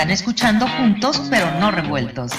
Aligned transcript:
Están 0.00 0.12
escuchando 0.12 0.66
juntos 0.66 1.20
pero 1.28 1.60
no 1.60 1.70
revueltos. 1.70 2.32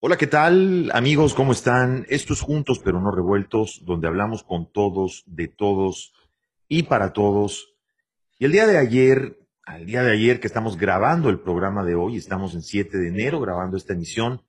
Hola, 0.00 0.16
¿qué 0.16 0.26
tal 0.26 0.90
amigos? 0.92 1.32
¿Cómo 1.34 1.52
están? 1.52 2.06
Estos 2.08 2.40
Juntos 2.40 2.80
pero 2.82 3.00
no 3.00 3.12
revueltos, 3.12 3.84
donde 3.84 4.08
hablamos 4.08 4.42
con 4.42 4.66
todos, 4.66 5.22
de 5.26 5.46
todos 5.46 6.12
y 6.72 6.84
para 6.84 7.12
todos. 7.12 7.74
Y 8.38 8.46
el 8.46 8.52
día 8.52 8.66
de 8.66 8.78
ayer, 8.78 9.38
al 9.66 9.84
día 9.84 10.02
de 10.02 10.12
ayer 10.12 10.40
que 10.40 10.46
estamos 10.46 10.78
grabando 10.78 11.28
el 11.28 11.38
programa 11.38 11.84
de 11.84 11.94
hoy, 11.94 12.16
estamos 12.16 12.54
en 12.54 12.62
7 12.62 12.96
de 12.96 13.08
enero 13.08 13.40
grabando 13.40 13.76
esta 13.76 13.92
emisión, 13.92 14.40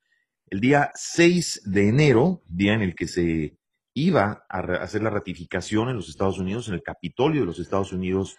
el 0.50 0.62
día 0.62 0.90
6 0.96 1.64
de 1.66 1.90
enero, 1.90 2.42
día 2.48 2.76
en 2.76 2.82
el 2.82 2.96
que 2.96 3.10
se 3.10 3.58
iba 3.94 4.46
a 4.48 4.60
hacer 4.82 5.04
la 5.04 5.10
ratificación 5.10 5.90
en 5.90 5.98
los 5.98 6.08
Estados 6.08 6.40
Unidos, 6.40 6.70
en 6.70 6.76
el 6.76 6.82
Capitolio 6.82 7.42
de 7.42 7.48
los 7.48 7.60
Estados 7.60 7.92
Unidos, 7.92 8.38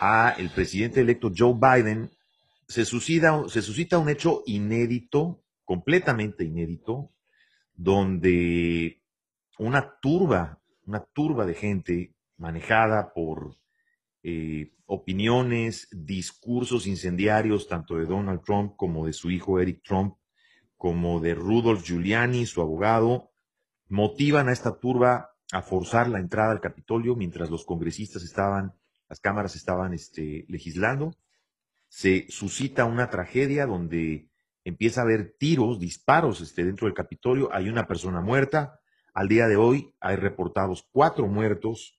a 0.00 0.34
el 0.36 0.50
presidente 0.50 1.00
electo 1.00 1.30
Joe 1.34 1.54
Biden, 1.54 2.10
se 2.66 2.84
suscita, 2.84 3.44
se 3.46 3.62
suscita 3.62 3.96
un 3.96 4.08
hecho 4.08 4.42
inédito 4.46 5.40
completamente 5.64 6.42
inédito, 6.42 7.12
donde 7.76 9.00
una 9.60 10.00
turba, 10.00 10.60
una 10.84 11.04
turba 11.14 11.46
de 11.46 11.54
gente 11.54 12.13
manejada 12.44 13.14
por 13.14 13.56
eh, 14.22 14.74
opiniones, 14.84 15.88
discursos 15.90 16.86
incendiarios, 16.86 17.68
tanto 17.68 17.96
de 17.96 18.04
Donald 18.04 18.42
Trump 18.42 18.74
como 18.76 19.06
de 19.06 19.14
su 19.14 19.30
hijo 19.30 19.60
Eric 19.60 19.80
Trump, 19.82 20.16
como 20.76 21.20
de 21.20 21.34
Rudolf 21.34 21.82
Giuliani, 21.86 22.44
su 22.44 22.60
abogado, 22.60 23.32
motivan 23.88 24.48
a 24.50 24.52
esta 24.52 24.78
turba 24.78 25.30
a 25.52 25.62
forzar 25.62 26.10
la 26.10 26.20
entrada 26.20 26.52
al 26.52 26.60
Capitolio 26.60 27.16
mientras 27.16 27.48
los 27.48 27.64
congresistas 27.64 28.22
estaban, 28.22 28.74
las 29.08 29.20
cámaras 29.20 29.56
estaban 29.56 29.94
este, 29.94 30.44
legislando. 30.48 31.16
Se 31.88 32.26
suscita 32.28 32.84
una 32.84 33.08
tragedia 33.08 33.64
donde 33.64 34.28
empieza 34.64 35.00
a 35.00 35.04
haber 35.04 35.34
tiros, 35.38 35.80
disparos 35.80 36.42
este, 36.42 36.62
dentro 36.62 36.86
del 36.86 36.94
Capitolio, 36.94 37.48
hay 37.54 37.70
una 37.70 37.86
persona 37.86 38.20
muerta, 38.20 38.80
al 39.14 39.28
día 39.28 39.46
de 39.46 39.56
hoy 39.56 39.94
hay 39.98 40.16
reportados 40.16 40.86
cuatro 40.92 41.26
muertos, 41.26 41.98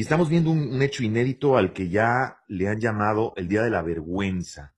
y 0.00 0.02
estamos 0.02 0.30
viendo 0.30 0.50
un, 0.50 0.80
hecho 0.80 1.04
inédito 1.04 1.58
al 1.58 1.74
que 1.74 1.90
ya 1.90 2.38
le 2.48 2.68
han 2.68 2.80
llamado 2.80 3.34
el 3.36 3.48
Día 3.48 3.60
de 3.60 3.68
la 3.68 3.82
Vergüenza. 3.82 4.74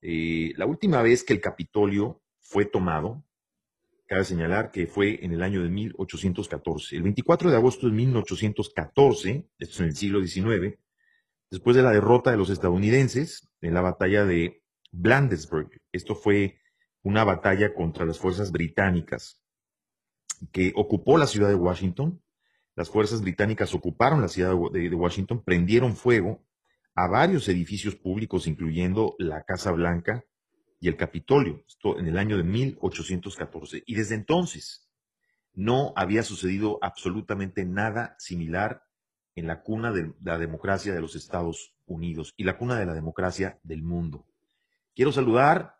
Eh, 0.00 0.54
la 0.56 0.64
última 0.64 1.02
vez 1.02 1.24
que 1.24 1.34
el 1.34 1.42
Capitolio 1.42 2.22
fue 2.40 2.64
tomado, 2.64 3.22
cabe 4.06 4.24
señalar 4.24 4.70
que 4.70 4.86
fue 4.86 5.22
en 5.22 5.34
el 5.34 5.42
año 5.42 5.62
de 5.62 5.68
1814. 5.68 6.96
El 6.96 7.02
24 7.02 7.50
de 7.50 7.56
agosto 7.58 7.86
de 7.86 7.92
1814, 7.92 9.46
esto 9.58 9.74
es 9.74 9.80
en 9.80 9.86
el 9.88 9.96
siglo 9.96 10.26
XIX, 10.26 10.78
después 11.50 11.76
de 11.76 11.82
la 11.82 11.90
derrota 11.90 12.30
de 12.30 12.38
los 12.38 12.48
estadounidenses 12.48 13.46
en 13.60 13.74
la 13.74 13.82
batalla 13.82 14.24
de 14.24 14.62
Blandesburg. 14.90 15.82
Esto 15.92 16.14
fue 16.14 16.62
una 17.02 17.24
batalla 17.24 17.74
contra 17.74 18.06
las 18.06 18.18
fuerzas 18.18 18.52
británicas 18.52 19.42
que 20.50 20.72
ocupó 20.76 21.18
la 21.18 21.26
ciudad 21.26 21.50
de 21.50 21.56
Washington. 21.56 22.22
Las 22.80 22.88
fuerzas 22.88 23.20
británicas 23.20 23.74
ocuparon 23.74 24.22
la 24.22 24.28
ciudad 24.28 24.54
de, 24.72 24.94
Washington, 24.94 25.44
prendieron 25.44 25.94
fuego 25.94 26.42
a 26.94 27.08
varios 27.08 27.46
edificios 27.50 27.94
públicos, 27.94 28.46
incluyendo 28.46 29.16
la 29.18 29.44
Casa 29.44 29.70
Blanca 29.70 30.24
y 30.80 30.88
el 30.88 30.96
Capitolio, 30.96 31.62
esto 31.68 31.98
en 31.98 32.06
el 32.06 32.16
año 32.16 32.38
de 32.38 32.42
1814. 32.42 33.82
Y 33.84 33.96
desde 33.96 34.14
entonces 34.14 34.88
no 35.52 35.92
había 35.94 36.22
sucedido 36.22 36.78
absolutamente 36.80 37.66
nada 37.66 38.16
similar 38.18 38.86
en 39.34 39.46
la 39.46 39.60
cuna 39.60 39.92
de 39.92 40.14
la 40.22 40.38
democracia 40.38 40.94
de 40.94 41.02
los 41.02 41.16
Estados 41.16 41.74
Unidos 41.84 42.32
y 42.38 42.44
la 42.44 42.56
cuna 42.56 42.78
de 42.78 42.86
la 42.86 42.94
democracia 42.94 43.60
del 43.62 43.82
mundo. 43.82 44.26
Quiero 44.94 45.12
saludar 45.12 45.76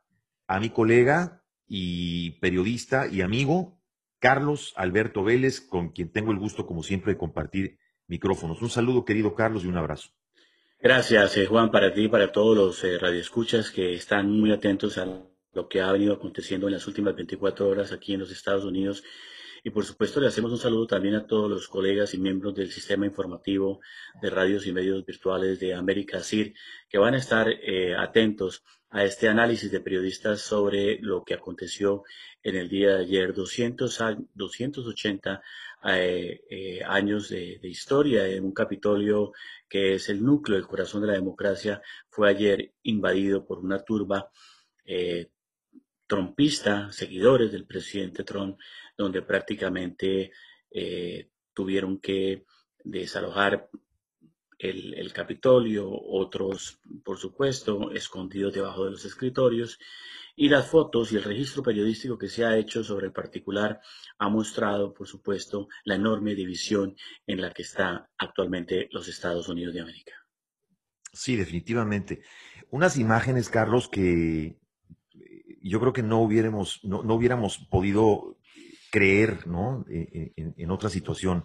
a 0.47 0.60
mi 0.60 0.69
colega 0.69 1.43
y 1.66 2.33
periodista 2.41 3.06
y 3.06 3.22
amigo, 3.22 3.80
Carlos 4.21 4.73
Alberto 4.77 5.25
Vélez, 5.25 5.61
con 5.61 5.91
quien 5.91 6.13
tengo 6.13 6.31
el 6.31 6.39
gusto, 6.39 6.67
como 6.67 6.83
siempre, 6.83 7.15
de 7.15 7.19
compartir 7.19 7.79
micrófonos. 8.07 8.63
Un 8.63 8.71
saludo, 8.71 9.05
querido 9.05 9.35
Carlos, 9.35 9.65
y 9.65 9.67
un 9.67 9.79
abrazo. 9.79 10.11
Gracias, 10.79 11.37
eh, 11.37 11.47
Juan, 11.47 11.71
para 11.71 11.93
ti 11.93 12.05
y 12.05 12.09
para 12.09 12.31
todos 12.31 12.57
los 12.57 12.85
eh, 12.85 12.99
radioescuchas 12.99 13.71
que 13.71 13.95
están 13.95 14.31
muy 14.31 14.53
atentos 14.53 14.99
a 14.99 15.07
lo 15.53 15.69
que 15.69 15.81
ha 15.81 15.91
venido 15.91 16.15
aconteciendo 16.15 16.69
en 16.69 16.75
las 16.75 16.87
últimas 16.87 17.17
24 17.17 17.69
horas 17.69 17.93
aquí 17.93 18.15
en 18.15 18.21
los 18.21 18.31
Estados 18.31 18.65
Unidos. 18.65 19.03
Y 19.62 19.71
por 19.71 19.84
supuesto 19.84 20.21
le 20.21 20.28
hacemos 20.28 20.53
un 20.53 20.59
saludo 20.59 20.87
también 20.87 21.15
a 21.15 21.26
todos 21.26 21.50
los 21.50 21.69
colegas 21.69 22.15
y 22.15 22.19
miembros 22.19 22.54
del 22.54 22.71
sistema 22.71 23.06
informativo 23.06 23.81
de 24.21 24.31
radios 24.31 24.66
y 24.66 24.72
medios 24.72 25.04
virtuales 25.04 25.60
de 25.60 25.75
América 25.75 26.22
CIR 26.22 26.54
que 26.88 26.98
van 26.98 27.15
a 27.15 27.19
estar 27.19 27.48
eh, 27.48 27.94
atentos 27.97 28.65
a 28.91 29.04
este 29.04 29.28
análisis 29.28 29.71
de 29.71 29.81
periodistas 29.81 30.41
sobre 30.41 30.98
lo 31.00 31.25
que 31.25 31.34
aconteció 31.34 32.03
en 32.43 32.56
el 32.56 32.69
día 32.69 32.97
de 32.97 33.04
ayer, 33.04 33.34
200, 33.34 33.98
280 34.34 35.43
eh, 35.84 36.41
eh, 36.50 36.81
años 36.84 37.28
de, 37.28 37.59
historia 37.62 38.27
en 38.27 38.44
un 38.44 38.53
Capitolio 38.53 39.32
que 39.69 39.94
es 39.94 40.09
el 40.09 40.22
núcleo, 40.22 40.59
el 40.59 40.66
corazón 40.66 41.03
de 41.03 41.09
la 41.09 41.15
democracia, 41.15 41.81
fue 42.09 42.28
ayer 42.28 42.72
invadido 42.82 43.47
por 43.47 43.60
una 43.60 43.78
turba 43.84 44.31
eh, 44.84 45.31
trompista, 46.06 46.91
seguidores 46.91 47.53
del 47.53 47.66
presidente 47.66 48.25
Trump, 48.25 48.59
donde 49.03 49.22
prácticamente 49.22 50.31
tuvieron 51.53 51.99
que 51.99 52.44
desalojar 52.84 53.69
el, 54.59 55.12
Capitolio, 55.12 55.91
otros, 55.91 56.81
por 57.03 57.19
supuesto, 57.19 57.91
escondidos 57.93 58.53
debajo 58.53 58.84
de 58.84 58.91
los 58.93 59.05
escritorios, 59.05 59.78
y 60.37 60.49
las 60.49 60.69
fotos 60.69 61.12
y 61.12 61.16
el 61.16 61.25
registro 61.25 61.62
periodístico 61.62 62.16
que 62.16 62.28
se 62.28 62.44
ha 62.44 62.56
hecho 62.56 62.84
sobre 62.84 63.06
el 63.06 63.12
particular 63.12 63.81
ha 64.19 64.28
mostrado, 64.28 64.94
por 64.94 65.06
supuesto, 65.06 65.69
la 65.84 65.97
enorme 65.97 66.34
división 66.34 66.97
en 67.27 67.41
la 67.41 67.50
que 67.50 67.62
está 67.62 68.09
actualmente 68.16 68.89
los 68.93 69.09
Estados 69.09 69.49
Unidos 69.49 69.75
de 69.75 69.81
América. 69.81 70.12
Sí, 71.12 71.37
definitivamente. 71.37 72.22
Unas 72.71 72.97
imágenes, 72.97 73.49
Carlos, 73.49 73.89
que 73.89 74.56
yo 75.60 75.81
creo 75.81 75.93
que 75.93 76.03
no 76.03 76.21
hubiéramos, 76.21 76.81
no, 76.84 77.00
hubiéramos 77.15 77.59
podido 77.59 78.39
creer, 78.91 79.47
¿no? 79.47 79.84
en 79.89 80.71
otra 80.71 80.91
situación 80.91 81.45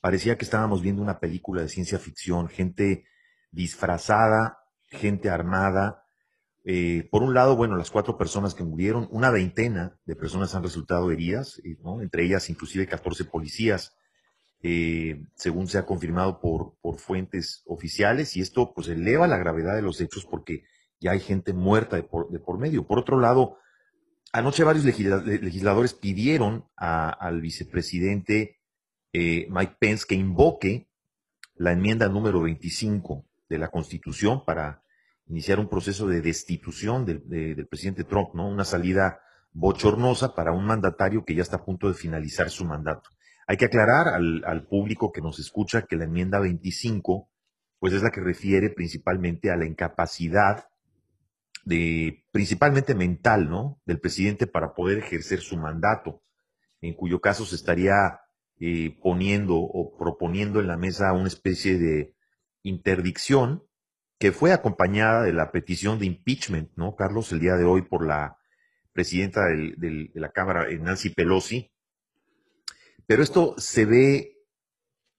parecía 0.00 0.38
que 0.38 0.44
estábamos 0.44 0.82
viendo 0.82 1.02
una 1.02 1.20
película 1.20 1.62
de 1.62 1.68
ciencia 1.68 1.98
ficción, 1.98 2.48
gente 2.48 3.04
disfrazada, 3.50 4.58
gente 4.86 5.30
armada. 5.30 6.04
Eh, 6.64 7.08
por 7.10 7.22
un 7.22 7.34
lado, 7.34 7.56
bueno, 7.56 7.76
las 7.76 7.90
cuatro 7.90 8.16
personas 8.18 8.54
que 8.54 8.64
murieron, 8.64 9.08
una 9.10 9.30
veintena 9.30 9.98
de 10.04 10.16
personas 10.16 10.54
han 10.54 10.62
resultado 10.62 11.10
heridas, 11.10 11.60
eh, 11.64 11.78
entre 12.00 12.24
ellas 12.24 12.50
inclusive 12.50 12.86
14 12.86 13.24
policías, 13.24 13.96
eh, 14.62 15.22
según 15.34 15.68
se 15.68 15.78
ha 15.78 15.86
confirmado 15.86 16.40
por, 16.40 16.74
por 16.80 16.98
fuentes 16.98 17.62
oficiales, 17.66 18.36
y 18.36 18.40
esto 18.40 18.72
pues 18.74 18.88
eleva 18.88 19.26
la 19.28 19.38
gravedad 19.38 19.76
de 19.76 19.82
los 19.82 20.00
hechos 20.00 20.26
porque 20.26 20.64
ya 21.00 21.12
hay 21.12 21.20
gente 21.20 21.52
muerta 21.52 21.96
de 21.96 22.02
por, 22.02 22.28
de 22.30 22.40
por 22.40 22.58
medio. 22.58 22.86
Por 22.86 22.98
otro 22.98 23.20
lado, 23.20 23.56
anoche 24.32 24.64
varios 24.64 24.84
legisladores 24.84 25.94
pidieron 25.94 26.68
al 26.76 27.40
vicepresidente 27.40 28.58
eh, 29.12 29.46
Mike 29.50 29.76
Pence 29.78 30.04
que 30.06 30.14
invoque 30.14 30.88
la 31.54 31.72
enmienda 31.72 32.08
número 32.08 32.42
25 32.42 33.26
de 33.48 33.58
la 33.58 33.68
Constitución 33.68 34.44
para 34.44 34.82
iniciar 35.26 35.58
un 35.58 35.68
proceso 35.68 36.06
de 36.06 36.20
destitución 36.20 37.04
del, 37.04 37.66
presidente 37.68 38.04
Trump, 38.04 38.34
¿no? 38.34 38.48
Una 38.48 38.64
salida 38.64 39.20
bochornosa 39.52 40.34
para 40.34 40.52
un 40.52 40.64
mandatario 40.64 41.24
que 41.24 41.34
ya 41.34 41.42
está 41.42 41.56
a 41.56 41.64
punto 41.64 41.88
de 41.88 41.94
finalizar 41.94 42.50
su 42.50 42.64
mandato. 42.64 43.10
Hay 43.46 43.56
que 43.56 43.64
aclarar 43.64 44.08
al, 44.08 44.44
al, 44.44 44.66
público 44.66 45.10
que 45.10 45.22
nos 45.22 45.38
escucha 45.38 45.82
que 45.82 45.96
la 45.96 46.04
enmienda 46.04 46.38
25, 46.38 47.30
pues 47.78 47.94
es 47.94 48.02
la 48.02 48.10
que 48.10 48.20
refiere 48.20 48.70
principalmente 48.70 49.50
a 49.50 49.56
la 49.56 49.66
incapacidad 49.66 50.66
de, 51.68 52.24
principalmente 52.32 52.94
mental, 52.94 53.50
¿no? 53.50 53.80
Del 53.84 54.00
presidente 54.00 54.46
para 54.46 54.72
poder 54.72 54.98
ejercer 54.98 55.40
su 55.40 55.58
mandato, 55.58 56.22
en 56.80 56.94
cuyo 56.94 57.20
caso 57.20 57.44
se 57.44 57.56
estaría 57.56 58.20
eh, 58.58 58.98
poniendo 59.02 59.56
o 59.56 59.96
proponiendo 59.98 60.60
en 60.60 60.66
la 60.66 60.78
mesa 60.78 61.12
una 61.12 61.28
especie 61.28 61.78
de 61.78 62.14
interdicción 62.62 63.64
que 64.18 64.32
fue 64.32 64.52
acompañada 64.52 65.22
de 65.22 65.34
la 65.34 65.52
petición 65.52 65.98
de 65.98 66.06
impeachment, 66.06 66.70
¿no, 66.74 66.96
Carlos? 66.96 67.30
El 67.32 67.40
día 67.40 67.56
de 67.56 67.64
hoy 67.64 67.82
por 67.82 68.06
la 68.06 68.38
presidenta 68.92 69.44
de 69.46 70.10
la 70.14 70.32
Cámara, 70.32 70.68
eh, 70.70 70.78
Nancy 70.78 71.10
Pelosi. 71.10 71.70
Pero 73.06 73.22
esto 73.22 73.54
se 73.58 73.84
ve 73.84 74.38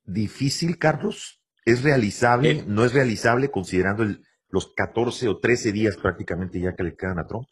difícil, 0.03 0.79
Carlos, 0.79 1.39
¿Es 1.65 1.83
realizable? 1.83 2.51
Eh, 2.51 2.63
¿No 2.65 2.83
es 2.83 2.93
realizable 2.93 3.51
considerando 3.51 4.03
los 4.51 4.73
14 4.73 5.27
o 5.27 5.37
13 5.37 5.71
días 5.71 5.97
prácticamente 5.97 6.59
ya 6.59 6.75
que 6.75 6.83
le 6.83 6.95
quedan 6.95 7.19
a 7.19 7.27
Trump? 7.27 7.47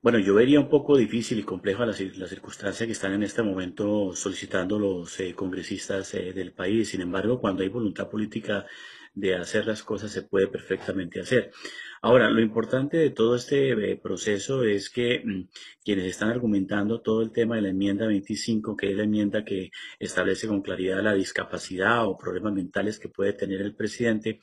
Bueno, 0.00 0.20
yo 0.20 0.34
vería 0.34 0.60
un 0.60 0.68
poco 0.68 0.96
difícil 0.96 1.40
y 1.40 1.42
complejo 1.42 1.84
las, 1.84 2.00
las 2.00 2.30
circunstancias 2.30 2.86
que 2.86 2.92
están 2.92 3.14
en 3.14 3.24
este 3.24 3.42
momento 3.42 4.14
solicitando 4.14 4.78
los 4.78 5.18
eh, 5.18 5.34
congresistas 5.34 6.14
eh, 6.14 6.32
del 6.32 6.52
país. 6.52 6.90
Sin 6.90 7.00
embargo, 7.00 7.40
cuando 7.40 7.64
hay 7.64 7.68
voluntad 7.68 8.08
política 8.08 8.64
de 9.12 9.34
hacer 9.34 9.66
las 9.66 9.82
cosas, 9.82 10.12
se 10.12 10.22
puede 10.22 10.46
perfectamente 10.46 11.20
hacer. 11.20 11.50
Ahora, 12.00 12.30
lo 12.30 12.40
importante 12.40 12.96
de 12.96 13.10
todo 13.10 13.34
este 13.34 13.72
eh, 13.72 13.96
proceso 13.96 14.62
es 14.62 14.88
que 14.88 15.20
mm, 15.24 15.48
quienes 15.84 16.04
están 16.06 16.30
argumentando 16.30 17.00
todo 17.00 17.22
el 17.22 17.32
tema 17.32 17.56
de 17.56 17.62
la 17.62 17.70
enmienda 17.70 18.06
25, 18.06 18.76
que 18.76 18.90
es 18.90 18.96
la 18.96 19.02
enmienda 19.02 19.44
que 19.44 19.70
establece 19.98 20.46
con 20.46 20.62
claridad 20.62 21.02
la 21.02 21.14
discapacidad 21.14 22.06
o 22.06 22.16
problemas 22.16 22.52
mentales 22.52 23.00
que 23.00 23.08
puede 23.08 23.32
tener 23.32 23.60
el 23.60 23.74
presidente, 23.74 24.38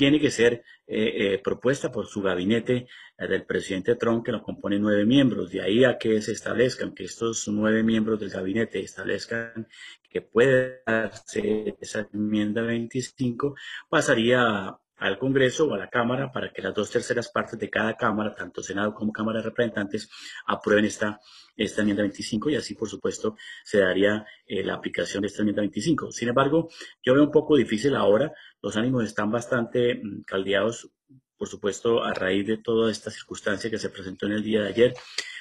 tiene 0.00 0.18
que 0.18 0.30
ser 0.30 0.64
eh, 0.86 1.34
eh, 1.34 1.40
propuesta 1.44 1.92
por 1.92 2.06
su 2.06 2.22
gabinete 2.22 2.86
eh, 3.18 3.28
del 3.28 3.44
presidente 3.44 3.96
Trump, 3.96 4.24
que 4.24 4.32
lo 4.32 4.42
compone 4.42 4.78
nueve 4.78 5.04
miembros. 5.04 5.50
De 5.50 5.60
ahí 5.60 5.84
a 5.84 5.98
que 5.98 6.22
se 6.22 6.32
establezcan, 6.32 6.94
que 6.94 7.04
estos 7.04 7.46
nueve 7.48 7.82
miembros 7.82 8.18
del 8.18 8.30
gabinete 8.30 8.80
establezcan 8.80 9.68
que 10.08 10.22
puede 10.22 10.80
darse 10.86 11.76
esa 11.82 12.08
enmienda 12.14 12.62
25, 12.62 13.54
pasaría 13.90 14.74
al 15.00 15.18
Congreso 15.18 15.66
o 15.66 15.74
a 15.74 15.78
la 15.78 15.88
Cámara 15.88 16.30
para 16.30 16.52
que 16.52 16.62
las 16.62 16.74
dos 16.74 16.90
terceras 16.90 17.30
partes 17.30 17.58
de 17.58 17.70
cada 17.70 17.96
Cámara, 17.96 18.34
tanto 18.34 18.62
Senado 18.62 18.94
como 18.94 19.12
Cámara 19.12 19.38
de 19.38 19.46
Representantes, 19.46 20.10
aprueben 20.46 20.84
esta, 20.84 21.20
esta 21.56 21.80
enmienda 21.80 22.02
25 22.02 22.50
y 22.50 22.56
así, 22.56 22.74
por 22.74 22.88
supuesto, 22.88 23.36
se 23.64 23.78
daría 23.78 24.26
eh, 24.46 24.62
la 24.62 24.74
aplicación 24.74 25.22
de 25.22 25.28
esta 25.28 25.40
enmienda 25.40 25.62
25. 25.62 26.12
Sin 26.12 26.28
embargo, 26.28 26.68
yo 27.02 27.14
veo 27.14 27.24
un 27.24 27.30
poco 27.30 27.56
difícil 27.56 27.96
ahora, 27.96 28.32
los 28.60 28.76
ánimos 28.76 29.04
están 29.04 29.30
bastante 29.30 29.94
mm, 29.94 30.22
caldeados, 30.26 30.90
por 31.38 31.48
supuesto, 31.48 32.04
a 32.04 32.12
raíz 32.12 32.46
de 32.46 32.58
toda 32.58 32.90
esta 32.90 33.10
circunstancia 33.10 33.70
que 33.70 33.78
se 33.78 33.88
presentó 33.88 34.26
en 34.26 34.32
el 34.32 34.42
día 34.42 34.62
de 34.62 34.68
ayer, 34.68 34.94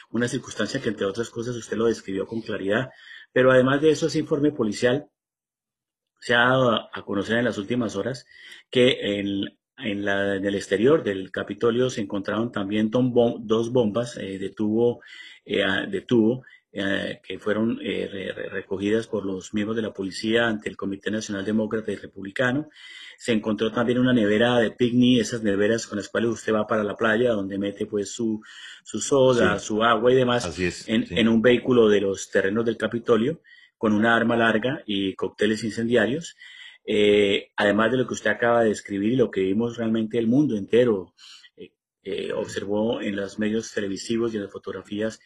una 0.09 0.29
circunstancia 0.29 0.81
que, 0.81 0.87
entre 0.87 1.05
otras 1.05 1.29
cosas, 1.29 1.55
usted 1.57 1.75
lo 1.75 1.87
describió 1.87 2.25
con 2.25 2.41
claridad, 2.41 2.89
pero 3.33 3.51
además 3.51 3.81
de 3.81 3.91
eso, 3.91 4.07
ese 4.07 4.19
informe 4.19 4.53
policial 4.53 5.09
se 6.19 6.35
ha 6.35 6.39
dado 6.39 6.89
a 6.93 7.05
conocer 7.05 7.37
en 7.37 7.45
las 7.45 7.57
últimas 7.57 7.95
horas 7.95 8.25
que 8.69 9.19
en, 9.19 9.57
en, 9.77 10.05
la, 10.05 10.35
en 10.35 10.45
el 10.45 10.55
exterior 10.55 11.03
del 11.03 11.31
Capitolio 11.31 11.89
se 11.89 12.01
encontraron 12.01 12.51
también 12.51 12.89
dos 12.91 13.71
bombas 13.71 14.17
eh, 14.17 14.37
de 14.37 14.49
tubo, 14.49 15.01
eh, 15.45 15.63
de 15.89 16.01
tubo 16.01 16.43
eh, 16.71 17.19
que 17.23 17.39
fueron 17.39 17.79
eh, 17.81 18.31
recogidas 18.51 19.07
por 19.07 19.25
los 19.25 19.55
miembros 19.55 19.75
de 19.75 19.81
la 19.81 19.91
policía 19.91 20.47
ante 20.47 20.69
el 20.69 20.77
Comité 20.77 21.09
Nacional 21.09 21.43
Demócrata 21.43 21.91
y 21.91 21.95
Republicano. 21.95 22.69
Se 23.17 23.31
encontró 23.31 23.71
también 23.71 23.97
una 23.97 24.13
nevera 24.13 24.59
de 24.59 24.69
picnic, 24.69 25.19
esas 25.19 25.41
neveras 25.41 25.87
con 25.87 25.97
las 25.97 26.09
cuales 26.09 26.29
usted 26.29 26.53
va 26.53 26.67
para 26.67 26.83
la 26.83 26.95
playa, 26.95 27.31
donde 27.31 27.57
mete 27.57 27.87
pues 27.87 28.11
su, 28.11 28.43
su 28.83 29.01
soda, 29.01 29.57
su 29.57 29.83
agua 29.83 30.11
y 30.11 30.15
demás, 30.15 30.59
en, 30.87 31.07
en, 31.09 31.27
un 31.27 31.41
vehículo 31.41 31.89
de 31.89 32.01
los 32.01 32.29
terrenos 32.29 32.63
del 32.65 32.77
Capitolio 32.77 33.41
con 33.79 33.93
una 33.93 34.15
arma 34.15 34.35
larga 34.35 34.83
y 34.85 35.15
cócteles 35.15 35.63
incendiarios. 35.63 36.35
Eh, 36.85 37.49
además 37.55 37.91
de 37.91 37.97
lo 37.97 38.07
que 38.07 38.13
usted 38.13 38.29
acaba 38.29 38.61
de 38.61 38.69
describir 38.69 39.13
y 39.13 39.15
lo 39.15 39.31
que 39.31 39.41
vimos 39.41 39.77
realmente 39.77 40.17
el 40.19 40.27
mundo 40.27 40.57
entero 40.57 41.15
eh, 41.55 41.71
eh, 42.03 42.33
observó 42.33 43.01
en 43.01 43.15
los 43.15 43.39
medios 43.39 43.71
televisivos 43.73 44.33
y 44.33 44.37
en 44.37 44.43
las 44.43 44.51
fotografías 44.51 45.19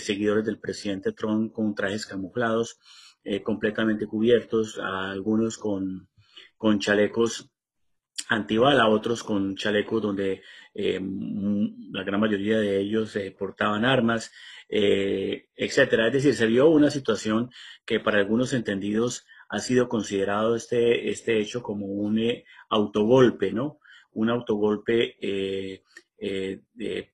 seguidores 0.00 0.44
del 0.44 0.58
presidente 0.58 1.12
Trump 1.12 1.52
con 1.52 1.72
trajes 1.72 2.04
camuflados, 2.04 2.80
completamente 3.44 4.08
cubiertos, 4.08 4.76
algunos 4.76 5.56
con, 5.56 6.08
con 6.56 6.80
chalecos 6.80 7.48
antibala, 8.28 8.88
otros 8.88 9.22
con 9.24 9.56
chalecos 9.56 10.02
donde 10.02 10.42
la 10.74 12.02
gran 12.04 12.20
mayoría 12.20 12.58
de 12.58 12.78
ellos 12.78 13.18
portaban 13.36 13.84
armas, 13.84 14.30
eh, 14.68 15.48
etcétera. 15.56 16.08
Es 16.08 16.12
decir, 16.12 16.34
se 16.34 16.46
vio 16.46 16.68
una 16.68 16.90
situación 16.90 17.50
que 17.86 18.00
para 18.00 18.18
algunos 18.18 18.52
entendidos 18.52 19.26
ha 19.48 19.60
sido 19.60 19.88
considerado 19.88 20.56
este, 20.56 21.10
este 21.10 21.40
hecho 21.40 21.62
como 21.62 21.86
un 21.86 22.18
eh, 22.18 22.44
autogolpe, 22.68 23.50
¿no? 23.52 23.80
Un 24.12 24.28
autogolpe 24.28 25.16
eh, 25.20 25.82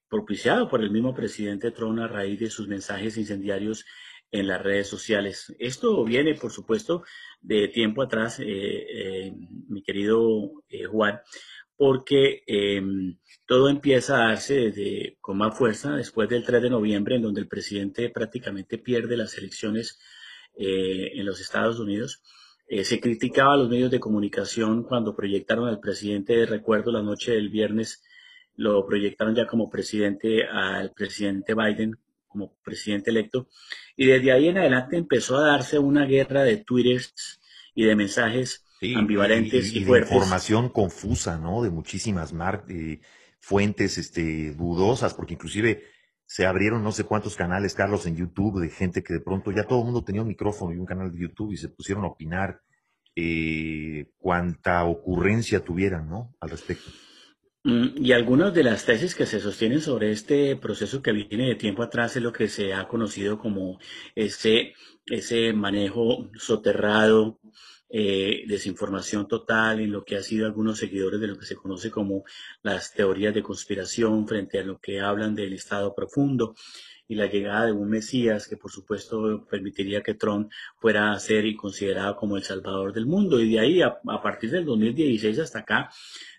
propiciado 0.09 0.69
por 0.69 0.83
el 0.83 0.91
mismo 0.91 1.15
presidente 1.15 1.71
Trump 1.71 2.01
a 2.01 2.09
raíz 2.09 2.41
de 2.41 2.51
sus 2.51 2.67
mensajes 2.67 3.17
incendiarios 3.17 3.85
en 4.35 4.47
las 4.49 4.63
redes 4.63 4.89
sociales. 4.89 5.55
Esto 5.59 6.05
viene, 6.05 6.35
por 6.35 6.51
supuesto, 6.51 7.05
de 7.41 7.69
tiempo 7.69 8.03
atrás, 8.03 8.41
mi 8.41 9.83
querido 9.83 10.63
Juan, 10.91 11.21
porque 11.77 12.43
em, 12.47 13.19
todo 13.47 13.69
empieza 13.69 14.17
a 14.17 14.29
darse 14.29 14.55
desde, 14.55 15.19
con 15.21 15.39
más 15.39 15.57
fuerza 15.57 15.97
después 15.97 16.29
del 16.29 16.45
3 16.45 16.63
de 16.63 16.71
noviembre, 16.71 17.17
en 17.17 17.23
donde 17.23 17.41
el 17.41 17.49
presidente 17.49 18.11
prácticamente 18.11 18.79
pierde 18.79 19.17
las 19.17 19.37
elecciones 19.37 19.99
eh, 20.57 21.13
en 21.15 21.27
los 21.27 21.41
Estados 21.41 21.79
Unidos. 21.81 22.23
Eh, 22.69 22.85
se 22.85 23.01
criticaba 23.01 23.55
a 23.55 23.57
los 23.57 23.69
medios 23.69 23.91
de 23.91 24.01
comunicación 24.01 24.85
cuando 24.85 25.17
proyectaron 25.17 25.69
al 25.69 25.81
presidente, 25.81 26.37
de 26.37 26.47
recuerdo, 26.47 26.93
la 26.93 27.03
noche 27.03 27.33
del 27.33 27.51
viernes, 27.51 28.03
lo 28.57 28.87
proyectaron 28.87 29.35
ya 29.35 29.47
como 29.47 29.69
presidente 29.69 30.47
al 30.47 30.93
presidente 30.93 31.55
Biden, 31.55 31.99
como 32.35 32.53
presidente 32.65 33.11
electo, 33.11 33.49
y 33.97 34.07
desde 34.07 34.33
ahí 34.33 34.49
en 34.49 34.59
adelante 34.59 34.97
empezó 34.97 35.39
a 35.39 35.47
darse 35.47 35.79
una 35.79 36.05
guerra 36.05 36.43
de 36.43 36.57
twitters 36.57 37.41
y 37.77 37.85
de 37.85 37.95
mensajes 37.95 38.67
ambivalentes 38.97 39.73
y, 39.73 39.79
y, 39.79 39.85
fuertes. 39.85 40.11
información 40.11 40.69
confusa, 40.69 41.39
¿no? 41.39 41.63
De 41.63 41.71
muchísimas 41.71 42.33
mar 42.33 42.65
eh, 42.69 42.99
fuentes 43.39 43.99
este, 43.99 44.53
dudosas, 44.53 45.15
porque 45.15 45.35
inclusive 45.35 45.85
se 46.27 46.45
abrieron 46.45 46.83
no 46.83 46.91
sé 46.91 47.05
cuántos 47.05 47.37
canales, 47.37 47.75
Carlos, 47.75 48.05
en 48.07 48.17
YouTube, 48.17 48.61
de 48.61 48.69
gente 48.69 49.05
que 49.05 49.15
de 49.15 49.21
pronto 49.21 49.53
ya 49.53 49.63
todo 49.63 49.79
el 49.79 49.85
mundo 49.85 50.03
tenía 50.03 50.23
un 50.23 50.29
micrófono 50.29 50.75
y 50.75 50.79
un 50.79 50.87
canal 50.87 51.13
de 51.13 51.21
YouTube 51.21 51.53
y 51.53 51.57
se 51.57 51.69
pusieron 51.69 52.03
a 52.03 52.09
opinar 52.09 52.63
eh, 53.15 54.11
cuánta 54.19 54.83
ocurrencia 54.83 55.65
tuvieran, 55.65 56.09
¿no? 56.11 56.35
Al 56.41 56.51
respecto. 56.51 56.91
Mm, 57.65 57.97
y 57.97 58.13
algunas 58.13 58.53
de 58.53 58.63
las 58.63 58.85
tesis 58.85 59.15
que 59.15 59.25
se 59.25 59.41
sostienen 59.41 59.81
sobre 59.81 60.13
este 60.13 60.55
proceso 60.57 61.01
que 61.03 61.13
viene 61.13 61.49
de 61.49 61.55
tiempo 61.55 61.83
atrás 61.83 62.15
es 62.15 62.23
lo 62.23 62.33
que 62.33 62.49
se 62.49 62.75
ha 62.75 62.87
conocido 62.89 63.39
como 63.39 63.79
ese, 64.15 64.75
ese 65.07 65.53
manejo 65.55 66.29
soterrado 66.39 67.41
eh, 67.89 68.45
desinformación 68.49 69.29
total 69.29 69.81
en 69.81 69.93
lo 69.93 70.05
que 70.05 70.17
ha 70.17 70.23
sido 70.23 70.47
algunos 70.47 70.79
seguidores 70.79 71.21
de 71.21 71.29
lo 71.29 71.39
que 71.39 71.47
se 71.47 71.57
conoce 71.57 71.91
como 71.91 72.25
las 72.63 72.93
teorías 72.93 73.33
de 73.33 73.43
conspiración 73.43 74.29
frente 74.29 74.59
a 74.59 74.65
lo 74.65 74.79
que 74.79 75.01
hablan 75.01 75.35
del 75.35 75.55
Estado 75.55 75.95
profundo 75.95 76.55
y 77.07 77.15
la 77.15 77.27
llegada 77.27 77.67
de 77.67 77.73
un 77.73 77.89
Mesías 77.89 78.49
que 78.49 78.57
por 78.57 78.71
supuesto 78.71 79.47
permitiría 79.51 80.03
que 80.03 80.15
Trump 80.15 80.51
fuera 80.79 81.13
a 81.13 81.19
ser 81.19 81.47
y 81.47 81.57
considerado 81.57 82.17
como 82.17 82.37
el 82.37 82.43
salvador 82.43 82.93
del 82.93 83.07
mundo. 83.07 83.41
Y 83.41 83.53
de 83.53 83.61
ahí, 83.61 83.83
a, 83.83 84.01
partir 84.23 84.51
del 84.51 84.65
2016 84.65 85.39
hasta 85.39 85.61
acá, 85.61 85.91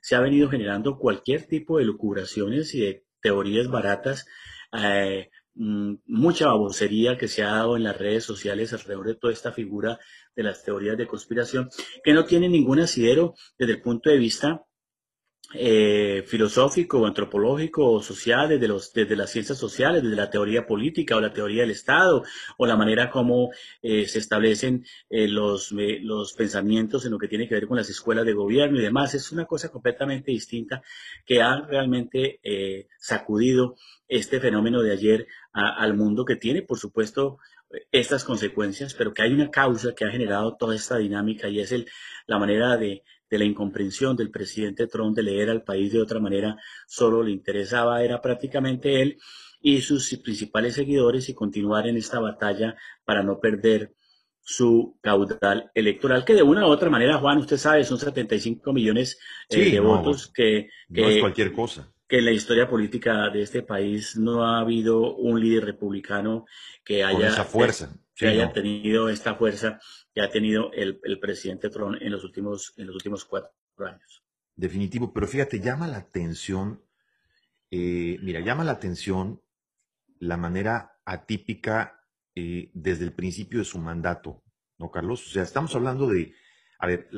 se 0.02 0.16
ha 0.16 0.20
venido 0.20 0.50
generando 0.50 0.98
cualquier 0.98 1.46
tipo 1.48 1.78
de 1.78 1.86
lucubraciones 1.86 2.74
y 2.74 2.82
de 2.82 3.06
teorías 3.22 3.68
baratas 3.70 4.26
eh, 4.74 5.30
Mm, 5.58 6.00
mucha 6.08 6.48
babosería 6.48 7.18
que 7.18 7.30
se 7.30 7.42
ha 7.44 7.52
dado 7.52 7.78
en 7.78 7.84
las 7.84 7.98
redes 7.98 8.26
sociales 8.26 8.74
alrededor 8.74 9.08
de 9.08 9.16
toda 9.16 9.32
esta 9.32 9.54
figura 9.54 10.00
de 10.36 10.44
las 10.44 10.64
teorías 10.64 10.98
de 10.98 11.08
conspiración, 11.08 11.70
que 12.04 12.12
no 12.14 12.26
tiene 12.26 12.50
ningún 12.50 12.80
asidero 12.82 13.36
desde 13.58 13.74
el 13.74 13.82
punto 13.82 14.10
de 14.10 14.18
vista 14.18 14.66
eh, 15.54 16.24
filosófico, 16.26 17.06
antropológico 17.06 17.90
o 17.92 18.02
social, 18.02 18.50
desde, 18.50 18.68
los, 18.68 18.92
desde 18.94 19.16
las 19.16 19.30
ciencias 19.30 19.58
sociales, 19.58 20.02
desde 20.02 20.16
la 20.16 20.30
teoría 20.30 20.66
política 20.66 21.16
o 21.16 21.22
la 21.22 21.34
teoría 21.34 21.62
del 21.62 21.72
Estado, 21.72 22.24
o 22.58 22.66
la 22.66 22.76
manera 22.76 23.10
como 23.12 23.52
eh, 23.82 24.08
se 24.08 24.20
establecen 24.20 24.86
eh, 25.10 25.28
los, 25.28 25.72
los 25.72 26.34
pensamientos 26.34 27.06
en 27.06 27.12
lo 27.12 27.20
que 27.20 27.28
tiene 27.28 27.48
que 27.48 27.56
ver 27.56 27.68
con 27.68 27.78
las 27.78 27.90
escuelas 27.90 28.26
de 28.26 28.34
gobierno 28.34 28.80
y 28.80 28.84
demás. 28.84 29.14
Es 29.14 29.32
una 29.32 29.46
cosa 29.46 29.70
completamente 29.70 30.32
distinta 30.32 30.82
que 31.26 31.42
ha 31.42 31.62
realmente 31.62 32.40
sacudido 33.00 33.76
este 34.08 34.40
fenómeno 34.40 34.82
de 34.82 34.92
ayer 34.92 35.28
al 35.54 35.94
mundo 35.96 36.26
que 36.26 36.36
tiene, 36.36 36.64
por 36.64 36.80
supuesto, 36.80 37.38
estas 37.92 38.24
consecuencias, 38.24 38.94
pero 38.94 39.14
que 39.14 39.24
hay 39.24 39.34
una 39.34 39.50
causa 39.50 39.94
que 39.96 40.06
ha 40.06 40.12
generado 40.12 40.56
toda 40.58 40.76
esta 40.76 40.98
dinámica 40.98 41.50
y 41.50 41.60
es 41.60 41.72
el, 41.72 41.88
la 42.28 42.40
manera 42.40 42.78
de, 42.78 43.04
de 43.30 43.40
la 43.40 43.46
incomprensión 43.46 44.16
del 44.16 44.32
presidente 44.32 44.88
Trump 44.88 45.16
de 45.16 45.24
leer 45.24 45.50
al 45.50 45.64
país 45.64 45.92
de 45.92 46.02
otra 46.02 46.20
manera, 46.20 46.58
solo 46.88 47.24
le 47.24 47.32
interesaba, 47.32 48.04
era 48.04 48.22
prácticamente 48.22 49.02
él 49.02 49.18
y 49.62 49.82
sus 49.82 50.16
principales 50.18 50.76
seguidores 50.76 51.28
y 51.30 51.34
continuar 51.34 51.88
en 51.88 51.98
esta 51.98 52.20
batalla 52.20 52.76
para 53.04 53.24
no 53.24 53.40
perder 53.40 53.94
su 54.46 55.00
caudal 55.02 55.72
electoral, 55.74 56.24
que 56.24 56.36
de 56.36 56.44
una 56.44 56.68
u 56.68 56.70
otra 56.70 56.92
manera, 56.92 57.18
Juan, 57.18 57.40
usted 57.40 57.58
sabe, 57.58 57.84
son 57.84 57.98
75 57.98 58.72
millones 58.72 59.20
eh, 59.50 59.72
de 59.72 59.80
votos 59.80 60.32
que, 60.32 60.70
No 60.90 61.10
es 61.10 61.20
cualquier 61.20 61.52
cosa. 61.52 61.92
que 62.08 62.20
en 62.20 62.26
la 62.26 62.32
historia 62.32 62.70
política 62.70 63.32
de 63.32 63.42
este 63.42 63.64
país 63.64 64.16
no 64.16 64.46
ha 64.46 64.60
habido 64.60 65.16
un 65.16 65.40
líder 65.40 65.66
republicano 65.66 66.46
que 66.84 67.04
haya, 67.04 67.30
esa 67.30 67.44
fuerza, 67.44 67.98
que 68.16 68.28
haya 68.28 68.52
tenido 68.54 69.10
esta 69.10 69.36
fuerza 69.36 69.80
que 70.14 70.22
ha 70.22 70.30
tenido 70.30 70.72
el, 70.72 71.20
presidente 71.20 71.70
Trump 71.70 71.98
en 72.02 72.12
los 72.12 72.24
últimos, 72.24 72.74
en 72.78 72.88
los 72.88 72.96
últimos 72.96 73.26
cuatro 73.26 73.52
años. 73.80 74.24
Definitivo, 74.56 75.14
pero 75.14 75.28
fíjate, 75.28 75.60
llama 75.60 75.88
la 75.88 75.98
atención, 75.98 76.82
eh, 77.70 78.18
mira, 78.22 78.40
llama 78.40 78.64
la 78.64 78.72
atención 78.72 79.42
la 80.20 80.38
manera 80.38 81.00
atípica 81.04 82.02
eh, 82.36 82.72
desde 82.74 83.04
el 83.04 83.14
principio 83.14 83.60
de 83.60 83.66
su 83.66 83.80
mandato, 83.80 84.44
¿no, 84.78 84.92
Carlos? 84.92 85.28
O 85.28 85.30
sea, 85.32 85.44
estamos 85.44 85.76
hablando 85.76 86.08
de, 86.08 86.34
a 86.80 86.88
ver, 86.88 87.10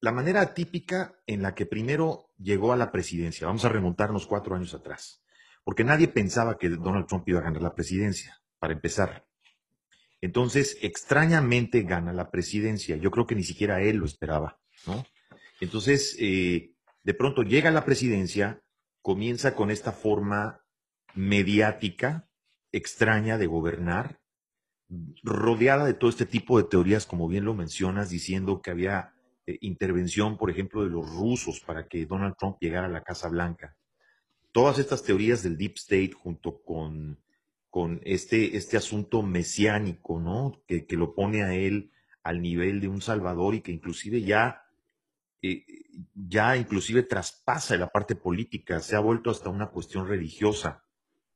la, 0.00 0.12
manera 0.12 0.42
atípica 0.42 1.18
en 1.26 1.40
la 1.42 1.54
que 1.54 1.64
primero 1.64 2.34
llegó 2.38 2.74
a 2.74 2.76
la 2.76 2.92
presidencia, 2.92 3.46
vamos 3.46 3.64
a 3.64 3.70
remontarnos 3.70 4.26
cuatro 4.26 4.54
años 4.54 4.74
atrás, 4.74 5.24
porque 5.64 5.84
nadie 5.84 6.08
pensaba 6.08 6.58
que 6.58 6.68
Donald 6.68 7.06
Trump 7.06 7.26
iba 7.28 7.40
a 7.40 7.44
ganar 7.44 7.62
la 7.62 7.74
presidencia, 7.74 8.42
para 8.58 8.74
empezar. 8.74 9.26
Entonces, 10.22 10.78
extrañamente 10.82 11.82
gana 11.82 12.12
la 12.12 12.30
presidencia. 12.30 12.96
Yo 12.96 13.10
creo 13.10 13.26
que 13.26 13.34
ni 13.34 13.42
siquiera 13.42 13.82
él 13.82 13.96
lo 13.96 14.06
esperaba, 14.06 14.60
¿no? 14.86 15.04
Entonces, 15.60 16.16
eh, 16.20 16.72
de 17.02 17.14
pronto 17.14 17.42
llega 17.42 17.72
la 17.72 17.84
presidencia, 17.84 18.62
comienza 19.02 19.56
con 19.56 19.72
esta 19.72 19.90
forma 19.90 20.64
mediática, 21.14 22.28
extraña 22.70 23.36
de 23.36 23.46
gobernar, 23.46 24.20
rodeada 25.24 25.84
de 25.84 25.94
todo 25.94 26.08
este 26.08 26.26
tipo 26.26 26.56
de 26.56 26.68
teorías, 26.68 27.04
como 27.04 27.26
bien 27.26 27.44
lo 27.44 27.54
mencionas, 27.54 28.08
diciendo 28.08 28.62
que 28.62 28.70
había 28.70 29.14
eh, 29.46 29.58
intervención, 29.60 30.38
por 30.38 30.50
ejemplo, 30.50 30.84
de 30.84 30.90
los 30.90 31.10
rusos 31.10 31.60
para 31.60 31.88
que 31.88 32.06
Donald 32.06 32.36
Trump 32.38 32.58
llegara 32.60 32.86
a 32.86 32.90
la 32.90 33.02
Casa 33.02 33.28
Blanca. 33.28 33.76
Todas 34.52 34.78
estas 34.78 35.02
teorías 35.02 35.42
del 35.42 35.56
Deep 35.56 35.74
State 35.78 36.12
junto 36.12 36.62
con, 36.62 37.18
con 37.72 38.02
este, 38.04 38.58
este 38.58 38.76
asunto 38.76 39.22
mesiánico, 39.22 40.20
¿no? 40.20 40.62
Que, 40.66 40.84
que, 40.84 40.96
lo 40.98 41.14
pone 41.14 41.42
a 41.42 41.54
él 41.54 41.90
al 42.22 42.42
nivel 42.42 42.82
de 42.82 42.88
un 42.88 43.00
salvador 43.00 43.54
y 43.54 43.62
que 43.62 43.72
inclusive 43.72 44.20
ya 44.20 44.62
eh, 45.40 45.64
ya 46.14 46.58
inclusive 46.58 47.02
traspasa 47.02 47.78
la 47.78 47.88
parte 47.88 48.14
política, 48.14 48.78
se 48.80 48.94
ha 48.94 49.00
vuelto 49.00 49.30
hasta 49.30 49.48
una 49.48 49.70
cuestión 49.70 50.06
religiosa 50.06 50.84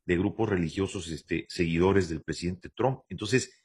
de 0.04 0.18
grupos 0.18 0.50
religiosos 0.50 1.08
este, 1.08 1.46
seguidores 1.48 2.10
del 2.10 2.22
presidente 2.22 2.68
Trump. 2.68 3.00
Entonces, 3.08 3.58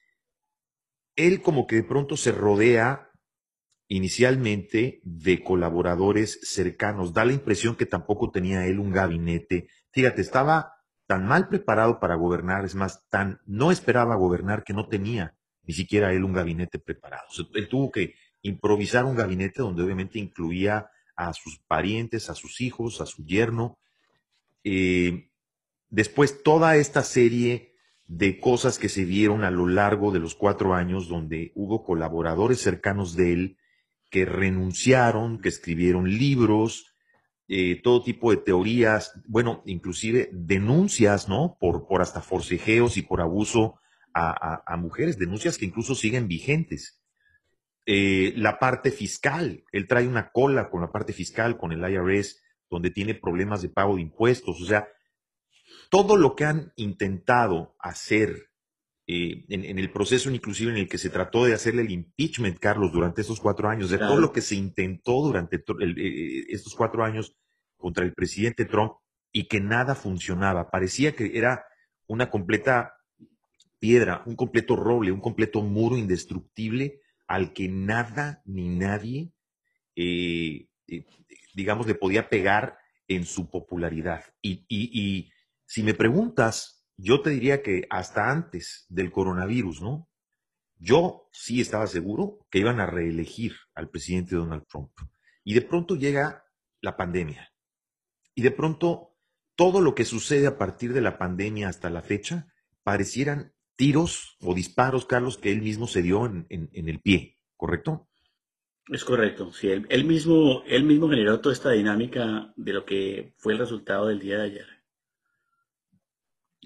él 1.17 1.41
como 1.41 1.67
que 1.67 1.75
de 1.75 1.83
pronto 1.83 2.15
se 2.15 2.31
rodea 2.31 3.11
inicialmente 3.89 5.01
de 5.03 5.43
colaboradores 5.43 6.39
cercanos. 6.43 7.11
Da 7.11 7.25
la 7.25 7.33
impresión 7.33 7.75
que 7.75 7.85
tampoco 7.85 8.31
tenía 8.31 8.65
él 8.65 8.79
un 8.79 8.91
gabinete. 8.91 9.67
Fíjate, 9.91 10.21
estaba 10.21 10.80
tan 11.11 11.27
mal 11.27 11.49
preparado 11.49 11.99
para 11.99 12.15
gobernar, 12.15 12.63
es 12.63 12.73
más, 12.73 13.05
tan 13.09 13.41
no 13.45 13.69
esperaba 13.69 14.15
gobernar 14.15 14.63
que 14.63 14.71
no 14.71 14.87
tenía 14.87 15.35
ni 15.63 15.73
siquiera 15.73 16.13
él 16.13 16.23
un 16.23 16.31
gabinete 16.31 16.79
preparado. 16.79 17.25
él 17.53 17.67
tuvo 17.67 17.91
que 17.91 18.15
improvisar 18.43 19.03
un 19.03 19.17
gabinete 19.17 19.61
donde 19.61 19.83
obviamente 19.83 20.19
incluía 20.19 20.89
a 21.17 21.33
sus 21.33 21.59
parientes, 21.67 22.29
a 22.29 22.33
sus 22.33 22.61
hijos, 22.61 23.01
a 23.01 23.05
su 23.05 23.25
yerno. 23.25 23.77
Eh, 24.63 25.29
después 25.89 26.43
toda 26.43 26.77
esta 26.77 27.03
serie 27.03 27.75
de 28.07 28.39
cosas 28.39 28.79
que 28.79 28.87
se 28.87 29.03
dieron 29.03 29.43
a 29.43 29.51
lo 29.51 29.67
largo 29.67 30.13
de 30.13 30.19
los 30.19 30.35
cuatro 30.35 30.75
años 30.75 31.09
donde 31.09 31.51
hubo 31.55 31.83
colaboradores 31.83 32.61
cercanos 32.61 33.17
de 33.17 33.33
él 33.33 33.57
que 34.09 34.23
renunciaron, 34.23 35.41
que 35.41 35.49
escribieron 35.49 36.09
libros, 36.09 36.90
eh, 37.53 37.81
todo 37.83 38.01
tipo 38.01 38.31
de 38.31 38.37
teorías, 38.37 39.13
bueno, 39.27 39.61
inclusive 39.65 40.29
denuncias, 40.31 41.27
¿no? 41.27 41.57
Por, 41.59 41.87
por 41.87 42.01
hasta 42.01 42.21
forcejeos 42.21 42.97
y 42.97 43.01
por 43.01 43.21
abuso 43.21 43.75
a 44.13 44.75
mujeres, 44.75 45.17
denuncias 45.17 45.57
que 45.57 45.65
incluso 45.65 45.95
siguen 45.95 46.27
vigentes. 46.27 47.01
Eh, 47.85 48.33
la 48.37 48.59
parte 48.59 48.91
fiscal. 48.91 49.63
Él 49.71 49.87
trae 49.87 50.07
una 50.07 50.31
cola 50.31 50.69
con 50.69 50.81
la 50.81 50.91
parte 50.91 51.13
fiscal, 51.13 51.57
con 51.57 51.71
el 51.71 51.81
IRS, 51.81 52.41
donde 52.69 52.91
tiene 52.91 53.15
problemas 53.15 53.61
de 53.61 53.69
pago 53.69 53.95
de 53.95 54.03
impuestos. 54.03 54.61
O 54.61 54.65
sea, 54.65 54.87
todo 55.89 56.15
lo 56.15 56.35
que 56.35 56.45
han 56.45 56.71
intentado 56.75 57.75
hacer 57.79 58.49
eh, 59.07 59.45
en, 59.49 59.79
el 59.79 59.91
proceso 59.91 60.29
inclusive 60.29 60.71
en 60.71 60.77
el 60.77 60.87
que 60.87 60.99
se 60.99 61.09
trató 61.09 61.43
de 61.43 61.55
hacerle 61.55 61.81
el 61.81 61.91
impeachment, 61.91 62.59
Carlos, 62.59 62.91
durante 62.93 63.21
estos 63.21 63.39
cuatro 63.39 63.67
años, 63.67 63.89
de 63.89 63.97
todo 63.97 64.19
lo 64.19 64.31
que 64.31 64.41
se 64.41 64.55
intentó 64.55 65.21
durante 65.21 65.57
eh, 65.57 66.45
estos 66.49 66.75
cuatro 66.75 67.03
años 67.03 67.35
contra 67.81 68.05
el 68.05 68.13
presidente 68.13 68.63
Trump 68.63 68.93
y 69.33 69.49
que 69.49 69.59
nada 69.59 69.95
funcionaba. 69.95 70.71
Parecía 70.71 71.13
que 71.13 71.37
era 71.37 71.65
una 72.07 72.29
completa 72.29 72.93
piedra, 73.79 74.23
un 74.25 74.35
completo 74.35 74.75
roble, 74.75 75.11
un 75.11 75.19
completo 75.19 75.61
muro 75.61 75.97
indestructible 75.97 77.01
al 77.27 77.53
que 77.53 77.67
nada 77.67 78.41
ni 78.45 78.69
nadie, 78.69 79.33
eh, 79.95 80.67
eh, 80.87 81.05
digamos, 81.53 81.87
le 81.87 81.95
podía 81.95 82.29
pegar 82.29 82.77
en 83.07 83.25
su 83.25 83.49
popularidad. 83.49 84.23
Y, 84.41 85.31
si 85.65 85.83
me 85.83 85.93
preguntas, 85.93 86.85
yo 86.97 87.21
te 87.21 87.29
diría 87.29 87.63
que 87.63 87.87
hasta 87.89 88.29
antes 88.29 88.85
del 88.89 89.11
coronavirus, 89.11 89.81
¿no? 89.81 90.09
Yo 90.77 91.29
sí 91.31 91.61
estaba 91.61 91.87
seguro 91.87 92.45
que 92.49 92.59
iban 92.59 92.79
a 92.79 92.85
reelegir 92.85 93.55
al 93.73 93.89
presidente 93.89 94.35
Donald 94.35 94.65
Trump. 94.67 94.91
Y 95.43 95.53
de 95.53 95.61
pronto 95.61 95.95
llega 95.95 96.43
la 96.81 96.97
pandemia. 96.97 97.50
Y 98.35 98.41
de 98.41 98.51
pronto 98.51 99.11
todo 99.55 99.81
lo 99.81 99.95
que 99.95 100.05
sucede 100.05 100.47
a 100.47 100.57
partir 100.57 100.93
de 100.93 101.01
la 101.01 101.17
pandemia 101.17 101.69
hasta 101.69 101.89
la 101.89 102.01
fecha 102.01 102.47
parecieran 102.83 103.53
tiros 103.75 104.37
o 104.41 104.53
disparos, 104.53 105.05
Carlos, 105.05 105.37
que 105.37 105.51
él 105.51 105.61
mismo 105.61 105.87
se 105.87 106.01
dio 106.01 106.25
en, 106.25 106.47
el 106.49 106.99
pie, 106.99 107.37
¿correcto? 107.57 108.07
Es 108.87 109.05
correcto, 109.05 109.53
sí, 109.53 109.69
él, 109.69 110.05
mismo, 110.05 110.63
él 110.67 110.83
mismo 110.83 111.09
generó 111.09 111.39
toda 111.39 111.53
esta 111.53 111.71
dinámica 111.71 112.53
de 112.55 112.73
lo 112.73 112.85
que 112.85 113.33
fue 113.37 113.53
el 113.53 113.59
resultado 113.59 114.07
del 114.07 114.19
día 114.19 114.37
de 114.37 114.43
ayer. 114.43 114.65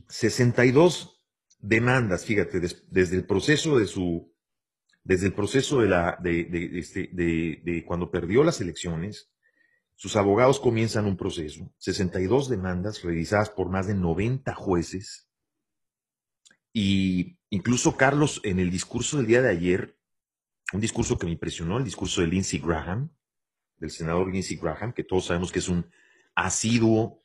62 0.08 1.22
demandas, 1.60 2.26
fíjate, 2.26 2.60
desde 2.60 3.16
el 3.16 3.26
proceso 3.26 3.78
de 3.78 3.88
su, 3.88 4.34
desde 5.04 5.28
el 5.28 5.34
proceso 5.34 5.82
de 5.82 5.88
la, 5.88 6.20
este, 6.24 7.10
de, 7.12 7.62
de, 7.64 7.86
cuando 7.86 8.12
perdió 8.12 8.44
las 8.44 8.62
elecciones, 8.62 9.32
sus 9.96 10.16
abogados 10.16 10.60
comienzan 10.60 11.06
un 11.06 11.18
proceso, 11.18 11.72
62 11.78 12.50
demandas 12.50 13.02
revisadas 13.02 13.50
por 13.50 13.70
más 13.70 13.88
de 13.88 13.96
90 13.96 14.54
jueces, 14.54 15.26
y 16.78 17.38
incluso 17.50 17.96
Carlos, 17.96 18.42
en 18.44 18.60
el 18.60 18.70
discurso 18.70 19.16
del 19.16 19.28
día 19.28 19.42
de 19.42 19.50
ayer, 19.50 19.98
un 20.74 20.82
discurso 20.82 21.18
que 21.18 21.26
me 21.26 21.32
impresionó, 21.32 21.78
el 21.78 21.86
discurso 21.86 22.20
de 22.20 22.28
Lindsey 22.28 22.60
Graham, 22.60 23.12
del 23.78 23.92
senador 23.92 24.30
Lindsey 24.30 24.58
Graham, 24.58 24.92
que 24.92 25.06
todos 25.06 25.28
sabemos 25.28 25.54
que 25.54 25.60
es 25.60 25.70
un 25.70 25.90
asiduo 26.36 27.22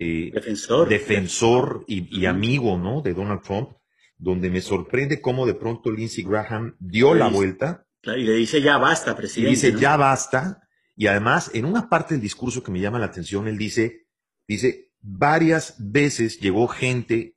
eh, 0.00 0.32
defensor, 0.34 0.88
defensor 0.88 1.84
y, 1.86 2.26
amigo 2.26 2.76
¿no? 2.76 3.00
de 3.00 3.14
Donald 3.14 3.42
Trump, 3.42 3.70
donde 4.16 4.50
me 4.50 4.60
sorprende 4.60 5.20
cómo 5.20 5.46
de 5.46 5.54
pronto 5.54 5.92
Lindsey 5.92 6.24
Graham 6.24 6.74
dio 6.80 7.14
la 7.14 7.28
vuelta. 7.28 7.86
Y 8.02 8.24
le 8.24 8.32
dice 8.32 8.60
ya 8.60 8.78
basta, 8.78 9.16
presidente. 9.16 9.52
Y 9.52 9.54
dice 9.54 9.78
ya 9.78 9.96
basta. 9.96 10.67
Y 10.98 11.06
además, 11.06 11.52
en 11.54 11.64
una 11.64 11.88
parte 11.88 12.14
del 12.14 12.20
discurso 12.20 12.64
que 12.64 12.72
me 12.72 12.80
llama 12.80 12.98
la 12.98 13.06
atención, 13.06 13.46
él 13.46 13.56
dice, 13.56 14.08
dice, 14.48 14.90
varias 15.00 15.76
veces 15.78 16.40
llegó 16.40 16.66
gente 16.66 17.36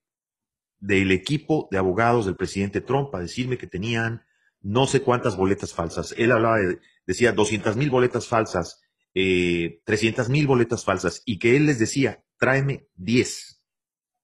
del 0.79 1.11
equipo 1.11 1.67
de 1.69 1.77
abogados 1.77 2.25
del 2.25 2.35
presidente 2.35 2.81
Trump 2.81 3.13
a 3.13 3.19
decirme 3.19 3.59
que 3.59 3.67
tenían 3.67 4.25
no 4.61 4.87
sé 4.87 5.03
cuántas 5.03 5.37
boletas 5.37 5.75
falsas. 5.75 6.15
Él 6.17 6.31
hablaba 6.31 6.57
de, 6.57 6.79
decía 7.05 7.33
200 7.33 7.77
mil 7.77 7.91
boletas 7.91 8.27
falsas, 8.27 8.81
eh, 9.13 9.79
300 9.85 10.27
mil 10.29 10.47
boletas 10.47 10.83
falsas, 10.83 11.21
y 11.23 11.37
que 11.37 11.55
él 11.55 11.67
les 11.67 11.77
decía, 11.77 12.25
tráeme 12.39 12.87
10. 12.95 13.61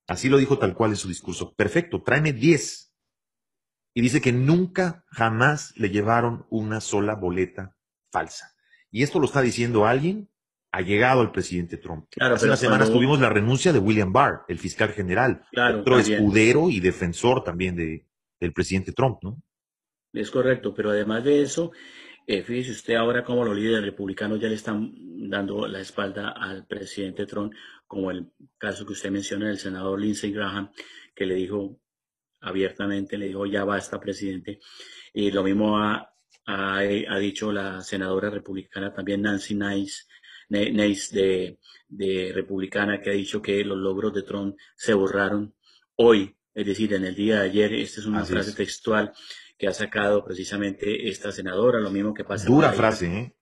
Así 0.08 0.30
lo 0.30 0.40
dijo 0.40 0.58
tal 0.58 0.74
cual 0.74 0.90
en 0.90 0.98
su 0.98 1.10
discurso. 1.10 1.54
Perfecto, 1.54 2.02
tráeme 2.02 2.34
10. 2.34 2.92
Y 3.94 4.02
dice 4.02 4.20
que 4.20 4.32
nunca, 4.32 5.06
jamás 5.10 5.74
le 5.76 5.92
llevaron 5.92 6.48
una 6.50 6.82
sola 6.82 7.14
boleta 7.14 7.78
falsa. 8.12 8.57
Y 8.98 9.04
esto 9.04 9.20
lo 9.20 9.28
está 9.28 9.44
diciendo 9.44 9.86
alguien 9.86 10.28
ha 10.72 10.82
llegado 10.82 11.22
al 11.22 11.32
presidente 11.32 11.78
Trump. 11.78 12.08
Hace 12.20 12.48
unas 12.48 12.60
semanas 12.60 12.92
tuvimos 12.92 13.20
la 13.20 13.30
renuncia 13.30 13.72
de 13.72 13.78
William 13.78 14.12
Barr, 14.12 14.42
el 14.48 14.58
fiscal 14.58 14.90
general, 14.90 15.44
otro 15.76 16.00
escudero 16.00 16.72
y 16.72 16.80
defensor 16.80 17.44
también 17.44 17.76
de, 17.76 18.08
del 18.40 18.54
presidente 18.54 18.94
Trump, 18.94 19.20
¿no? 19.22 19.40
Es 20.14 20.32
correcto, 20.32 20.74
pero 20.74 20.90
además 20.90 21.24
de 21.24 21.44
eso, 21.44 21.74
eh, 22.26 22.42
fíjese 22.42 22.72
usted 22.72 22.96
ahora 22.96 23.24
como 23.24 23.46
los 23.46 23.56
líderes 23.56 23.86
republicanos 23.86 24.40
ya 24.40 24.48
le 24.48 24.56
están 24.56 24.96
dando 25.30 25.68
la 25.68 25.80
espalda 25.80 26.30
al 26.30 26.66
presidente 26.66 27.28
Trump, 27.28 27.54
como 27.86 28.10
el 28.10 28.32
caso 28.58 28.84
que 28.84 28.94
usted 28.94 29.12
menciona 29.12 29.50
del 29.50 29.60
senador 29.60 30.02
Lindsey 30.02 30.32
Graham, 30.32 30.72
que 31.14 31.28
le 31.28 31.36
dijo 31.36 31.80
abiertamente, 32.42 33.20
le 33.20 33.28
dijo 33.28 33.46
ya 33.46 33.64
basta, 33.64 34.00
presidente. 34.00 34.60
Y 35.14 35.30
lo 35.30 35.44
mismo 35.44 35.78
ha, 35.78 36.17
ha, 36.48 36.80
ha 36.80 37.20
dicho 37.20 37.52
la 37.52 37.82
senadora 37.82 38.32
republicana 38.32 38.92
también 38.92 39.22
Nancy 39.22 39.54
Nice, 39.54 40.06
de, 40.50 41.60
de 41.90 42.32
Republicana, 42.34 43.02
que 43.02 43.10
ha 43.12 43.14
dicho 43.14 43.42
que 43.42 43.64
los 43.64 43.78
logros 43.78 44.14
de 44.14 44.24
Trump 44.24 44.56
se 44.76 44.94
borraron 44.94 45.54
hoy, 45.96 46.36
es 46.56 46.66
decir, 46.66 46.94
en 46.94 47.06
el 47.06 47.14
día 47.14 47.42
de 47.42 47.50
ayer. 47.50 47.74
Esta 47.74 48.00
es 48.00 48.08
una 48.08 48.26
frase 48.26 48.54
textual 48.54 49.12
que 49.58 49.68
ha 49.68 49.74
sacado 49.74 50.24
precisamente 50.24 51.10
esta 51.10 51.32
senadora, 51.32 51.80
lo 51.80 51.92
mismo 51.92 52.14
que 52.14 52.24
pasa. 52.24 52.48
Dura 52.48 52.72
frase, 52.72 53.06
¿eh? 53.08 53.34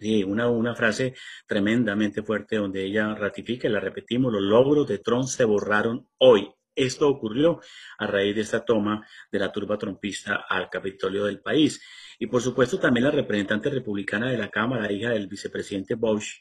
Sí, 0.00 0.24
una, 0.24 0.48
una 0.48 0.74
frase 0.74 1.14
tremendamente 1.46 2.24
fuerte 2.24 2.56
donde 2.56 2.82
ella 2.84 3.14
ratifica, 3.14 3.68
y 3.68 3.70
la 3.70 3.78
repetimos, 3.78 4.32
los 4.32 4.42
logros 4.42 4.88
de 4.88 4.98
Trump 4.98 5.26
se 5.26 5.44
borraron 5.44 6.08
hoy. 6.18 6.50
Esto 6.74 7.08
ocurrió 7.08 7.60
a 7.98 8.06
raíz 8.06 8.34
de 8.34 8.40
esta 8.40 8.64
toma 8.64 9.06
de 9.30 9.38
la 9.38 9.52
turba 9.52 9.78
trompista 9.78 10.46
al 10.48 10.70
Capitolio 10.70 11.26
del 11.26 11.40
país. 11.40 11.80
Y 12.22 12.28
por 12.28 12.40
supuesto 12.40 12.78
también 12.78 13.02
la 13.02 13.10
representante 13.10 13.68
republicana 13.68 14.30
de 14.30 14.38
la 14.38 14.48
Cámara, 14.48 14.92
hija 14.92 15.10
del 15.10 15.26
vicepresidente 15.26 15.96
Bush, 15.96 16.34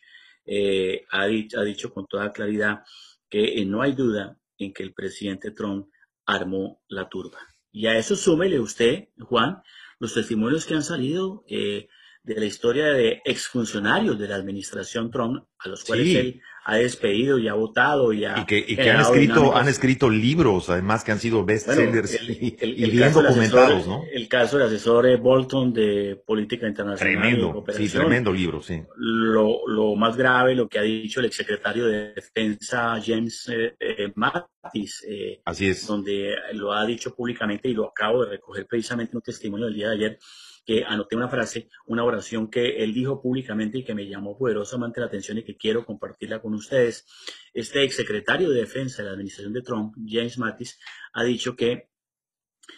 eh, 0.46 1.08
ha, 1.10 1.26
dicho, 1.26 1.60
ha, 1.60 1.64
dicho, 1.64 1.92
con 1.92 2.06
toda 2.06 2.32
claridad 2.32 2.84
que 3.28 3.60
eh, 3.60 3.66
no 3.66 3.82
hay 3.82 3.94
duda 3.94 4.38
en 4.60 4.74
que 4.74 4.84
el 4.84 4.94
presidente 4.94 5.50
Trump 5.50 5.88
armó 6.28 6.84
la 6.88 7.10
turba. 7.10 7.40
Y 7.72 7.88
a 7.88 7.98
eso 7.98 8.16
súmele 8.16 8.60
usted, 8.60 9.08
Juan, 9.22 9.64
los 9.98 10.14
testimonios 10.14 10.68
que 10.68 10.76
han 10.76 10.84
salido 10.84 11.44
eh, 11.48 11.88
de 12.22 12.36
la 12.36 12.46
historia 12.46 12.90
de 12.90 13.24
exfuncionarios 13.26 14.20
de 14.20 14.28
la 14.28 14.36
administración 14.36 15.10
Trump, 15.10 15.48
a 15.58 15.68
los 15.68 15.84
cuales 15.84 16.16
él 16.16 16.42
ha 16.64 16.76
despedido 16.76 17.40
y 17.40 17.48
ha 17.48 17.54
votado 17.54 18.14
y, 18.14 18.26
y 18.26 18.46
que, 18.76 18.92
han 18.92 19.02
escrito 19.02 19.56
han 19.56 19.68
escrito 19.68 20.10
libros 20.10 20.70
además 20.70 21.04
que 21.04 21.12
han 21.12 21.20
sido 21.20 21.44
bestsellers 21.44 22.20
y, 22.22 22.56
bien 22.92 23.12
documentados 23.12 23.88
no 23.88 24.04
el 24.12 24.28
caso 24.28 24.58
del 24.58 24.68
asesor 24.68 25.18
Bolton 25.18 25.74
de 25.74 26.22
política 26.26 26.68
internacional 26.68 27.22
tremendo 27.22 27.66
sí 27.76 27.90
tremendo 27.90 28.32
libro 28.32 28.62
sí. 28.62 28.82
Lo, 28.96 29.68
lo, 29.68 29.96
más 29.96 30.16
grave 30.16 30.54
lo 30.54 30.68
que 30.68 30.78
ha 30.78 30.84
dicho 30.84 31.20
el 31.20 31.26
exsecretario 31.26 31.88
de 31.88 32.14
defensa 32.14 33.02
James 33.04 33.50
eh, 33.50 33.76
eh, 33.80 34.12
Mattis 34.16 35.04
eh, 35.08 35.42
así 35.46 35.68
es. 35.68 35.88
donde 35.88 36.36
lo 36.54 36.74
ha 36.74 36.86
dicho 36.86 37.16
públicamente 37.16 37.70
y 37.70 37.74
lo 37.74 37.88
acabo 37.88 38.24
de 38.24 38.32
recoger 38.32 38.68
precisamente 38.68 39.12
en 39.12 39.18
un 39.18 39.24
testimonio 39.24 39.66
del 39.66 39.76
día 39.76 39.90
de 39.90 39.96
ayer 39.96 40.20
que 40.66 40.84
anoté 40.84 41.16
una 41.16 41.30
frase, 41.30 41.70
una 41.86 42.04
oración 42.04 42.50
que 42.50 42.84
él 42.84 42.94
dijo 42.94 43.22
públicamente 43.22 43.80
y 43.80 43.84
que 43.84 43.96
me 43.96 44.08
llamó 44.08 44.38
poderosamente 44.38 45.00
la 45.00 45.08
atención 45.08 45.38
y 45.38 45.44
que 45.44 45.58
quiero 45.58 45.86
compartirla 45.86 46.42
con 46.42 46.54
ustedes. 46.54 47.06
Este 47.54 47.84
exsecretario 47.84 48.50
de 48.50 48.60
Defensa 48.60 49.02
de 49.02 49.08
la 49.08 49.14
administración 49.14 49.54
de 49.54 49.62
Trump, 49.62 49.96
James 50.06 50.38
Mattis, 50.38 50.80
ha 51.14 51.24
dicho 51.24 51.56
que 51.56 51.90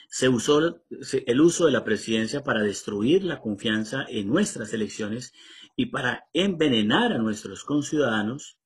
se 0.08 0.30
usó 0.30 0.82
el 1.26 1.42
uso 1.42 1.66
de 1.66 1.72
la 1.72 1.84
presidencia 1.84 2.44
para 2.44 2.64
destruir 2.64 3.24
la 3.24 3.42
confianza 3.42 4.06
en 4.08 4.28
nuestras 4.28 4.74
elecciones 4.74 5.34
y 5.76 5.88
para 5.88 6.26
envenenar 6.34 7.14
a 7.14 7.18
nuestros 7.18 7.64
conciudadanos 7.64 8.58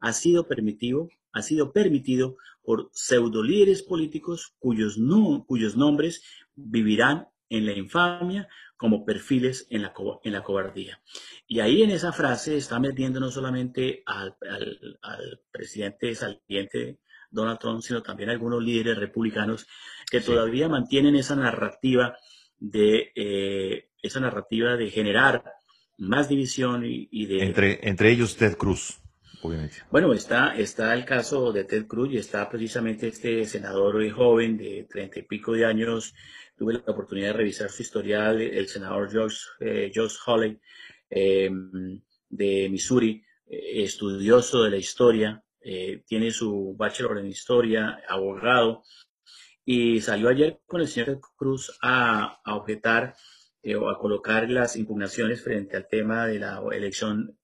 ha 0.00 0.12
sido 0.12 0.46
permitido, 0.46 1.08
ha 1.32 1.42
sido 1.42 1.72
permitido 1.72 2.36
por 2.62 2.90
pseudolíderes 2.92 3.82
políticos 3.82 4.54
cuyos, 4.58 4.98
cuyos 5.46 5.76
nombres 5.76 6.22
vivirán 6.54 7.28
en 7.48 7.66
la 7.66 7.72
infamia 7.72 8.48
como 8.76 9.04
perfiles 9.04 9.66
en 9.70 9.82
la, 9.82 9.92
en 10.22 10.32
la 10.32 10.42
cobardía. 10.42 11.00
Y 11.46 11.60
ahí 11.60 11.82
en 11.82 11.90
esa 11.90 12.12
frase 12.12 12.56
está 12.56 12.78
metiendo 12.78 13.20
no 13.20 13.30
solamente 13.30 14.02
al, 14.06 14.36
al, 15.02 15.40
presidente 15.50 16.14
saliente 16.14 16.98
Donald 17.30 17.58
Trump, 17.58 17.80
sino 17.80 18.02
también 18.02 18.30
algunos 18.30 18.62
líderes 18.62 18.98
republicanos 18.98 19.66
que 20.10 20.20
todavía 20.20 20.68
mantienen 20.68 21.16
esa 21.16 21.36
narrativa 21.36 22.16
de 22.58 23.12
eh, 23.14 23.88
esa 24.02 24.20
narrativa 24.20 24.76
de 24.76 24.90
generar 24.90 25.44
más 25.98 26.28
división 26.28 26.82
y, 26.84 27.26
de 27.26 27.44
entre 27.44 27.88
entre 27.88 28.10
ellos 28.10 28.36
Ted 28.36 28.56
Cruz 28.56 28.98
obviamente 29.42 29.76
bueno 29.90 30.12
está 30.12 30.56
está 30.56 30.94
el 30.94 31.04
caso 31.04 31.52
de 31.52 31.64
Ted 31.64 31.86
Cruz 31.86 32.12
y 32.12 32.18
está 32.18 32.48
precisamente 32.48 33.08
este 33.08 33.44
senador 33.46 34.08
joven 34.10 34.56
de 34.56 34.86
treinta 34.88 35.18
y 35.18 35.22
pico 35.22 35.52
de 35.52 35.64
años 35.64 36.14
tuve 36.56 36.74
la 36.74 36.92
oportunidad 36.92 37.28
de 37.28 37.32
revisar 37.34 37.70
su 37.70 37.82
historial, 37.82 38.40
el 38.40 38.66
senador 38.66 39.10
George, 39.10 39.36
eh, 39.60 39.90
George 39.92 40.16
Hawley 40.24 40.58
eh, 41.10 41.50
de 42.28 42.68
Missouri, 42.70 43.22
eh, 43.46 43.82
estudioso 43.82 44.62
de 44.62 44.70
la 44.70 44.76
historia, 44.76 45.42
tiene 46.06 46.30
su 46.30 46.76
bachelor 46.78 47.18
en 47.18 47.26
historia, 47.26 48.00
abogado, 48.08 48.84
y 49.64 50.00
salió 50.00 50.28
ayer 50.28 50.60
con 50.64 50.80
el 50.80 50.86
señor 50.86 51.20
Cruz 51.36 51.76
a, 51.82 52.40
a 52.44 52.54
objetar 52.54 53.16
o 53.76 53.90
a 53.90 53.98
colocar 53.98 54.48
las 54.48 54.76
impugnaciones 54.76 55.42
frente 55.42 55.76
al 55.76 55.88
tema 55.88 56.28
de 56.28 56.38
la 56.38 56.62
elección 56.70 57.36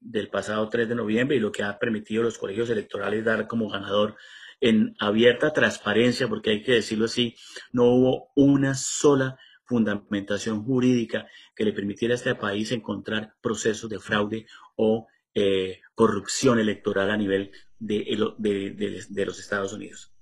del 0.00 0.28
pasado 0.28 0.68
3 0.68 0.88
de 0.88 0.96
noviembre 0.96 1.36
y 1.36 1.40
lo 1.40 1.52
que 1.52 1.62
ha 1.62 1.78
permitido 1.78 2.24
los 2.24 2.36
colegios 2.36 2.68
electorales 2.68 3.24
dar 3.24 3.46
como 3.46 3.70
ganador 3.70 4.16
en 4.62 4.94
abierta 5.00 5.52
transparencia, 5.52 6.28
porque 6.28 6.50
hay 6.50 6.62
que 6.62 6.72
decirlo 6.72 7.06
así, 7.06 7.34
no 7.72 7.86
hubo 7.86 8.30
una 8.36 8.74
sola 8.76 9.36
fundamentación 9.64 10.62
jurídica 10.64 11.26
que 11.56 11.64
le 11.64 11.72
permitiera 11.72 12.14
a 12.14 12.16
este 12.16 12.36
país 12.36 12.70
encontrar 12.70 13.34
procesos 13.42 13.90
de 13.90 13.98
fraude 13.98 14.46
o 14.76 15.08
eh, 15.34 15.80
corrupción 15.96 16.60
electoral 16.60 17.10
a 17.10 17.16
nivel 17.16 17.50
de, 17.80 18.04
de, 18.38 19.26
los 19.26 19.40
Estados 19.40 19.72
Unidos. 19.72 20.12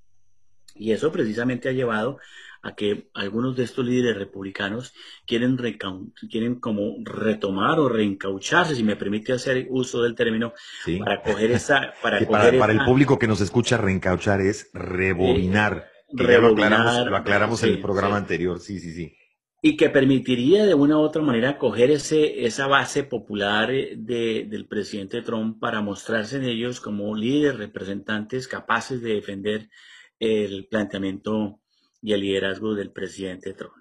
Y 0.75 0.93
eso 0.93 1.13
precisamente 1.13 1.69
ha 1.69 1.73
llevado 1.73 2.19
a 2.63 2.75
que 2.75 3.09
algunos 3.15 3.57
de 3.57 3.65
estos 3.65 3.85
líderes 3.85 4.17
republicanos 4.17 4.93
quieren, 5.27 5.57
quieren 6.31 6.61
como 6.61 6.97
retomar 7.05 7.79
o 7.79 7.89
reencaucharse, 7.89 8.75
si 8.75 8.85
me 8.85 8.97
permite 8.97 9.33
hacer 9.33 9.67
uso 9.71 10.03
del 10.03 10.15
término, 10.15 10.53
para 10.99 11.23
coger 11.23 11.53
esa... 11.53 11.95
Para, 12.03 12.21
para, 12.27 12.73
el 12.73 12.85
público 12.85 13.19
que 13.19 13.27
nos 13.27 13.41
escucha, 13.41 13.77
reencauchar 13.77 14.41
es 14.41 14.71
rebobinar. 14.75 15.91
rebobinar 16.13 17.07
lo 17.07 17.17
aclaramos, 17.17 17.63
en 17.63 17.71
el 17.71 17.81
programa 17.81 18.17
anterior, 18.17 18.61
sí, 18.61 18.79
sí, 18.79 18.93
sí. 18.93 19.17
Y 19.63 19.77
que 19.77 19.91
permitiría 19.91 20.65
de 20.65 20.73
una 20.73 20.97
u 20.97 21.01
otra 21.01 21.21
manera 21.21 21.59
coger 21.59 21.91
ese, 21.91 22.47
esa 22.47 22.67
base 22.67 23.05
popular 23.05 23.71
eh, 23.71 23.95
de, 23.97 24.47
del 24.49 24.67
presidente 24.67 25.21
Trump 25.21 25.61
para 25.61 25.83
mostrarse 25.83 26.39
en 26.39 26.45
ellos 26.45 26.81
como 26.81 27.15
líderes 27.15 27.59
representantes 27.59 28.49
capaces 28.49 29.03
de 29.03 29.15
defender 29.15 29.69
el 30.19 30.67
planteamiento 30.71 31.61
y 32.03 32.13
el 32.13 32.21
liderazgo 32.21 32.75
del 32.75 32.93
presidente 32.93 33.55
Trump. 33.55 33.75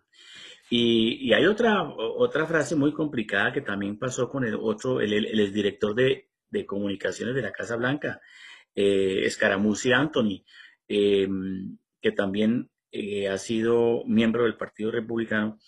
Y, 0.70 1.34
hay 1.34 1.46
otra, 1.46 1.84
otra 1.84 2.46
frase 2.46 2.76
muy 2.76 2.94
complicada 2.94 3.52
que 3.52 3.62
también 3.62 3.98
pasó 3.98 4.30
con 4.30 4.46
el 4.46 4.56
otro, 4.56 5.02
el, 5.02 5.14
el, 5.14 5.40
exdirector 5.40 5.96
de, 5.96 6.30
de, 6.52 6.66
comunicaciones 6.66 7.34
de 7.34 7.42
la 7.42 7.52
Casa 7.52 7.76
Blanca, 7.76 8.22
eh, 8.76 9.28
Anthony, 9.96 10.46
em, 10.88 11.78
que 12.02 12.12
también 12.12 12.70
eh, 12.92 13.28
ha 13.28 13.38
sido 13.38 14.04
miembro 14.06 14.44
del 14.44 14.58
Partido 14.58 14.92
Republicano 14.92 15.60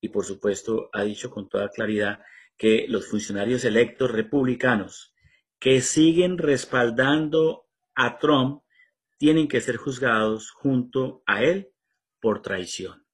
y 0.00 0.08
por 0.08 0.24
supuesto 0.24 0.88
ha 0.92 1.02
dicho 1.02 1.30
con 1.30 1.48
toda 1.48 1.68
claridad 1.68 2.20
que 2.56 2.86
los 2.88 3.08
funcionarios 3.08 3.64
electos 3.64 4.10
republicanos 4.10 5.14
que 5.58 5.80
siguen 5.80 6.38
respaldando 6.38 7.66
a 7.94 8.18
Trump 8.18 8.62
tienen 9.18 9.48
que 9.48 9.60
ser 9.60 9.76
juzgados 9.76 10.50
junto 10.50 11.22
a 11.26 11.42
él 11.42 11.73
por 12.24 12.40
traición. 12.40 13.04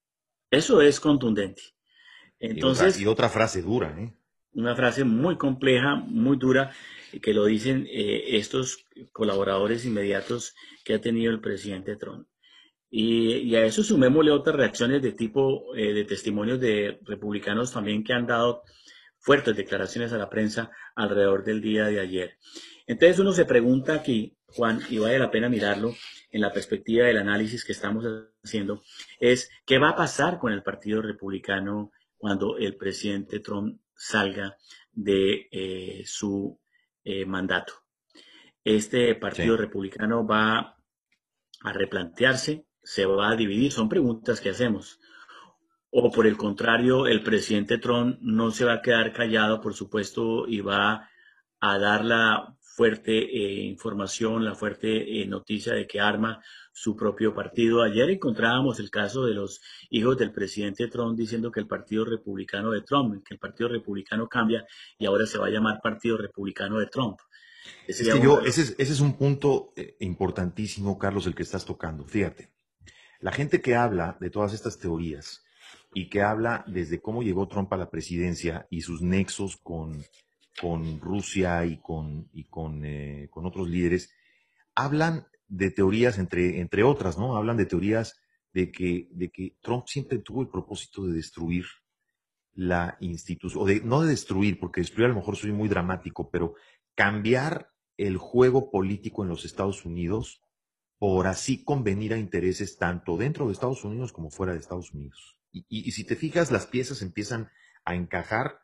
Eso 0.49 0.81
es 0.81 1.01
contundente. 1.01 1.61
Entonces, 2.39 2.97
y, 2.97 3.05
otra, 3.05 3.27
frase 3.27 3.61
dura, 3.61 3.93
¿eh? 3.99 4.13
Una 4.53 4.73
frase 4.73 5.03
muy 5.03 5.35
compleja, 5.35 5.95
muy 5.95 6.37
dura, 6.37 6.71
que 7.21 7.33
lo 7.33 7.43
dicen 7.43 7.85
eh, 7.91 8.37
estos 8.37 8.85
colaboradores 9.11 9.83
inmediatos 9.83 10.55
que 10.85 10.93
ha 10.93 11.01
tenido 11.01 11.29
el 11.29 11.41
presidente 11.41 11.97
Trump. 11.97 12.25
Y, 12.89 13.53
a 13.55 13.65
eso 13.65 13.83
sumémosle 13.83 14.31
otras 14.31 14.55
reacciones 14.55 15.01
de 15.01 15.11
tipo 15.11 15.75
eh, 15.75 15.91
de 15.91 16.05
testimonios 16.05 16.61
de 16.61 16.97
republicanos 17.03 17.73
también 17.73 18.05
que 18.05 18.13
han 18.13 18.27
dado 18.27 18.63
fuertes 19.19 19.57
declaraciones 19.57 20.13
a 20.13 20.17
la 20.17 20.29
prensa 20.29 20.71
alrededor 20.95 21.43
del 21.43 21.59
día 21.59 21.87
de 21.87 21.99
ayer. 21.99 22.37
Entonces 22.87 23.19
uno 23.19 23.33
se 23.33 23.43
pregunta 23.43 23.93
aquí, 23.93 24.37
Juan, 24.53 24.81
y 24.89 24.97
vale 24.97 25.19
la 25.19 25.31
pena 25.31 25.49
mirarlo, 25.49 25.95
en 26.29 26.41
la 26.41 26.51
perspectiva 26.51 27.07
del 27.07 27.17
análisis 27.17 27.65
que 27.65 27.71
estamos 27.71 28.05
haciendo, 28.43 28.83
es 29.19 29.49
qué 29.65 29.77
va 29.77 29.89
a 29.89 29.95
pasar 29.95 30.39
con 30.39 30.51
el 30.53 30.63
Partido 30.63 31.01
Republicano 31.01 31.91
cuando 32.17 32.57
el 32.57 32.75
presidente 32.75 33.39
Trump 33.39 33.79
salga 33.95 34.57
de 34.91 35.47
eh, 35.51 36.03
su 36.05 36.59
eh, 37.03 37.25
mandato. 37.25 37.73
Este 38.63 39.15
Partido 39.15 39.57
Republicano 39.57 40.25
va 40.25 40.77
a 41.63 41.73
replantearse, 41.73 42.65
se 42.83 43.05
va 43.05 43.31
a 43.31 43.35
dividir, 43.35 43.71
son 43.71 43.89
preguntas 43.89 44.39
que 44.39 44.49
hacemos. 44.49 44.99
O 45.89 46.11
por 46.11 46.27
el 46.27 46.37
contrario, 46.37 47.07
el 47.07 47.23
presidente 47.23 47.77
Trump 47.77 48.17
no 48.21 48.51
se 48.51 48.65
va 48.65 48.75
a 48.75 48.81
quedar 48.81 49.13
callado, 49.13 49.61
por 49.61 49.73
supuesto, 49.73 50.47
y 50.47 50.61
va 50.61 51.09
a 51.59 51.77
dar 51.77 52.05
la 52.05 52.55
fuerte 52.81 53.11
eh, 53.11 53.61
información, 53.65 54.43
la 54.43 54.55
fuerte 54.55 55.21
eh, 55.21 55.27
noticia 55.27 55.71
de 55.75 55.85
que 55.85 55.99
arma 55.99 56.43
su 56.73 56.95
propio 56.95 57.31
partido. 57.31 57.83
Ayer 57.83 58.09
encontrábamos 58.09 58.79
el 58.79 58.89
caso 58.89 59.23
de 59.23 59.35
los 59.35 59.61
hijos 59.91 60.17
del 60.17 60.31
presidente 60.31 60.87
Trump 60.87 61.15
diciendo 61.15 61.51
que 61.51 61.59
el 61.59 61.67
Partido 61.67 62.05
Republicano 62.05 62.71
de 62.71 62.81
Trump, 62.81 63.23
que 63.23 63.35
el 63.35 63.39
Partido 63.39 63.69
Republicano 63.69 64.27
cambia 64.27 64.65
y 64.97 65.05
ahora 65.05 65.27
se 65.27 65.37
va 65.37 65.45
a 65.45 65.51
llamar 65.51 65.79
Partido 65.83 66.17
Republicano 66.17 66.79
de 66.79 66.87
Trump. 66.87 67.19
Ese, 67.85 68.09
ese, 68.45 68.73
es, 68.79 68.99
un 68.99 69.15
punto 69.15 69.73
eh, 69.75 69.95
importantísimo, 69.99 70.97
Carlos, 70.97 71.27
el 71.27 71.35
que 71.35 71.43
estás 71.43 71.65
tocando. 71.65 72.03
Fíjate, 72.05 72.49
la 73.19 73.31
gente 73.31 73.61
que 73.61 73.75
habla 73.75 74.17
de 74.19 74.31
todas 74.31 74.55
estas 74.55 74.79
teorías 74.79 75.43
y 75.93 76.09
que 76.09 76.23
habla 76.23 76.63
desde 76.65 76.99
cómo 76.99 77.21
llegó 77.21 77.47
Trump 77.47 77.71
a 77.73 77.77
la 77.77 77.91
presidencia 77.91 78.65
y 78.71 78.81
sus 78.81 79.03
nexos 79.03 79.57
con, 79.57 80.03
con 80.59 80.99
Rusia 80.99 81.65
y 81.65 81.77
con, 81.81 82.29
y 82.33 82.45
con, 82.45 82.83
eh, 82.85 83.27
con 83.29 83.45
otros 83.45 83.69
líderes, 83.69 84.13
hablan 84.75 85.27
de 85.47 85.71
teorías, 85.71 86.17
entre, 86.17 86.59
entre 86.59 86.83
otras, 86.83 87.17
¿no? 87.17 87.35
Hablan 87.35 87.57
de 87.57 87.65
teorías 87.65 88.19
de 88.53 88.71
que, 88.71 89.09
de 89.11 89.29
que 89.29 89.57
Trump 89.61 89.85
siempre 89.87 90.19
tuvo 90.19 90.41
el 90.41 90.49
propósito 90.49 91.05
de 91.05 91.13
destruir 91.13 91.65
la 92.53 92.97
institución, 92.99 93.63
o 93.63 93.65
de, 93.65 93.81
no 93.81 94.01
de 94.01 94.09
destruir, 94.09 94.59
porque 94.59 94.81
destruir 94.81 95.05
a 95.05 95.09
lo 95.09 95.15
mejor 95.15 95.37
soy 95.37 95.51
muy 95.51 95.69
dramático, 95.69 96.29
pero 96.29 96.55
cambiar 96.95 97.69
el 97.97 98.17
juego 98.17 98.71
político 98.71 99.23
en 99.23 99.29
los 99.29 99.45
Estados 99.45 99.85
Unidos 99.85 100.41
por 100.97 101.25
así 101.27 101.63
convenir 101.63 102.13
a 102.13 102.17
intereses 102.17 102.77
tanto 102.77 103.17
dentro 103.17 103.47
de 103.47 103.53
Estados 103.53 103.83
Unidos 103.83 104.13
como 104.13 104.29
fuera 104.29 104.53
de 104.53 104.59
Estados 104.59 104.91
Unidos. 104.91 105.39
Y, 105.51 105.91
si 105.91 106.03
te 106.03 106.15
fijas, 106.15 106.51
las 106.51 106.67
piezas 106.67 107.01
empiezan 107.01 107.49
a 107.83 107.95
encajar 107.95 108.59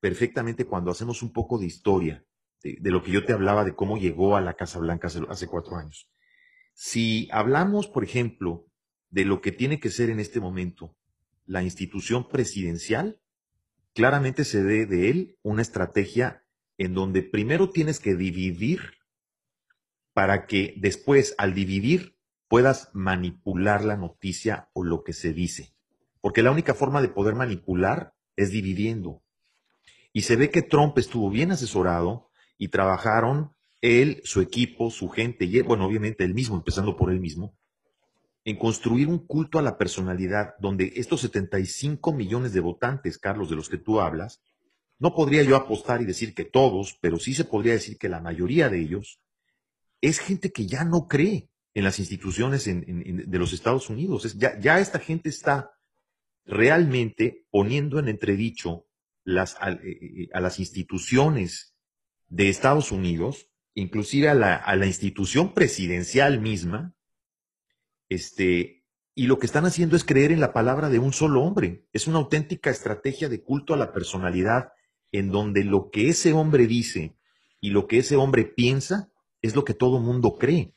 perfectamente 0.00 0.66
cuando 0.66 0.90
hacemos 0.90 1.22
un 1.22 1.32
poco 1.32 1.58
de 1.58 1.66
historia 1.66 2.24
de, 2.62 2.90
lo 2.90 3.02
que 3.02 3.12
yo 3.12 3.24
te 3.24 3.32
hablaba 3.32 3.64
de 3.64 3.74
cómo 3.74 3.96
llegó 3.96 4.36
a 4.36 4.40
la 4.40 4.54
Casa 4.54 4.78
Blanca 4.78 5.06
hace, 5.06 5.20
hace 5.28 5.46
cuatro 5.46 5.76
años. 5.76 6.10
Si 6.74 7.28
hablamos, 7.30 7.86
por 7.86 8.04
ejemplo, 8.04 8.66
de 9.10 9.24
lo 9.24 9.40
que 9.40 9.52
tiene 9.52 9.78
que 9.78 9.90
ser 9.90 10.10
en 10.10 10.20
este 10.20 10.40
momento 10.40 10.96
la 11.44 11.62
institución 11.62 12.28
presidencial, 12.28 13.20
claramente 13.94 14.44
se 14.44 14.62
ve 14.62 14.86
de 14.86 15.10
él 15.10 15.38
una 15.42 15.62
estrategia 15.62 16.44
en 16.76 16.94
donde 16.94 17.22
primero 17.22 17.70
tienes 17.70 18.00
que 18.00 18.14
dividir 18.14 18.80
para 20.12 20.46
que 20.46 20.74
después, 20.76 21.34
al 21.38 21.54
dividir, 21.54 22.18
puedas 22.48 22.90
manipular 22.94 23.84
la 23.84 23.96
noticia 23.96 24.70
o 24.72 24.84
lo 24.84 25.04
que 25.04 25.12
se 25.12 25.32
dice. 25.32 25.74
Porque 26.20 26.42
la 26.42 26.50
única 26.50 26.74
forma 26.74 27.02
de 27.02 27.08
poder 27.08 27.34
manipular 27.34 28.14
es 28.34 28.50
dividiendo. 28.50 29.22
Y 30.16 30.22
se 30.22 30.36
ve 30.36 30.50
que 30.50 30.62
Trump 30.62 30.96
estuvo 30.96 31.28
bien 31.28 31.50
asesorado 31.50 32.30
y 32.56 32.68
trabajaron 32.68 33.52
él, 33.82 34.22
su 34.24 34.40
equipo, 34.40 34.90
su 34.90 35.10
gente, 35.10 35.44
y 35.44 35.60
bueno, 35.60 35.84
obviamente 35.84 36.24
él 36.24 36.32
mismo, 36.32 36.56
empezando 36.56 36.96
por 36.96 37.10
él 37.12 37.20
mismo, 37.20 37.54
en 38.42 38.56
construir 38.56 39.08
un 39.08 39.18
culto 39.18 39.58
a 39.58 39.62
la 39.62 39.76
personalidad 39.76 40.54
donde 40.58 40.90
estos 40.96 41.20
75 41.20 42.14
millones 42.14 42.54
de 42.54 42.60
votantes, 42.60 43.18
Carlos, 43.18 43.50
de 43.50 43.56
los 43.56 43.68
que 43.68 43.76
tú 43.76 44.00
hablas, 44.00 44.40
no 44.98 45.14
podría 45.14 45.42
yo 45.42 45.54
apostar 45.54 46.00
y 46.00 46.06
decir 46.06 46.32
que 46.32 46.46
todos, 46.46 46.96
pero 47.02 47.18
sí 47.18 47.34
se 47.34 47.44
podría 47.44 47.74
decir 47.74 47.98
que 47.98 48.08
la 48.08 48.22
mayoría 48.22 48.70
de 48.70 48.80
ellos 48.80 49.20
es 50.00 50.18
gente 50.18 50.50
que 50.50 50.64
ya 50.64 50.84
no 50.84 51.08
cree 51.08 51.50
en 51.74 51.84
las 51.84 51.98
instituciones 51.98 52.64
de 52.64 53.38
los 53.38 53.52
Estados 53.52 53.90
Unidos. 53.90 54.34
ya, 54.38 54.58
ya, 54.60 54.80
esta 54.80 54.98
gente 54.98 55.28
está 55.28 55.72
realmente 56.46 57.44
poniendo 57.50 57.98
en 57.98 58.08
entredicho 58.08 58.86
eh, 59.26 59.78
eh, 59.84 60.28
a 60.32 60.40
las 60.40 60.58
instituciones 60.58 61.74
de 62.28 62.48
Estados 62.48 62.92
Unidos 62.92 63.48
inclusive 63.76 64.30
a 64.30 64.34
la, 64.34 64.86
institución 64.86 65.52
presidencial 65.52 66.40
misma, 66.40 66.94
este, 68.08 68.84
y 69.14 69.26
lo 69.26 69.38
que 69.38 69.46
están 69.46 69.66
haciendo 69.66 69.96
es 69.96 70.04
creer 70.04 70.32
en 70.32 70.40
la 70.40 70.54
palabra 70.54 70.88
de 70.88 70.98
un 70.98 71.12
solo 71.12 71.42
hombre. 71.42 71.84
Es 71.92 72.06
una 72.06 72.18
auténtica 72.18 72.70
estrategia 72.70 73.28
de 73.28 73.42
culto 73.42 73.74
a 73.74 73.76
la 73.76 73.92
personalidad, 73.92 74.72
en 75.12 75.30
donde 75.30 75.62
lo 75.62 75.90
que 75.90 76.08
ese 76.08 76.32
hombre 76.32 76.66
dice 76.66 77.16
y 77.60 77.70
lo 77.70 77.86
que 77.86 77.98
ese 77.98 78.16
hombre 78.16 78.44
piensa 78.44 79.12
es 79.42 79.54
lo 79.54 79.64
que 79.64 79.74
todo 79.74 80.00
mundo 80.00 80.36
cree. 80.38 80.72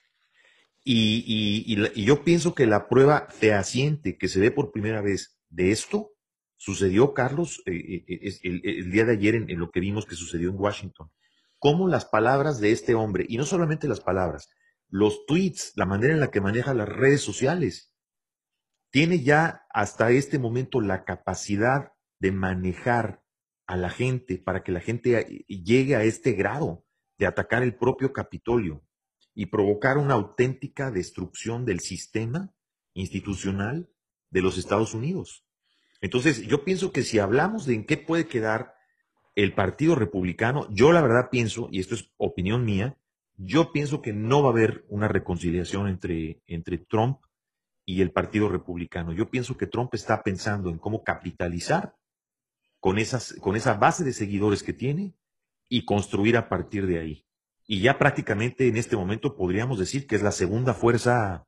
Y, 0.83 1.75
yo 2.03 2.23
pienso 2.23 2.53
que 2.53 2.65
la 2.65 2.89
prueba 2.89 3.27
fehaciente 3.29 4.17
que 4.17 4.27
se 4.27 4.39
ve 4.41 4.51
por 4.51 4.71
primera 4.71 5.01
vez 5.01 5.39
de 5.49 5.71
esto 5.71 6.11
sucedió, 6.59 7.13
Carlos, 7.13 7.63
eh, 7.65 8.03
eh, 8.07 8.39
el, 8.43 8.91
día 8.91 9.05
de 9.05 9.13
ayer 9.13 9.35
en, 9.35 9.57
lo 9.57 9.71
que 9.71 9.79
vimos 9.79 10.05
que 10.05 10.15
sucedió 10.15 10.49
en 10.49 10.59
Washington 10.59 11.09
cómo 11.57 11.87
las 11.87 12.05
palabras 12.05 12.59
de 12.59 12.71
este 12.71 12.95
hombre, 12.95 13.25
y 13.27 13.37
no 13.37 13.45
solamente 13.45 13.87
las 13.87 13.99
palabras, 13.99 14.49
los 14.87 15.25
tweets, 15.25 15.73
la 15.75 15.85
manera 15.85 16.13
en 16.13 16.19
la 16.19 16.31
que 16.31 16.39
maneja 16.39 16.73
las 16.73 16.87
redes 16.87 17.21
sociales, 17.21 17.93
tiene 18.91 19.21
ya 19.21 19.65
hasta 19.69 20.11
este 20.11 20.39
momento 20.39 20.79
la 20.79 21.03
capacidad 21.03 21.91
de 22.19 22.31
manejar 22.31 23.23
a 23.67 23.75
la 23.75 23.89
gente 23.89 24.37
para 24.37 24.63
que 24.63 24.71
la 24.71 24.79
gente 24.79 25.45
llegue 25.47 25.95
a 25.95 26.03
este 26.03 26.31
grado 26.31 26.85
de 27.17 27.27
atacar 27.27 27.61
el 27.61 27.75
propio 27.75 28.13
Capitolio 28.13 28.83
y 29.33 29.47
provocar 29.47 29.97
una 29.97 30.15
auténtica 30.15 30.91
destrucción 30.91 31.65
del 31.65 31.81
sistema 31.81 32.53
institucional 32.93 33.89
de 34.31 34.41
los 34.41 34.57
Estados 34.57 34.93
Unidos. 34.93 35.45
Entonces, 36.01 36.41
yo 36.47 36.63
pienso 36.63 36.91
que 36.91 37.03
si 37.03 37.19
hablamos 37.19 37.65
de 37.65 37.75
en 37.75 37.85
qué 37.85 37.97
puede 37.97 38.27
quedar 38.27 38.75
el 39.35 39.53
Partido 39.53 39.95
Republicano, 39.95 40.67
yo 40.71 40.91
la 40.91 41.01
verdad 41.01 41.29
pienso, 41.29 41.69
y 41.71 41.79
esto 41.79 41.95
es 41.95 42.11
opinión 42.17 42.65
mía, 42.65 42.97
yo 43.37 43.71
pienso 43.71 44.01
que 44.01 44.13
no 44.13 44.41
va 44.41 44.49
a 44.49 44.51
haber 44.51 44.85
una 44.89 45.07
reconciliación 45.07 45.87
entre, 45.87 46.41
entre 46.47 46.77
Trump 46.77 47.19
y 47.85 48.01
el 48.01 48.11
Partido 48.11 48.49
Republicano. 48.49 49.13
Yo 49.13 49.29
pienso 49.29 49.57
que 49.57 49.65
Trump 49.65 49.93
está 49.93 50.23
pensando 50.23 50.69
en 50.69 50.77
cómo 50.77 51.03
capitalizar 51.03 51.95
con, 52.79 52.97
esas, 52.97 53.33
con 53.41 53.55
esa 53.55 53.75
base 53.75 54.03
de 54.03 54.13
seguidores 54.13 54.61
que 54.61 54.73
tiene 54.73 55.15
y 55.69 55.85
construir 55.85 56.37
a 56.37 56.49
partir 56.49 56.85
de 56.85 56.99
ahí. 56.99 57.25
Y 57.65 57.81
ya 57.81 57.97
prácticamente 57.97 58.67
en 58.67 58.77
este 58.77 58.95
momento 58.97 59.35
podríamos 59.35 59.79
decir 59.79 60.07
que 60.07 60.15
es 60.15 60.21
la 60.21 60.31
segunda 60.31 60.73
fuerza 60.73 61.47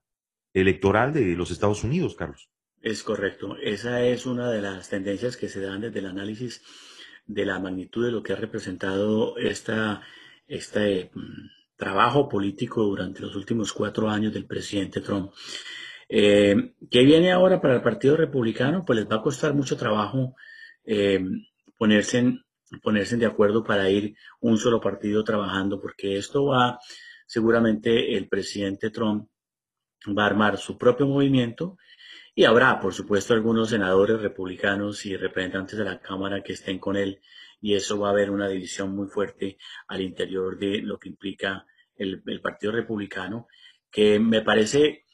electoral 0.54 1.14
de 1.14 1.36
los 1.36 1.52
Estados 1.52 1.84
Unidos, 1.84 2.16
Carlos. 2.16 2.50
Es 2.82 3.04
correcto. 3.04 3.58
Esa 3.62 4.04
es 4.04 4.26
una 4.26 4.50
de 4.50 4.62
las 4.62 4.90
tendencias 4.90 5.38
que 5.38 5.50
se 5.50 5.62
dan 5.62 5.82
desde 5.82 6.00
el 6.00 6.08
análisis 6.08 6.64
de 7.28 7.46
la 7.46 7.60
magnitud 7.60 8.04
de 8.04 8.12
lo 8.12 8.24
que 8.24 8.34
ha 8.34 8.36
representado 8.36 9.38
esta, 9.38 10.02
este 10.48 11.12
mm, 11.14 11.50
trabajo 11.76 12.28
político 12.28 12.84
durante 12.84 13.22
los 13.22 13.36
últimos 13.36 13.72
cuatro 13.72 14.10
años 14.10 14.34
del 14.34 14.48
presidente 14.48 15.02
Trump. 15.02 15.32
Eh, 16.10 16.74
¿Qué 16.90 17.04
viene 17.04 17.32
ahora 17.32 17.62
para 17.62 17.76
el 17.76 17.82
Partido 17.82 18.18
Republicano? 18.18 18.84
Pues 18.84 19.00
les 19.00 19.10
va 19.10 19.18
a 19.18 19.22
costar 19.22 19.54
mucho 19.54 19.78
trabajo 19.78 20.36
eh, 20.84 21.24
ponerse, 21.78 22.40
ponerse 22.82 23.16
de 23.16 23.28
acuerdo 23.28 23.64
para 23.64 23.90
ir 23.92 24.16
un 24.40 24.58
solo 24.58 24.82
partido 24.82 25.24
trabajando, 25.24 25.80
porque 25.80 26.18
esto 26.18 26.46
va, 26.46 26.80
seguramente 27.28 28.18
el 28.18 28.28
presidente 28.28 28.90
Trump 28.90 29.30
va 30.18 30.24
a 30.24 30.28
armar 30.28 30.58
su 30.58 30.78
propio 30.80 31.06
movimiento 31.06 31.78
y 32.34 32.46
habrá, 32.46 32.80
por 32.80 32.94
supuesto, 32.94 33.34
algunos 33.34 33.70
senadores 33.70 34.22
republicanos 34.22 35.06
y 35.06 35.18
representantes 35.18 35.78
de 35.78 35.86
la 35.86 36.00
Cámara 36.00 36.42
que 36.42 36.54
estén 36.54 36.80
con 36.80 36.96
él 36.96 37.22
y 37.62 37.76
eso 37.76 38.00
va 38.00 38.08
a 38.08 38.12
haber 38.12 38.32
una 38.32 38.48
división 38.48 38.96
muy 38.96 39.08
fuerte 39.08 39.58
al 39.88 40.02
interior 40.02 40.58
de 40.58 40.82
lo 40.82 40.98
que 40.98 41.10
implica 41.10 41.66
el, 41.96 42.22
Partido 42.42 42.72
Republicano, 42.72 43.48
que 43.92 44.20
me 44.20 44.42
parece 44.42 45.06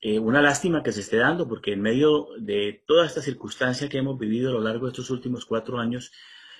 eh, 0.00 0.18
una 0.18 0.42
lástima 0.42 0.82
que 0.82 0.90
se 0.90 1.00
esté 1.00 1.18
dando, 1.18 1.46
porque 1.48 1.74
en 1.74 1.80
medio 1.80 2.26
de 2.40 2.82
toda 2.86 3.06
esta 3.06 3.22
circunstancia 3.22 3.88
que 3.88 3.98
hemos 3.98 4.18
vivido 4.18 4.50
a 4.50 4.52
lo 4.52 4.60
largo 4.60 4.86
de 4.86 4.90
estos 4.90 5.10
últimos 5.10 5.46
cuatro 5.46 5.78
años, 5.78 6.10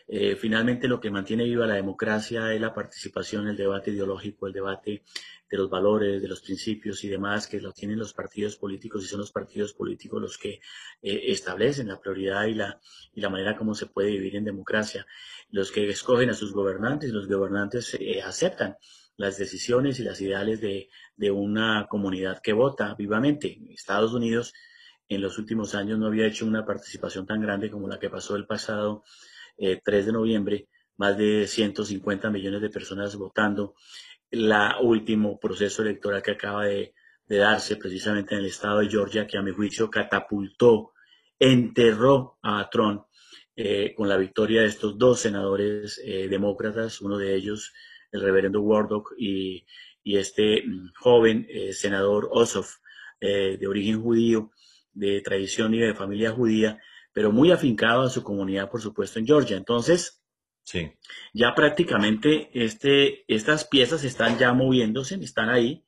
eh, 0.09 0.37
finalmente 0.37 0.89
lo 0.89 1.01
que 1.01 1.11
mantiene 1.11 1.45
viva 1.45 1.67
la 1.67 1.75
democracia 1.75 2.53
es 2.53 2.61
la 2.61 2.75
participación, 2.75 3.49
el 3.49 3.57
debate 3.57 3.91
ideológico, 3.91 4.47
el 4.47 4.53
debate 4.53 5.05
de 5.51 5.59
los 5.59 5.69
valores, 5.69 6.23
de 6.23 6.29
los 6.29 6.41
principios 6.41 7.05
y 7.05 7.09
demás 7.09 7.47
que 7.47 7.61
lo 7.61 7.73
tienen 7.73 7.99
los 7.99 8.15
partidos 8.15 8.57
políticos 8.57 9.05
y 9.05 9.07
son 9.07 9.21
los 9.21 9.33
partidos 9.33 9.75
políticos 9.75 10.21
los 10.21 10.39
que 10.39 10.61
eh, 11.03 11.25
establecen 11.27 11.89
la 11.89 12.01
prioridad 12.01 12.47
y 12.47 12.55
la, 12.55 12.81
y 13.13 13.21
la 13.21 13.29
manera 13.29 13.57
como 13.57 13.75
se 13.75 13.87
puede 13.87 14.11
vivir 14.11 14.37
en 14.37 14.45
democracia. 14.45 15.07
Los 15.51 15.71
que 15.71 15.89
escogen 15.89 16.31
a 16.31 16.35
sus 16.35 16.53
gobernantes 16.53 17.11
y 17.11 17.13
los 17.13 17.29
gobernantes 17.29 17.95
eh, 18.01 18.23
aceptan 18.23 18.77
las 19.17 19.37
decisiones 19.37 20.01
y 20.01 20.05
las 20.05 20.21
ideales 20.21 20.61
de, 20.61 20.89
de 21.17 21.31
una 21.31 21.87
comunidad 21.89 22.41
que 22.43 22.55
vota 22.55 22.95
vivamente. 22.95 23.61
Estados 23.71 24.15
Unidos 24.15 24.55
en 25.09 25.21
los 25.21 25.39
últimos 25.39 25.75
años 25.75 25.99
no 25.99 26.07
había 26.07 26.27
hecho 26.27 26.47
una 26.47 26.65
participación 26.65 27.27
tan 27.27 27.43
grande 27.43 27.71
como 27.71 27.89
la 27.89 27.99
que 27.99 28.09
pasó 28.09 28.37
el 28.37 28.47
pasado 28.47 29.05
3 29.57 29.81
eh, 29.85 30.07
de 30.07 30.13
noviembre, 30.13 30.69
más 30.97 31.17
de 31.17 31.47
150 31.47 32.31
millones 32.31 32.61
de 32.61 32.71
personas 32.71 33.17
votando. 33.17 33.75
El 34.31 34.53
último 34.83 35.39
proceso 35.39 35.83
electoral 35.83 36.23
que 36.23 36.33
acaba 36.33 36.67
de, 36.67 36.95
darse 37.29 37.77
precisamente 37.77 38.35
en 38.35 38.41
el 38.41 38.47
estado 38.47 38.81
de 38.81 38.91
Georgia, 38.91 39.27
que 39.27 39.39
a 39.39 39.43
mi 39.43 39.53
juicio 39.53 39.91
catapultó, 39.91 40.93
enterró 41.39 42.39
a 42.43 42.69
Trump 42.71 43.05
eh, 43.57 43.95
con 43.97 44.09
la 44.09 44.19
victoria 44.19 44.63
de 44.63 44.69
estos 44.69 44.99
dos 44.99 45.21
senadores 45.21 46.01
eh, 46.05 46.29
demócratas, 46.29 47.01
uno 47.01 47.17
de 47.17 47.35
ellos 47.35 47.73
el 48.11 48.21
reverendo 48.21 48.61
Wardock 48.61 49.15
y, 49.17 49.65
este 50.05 50.63
mm, 50.63 50.93
joven 50.99 51.47
eh, 51.49 51.73
senador 51.73 52.29
Ossoff, 52.33 52.77
de 53.21 53.67
origen 53.69 54.03
judío, 54.03 54.51
de 54.93 55.21
tradición 55.21 55.75
y 55.75 55.79
de 55.79 55.95
familia 55.95 56.33
judía, 56.33 56.81
pero 57.13 57.33
muy 57.33 57.51
afincado 57.51 58.03
a 58.03 58.11
su 58.11 58.23
comunidad, 58.23 58.71
por 58.71 58.81
supuesto, 58.81 59.19
en 59.19 59.27
Georgia. 59.27 59.57
Entonces, 59.57 60.23
sí. 60.65 60.93
ya 61.33 61.55
prácticamente 61.55 62.51
este, 62.55 63.25
estas 63.33 63.67
piezas 63.67 64.05
están 64.05 64.39
ya 64.39 64.53
moviéndose, 64.53 65.17
están 65.17 65.51
ahí. 65.51 65.85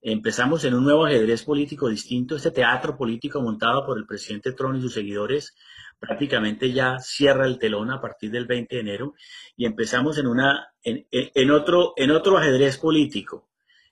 Empezamos 0.00 0.64
en 0.64 0.74
un 0.74 0.84
nuevo 0.84 1.06
ajedrez 1.06 1.44
político 1.44 1.88
distinto, 1.88 2.34
este 2.34 2.50
teatro 2.50 2.96
político 2.96 3.40
montado 3.40 3.86
por 3.86 3.98
el 3.98 4.06
presidente 4.06 4.52
Trump 4.52 4.76
y 4.76 4.80
sus 4.82 4.94
seguidores 4.94 5.54
prácticamente 6.02 6.72
ya 6.72 6.98
cierra 6.98 7.46
el 7.46 7.60
telón 7.60 7.92
a 7.92 8.00
partir 8.00 8.32
del 8.32 8.44
20 8.44 8.74
de 8.74 8.80
enero 8.80 9.14
y 9.56 9.66
empezamos 9.66 10.18
en 10.18 10.26
una 10.26 10.74
en, 10.82 11.50
otro 11.52 11.92
en 11.96 12.10
otro 12.10 12.38
ajedrez 12.38 12.76
político 12.78 13.48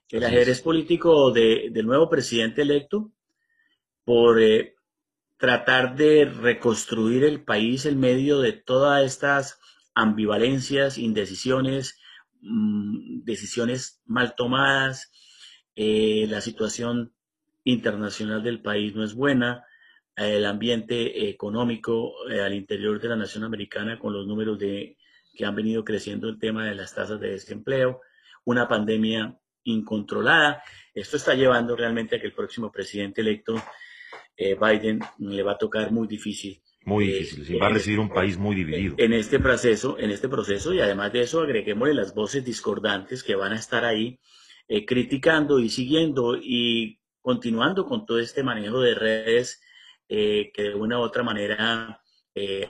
el 0.09 0.25
ajedrez 0.25 0.61
político 0.61 1.31
del 1.31 1.85
nuevo 1.85 2.09
presidente 2.09 2.63
electo 2.63 3.13
por 4.03 4.41
eh, 4.41 4.75
tratar 5.41 5.95
de 5.95 6.25
reconstruir 6.25 7.23
el 7.23 7.43
país 7.43 7.87
en 7.87 7.99
medio 7.99 8.39
de 8.41 8.53
todas 8.53 9.03
estas 9.03 9.59
ambivalencias, 9.95 10.99
indecisiones, 10.99 11.99
mm, 12.41 13.23
decisiones 13.23 14.03
mal 14.05 14.35
tomadas, 14.35 15.11
eh, 15.75 16.27
la 16.29 16.41
situación 16.41 17.11
internacional 17.63 18.43
del 18.43 18.61
país 18.61 18.95
no 18.95 19.03
es 19.03 19.15
buena, 19.15 19.65
el 20.15 20.45
ambiente 20.45 21.27
económico 21.29 22.13
eh, 22.29 22.41
al 22.41 22.53
interior 22.53 23.01
de 23.01 23.09
la 23.09 23.15
nación 23.15 23.43
americana 23.43 23.97
con 23.97 24.13
los 24.13 24.27
números 24.27 24.59
de 24.59 24.97
que 25.33 25.45
han 25.45 25.55
venido 25.55 25.83
creciendo 25.83 26.29
el 26.29 26.37
tema 26.37 26.67
de 26.67 26.75
las 26.75 26.93
tasas 26.93 27.19
de 27.19 27.31
desempleo, 27.31 28.01
una 28.45 28.67
pandemia 28.67 29.39
incontrolada. 29.63 30.61
Esto 30.93 31.17
está 31.17 31.33
llevando 31.33 31.75
realmente 31.75 32.17
a 32.17 32.19
que 32.19 32.27
el 32.27 32.33
próximo 32.33 32.71
presidente 32.71 33.21
electo, 33.21 33.55
eh, 34.41 34.57
Biden, 34.59 34.99
le 35.19 35.43
va 35.43 35.53
a 35.53 35.57
tocar 35.57 35.91
muy 35.91 36.07
difícil. 36.07 36.61
Muy 36.83 37.11
eh, 37.11 37.19
difícil, 37.19 37.61
va 37.61 37.67
a 37.67 37.69
recibir 37.69 37.99
un 37.99 38.09
país 38.09 38.37
muy 38.37 38.55
dividido. 38.55 38.95
En 38.97 39.13
este 39.13 39.39
proceso, 39.39 39.97
en 39.99 40.11
este 40.11 40.27
proceso, 40.29 40.73
y 40.73 40.79
además 40.79 41.13
de 41.13 41.21
eso, 41.21 41.41
agreguémosle 41.41 41.93
las 41.93 42.13
voces 42.15 42.43
discordantes 42.43 43.23
que 43.23 43.35
van 43.35 43.53
a 43.53 43.57
estar 43.57 43.85
ahí 43.85 44.19
criticando 44.87 45.59
y 45.59 45.67
siguiendo 45.67 46.37
y 46.37 47.01
continuando 47.21 47.85
con 47.85 48.05
todo 48.05 48.19
este 48.19 48.43
manejo 48.43 48.81
de 48.81 48.95
redes 48.95 49.61
eh, 50.13 50.51
que 50.53 50.63
de 50.63 50.75
una 50.75 50.99
u 50.99 51.03
otra 51.03 51.23
manera 51.23 52.01
eh, 52.35 52.69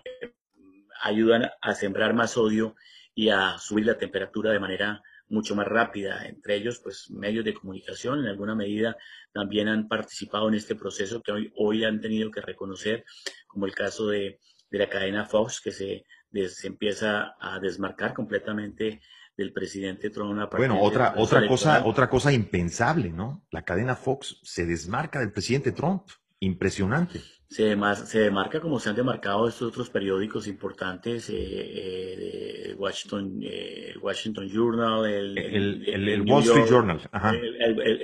ayudan 1.01 1.49
a 1.61 1.73
sembrar 1.73 2.13
más 2.13 2.37
odio 2.37 2.75
y 3.15 3.29
a 3.29 3.57
subir 3.57 3.85
la 3.85 3.97
temperatura 3.97 4.51
de 4.51 4.59
manera 4.59 5.01
mucho 5.31 5.55
más 5.55 5.67
rápida. 5.67 6.25
Entre 6.27 6.55
ellos, 6.55 6.79
pues 6.79 7.09
medios 7.09 7.45
de 7.45 7.53
comunicación 7.53 8.19
en 8.19 8.27
alguna 8.27 8.53
medida 8.53 8.97
también 9.33 9.67
han 9.67 9.87
participado 9.87 10.49
en 10.49 10.55
este 10.55 10.75
proceso 10.75 11.21
que 11.21 11.31
hoy, 11.31 11.53
hoy 11.55 11.83
han 11.83 12.01
tenido 12.01 12.29
que 12.29 12.41
reconocer, 12.41 13.05
como 13.47 13.65
el 13.65 13.73
caso 13.73 14.07
de, 14.07 14.39
la 14.69 14.89
cadena 14.89 15.25
Fox, 15.25 15.59
que 15.61 15.71
se, 15.71 16.05
se, 16.31 16.67
empieza 16.67 17.35
a 17.39 17.59
desmarcar 17.59 18.13
completamente 18.13 19.01
del 19.35 19.51
presidente 19.51 20.09
Trump. 20.09 20.49
bueno, 20.55 20.81
otra, 20.81 21.13
otra, 21.17 21.47
cosa, 21.47 21.85
otra 21.85 22.09
cosa 22.09 22.31
impensable, 22.31 23.11
¿no? 23.11 23.45
La 23.51 23.63
cadena 23.63 23.95
Fox 23.95 24.39
se 24.43 24.65
desmarca 24.65 25.19
del 25.19 25.33
presidente 25.33 25.71
Trump 25.71 26.03
impresionante. 26.39 27.21
Se, 27.51 27.75
se 28.05 28.19
demarca 28.21 28.61
como 28.61 28.79
se 28.79 28.89
han 28.89 28.95
demarcado 28.95 29.45
estos 29.45 29.67
otros 29.67 29.89
periódicos 29.89 30.47
importantes, 30.47 31.29
eh, 31.29 31.35
eh, 31.35 32.75
Washington, 32.77 33.39
eh, 33.43 33.93
Washington 34.01 34.47
Journal, 34.47 35.05
el, 35.05 35.37
el, 35.85 36.21
Wall 36.21 36.43
Street 36.43 36.65
Journal, 36.69 37.01
Ajá. 37.11 37.33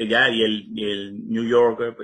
ya, 0.06 0.30
y, 0.30 0.42
el, 0.44 1.30
New 1.30 1.46
York 1.46 1.96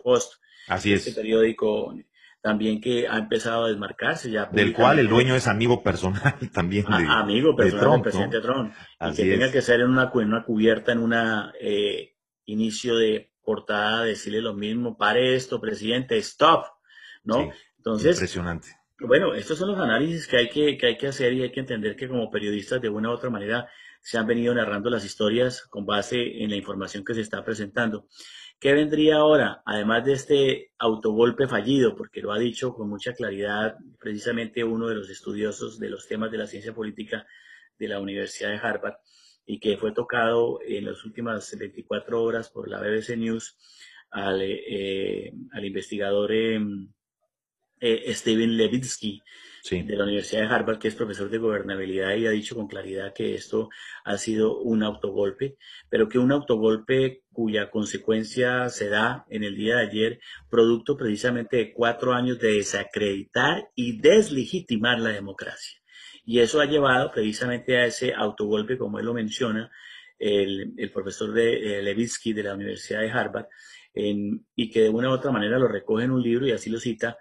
Post. 0.00 0.34
Así 0.68 0.92
este 0.92 1.10
periódico 1.10 1.96
también 2.40 2.80
que 2.80 3.08
ha 3.08 3.18
empezado 3.18 3.64
a 3.64 3.68
desmarcarse 3.70 4.30
ya. 4.30 4.46
Del 4.46 4.72
cual 4.72 5.00
el 5.00 5.08
dueño 5.08 5.34
es 5.34 5.48
amigo 5.48 5.82
personal 5.82 6.36
también. 6.54 6.84
De, 6.84 7.06
amigo 7.08 7.56
personal 7.56 7.90
del 7.90 8.02
presidente 8.02 8.40
Trump. 8.40 8.72
y 9.00 9.16
que 9.16 9.24
tenga 9.24 9.50
que 9.50 9.62
ser 9.62 9.80
en 9.80 9.90
una, 9.90 10.12
en 10.14 10.28
una 10.28 10.44
cubierta, 10.44 10.92
en 10.92 11.00
una 11.00 11.52
inicio 12.44 12.96
de 12.96 13.32
portada 13.44 14.04
decirle 14.04 14.40
lo 14.40 14.54
mismo, 14.54 14.96
pare 14.96 15.34
esto, 15.34 15.60
presidente, 15.60 16.16
stop, 16.18 16.66
¿no? 17.24 17.50
Entonces, 17.78 18.16
impresionante. 18.16 18.68
Bueno, 19.00 19.34
estos 19.34 19.58
son 19.58 19.72
los 19.72 19.80
análisis 19.80 20.28
que 20.28 20.36
hay 20.36 20.48
que, 20.48 20.78
que 20.78 20.86
hay 20.86 20.96
que 20.96 21.08
hacer 21.08 21.32
y 21.32 21.42
hay 21.42 21.50
que 21.50 21.60
entender 21.60 21.96
que 21.96 22.08
como 22.08 22.30
periodistas 22.30 22.80
de 22.80 22.88
una 22.88 23.10
u 23.10 23.12
otra 23.12 23.28
manera 23.28 23.68
se 24.00 24.18
han 24.18 24.26
venido 24.26 24.54
narrando 24.54 24.88
las 24.90 25.04
historias 25.04 25.62
con 25.66 25.84
base 25.84 26.42
en 26.42 26.50
la 26.50 26.56
información 26.56 27.04
que 27.04 27.14
se 27.14 27.22
está 27.22 27.44
presentando. 27.44 28.06
¿Qué 28.60 28.72
vendría 28.72 29.16
ahora? 29.16 29.62
Además 29.66 30.04
de 30.04 30.12
este 30.12 30.72
autogolpe 30.78 31.48
fallido, 31.48 31.96
porque 31.96 32.22
lo 32.22 32.32
ha 32.32 32.38
dicho 32.38 32.72
con 32.72 32.88
mucha 32.88 33.12
claridad 33.12 33.76
precisamente 33.98 34.62
uno 34.62 34.88
de 34.88 34.94
los 34.94 35.10
estudiosos 35.10 35.78
de 35.78 35.90
los 35.90 36.06
temas 36.06 36.30
de 36.30 36.38
la 36.38 36.46
ciencia 36.46 36.72
política 36.72 37.26
de 37.78 37.88
la 37.88 38.00
Universidad 38.00 38.50
de 38.50 38.58
Harvard, 38.58 38.94
y 39.44 39.58
que 39.58 39.76
fue 39.76 39.92
tocado 39.92 40.60
en 40.66 40.86
las 40.86 41.04
últimas 41.04 41.54
24 41.58 42.22
horas 42.22 42.48
por 42.48 42.68
la 42.68 42.80
BBC 42.80 43.16
News 43.16 43.58
al, 44.10 44.40
eh, 44.42 45.32
al 45.52 45.64
investigador 45.64 46.32
em, 46.32 46.88
eh, 47.80 48.12
Steven 48.14 48.56
Levitsky 48.56 49.22
de 49.70 49.96
la 49.96 50.04
Universidad 50.04 50.42
de 50.42 50.54
Harvard, 50.54 50.78
que 50.78 50.88
es 50.88 50.94
profesor 50.94 51.30
de 51.30 51.38
gobernabilidad 51.38 52.14
y 52.16 52.26
ha 52.26 52.30
dicho 52.30 52.54
con 52.54 52.68
claridad 52.68 53.14
que 53.14 53.34
esto 53.34 53.70
ha 54.04 54.18
sido 54.18 54.60
un 54.60 54.82
autogolpe, 54.82 55.56
pero 55.88 56.06
que 56.06 56.18
un 56.18 56.32
autogolpe 56.32 57.22
cuya 57.32 57.70
consecuencia 57.70 58.68
se 58.68 58.90
da 58.90 59.24
en 59.30 59.42
el 59.42 59.56
día 59.56 59.76
de 59.76 59.86
ayer, 59.86 60.20
producto 60.50 60.98
precisamente 60.98 61.56
de 61.56 61.72
cuatro 61.72 62.12
años 62.12 62.38
de 62.38 62.52
desacreditar 62.52 63.70
y 63.74 64.00
deslegitimar 64.02 65.00
la 65.00 65.10
democracia. 65.10 65.80
Y 66.26 66.40
eso 66.40 66.60
ha 66.60 66.66
llevado 66.66 67.10
precisamente 67.10 67.78
a 67.78 67.86
ese 67.86 68.12
autogolpe, 68.12 68.76
como 68.76 68.98
él 68.98 69.06
lo 69.06 69.14
menciona, 69.14 69.70
el, 70.18 70.90
profesor 70.92 71.32
de, 71.32 71.82
Levitsky 71.82 72.34
de 72.34 72.42
la 72.42 72.54
Universidad 72.54 73.00
de 73.00 73.10
Harvard, 73.10 73.46
y 73.94 74.70
que 74.70 74.82
de 74.82 74.88
una 74.90 75.08
u 75.08 75.12
otra 75.12 75.30
manera 75.30 75.58
lo 75.58 75.68
recoge 75.68 76.04
en 76.04 76.10
un 76.10 76.22
libro 76.22 76.46
y 76.46 76.52
así 76.52 76.68
lo 76.68 76.78
cita, 76.78 77.16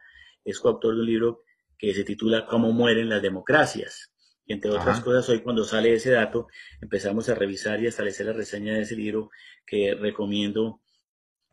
es 0.45 0.59
coautor 0.59 0.95
de 0.95 1.01
un 1.01 1.05
libro 1.07 1.43
que 1.77 1.93
se 1.93 2.03
titula 2.03 2.45
Cómo 2.45 2.71
mueren 2.71 3.09
las 3.09 3.21
democracias. 3.21 4.13
Y 4.45 4.53
entre 4.53 4.71
otras 4.71 4.99
cosas, 5.01 5.27
hoy 5.29 5.41
cuando 5.41 5.63
sale 5.63 5.93
ese 5.93 6.11
dato, 6.11 6.47
empezamos 6.81 7.29
a 7.29 7.35
revisar 7.35 7.81
y 7.81 7.85
a 7.85 7.89
establecer 7.89 8.25
la 8.25 8.33
reseña 8.33 8.73
de 8.73 8.81
ese 8.81 8.95
libro 8.95 9.29
que 9.65 9.95
recomiendo 9.95 10.81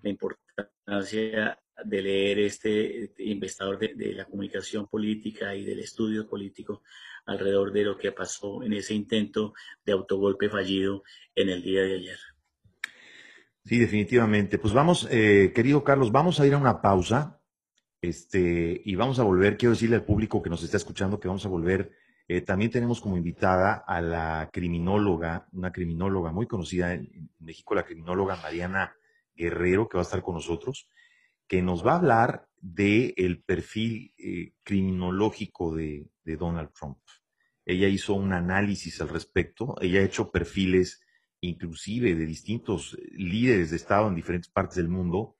la 0.02 0.10
importancia 0.10 1.58
de 1.84 2.02
leer 2.02 2.38
este, 2.40 3.12
investigador 3.18 3.78
de, 3.78 4.14
la 4.14 4.24
comunicación 4.24 4.86
política 4.88 5.54
y 5.54 5.64
del 5.64 5.80
estudio 5.80 6.28
político 6.28 6.82
alrededor 7.26 7.72
de 7.72 7.84
lo 7.84 7.96
que 7.96 8.12
pasó 8.12 8.62
en 8.62 8.72
ese 8.72 8.94
intento 8.94 9.54
de 9.84 9.92
autogolpe 9.92 10.48
fallido 10.48 11.02
en 11.34 11.48
el 11.48 11.62
día 11.62 11.82
de 11.82 11.94
ayer. 11.94 12.18
Sí, 13.64 13.78
definitivamente. 13.78 14.58
Pues 14.58 14.72
vamos, 14.72 15.06
eh, 15.10 15.52
querido 15.54 15.84
Carlos, 15.84 16.10
vamos 16.10 16.40
a 16.40 16.46
ir 16.46 16.54
a 16.54 16.58
una 16.58 16.82
pausa 16.82 17.39
este, 18.00 18.80
y 18.84 18.94
vamos 18.94 19.18
a 19.18 19.24
volver. 19.24 19.56
Quiero 19.56 19.72
decirle 19.72 19.96
al 19.96 20.04
público 20.04 20.42
que 20.42 20.50
nos 20.50 20.62
está 20.62 20.76
escuchando 20.76 21.20
que 21.20 21.28
vamos 21.28 21.44
a 21.44 21.50
volver. 21.50 21.92
Eh, 22.28 22.40
también 22.40 22.70
tenemos 22.70 23.00
como 23.00 23.16
invitada 23.16 23.84
a 23.86 24.00
la 24.00 24.50
criminóloga, 24.52 25.48
una 25.52 25.72
criminóloga 25.72 26.32
muy 26.32 26.46
conocida 26.46 26.94
en, 26.94 27.30
México, 27.40 27.74
la 27.74 27.84
criminóloga 27.84 28.36
Mariana 28.36 28.94
Guerrero, 29.34 29.88
que 29.88 29.96
va 29.96 30.02
a 30.02 30.04
estar 30.04 30.22
con 30.22 30.34
nosotros, 30.34 30.88
que 31.48 31.62
nos 31.62 31.84
va 31.84 31.92
a 31.92 31.96
hablar 31.96 32.48
del 32.60 33.14
el 33.16 33.42
perfil 33.42 34.14
eh, 34.16 34.52
criminológico 34.62 35.74
de, 35.74 36.08
de 36.22 36.36
Donald 36.36 36.70
Trump. 36.72 36.98
Ella 37.66 37.88
hizo 37.88 38.14
un 38.14 38.32
análisis 38.32 39.00
al 39.00 39.08
respecto, 39.08 39.74
ella 39.80 40.00
ha 40.00 40.04
hecho 40.04 40.30
perfiles 40.30 41.02
inclusive 41.40 42.14
de 42.14 42.26
distintos 42.26 42.96
líderes 43.12 43.70
de 43.70 43.76
Estado 43.76 44.08
en 44.08 44.14
diferentes 44.14 44.50
partes 44.50 44.76
del 44.76 44.88
mundo 44.88 45.36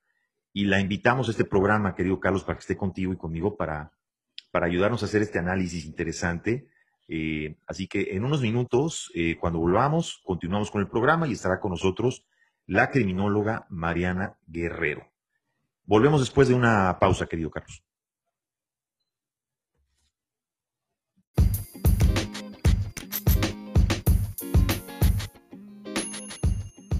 y 0.53 0.65
la 0.65 0.79
invitamos 0.79 1.27
a 1.27 1.31
este 1.31 1.45
programa, 1.45 1.95
querido 1.95 2.19
Carlos, 2.19 2.43
para 2.43 2.57
que 2.57 2.61
esté 2.61 2.77
contigo 2.77 3.13
y 3.13 3.17
conmigo 3.17 3.55
para, 3.55 3.93
para 4.51 4.67
ayudarnos 4.67 5.01
a 5.01 5.05
hacer 5.05 5.21
este 5.21 5.39
análisis 5.39 5.85
interesante. 5.85 6.67
Eh, 7.07 7.57
así 7.67 7.87
que 7.87 8.15
en 8.15 8.23
unos 8.25 8.41
minutos, 8.41 9.11
eh, 9.15 9.37
cuando 9.39 9.59
volvamos, 9.59 10.21
continuamos 10.23 10.71
con 10.71 10.81
el 10.81 10.87
programa 10.87 11.27
y 11.27 11.33
estará 11.33 11.59
con 11.59 11.71
nosotros 11.71 12.25
la 12.67 12.89
criminóloga 12.91 13.65
Mariana 13.69 14.37
Guerrero. 14.47 15.07
Volvemos 15.85 16.21
después 16.21 16.47
de 16.47 16.53
una 16.53 16.97
pausa, 16.99 17.27
querido 17.27 17.49
Carlos. 17.49 17.83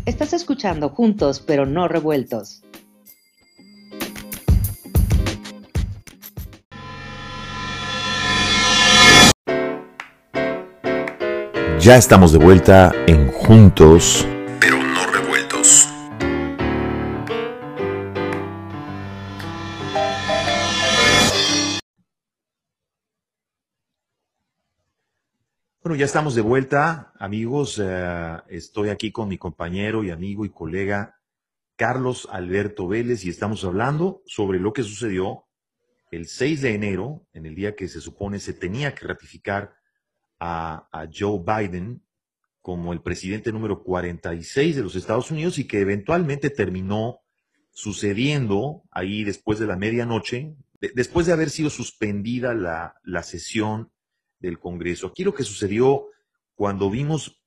Estás 0.05 0.33
escuchando 0.33 0.89
juntos, 0.89 1.41
pero 1.45 1.65
no 1.65 1.87
revueltos. 1.87 2.63
Ya 11.81 11.97
estamos 11.97 12.31
de 12.31 12.37
vuelta 12.37 12.91
en 13.07 13.31
Juntos, 13.31 14.27
pero 14.59 14.77
no 14.77 15.03
revueltos. 15.11 15.89
Bueno, 25.81 25.95
ya 25.95 26.05
estamos 26.05 26.35
de 26.35 26.41
vuelta, 26.41 27.13
amigos. 27.17 27.81
Eh, 27.83 28.37
estoy 28.49 28.89
aquí 28.89 29.11
con 29.11 29.27
mi 29.27 29.39
compañero 29.39 30.03
y 30.03 30.11
amigo 30.11 30.45
y 30.45 30.51
colega 30.51 31.19
Carlos 31.75 32.27
Alberto 32.31 32.87
Vélez 32.87 33.25
y 33.25 33.29
estamos 33.29 33.63
hablando 33.63 34.21
sobre 34.27 34.59
lo 34.59 34.71
que 34.71 34.83
sucedió 34.83 35.47
el 36.11 36.27
6 36.27 36.61
de 36.61 36.75
enero, 36.75 37.25
en 37.33 37.47
el 37.47 37.55
día 37.55 37.75
que 37.75 37.87
se 37.87 38.01
supone 38.01 38.37
se 38.37 38.53
tenía 38.53 38.93
que 38.93 39.07
ratificar 39.07 39.80
a, 40.41 41.07
Joe 41.13 41.39
Biden 41.45 42.03
como 42.61 42.93
el 42.93 43.01
presidente 43.01 43.51
número 43.51 43.83
46 43.83 44.75
de 44.75 44.81
los 44.81 44.95
Estados 44.95 45.29
Unidos 45.31 45.59
y 45.59 45.67
que 45.67 45.79
eventualmente 45.79 46.49
terminó 46.49 47.21
sucediendo 47.71 48.83
ahí 48.91 49.23
después 49.23 49.59
de 49.59 49.67
la 49.67 49.77
medianoche, 49.77 50.55
después 50.79 51.27
de 51.27 51.33
haber 51.33 51.49
sido 51.49 51.69
suspendida 51.69 52.53
la, 52.53 52.95
la 53.03 53.23
sesión 53.23 53.91
del 54.39 54.59
Congreso. 54.59 55.07
Aquí 55.07 55.23
lo 55.23 55.33
que 55.33 55.43
sucedió 55.43 56.07
cuando 56.55 56.89
vimos 56.89 57.41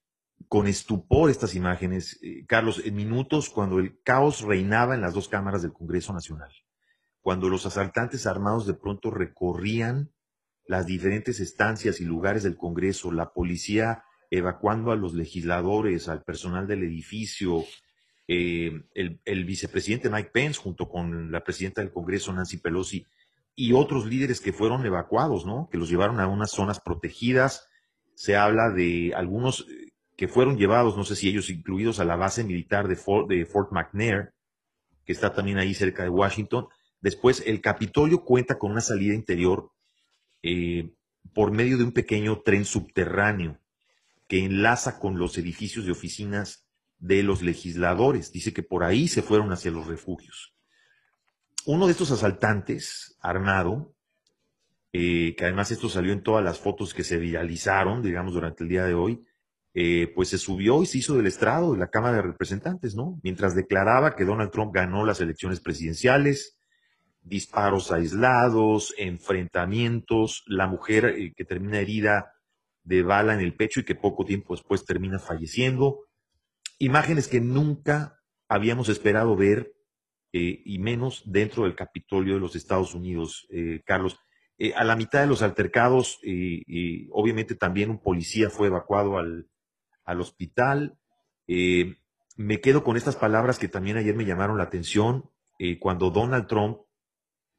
con 0.48 0.66
estupor 0.66 1.30
estas 1.30 1.54
imágenes, 1.54 2.18
eh, 2.22 2.44
Carlos, 2.46 2.80
en 2.85 2.94
minutos 2.94 3.50
cuando 3.50 3.78
el 3.80 4.00
caos 4.02 4.42
reinaba 4.42 4.94
en 4.94 5.00
las 5.00 5.14
dos 5.14 5.28
cámaras 5.28 5.62
del 5.62 5.72
Congreso 5.72 6.12
Nacional, 6.12 6.50
cuando 7.20 7.48
los 7.48 7.66
asaltantes 7.66 8.26
armados 8.26 8.66
de 8.66 8.74
pronto 8.74 9.11
recorrían 9.11 10.13
las 10.66 10.87
diferentes 10.87 11.40
estancias 11.40 12.00
y 12.00 12.05
lugares 12.05 12.42
del 12.42 12.57
Congreso, 12.57 13.12
la 13.12 13.33
policía 13.33 14.05
evacuando 14.31 14.90
a 14.90 14.96
los 14.96 15.14
legisladores, 15.14 16.09
al 16.09 16.22
personal 16.22 16.66
del 16.66 16.83
edificio, 16.83 17.64
eh, 18.27 18.83
el, 18.94 19.44
vicepresidente 19.44 20.09
Mike 20.09 20.31
Pence 20.33 20.59
junto 20.59 20.88
con 20.88 21.31
la 21.31 21.44
presidenta 21.44 21.83
del 21.83 21.92
Congreso 21.92 22.33
Nancy 22.33 22.57
Pelosi 22.57 23.07
y 23.55 23.74
otros 23.74 24.07
líderes 24.07 24.40
que 24.40 24.53
fueron 24.53 24.85
evacuados, 24.87 25.44
¿no? 25.44 25.68
Que 25.70 25.79
los 25.79 25.90
llevaron 25.90 26.20
a 26.20 26.27
unas 26.27 26.50
zonas 26.50 26.81
protegidas. 26.81 27.68
Se 28.14 28.37
habla 28.37 28.70
de 28.70 29.12
algunos 29.14 29.66
eh, 29.68 29.92
que 30.16 30.27
fueron 30.27 30.57
llevados, 30.57 30.96
no 30.96 31.05
sé 31.05 31.16
si 31.16 31.29
ellos 31.29 31.50
incluidos, 31.50 32.00
a 32.00 32.05
la 32.05 32.16
base 32.16 32.44
militar 32.44 32.88
de 32.88 32.96
Fort, 32.96 33.29
de 33.29 33.44
Fort 33.44 33.72
McNair, 33.72 34.33
que 35.05 35.12
está 35.12 35.35
también 35.35 35.59
ahí 35.59 35.74
cerca 35.74 36.03
de 36.03 36.09
Washington. 36.09 36.66
Después, 37.00 37.42
el 37.46 37.61
Capitolio 37.61 38.24
cuenta 38.24 38.59
con 38.59 38.72
una 38.72 38.81
salida 38.81 39.14
interior 39.14 39.70
eh, 40.46 40.92
por 41.33 41.52
medio 41.52 41.78
de 41.78 41.85
un 41.85 41.92
pequeño 41.92 42.42
tren 42.42 42.66
subterráneo 42.66 43.59
que 44.28 44.44
enlaza 44.44 44.98
con 44.98 45.18
los 45.18 45.38
edificios 45.38 45.87
de 45.87 45.92
oficinas 45.92 46.66
de 46.98 47.22
los 47.22 47.40
legisladores. 47.40 48.30
Dice 48.30 48.52
que 48.52 48.62
por 48.62 48.85
ahí 48.85 49.09
se 49.09 49.22
fueron 49.22 49.52
hacia 49.52 49.70
los 49.70 49.87
refugios. 49.87 50.54
Uno 51.64 51.87
de 51.87 51.92
estos 51.92 52.11
asaltantes, 52.11 53.16
armado, 53.20 53.94
eh, 54.92 55.35
que 55.35 55.44
además 55.44 55.70
esto 55.70 55.88
salió 55.88 56.12
en 56.12 56.22
todas 56.22 56.44
las 56.44 56.59
fotos 56.59 56.92
que 56.92 57.04
se 57.04 57.16
viralizaron, 57.16 58.02
digamos, 58.02 58.35
durante 58.35 58.64
el 58.64 58.68
día 58.68 58.85
de 58.85 58.92
hoy, 58.92 59.24
eh, 59.72 60.12
pues 60.14 60.28
se 60.28 60.37
subió 60.37 60.83
y 60.83 60.87
se 60.87 60.98
hizo 60.98 61.16
del 61.16 61.26
estrado 61.26 61.72
de 61.72 61.78
la 61.78 61.88
Cámara 61.88 62.16
de 62.16 62.22
Representantes, 62.22 62.94
¿no? 62.94 63.18
Mientras 63.22 63.54
declaraba 63.54 64.14
que 64.14 64.26
Donald 64.26 64.50
Trump 64.50 64.74
ganó 64.74 65.07
las 65.07 65.20
elecciones 65.20 65.61
presidenciales, 65.61 66.59
disparos 67.25 67.91
aislados, 67.91 68.95
enfrentamientos, 68.99 70.45
la 70.47 70.67
mujer 70.67 71.07
eh, 71.07 71.33
que 71.35 71.45
termina 71.45 71.81
herida 71.81 72.33
de 72.83 73.03
bala 73.03 73.33
en 73.33 73.41
el 73.41 73.57
pecho 73.57 73.81
y 73.81 73.85
que 73.85 73.95
poco 73.95 74.27
tiempo 74.27 74.55
después 74.55 74.85
termina 74.85 75.19
falleciendo. 75.19 76.01
Imágenes 76.79 77.29
que 77.29 77.41
nunca 77.41 78.21
habíamos 78.47 78.91
esperado 78.91 79.37
ver 79.37 79.73
eh, 80.33 80.61
y 80.65 80.79
menos 80.79 81.23
dentro 81.25 81.65
del 81.65 81.75
Capitolio 81.75 82.35
de 82.35 82.41
los 82.41 82.57
Estados 82.57 82.95
Unidos, 82.95 83.47
eh, 83.51 83.81
Carlos. 83.87 84.19
a 84.77 84.85
la 84.85 84.95
mitad 84.95 85.21
de 85.21 85.27
los 85.27 85.43
altercados, 85.43 86.21
obviamente 87.11 87.57
también 87.57 87.91
un 87.91 88.01
policía 88.01 88.51
fue 88.51 88.69
evacuado 88.69 89.19
al, 89.19 89.49
al 90.05 90.21
hospital. 90.21 90.97
me 92.37 92.61
quedo 92.61 92.85
con 92.85 92.97
estas 92.97 93.17
palabras 93.17 93.59
que 93.59 93.69
también 93.69 93.97
ayer 93.97 94.15
me 94.15 94.27
llamaron 94.27 94.59
la 94.59 94.65
atención. 94.65 95.31
cuando 95.81 96.11
Donald 96.11 96.47
Trump 96.47 96.85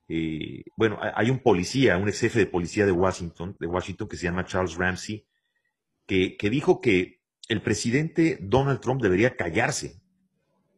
eh, 0.07 0.63
bueno, 0.77 0.99
hay 1.01 1.29
un 1.29 1.39
policía, 1.39 1.97
un 1.97 2.07
ex 2.07 2.19
jefe 2.19 2.39
de 2.39 2.45
policía 2.45 2.85
de 2.85 2.91
Washington, 2.91 3.55
de 3.59 3.67
Washington 3.67 4.07
que 4.07 4.17
se 4.17 4.25
llama 4.25 4.45
Charles 4.45 4.75
Ramsey, 4.75 5.25
que, 6.05 6.37
dijo 6.49 6.81
que 6.81 7.21
el 7.49 7.61
presidente 7.61 8.37
Donald 8.41 8.79
Trump 8.79 9.01
debería 9.01 9.35
callarse. 9.35 10.01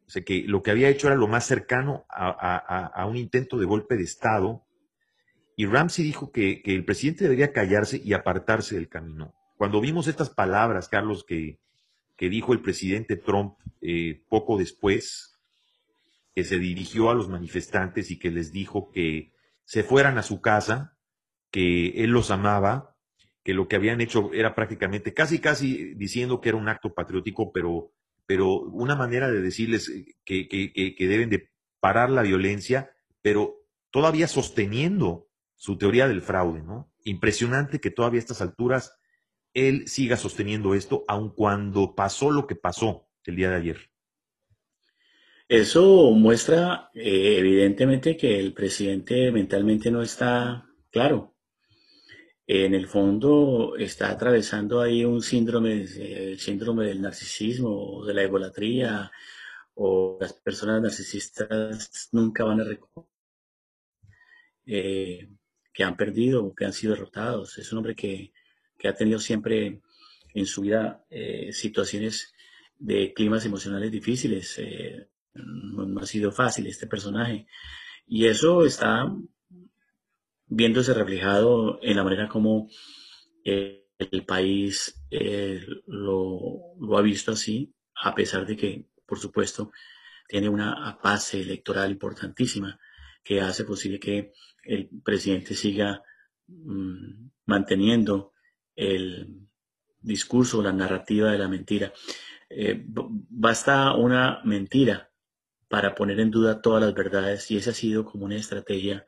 O 0.06 0.10
sea, 0.10 0.24
que 0.24 0.44
lo 0.48 0.64
que 0.64 0.72
había 0.72 0.88
hecho 0.88 1.08
era 1.08 1.18
lo 1.18 1.28
más 1.28 1.46
cercano 1.46 2.06
a, 2.10 3.06
un 3.10 3.18
intento 3.18 3.58
de 3.58 3.66
golpe 3.66 3.98
de 3.98 4.04
Estado. 4.04 4.66
Y 5.58 5.66
Ramsey 5.66 6.06
dijo 6.06 6.32
que, 6.32 6.62
el 6.64 6.86
presidente 6.86 7.26
debería 7.26 7.52
callarse 7.52 8.02
y 8.02 8.14
apartarse 8.14 8.76
del 8.76 8.88
camino. 8.88 9.34
Cuando 9.58 9.82
vimos 9.82 10.08
estas 10.08 10.30
palabras, 10.30 10.88
Carlos, 10.88 11.26
que, 11.26 11.60
dijo 12.18 12.54
el 12.54 12.62
presidente 12.62 13.18
Trump 13.18 13.58
eh, 13.82 14.24
poco 14.30 14.58
después, 14.58 15.37
que 16.38 16.44
se 16.44 16.60
dirigió 16.60 17.10
a 17.10 17.16
los 17.16 17.30
manifestantes 17.30 18.12
y 18.12 18.20
que 18.20 18.30
les 18.30 18.52
dijo 18.52 18.92
que 18.92 19.34
se 19.66 19.82
fueran 19.82 20.20
a 20.20 20.22
su 20.22 20.40
casa, 20.40 20.96
que 21.50 22.04
él 22.04 22.12
los 22.12 22.30
amaba, 22.30 22.96
que 23.44 23.56
lo 23.56 23.68
que 23.68 23.76
habían 23.76 24.02
hecho 24.02 24.30
era 24.32 24.54
prácticamente 24.54 25.16
casi, 25.16 25.40
casi 25.40 25.96
diciendo 25.96 26.40
que 26.40 26.50
era 26.50 26.60
un 26.60 26.70
acto 26.70 26.94
patriótico, 26.94 27.52
pero, 27.52 27.92
pero 28.28 28.52
una 28.52 28.96
manera 28.96 29.32
de 29.32 29.42
decirles 29.42 29.92
que, 30.24 30.48
que 30.48 31.08
deben 31.08 31.32
de 31.32 31.50
parar 31.80 32.12
la 32.12 32.22
violencia, 32.22 32.92
pero 33.24 33.56
todavía 33.90 34.28
sosteniendo 34.28 35.32
su 35.56 35.80
teoría 35.80 36.08
del 36.08 36.22
fraude, 36.22 36.62
¿no? 36.62 36.94
Impresionante 37.04 37.80
que 37.80 37.90
todavía 37.90 38.20
a 38.20 38.22
estas 38.22 38.42
alturas 38.42 38.96
él 39.56 39.88
siga 39.88 40.18
sosteniendo 40.18 40.76
esto, 40.76 41.04
aun 41.08 41.34
cuando 41.34 41.96
pasó 41.96 42.30
lo 42.30 42.46
que 42.46 42.56
pasó 42.56 43.10
el 43.24 43.38
día 43.38 43.50
de 43.50 43.56
ayer. 43.56 43.90
Eso 45.50 46.12
muestra 46.12 46.90
eh, 46.94 47.38
evidentemente 47.38 48.18
que 48.18 48.38
el 48.38 48.54
presidente 48.54 49.32
mentalmente 49.32 49.90
no 49.90 50.02
está 50.02 50.66
claro. 50.92 51.36
En 52.46 52.74
el 52.74 52.88
fondo 52.88 53.76
está 53.78 54.10
atravesando 54.12 54.82
ahí 54.82 55.06
un 55.06 55.22
síndrome, 55.22 55.84
el 55.84 56.40
síndrome 56.40 56.86
del 56.88 57.02
narcisismo, 57.02 58.06
de 58.06 58.14
la 58.14 58.24
egolatría, 58.24 59.12
o 59.76 60.18
las 60.20 60.34
personas 60.34 60.82
narcisistas 60.82 62.10
nunca 62.12 62.44
van 62.44 62.62
a 62.62 62.64
reconocer 62.66 63.12
eh, 64.66 65.30
que 65.74 65.84
han 65.84 65.96
perdido 65.98 66.54
que 66.56 66.66
han 66.66 66.74
sido 66.74 66.94
derrotados. 66.94 67.58
Es 67.58 67.72
un 67.72 67.80
hombre 67.80 67.96
que, 67.96 68.34
ha 68.84 68.94
tenido 68.94 69.20
siempre 69.20 69.82
en 70.34 70.46
su 70.46 70.62
vida 70.62 71.06
eh, 71.10 71.54
situaciones 71.54 72.34
de 72.80 73.14
climas 73.14 73.46
emocionales 73.46 73.92
difíciles 73.92 74.60
no, 75.38 76.00
ha 76.00 76.06
sido 76.06 76.32
fácil 76.32 76.68
este 76.68 76.88
personaje. 76.88 77.48
Y 78.08 78.26
eso 78.28 78.66
está 78.66 79.14
viéndose 80.48 80.94
reflejado 80.94 81.80
en 81.82 81.98
la 81.98 82.04
manera 82.04 82.28
como 82.28 82.70
eh, 83.44 83.88
el 83.98 84.26
país 84.26 85.04
eh, 85.10 85.66
lo, 85.88 86.98
ha 86.98 87.02
visto 87.02 87.32
así, 87.32 87.74
a 88.04 88.14
pesar 88.14 88.46
de 88.46 88.56
que, 88.56 88.86
por 89.06 89.20
supuesto, 89.20 89.72
tiene 90.28 90.50
una 90.50 91.00
base 91.04 91.42
electoral 91.42 91.92
importantísima 91.92 92.80
que 93.24 93.42
hace 93.42 93.64
posible 93.64 94.00
que 94.00 94.34
el 94.64 94.90
presidente 95.04 95.56
siga 95.56 96.02
mm, 96.48 97.30
manteniendo 97.46 98.34
el 98.76 99.48
discurso, 100.02 100.62
la 100.62 100.72
narrativa 100.72 101.32
de 101.32 101.38
la 101.38 101.48
mentira. 101.48 101.92
Eh, 102.50 102.86
basta 102.88 103.94
una 103.96 104.42
mentira 104.44 105.07
para 105.68 105.96
poner 105.96 106.20
en 106.20 106.32
duda 106.32 106.62
todas 106.62 106.82
las 106.82 106.94
verdades 106.94 107.50
y 107.52 107.58
esa 107.58 107.72
ha 107.72 107.74
sido 107.74 108.06
como 108.06 108.26
una 108.26 108.36
estrategia 108.36 109.06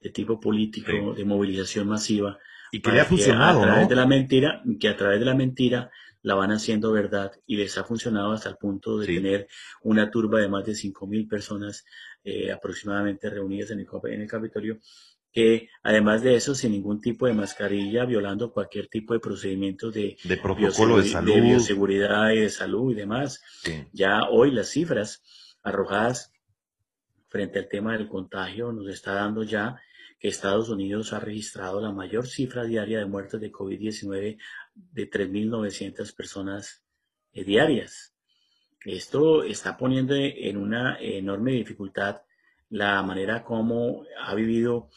de 0.00 0.10
tipo 0.10 0.38
político, 0.38 1.14
de 1.14 1.24
movilización 1.24 1.88
masiva. 1.88 2.38
Y 2.72 2.80
que 2.80 2.92
le 2.92 3.00
ha 3.00 3.04
funcionado, 3.04 3.62
a 3.62 3.66
través 3.66 3.88
de 3.88 3.96
la 3.96 4.06
mentira, 4.06 4.62
que 4.78 4.88
a 4.88 4.96
través 4.96 5.20
de 5.20 5.26
la 5.26 5.34
mentira 5.34 5.90
la 6.22 6.34
van 6.34 6.50
haciendo 6.50 6.90
verdad 6.92 7.32
y 7.46 7.56
les 7.56 7.78
ha 7.78 7.84
funcionado 7.84 8.32
hasta 8.32 8.48
el 8.48 8.56
punto 8.56 8.98
de 8.98 9.06
tener 9.06 9.48
una 9.82 10.10
turba 10.10 10.40
de 10.40 10.48
más 10.48 10.64
de 10.64 10.72
5.000 10.72 11.28
personas 11.28 11.84
eh, 12.24 12.50
aproximadamente 12.50 13.30
reunidas 13.30 13.70
en 13.70 13.80
el, 13.80 13.86
en 14.04 14.22
el 14.22 14.28
Capitolio 14.28 14.80
que 15.36 15.68
además 15.82 16.22
de 16.22 16.34
eso, 16.34 16.54
sin 16.54 16.72
ningún 16.72 16.98
tipo 16.98 17.26
de 17.26 17.34
mascarilla, 17.34 18.06
violando 18.06 18.54
cualquier 18.54 18.88
tipo 18.88 19.12
de 19.12 19.20
procedimientos 19.20 19.92
de, 19.92 20.16
de 20.24 20.36
protocolo 20.38 20.96
de 20.96 21.10
salud, 21.10 21.34
de 21.34 21.40
bioseguridad 21.42 22.30
y 22.30 22.38
de 22.38 22.48
salud 22.48 22.92
y 22.92 22.94
demás. 22.94 23.42
Ya 23.92 24.22
hoy 24.30 24.50
las 24.50 24.70
cifras 24.70 25.22
arrojadas 25.66 26.32
frente 27.28 27.58
al 27.58 27.68
tema 27.68 27.92
del 27.92 28.08
contagio 28.08 28.72
nos 28.72 28.88
está 28.88 29.14
dando 29.14 29.42
ya 29.42 29.80
que 30.18 30.28
Estados 30.28 30.68
Unidos 30.68 31.12
ha 31.12 31.20
registrado 31.20 31.80
la 31.80 31.92
mayor 31.92 32.26
cifra 32.26 32.64
diaria 32.64 33.00
de 33.00 33.06
muertes 33.06 33.40
de 33.40 33.52
COVID-19 33.52 34.38
de 34.74 35.10
3.900 35.10 36.14
personas 36.14 36.82
eh, 37.32 37.44
diarias. 37.44 38.14
Esto 38.84 39.42
está 39.42 39.76
poniendo 39.76 40.14
en 40.14 40.56
una 40.56 40.98
enorme 41.00 41.52
dificultad 41.52 42.22
la 42.70 43.02
manera 43.02 43.42
como 43.42 44.04
ha 44.24 44.34
vivido 44.34 44.88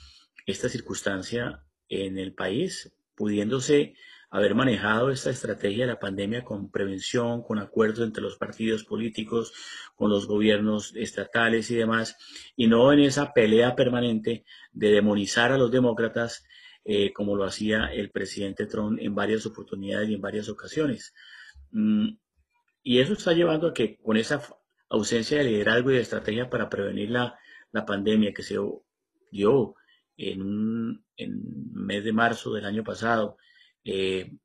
esta 0.46 0.70
circunstancia 0.70 1.64
en 1.88 2.20
el 2.20 2.34
país, 2.34 2.94
pudiéndose 3.16 3.96
haber 4.30 4.54
manejado 4.54 5.10
esta 5.10 5.32
estrategia 5.32 5.86
de 5.86 5.94
la 5.94 6.00
pandemia 6.00 6.44
con 6.44 6.70
prevención, 6.70 7.42
con 7.42 7.58
acuerdos 7.58 8.06
entre 8.06 8.22
los 8.22 8.38
partidos 8.38 8.84
políticos, 8.84 9.54
con 9.96 10.12
los 10.12 10.28
gobiernos 10.28 10.96
estatales 10.96 11.72
y 11.72 11.76
demás, 11.76 12.16
y 12.56 12.68
no 12.68 12.94
en 12.94 13.00
esa 13.00 13.34
pelea 13.34 13.76
permanente 13.76 14.46
de 14.72 14.92
demonizar 14.92 15.52
a 15.52 15.58
los 15.58 15.72
demócratas 15.72 16.46
eh, 16.86 17.12
como 17.12 17.36
lo 17.36 17.44
hacía 17.44 17.88
el 17.88 18.12
presidente 18.12 18.66
Trump 18.66 19.00
en 19.02 19.16
varias 19.16 19.46
oportunidades 19.46 20.10
y 20.10 20.14
en 20.14 20.22
varias 20.22 20.48
ocasiones. 20.48 21.14
Mm, 21.72 22.10
y 22.84 23.00
eso 23.00 23.14
está 23.14 23.34
llevando 23.34 23.68
a 23.68 23.74
que 23.74 23.98
con 23.98 24.18
esa 24.18 24.42
ausencia 24.90 25.38
de 25.38 25.44
liderazgo 25.46 25.92
y 25.92 25.96
de 25.96 26.02
estrategia 26.02 26.50
para 26.50 26.70
prevenir 26.70 27.12
la, 27.12 27.38
pandemia 27.86 28.34
que 28.34 28.42
se 28.42 28.58
dio 29.32 29.76
en, 30.18 30.42
un, 30.42 31.06
en 31.16 31.42
mes 31.74 32.04
de 32.04 32.14
marzo 32.14 32.54
del 32.54 32.66
año 32.66 32.84
pasado, 32.84 33.38
eh, 33.84 34.38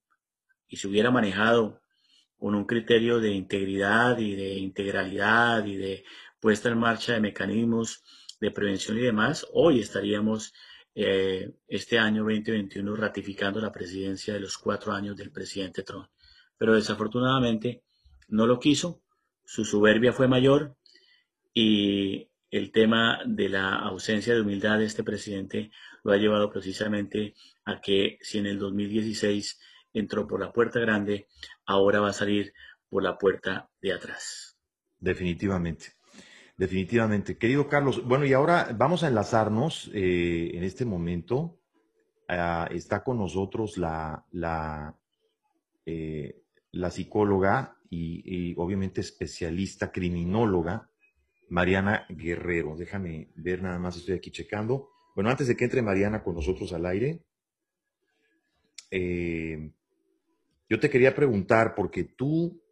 y 0.69 0.77
se 0.77 0.89
hubiera 0.89 1.11
manejado 1.11 1.81
con 2.37 2.55
un 2.55 2.65
criterio 2.65 3.21
de 3.21 3.33
integridad 3.33 4.19
y 4.19 4.35
de 4.35 4.55
integralidad 4.55 5.65
y 5.65 5.77
de 5.77 6.05
puesta 6.41 6.69
en 6.69 6.79
marcha 6.79 7.15
de 7.15 7.21
mecanismos 7.21 8.03
de 8.41 8.51
prevención 8.51 8.99
y 8.99 9.03
demás, 9.03 9.47
hoy 9.53 9.81
estaríamos 9.81 10.53
eh, 10.95 11.55
este 11.67 11.99
año 11.99 12.23
2021 12.23 12.95
ratificando 12.97 13.61
la 13.61 13.73
presidencia 13.73 14.35
de 14.35 14.41
los 14.41 14.59
cuatro 14.59 14.93
años 14.93 15.17
del 15.17 15.33
presidente 15.33 15.83
Trump. 15.83 16.09
Pero 16.59 16.75
desafortunadamente 16.75 17.83
no 18.29 18.47
lo 18.47 18.59
quiso, 18.59 19.03
su 19.45 19.65
soberbia 19.65 20.13
fue 20.13 20.29
mayor 20.29 20.77
y 21.53 22.29
el 22.51 22.71
tema 22.71 23.21
de 23.27 23.49
la 23.49 23.75
ausencia 23.75 24.35
de 24.35 24.43
humildad 24.43 24.79
de 24.79 24.85
este 24.85 25.03
presidente 25.03 25.71
lo 26.03 26.13
ha 26.13 26.17
llevado 26.17 26.51
precisamente 26.51 27.35
a 27.65 27.81
que 27.81 28.19
si 28.21 28.39
en 28.39 28.47
el 28.47 28.59
2016 28.59 29.59
entró 29.93 30.27
por 30.27 30.41
la 30.41 30.53
puerta 30.53 30.81
grande, 30.81 31.29
ahora 31.67 32.01
va 32.01 32.11
a 32.11 32.13
salir 32.13 32.53
por 32.89 33.03
la 33.03 33.17
puerta 33.19 33.71
de 33.81 33.93
atrás. 33.93 34.59
Definitivamente. 34.99 35.93
Definitivamente. 36.57 37.37
Querido 37.37 37.69
Carlos, 37.69 38.05
bueno, 38.05 38.25
y 38.25 38.33
ahora 38.33 38.71
vamos 38.77 39.03
a 39.03 39.09
enlazarnos 39.09 39.91
eh, 39.93 40.53
en 40.55 40.63
este 40.63 40.85
momento. 40.85 41.61
Ah, 42.29 42.69
está 42.71 43.03
con 43.03 43.19
nosotros 43.19 43.77
la, 43.77 44.25
la, 44.31 44.97
eh, 45.85 46.43
la 46.71 46.91
psicóloga 46.91 47.77
y, 47.91 48.55
obviamente 48.57 49.01
especialista 49.01 49.93
criminóloga, 49.93 50.91
Mariana 51.49 52.07
Guerrero. 52.09 52.77
Déjame 52.77 53.31
ver 53.37 53.63
nada 53.63 53.79
más, 53.79 53.97
estoy 53.97 54.17
aquí 54.17 54.31
checando. 54.31 54.91
Bueno, 55.15 55.31
antes 55.31 55.47
de 55.47 55.57
que 55.57 55.65
entre 55.65 55.83
Mariana 55.83 56.23
con 56.23 56.35
nosotros 56.35 56.73
al 56.73 56.87
aire, 56.87 57.25
eh, 58.97 59.73
yo 60.69 60.79
te 60.79 60.89
quería 60.89 61.17
preguntar, 61.17 61.75
porque 61.75 62.05
tú 62.05 62.63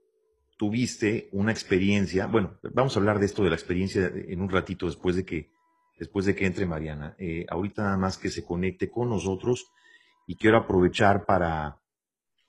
tuviste 0.57 1.29
una 1.33 1.51
experiencia, 1.51 2.27
bueno, 2.27 2.61
vamos 2.73 2.97
a 2.97 3.01
hablar 3.01 3.18
de 3.18 3.27
esto 3.27 3.43
de 3.43 3.51
la 3.51 3.57
experiencia 3.57 4.07
en 4.14 4.41
un 4.41 4.49
ratito 4.49 4.87
después 4.87 5.16
de 5.16 5.25
que, 5.25 5.51
después 5.99 6.25
de 6.25 6.37
que 6.37 6.47
entre 6.47 6.64
Mariana. 6.64 7.16
Eh, 7.18 7.45
ahorita 7.49 7.83
nada 7.83 7.97
más 7.97 8.18
que 8.18 8.31
se 8.31 8.45
conecte 8.45 8.89
con 8.89 9.09
nosotros 9.09 9.66
y 10.29 10.37
quiero 10.37 10.59
aprovechar 10.59 11.27
para, 11.27 11.81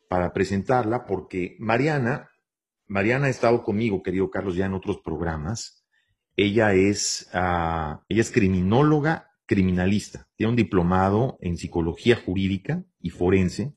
para 0.07 0.31
presentarla 0.33 1.07
porque 1.07 1.55
Mariana, 1.59 2.29
Mariana 2.87 3.25
ha 3.25 3.29
estado 3.29 3.63
conmigo, 3.63 4.03
querido 4.03 4.29
Carlos, 4.29 4.55
ya 4.55 4.67
en 4.67 4.75
otros 4.75 4.99
programas. 4.99 5.83
Ella 6.37 6.75
es, 6.75 7.27
ah, 7.33 8.03
ella 8.07 8.21
es 8.21 8.31
criminóloga, 8.31 9.32
criminalista. 9.45 10.27
Tiene 10.35 10.51
un 10.51 10.55
diplomado 10.55 11.37
en 11.41 11.57
psicología 11.57 12.15
jurídica 12.15 12.83
y 12.99 13.09
forense 13.09 13.73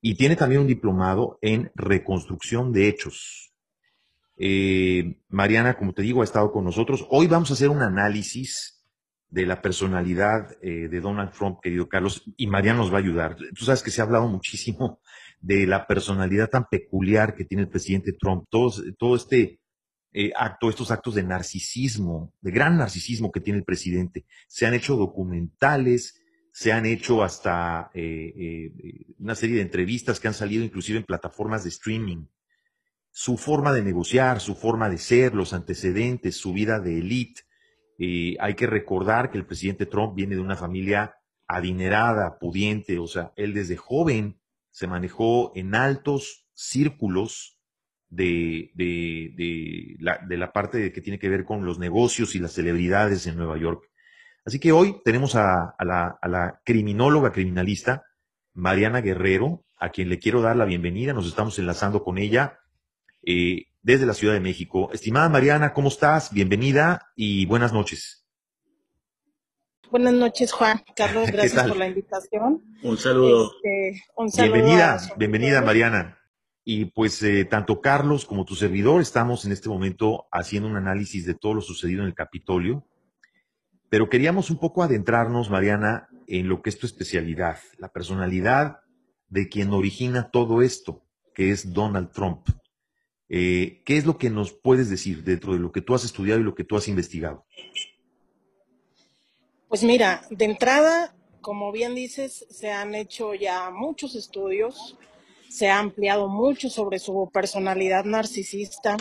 y 0.00 0.14
tiene 0.14 0.36
también 0.36 0.62
un 0.62 0.66
diplomado 0.66 1.38
en 1.42 1.70
reconstrucción 1.74 2.72
de 2.72 2.88
hechos. 2.88 3.52
Eh, 4.36 5.18
Mariana, 5.28 5.76
como 5.76 5.92
te 5.92 6.02
digo, 6.02 6.20
ha 6.20 6.24
estado 6.24 6.52
con 6.52 6.64
nosotros. 6.64 7.06
Hoy 7.10 7.26
vamos 7.26 7.50
a 7.50 7.54
hacer 7.54 7.68
un 7.68 7.82
análisis 7.82 8.84
de 9.30 9.44
la 9.44 9.60
personalidad 9.60 10.56
eh, 10.62 10.88
de 10.88 11.00
Donald 11.00 11.32
Trump, 11.32 11.58
querido 11.60 11.88
Carlos, 11.88 12.22
y 12.36 12.46
Mariana 12.46 12.78
nos 12.78 12.92
va 12.92 12.96
a 12.96 13.00
ayudar. 13.00 13.36
Tú 13.54 13.64
sabes 13.64 13.82
que 13.82 13.90
se 13.90 14.00
ha 14.00 14.04
hablado 14.04 14.28
muchísimo 14.28 15.00
de 15.40 15.66
la 15.66 15.86
personalidad 15.86 16.48
tan 16.48 16.66
peculiar 16.68 17.34
que 17.34 17.44
tiene 17.44 17.62
el 17.62 17.68
presidente 17.68 18.12
Trump, 18.12 18.46
todo, 18.48 18.72
todo 18.98 19.16
este 19.16 19.57
eh, 20.12 20.32
acto, 20.34 20.70
estos 20.70 20.90
actos 20.90 21.14
de 21.14 21.22
narcisismo, 21.22 22.32
de 22.40 22.50
gran 22.50 22.78
narcisismo 22.78 23.30
que 23.30 23.40
tiene 23.40 23.58
el 23.58 23.64
presidente. 23.64 24.24
Se 24.46 24.66
han 24.66 24.72
hecho 24.72 24.96
documentales, 24.96 26.22
se 26.50 26.72
han 26.72 26.86
hecho 26.86 27.22
hasta 27.22 27.90
eh, 27.92 28.32
eh, 28.34 28.72
una 29.18 29.34
serie 29.34 29.56
de 29.56 29.62
entrevistas 29.62 30.18
que 30.18 30.28
han 30.28 30.34
salido 30.34 30.64
inclusive 30.64 30.98
en 30.98 31.04
plataformas 31.04 31.64
de 31.64 31.68
streaming. 31.68 32.26
Su 33.10 33.36
forma 33.36 33.72
de 33.72 33.82
negociar, 33.82 34.40
su 34.40 34.54
forma 34.54 34.88
de 34.88 34.98
ser, 34.98 35.34
los 35.34 35.52
antecedentes, 35.52 36.36
su 36.36 36.52
vida 36.52 36.80
de 36.80 36.98
élite. 36.98 37.42
hay 38.40 38.54
que 38.54 38.66
recordar 38.66 39.30
que 39.30 39.38
el 39.38 39.46
presidente 39.46 39.86
Trump 39.86 40.14
viene 40.14 40.36
de 40.36 40.40
una 40.40 40.56
familia 40.56 41.16
adinerada, 41.46 42.38
pudiente, 42.38 42.98
o 42.98 43.06
sea, 43.06 43.32
él 43.36 43.54
desde 43.54 43.76
joven 43.76 44.40
se 44.70 44.86
manejó 44.86 45.52
en 45.54 45.74
altos 45.74 46.46
círculos 46.54 47.57
de, 48.10 49.96
la, 50.00 50.18
de 50.26 50.36
la 50.36 50.52
parte 50.52 50.92
que 50.92 51.00
tiene 51.00 51.18
que 51.18 51.28
ver 51.28 51.44
con 51.44 51.64
los 51.64 51.78
negocios 51.78 52.34
y 52.34 52.38
las 52.38 52.52
celebridades 52.52 53.26
en 53.26 53.36
Nueva 53.36 53.58
York. 53.58 53.88
Así 54.44 54.58
que 54.58 54.72
hoy 54.72 55.00
tenemos 55.04 55.34
a, 55.34 55.74
la, 55.78 56.60
criminóloga 56.64 57.32
criminalista 57.32 58.04
Mariana 58.54 59.00
Guerrero, 59.00 59.64
a 59.78 59.90
quien 59.90 60.08
le 60.08 60.18
quiero 60.18 60.40
dar 60.40 60.56
la 60.56 60.64
bienvenida. 60.64 61.12
Nos 61.12 61.26
estamos 61.26 61.58
enlazando 61.58 62.02
con 62.02 62.18
ella 62.18 62.58
eh, 63.26 63.66
desde 63.82 64.06
la 64.06 64.14
Ciudad 64.14 64.34
de 64.34 64.40
México. 64.40 64.90
Estimada 64.92 65.28
Mariana, 65.28 65.74
¿cómo 65.74 65.88
estás? 65.88 66.32
Bienvenida 66.32 67.10
y 67.14 67.44
buenas 67.46 67.72
noches. 67.72 68.26
Buenas 69.90 70.14
noches, 70.14 70.52
Juan. 70.52 70.82
Carlos, 70.96 71.30
gracias 71.32 71.66
por 71.68 71.76
la 71.76 71.88
invitación. 71.88 72.62
Un 72.82 72.98
saludo. 72.98 73.52
Este, 73.62 74.42
bienvenida, 74.42 74.98
bienvenida, 75.16 75.60
Mariana. 75.62 76.18
Y 76.70 76.84
pues 76.84 77.22
eh, 77.22 77.46
tanto 77.46 77.80
Carlos 77.80 78.26
como 78.26 78.44
tu 78.44 78.54
servidor 78.54 79.00
estamos 79.00 79.46
en 79.46 79.52
este 79.52 79.70
momento 79.70 80.28
haciendo 80.30 80.68
un 80.68 80.76
análisis 80.76 81.24
de 81.24 81.32
todo 81.32 81.54
lo 81.54 81.60
sucedido 81.62 82.02
en 82.02 82.08
el 82.08 82.14
Capitolio, 82.14 82.86
pero 83.88 84.10
queríamos 84.10 84.50
un 84.50 84.58
poco 84.58 84.82
adentrarnos, 84.82 85.48
Mariana, 85.48 86.10
en 86.26 86.46
lo 86.46 86.60
que 86.60 86.68
es 86.68 86.78
tu 86.78 86.84
especialidad, 86.84 87.56
la 87.78 87.90
personalidad 87.90 88.80
de 89.30 89.48
quien 89.48 89.72
origina 89.72 90.30
todo 90.30 90.60
esto, 90.60 91.06
que 91.32 91.52
es 91.52 91.72
Donald 91.72 92.12
Trump. 92.12 92.46
Eh, 93.30 93.80
¿Qué 93.86 93.96
es 93.96 94.04
lo 94.04 94.18
que 94.18 94.28
nos 94.28 94.52
puedes 94.52 94.90
decir 94.90 95.24
dentro 95.24 95.54
de 95.54 95.60
lo 95.60 95.72
que 95.72 95.80
tú 95.80 95.94
has 95.94 96.04
estudiado 96.04 96.38
y 96.38 96.44
lo 96.44 96.54
que 96.54 96.64
tú 96.64 96.76
has 96.76 96.86
investigado? 96.86 97.46
Pues 99.68 99.82
mira, 99.84 100.20
de 100.28 100.44
entrada, 100.44 101.16
como 101.40 101.72
bien 101.72 101.94
dices, 101.94 102.44
se 102.50 102.70
han 102.70 102.94
hecho 102.94 103.32
ya 103.32 103.70
muchos 103.70 104.14
estudios, 104.14 104.98
se 105.48 105.68
ha 105.68 105.78
ampliado 105.78 106.28
mucho 106.28 106.68
sobre 106.68 106.98
su 106.98 107.30
personalidad 107.32 108.04
narcisista. 108.04 108.96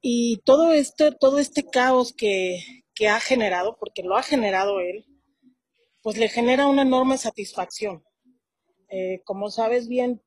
Y 0.00 0.38
todo 0.44 0.72
esto, 0.72 1.12
todo 1.12 1.38
este 1.38 1.64
caos 1.64 2.12
que, 2.12 2.60
ha 3.08 3.20
generado, 3.20 3.76
porque 3.78 4.02
lo 4.02 4.16
ha 4.16 4.22
generado 4.22 4.80
él, 4.80 5.04
pues 6.02 6.16
le 6.16 6.28
genera 6.28 6.66
una 6.66 6.82
enorme 6.82 7.18
satisfacción. 7.18 8.04
Eh, 8.88 9.20
como 9.24 9.50
sabes 9.50 9.88
bien, 9.88 10.22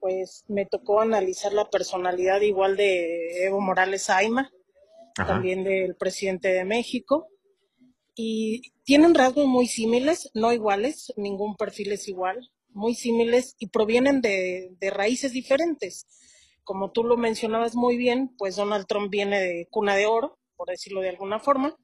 pues 0.00 0.44
me 0.48 0.66
tocó 0.66 1.00
analizar 1.00 1.52
la 1.52 1.70
personalidad 1.70 2.40
igual 2.40 2.76
de 2.76 3.44
Evo 3.44 3.60
Morales 3.60 4.10
Aima, 4.10 4.50
también 5.14 5.62
del 5.62 5.94
presidente 5.94 6.48
de 6.48 6.64
México. 6.64 7.28
Y 8.14 8.72
tienen 8.84 9.14
rasgos 9.14 9.46
muy 9.46 9.68
similares, 9.68 10.30
no 10.34 10.52
iguales, 10.52 11.12
ningún 11.16 11.56
perfil 11.56 11.92
es 11.92 12.08
igual, 12.08 12.51
muy 12.72 12.94
similares 12.94 13.54
y 13.58 13.68
provienen 13.68 14.20
de, 14.20 14.76
raíces 14.92 15.32
diferentes. 15.32 16.06
Como 16.64 16.92
tú 16.92 17.04
lo 17.04 17.16
mencionabas 17.16 17.74
muy 17.74 17.96
bien, 17.96 18.34
pues 18.38 18.56
Donald 18.56 18.86
Trump 18.86 19.10
viene 19.10 19.40
de 19.40 19.68
cuna 19.70 19.96
de 19.96 20.06
oro, 20.06 20.38
por 20.56 20.68
decirlo 20.68 21.00
de 21.00 21.10
alguna 21.10 21.40
forma, 21.40 21.76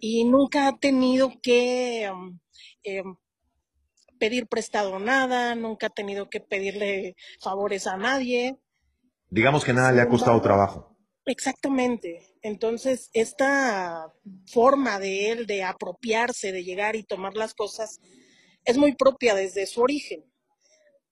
y 0.00 0.24
nunca 0.24 0.66
ha 0.66 0.78
tenido 0.78 1.32
que 1.42 2.10
um, 2.12 2.38
em, 2.82 3.16
pedir 4.18 4.46
prestado 4.46 4.98
nada, 4.98 5.54
nunca 5.54 5.88
ha 5.88 5.90
tenido 5.90 6.28
que 6.28 6.40
pedirle 6.40 7.16
favores 7.40 7.86
a 7.86 7.96
nadie. 7.96 8.58
Digamos 9.30 9.64
que 9.64 9.72
nada 9.72 9.92
le 9.92 10.00
ha 10.00 10.08
costado 10.08 10.40
trabajo. 10.40 10.96
Exactamente. 11.26 12.26
Entonces, 12.40 13.10
esta 13.12 14.12
forma 14.46 14.98
de 14.98 15.30
él 15.30 15.46
de 15.46 15.62
apropiarse, 15.62 16.52
de 16.52 16.64
llegar 16.64 16.96
y 16.96 17.02
tomar 17.02 17.34
las 17.34 17.52
cosas, 17.52 18.00
es 18.68 18.76
muy 18.76 18.94
propia 18.94 19.34
desde 19.34 19.66
su 19.66 19.80
origen. 19.80 20.22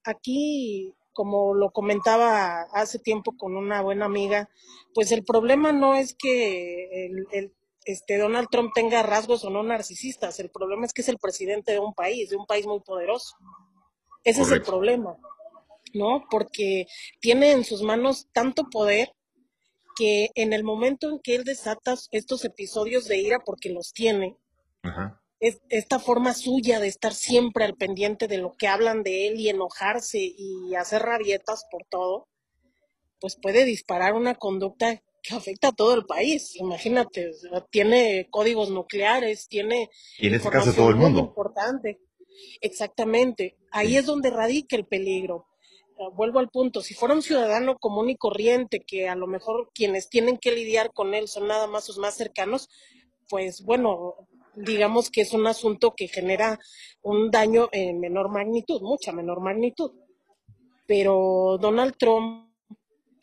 Aquí, 0.05 0.93
como 1.15 1.55
lo 1.55 1.71
comentaba 1.71 2.65
hace 2.71 2.99
tiempo 2.99 3.35
con 3.35 3.57
una 3.57 3.81
buena 3.81 4.05
amiga, 4.05 4.51
pues 4.95 5.11
el 5.11 5.25
problema 5.25 5.73
no 5.73 5.95
es 5.95 6.15
que 6.15 7.07
el, 7.33 7.55
este, 7.87 8.19
Donald 8.19 8.49
Trump 8.51 8.73
tenga 8.75 9.03
rasgos 9.03 9.43
o 9.43 9.49
no 9.51 9.63
narcisistas, 9.63 10.39
el 10.39 10.51
problema 10.51 10.85
es 10.85 10.93
que 10.93 11.01
es 11.01 11.09
el 11.09 11.17
presidente 11.17 11.73
de 11.73 11.79
un 11.79 11.95
país, 11.95 12.29
de 12.29 12.37
un 12.37 12.45
país 12.45 12.67
muy 12.67 12.81
poderoso. 12.81 13.35
Ese 14.23 14.43
es 14.43 14.51
el 14.51 14.61
problema, 14.61 15.17
¿no? 15.95 16.27
Porque 16.31 16.87
tiene 17.21 17.53
en 17.53 17.65
sus 17.65 17.81
manos 17.81 18.29
tanto 18.35 18.65
poder 18.71 19.15
que 19.97 20.29
en 20.35 20.53
el 20.53 20.63
momento 20.63 21.09
en 21.09 21.21
que 21.21 21.37
él 21.37 21.45
desata 21.45 21.95
estos 22.11 22.45
episodios 22.45 23.09
de 23.09 23.17
ira, 23.17 23.39
porque 23.47 23.71
los 23.71 23.95
tiene, 23.95 24.37
Es, 25.39 25.61
esta 25.69 25.99
forma 25.99 26.33
suya 26.33 26.81
de 26.81 26.89
estar 26.89 27.13
siempre 27.13 27.65
al 27.65 27.75
pendiente 27.75 28.27
de 28.27 28.39
lo 28.39 28.57
que 28.57 28.69
hablan 28.69 29.03
de 29.03 29.29
él 29.29 29.39
y 29.39 29.49
enojarse 29.49 30.19
y 30.19 30.75
hacer 30.75 31.03
rabietas 31.03 31.65
por 31.71 31.85
todo, 31.91 32.27
pues 33.21 33.37
puede 33.41 33.65
disparar 33.65 34.15
una 34.15 34.35
conducta 34.35 35.03
que 35.23 35.35
afecta 35.35 35.69
a 35.69 35.73
todo 35.73 35.95
el 35.95 36.07
país. 36.07 36.55
Imagínate, 36.57 37.33
tiene 37.71 38.29
códigos 38.31 38.71
nucleares, 38.71 39.49
tiene 39.49 39.91
y 40.19 40.29
en 40.29 40.35
este 40.35 40.51
caso 40.51 40.73
todo 40.73 40.91
el 40.91 40.97
mundo. 40.97 41.21
importante. 41.21 42.01
Exactamente. 42.61 43.57
Ahí 43.71 43.97
es 43.97 44.07
donde 44.07 44.31
radica 44.31 44.77
el 44.77 44.87
peligro. 44.87 45.47
Ah, 45.99 46.11
vuelvo 46.15 46.39
al 46.39 46.51
punto, 46.51 46.83
si 46.83 46.95
fuera 46.95 47.15
un 47.15 47.23
ciudadano 47.23 47.79
común 47.79 48.11
y 48.11 48.17
corriente, 48.17 48.81
que 48.87 49.09
a 49.09 49.17
lo 49.17 49.27
mejor 49.27 49.71
quienes 49.75 50.09
tienen 50.09 50.37
que 50.37 50.53
lidiar 50.53 50.93
con 50.93 51.15
él 51.15 51.27
son 51.27 51.49
nada 51.49 51.67
más 51.67 51.85
sus 51.85 51.99
más 51.99 52.15
cercanos, 52.15 52.69
pues 53.29 53.63
bueno, 53.63 54.15
digamos 54.57 55.11
que 55.11 55.21
es 55.21 55.33
un 55.33 55.47
asunto 55.47 55.95
que 55.95 56.09
genera 56.09 56.59
un 57.03 57.31
daño 57.31 57.69
en 57.73 58.01
menor 58.01 58.31
magnitud, 58.31 58.81
mucha 58.81 59.13
menor 59.13 59.41
magnitud. 59.41 59.93
Pero 60.87 61.59
Donald 61.61 61.97
Trump 61.99 62.51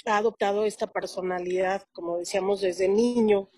ha 0.05 0.17
adoptado 0.17 0.63
esta 0.63 0.87
personalidad, 0.87 1.83
como 1.91 2.17
decíamos, 2.17 2.61
desde 2.61 2.87
niño. 2.87 3.49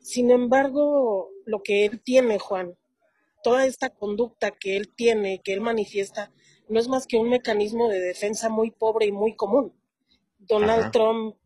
Sin 0.00 0.30
embargo, 0.30 1.30
lo 1.46 1.62
que 1.62 1.86
él 1.86 2.02
tiene, 2.02 2.38
Juan, 2.38 2.76
toda 3.42 3.66
esta 3.66 3.90
conducta 3.90 4.50
que 4.50 4.76
él 4.76 4.92
tiene, 4.94 5.40
que 5.42 5.52
él 5.52 5.60
manifiesta, 5.60 6.32
no 6.68 6.78
es 6.78 6.88
más 6.88 7.06
que 7.06 7.16
un 7.16 7.30
mecanismo 7.30 7.88
de 7.88 8.00
defensa 8.00 8.48
muy 8.48 8.70
pobre 8.70 9.06
y 9.06 9.12
muy 9.12 9.34
común. 9.34 9.72
Donald 10.38 10.90
Trump 10.90 11.36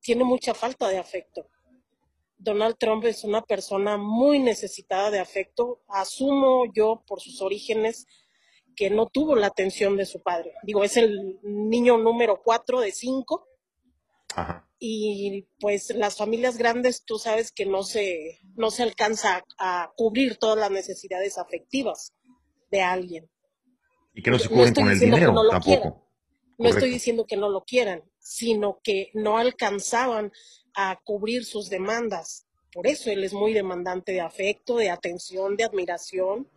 tiene 0.00 0.24
mucha 0.24 0.54
falta 0.54 0.88
de 0.88 0.98
afecto. 0.98 1.46
Donald 2.40 2.76
Trump 2.78 3.04
es 3.04 3.22
una 3.24 3.42
persona 3.42 3.98
muy 3.98 4.38
necesitada 4.38 5.10
de 5.10 5.18
afecto. 5.18 5.82
Asumo 5.88 6.64
yo, 6.74 7.04
por 7.06 7.20
sus 7.20 7.42
orígenes, 7.42 8.06
que 8.74 8.88
no 8.88 9.06
tuvo 9.06 9.36
la 9.36 9.48
atención 9.48 9.96
de 9.96 10.06
su 10.06 10.22
padre. 10.22 10.54
Digo, 10.62 10.82
es 10.82 10.96
el 10.96 11.38
niño 11.42 11.98
número 11.98 12.40
cuatro 12.42 12.80
de 12.80 12.92
cinco. 12.92 13.46
Y 14.78 15.46
pues 15.58 15.94
las 15.94 16.16
familias 16.16 16.56
grandes, 16.56 17.04
tú 17.04 17.18
sabes 17.18 17.52
que 17.52 17.66
no 17.66 17.82
se, 17.82 18.38
no 18.56 18.70
se 18.70 18.84
alcanza 18.84 19.44
a 19.58 19.92
cubrir 19.96 20.36
todas 20.36 20.58
las 20.58 20.70
necesidades 20.70 21.36
afectivas 21.36 22.14
de 22.70 22.80
alguien. 22.80 23.30
Y 24.14 24.22
que 24.22 24.30
no 24.30 24.38
se 24.38 24.48
cubren 24.48 24.72
con 24.72 24.88
el 24.88 24.98
dinero 24.98 25.34
tampoco. 25.50 26.06
No 26.56 26.68
estoy 26.68 26.90
diciendo 26.90 27.26
que 27.26 27.36
no 27.36 27.50
lo 27.50 27.64
quieran, 27.64 28.02
sino 28.18 28.80
que 28.82 29.10
no 29.12 29.36
alcanzaban 29.36 30.32
a 30.74 30.98
cubrir 31.04 31.44
sus 31.44 31.68
demandas. 31.68 32.46
Por 32.72 32.86
eso 32.86 33.10
él 33.10 33.24
es 33.24 33.32
muy 33.32 33.52
demandante 33.52 34.12
de 34.12 34.20
afecto, 34.20 34.76
de 34.76 34.90
atención, 34.90 35.56
de 35.56 35.64
admiración. 35.64 36.48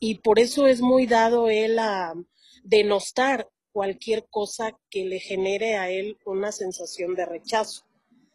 Y 0.00 0.18
por 0.18 0.38
eso 0.38 0.66
es 0.66 0.80
muy 0.80 1.06
dado 1.06 1.48
él 1.48 1.78
a 1.78 2.14
denostar 2.62 3.48
cualquier 3.72 4.26
cosa 4.30 4.76
que 4.90 5.04
le 5.04 5.20
genere 5.20 5.76
a 5.76 5.90
él 5.90 6.18
una 6.24 6.52
sensación 6.52 7.14
de 7.14 7.26
rechazo. 7.26 7.84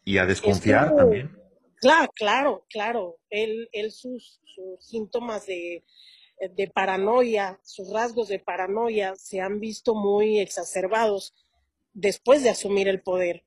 Y 0.04 0.18
a 0.18 0.26
desconfiar 0.26 0.94
también. 0.96 1.36
Claro, 1.76 2.10
claro, 2.14 2.66
claro. 2.68 3.16
Él, 3.30 3.68
él 3.72 3.90
sus 3.90 4.40
síntomas 4.80 5.46
de 5.46 5.82
de 6.40 6.68
paranoia, 6.68 7.60
sus 7.62 7.90
rasgos 7.90 8.28
de 8.28 8.38
paranoia 8.38 9.14
se 9.16 9.40
han 9.40 9.60
visto 9.60 9.94
muy 9.94 10.38
exacerbados 10.38 11.34
después 11.92 12.42
de 12.42 12.50
asumir 12.50 12.88
el 12.88 13.02
poder. 13.02 13.44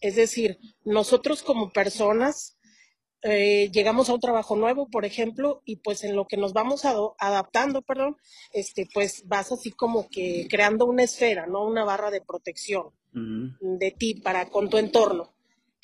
Es 0.00 0.16
decir, 0.16 0.58
nosotros 0.84 1.42
como 1.42 1.72
personas 1.72 2.58
eh, 3.22 3.70
llegamos 3.72 4.08
a 4.08 4.14
un 4.14 4.20
trabajo 4.20 4.56
nuevo, 4.56 4.88
por 4.88 5.04
ejemplo, 5.04 5.62
y 5.64 5.76
pues 5.76 6.04
en 6.04 6.14
lo 6.14 6.26
que 6.26 6.36
nos 6.36 6.52
vamos 6.52 6.84
adaptando, 7.18 7.82
perdón, 7.82 8.16
este, 8.52 8.88
pues 8.92 9.22
vas 9.26 9.52
así 9.52 9.72
como 9.72 10.08
que 10.08 10.46
creando 10.50 10.86
una 10.86 11.02
esfera, 11.02 11.46
¿no? 11.46 11.64
Una 11.64 11.84
barra 11.84 12.10
de 12.10 12.20
protección 12.20 12.90
de 13.12 13.90
ti 13.92 14.20
para 14.20 14.50
con 14.50 14.68
tu 14.68 14.76
entorno 14.76 15.36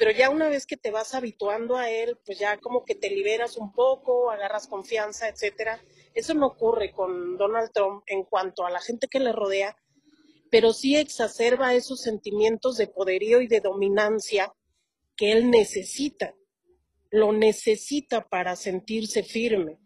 pero 0.03 0.11
ya 0.11 0.31
una 0.31 0.49
vez 0.49 0.67
que 0.67 0.77
te 0.77 0.91
vas 0.91 1.15
habituando 1.15 1.77
a 1.77 1.89
él, 1.89 2.19
pues 2.27 2.37
ya 2.37 2.59
como 2.59 2.85
que 2.85 2.97
te 2.97 3.09
liberas 3.09 3.57
un 3.57 3.73
poco, 3.73 4.33
agarras 4.33 4.67
confianza, 4.67 5.29
etcétera. 5.29 5.81
Eso 6.13 6.35
no 6.35 6.47
ocurre 6.47 6.91
con 6.91 7.37
Donald 7.37 7.71
Trump 7.73 8.03
en 8.07 8.25
cuanto 8.25 8.67
a 8.67 8.71
la 8.71 8.81
gente 8.81 9.07
que 9.07 9.21
le 9.21 9.31
rodea, 9.31 9.77
pero 10.53 10.75
sí 10.75 10.97
exacerba 10.97 11.75
esos 11.75 12.03
sentimientos 12.03 12.77
de 12.77 12.87
poderío 12.87 13.41
y 13.41 13.47
de 13.47 13.61
dominancia 13.61 14.53
que 15.17 15.33
él 15.33 15.51
necesita. 15.51 16.35
Lo 17.11 17.33
necesita 17.33 18.29
para 18.29 18.55
sentirse 18.55 19.23
firme. 19.23 19.79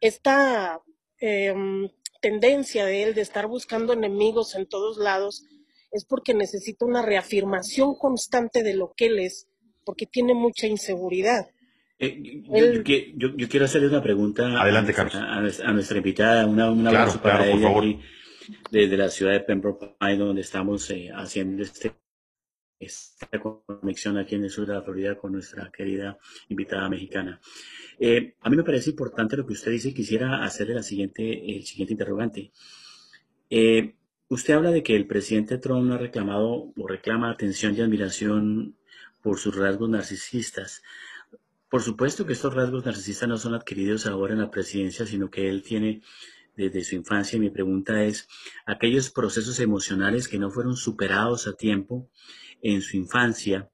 Esta 0.00 0.80
em, 1.18 1.90
tendencia 2.22 2.86
de 2.86 3.02
él 3.02 3.14
de 3.14 3.20
estar 3.20 3.46
buscando 3.46 3.92
enemigos 3.92 4.54
en 4.54 4.66
todos 4.66 4.96
lados 4.96 5.44
es 5.92 6.06
porque 6.06 6.32
necesita 6.32 6.86
una 6.86 7.02
reafirmación 7.02 7.94
constante 7.94 8.62
de 8.62 8.74
lo 8.74 8.94
que 8.96 9.06
él 9.08 9.18
es, 9.18 9.48
porque 9.84 10.06
tiene 10.06 10.32
mucha 10.32 10.66
inseguridad. 10.66 11.50
Eh, 11.98 12.42
yo, 13.16 13.48
quiero 13.50 13.66
hacerle 13.66 13.88
una 13.88 14.02
pregunta 14.02 14.62
Adelante, 14.62 14.94
a, 14.96 15.36
a, 15.36 15.72
nuestra 15.72 15.98
invitada, 15.98 16.46
una, 16.46 16.70
un 16.70 16.86
abrazo 16.86 17.20
para 17.20 17.46
ella 17.46 17.70
desde 18.70 18.96
la 18.96 19.08
ciudad 19.08 19.32
de 19.32 19.40
Pembroke 19.40 19.96
donde 20.00 20.40
estamos 20.40 20.90
eh, 20.90 21.10
haciendo 21.14 21.62
este, 21.62 21.92
esta 22.78 23.28
conexión 23.40 24.18
aquí 24.18 24.34
en 24.34 24.44
el 24.44 24.50
sur 24.50 24.66
de 24.66 24.74
la 24.74 24.82
Florida 24.82 25.16
con 25.16 25.32
nuestra 25.32 25.70
querida 25.70 26.18
invitada 26.48 26.88
mexicana. 26.88 27.40
Eh, 27.98 28.34
a 28.40 28.50
mí 28.50 28.56
me 28.56 28.64
parece 28.64 28.90
importante 28.90 29.36
lo 29.36 29.46
que 29.46 29.54
usted 29.54 29.70
dice 29.70 29.88
y 29.88 29.94
quisiera 29.94 30.44
hacerle 30.44 30.74
la 30.74 30.82
siguiente, 30.82 31.56
el 31.56 31.64
siguiente 31.64 31.94
interrogante. 31.94 32.52
usted 34.28 34.54
habla 34.54 34.70
de 34.70 34.82
que 34.82 34.96
el 34.96 35.06
presidente 35.06 35.58
Trump 35.58 35.92
ha 35.92 35.98
reclamado 35.98 36.72
o 36.76 36.86
reclama 36.88 37.30
atención 37.30 37.74
y 37.76 37.80
admiración 37.80 38.76
por 39.22 39.38
sus 39.38 39.56
rasgos 39.56 39.88
narcisistas. 39.88 40.82
Por 41.68 41.82
supuesto 41.82 42.26
que 42.26 42.32
estos 42.32 42.54
rasgos 42.54 42.84
narcisistas 42.84 43.28
no 43.28 43.38
son 43.38 43.54
adquiridos 43.54 44.06
ahora 44.06 44.34
en 44.34 44.38
la 44.40 44.50
presidencia, 44.52 45.04
sino 45.04 45.30
que 45.30 45.48
él 45.48 45.62
tiene 45.62 46.00
desde 46.56 46.84
su 46.84 46.94
infancia. 46.96 47.38
Mi 47.38 47.50
pregunta 47.50 48.04
es, 48.04 48.28
aquellos 48.66 49.10
procesos 49.10 49.60
emocionales 49.60 50.28
que 50.28 50.38
no 50.38 50.50
fueron 50.50 50.76
superados 50.76 51.46
a 51.46 51.54
tiempo 51.54 52.10
en 52.62 52.82
su 52.82 52.96
infancia 52.96 53.70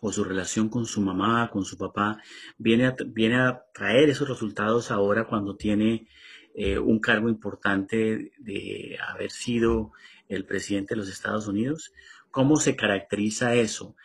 o 0.00 0.12
su 0.12 0.22
relación 0.22 0.68
con 0.68 0.86
su 0.86 1.00
mamá, 1.00 1.50
con 1.50 1.64
su 1.64 1.76
papá, 1.76 2.22
viene 2.56 2.86
a, 2.86 2.96
viene 3.06 3.36
a 3.36 3.64
traer 3.74 4.10
esos 4.10 4.28
resultados 4.28 4.90
ahora 4.90 5.26
cuando 5.26 5.56
tiene 5.56 6.08
eh, 6.54 6.78
un 6.78 6.98
cargo 7.00 7.28
importante 7.28 8.32
de 8.38 8.98
haber 9.08 9.30
sido 9.30 9.92
el 10.28 10.44
presidente 10.44 10.94
de 10.94 10.98
los 11.00 11.08
Estados 11.08 11.48
Unidos. 11.48 11.92
¿Cómo 12.30 12.56
se 12.56 12.76
caracteriza 12.76 13.54
eso? 13.54 13.96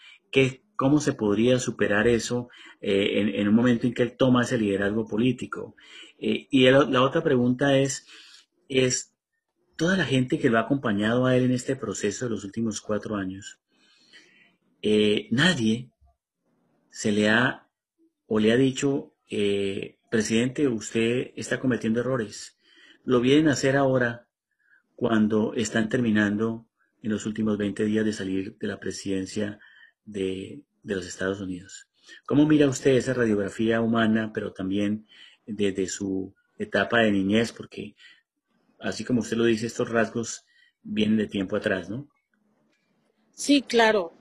¿Cómo 0.75 0.99
se 0.99 1.13
podría 1.13 1.59
superar 1.59 2.07
eso 2.07 2.49
eh, 2.81 3.33
en, 3.35 3.47
un 3.47 3.55
momento 3.55 3.85
en 3.85 3.93
que 3.93 4.03
él 4.03 4.17
toma 4.17 4.41
ese 4.41 4.57
liderazgo 4.57 5.07
político? 5.07 5.75
Eh, 6.25 6.47
y 6.49 6.69
la 6.69 7.01
otra 7.01 7.21
pregunta 7.21 7.77
es, 7.77 8.07
es, 8.69 9.13
toda 9.75 9.97
la 9.97 10.05
gente 10.05 10.39
que 10.39 10.49
lo 10.49 10.57
ha 10.57 10.61
acompañado 10.61 11.25
a 11.25 11.35
él 11.35 11.43
en 11.43 11.51
este 11.51 11.75
proceso 11.75 12.25
de 12.25 12.31
los 12.31 12.45
últimos 12.45 12.79
cuatro 12.79 13.17
años, 13.17 13.59
eh, 14.81 15.27
nadie 15.31 15.89
se 16.89 17.11
le 17.11 17.29
ha 17.29 17.67
o 18.27 18.39
le 18.39 18.53
ha 18.53 18.57
dicho, 18.57 19.13
presidente, 20.09 20.67
usted 20.67 21.31
está 21.35 21.59
cometiendo 21.59 21.99
errores. 21.99 22.57
Lo 23.03 23.19
vienen 23.19 23.49
a 23.49 23.53
hacer 23.53 23.75
ahora 23.75 24.27
cuando 24.95 25.53
están 25.55 25.89
terminando 25.89 26.65
en 27.01 27.11
los 27.11 27.25
últimos 27.25 27.57
20 27.57 27.83
días 27.85 28.05
de 28.05 28.13
salir 28.13 28.57
de 28.57 28.67
la 28.67 28.79
presidencia 28.79 29.59
de, 30.05 30.63
los 30.83 31.05
Estados 31.05 31.41
Unidos. 31.41 31.87
¿Cómo 32.25 32.45
mira 32.47 32.67
usted 32.67 32.91
esa 32.91 33.13
radiografía 33.13 33.81
humana, 33.81 34.31
pero 34.33 34.53
también 34.53 35.05
desde 35.45 35.87
su 35.87 36.33
etapa 36.57 36.99
de 37.01 37.11
niñez? 37.11 37.51
Porque, 37.51 37.95
así 38.79 39.03
como 39.03 39.21
usted 39.21 39.37
lo 39.37 39.45
dice, 39.45 39.67
estos 39.67 39.89
rasgos 39.89 40.45
vienen 40.81 41.17
de 41.17 41.27
tiempo 41.27 41.55
atrás, 41.55 41.89
¿no? 41.89 42.07
Sí, 43.31 43.61
claro. 43.61 44.13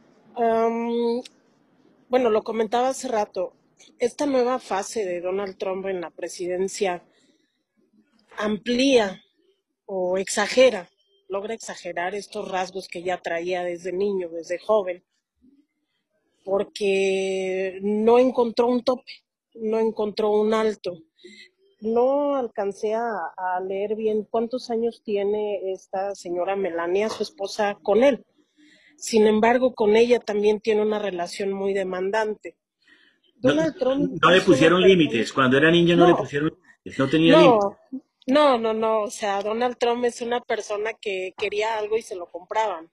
bueno, 2.09 2.31
lo 2.31 2.43
comentaba 2.43 2.89
hace 2.89 3.09
rato, 3.09 3.55
esta 3.99 4.27
nueva 4.27 4.59
fase 4.59 5.05
de 5.05 5.21
Donald 5.21 5.57
Trump 5.57 5.87
en 5.87 6.01
la 6.01 6.11
presidencia 6.11 7.03
amplía 8.39 9.23
o 9.87 10.19
exagera, 10.19 10.89
logra 11.29 11.55
exagerar 11.55 12.15
estos 12.15 12.51
rasgos 12.51 12.89
que 12.89 13.03
ya 13.03 13.21
traía 13.21 13.63
desde 13.63 13.93
niño, 13.93 14.29
desde 14.29 14.59
joven, 14.59 15.05
porque 16.45 17.79
no 17.83 18.19
encontró 18.19 18.67
un 18.67 18.83
tope, 18.83 19.13
no 19.55 19.79
encontró 19.79 20.31
un 20.31 20.55
alto. 20.55 20.99
No 21.81 22.37
alcancé 22.37 22.95
a, 22.95 23.11
a, 23.37 23.61
leer 23.61 23.97
bien 23.97 24.25
cuántos 24.25 24.71
años 24.71 25.03
tiene 25.05 25.73
esta 25.73 26.15
señora 26.15 26.55
Melania, 26.55 27.09
su 27.09 27.23
esposa, 27.23 27.77
con 27.83 28.05
él. 28.05 28.25
Sin 28.97 29.27
embargo, 29.27 29.75
con 29.75 29.97
ella 29.97 30.21
también 30.21 30.61
tiene 30.61 30.83
una 30.83 31.01
relación 31.01 31.53
muy 31.53 31.75
demandante. 31.75 32.57
Donald 33.43 33.75
no, 33.75 33.79
Trump 33.79 34.23
no 34.23 34.31
le 34.31 34.41
pusieron 34.41 34.81
límites. 34.81 35.33
Cuando 35.33 35.57
era 35.57 35.71
niño 35.71 35.97
no, 35.97 36.05
no, 36.05 36.11
le 36.11 36.15
pusieron 36.15 36.51
límites. 36.51 36.99
No 36.99 37.09
tenía 37.09 37.39
límites. 37.39 37.79
No, 38.27 38.59
no, 38.59 38.73
no. 38.73 39.03
O 39.03 39.11
sea, 39.11 39.43
Donald 39.43 39.77
Trump 39.79 40.05
es 40.05 40.21
una 40.21 40.41
persona 40.41 40.93
que 41.01 41.35
quería 41.37 41.79
algo 41.79 41.97
y 41.97 42.03
se 42.03 42.15
lo 42.15 42.31
compraban. 42.31 42.91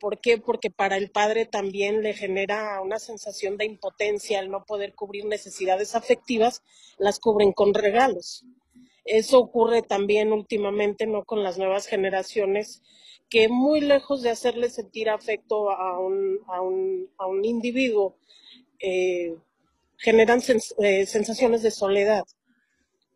¿Por 0.00 0.20
qué? 0.20 0.38
Porque 0.38 0.70
para 0.70 0.96
el 0.96 1.10
padre 1.10 1.46
también 1.46 2.02
le 2.02 2.14
genera 2.14 2.80
una 2.80 2.98
sensación 2.98 3.56
de 3.56 3.64
impotencia 3.66 4.40
el 4.40 4.50
no 4.50 4.64
poder 4.64 4.94
cubrir 4.94 5.24
necesidades 5.24 5.94
afectivas, 5.94 6.62
las 6.98 7.18
cubren 7.18 7.52
con 7.52 7.74
regalos. 7.74 8.44
Eso 9.04 9.38
ocurre 9.38 9.82
también 9.82 10.32
últimamente, 10.32 11.06
¿no? 11.06 11.24
Con 11.24 11.42
las 11.42 11.58
nuevas 11.58 11.86
generaciones, 11.86 12.82
que 13.30 13.48
muy 13.48 13.80
lejos 13.80 14.22
de 14.22 14.30
hacerle 14.30 14.70
sentir 14.70 15.08
afecto 15.10 15.70
a 15.70 15.98
un, 15.98 16.38
a 16.46 16.60
un, 16.60 17.10
a 17.18 17.26
un 17.26 17.44
individuo, 17.44 18.16
eh, 18.80 19.34
generan 19.96 20.40
eh, 20.78 21.06
sensaciones 21.06 21.62
de 21.62 21.70
soledad 21.70 22.24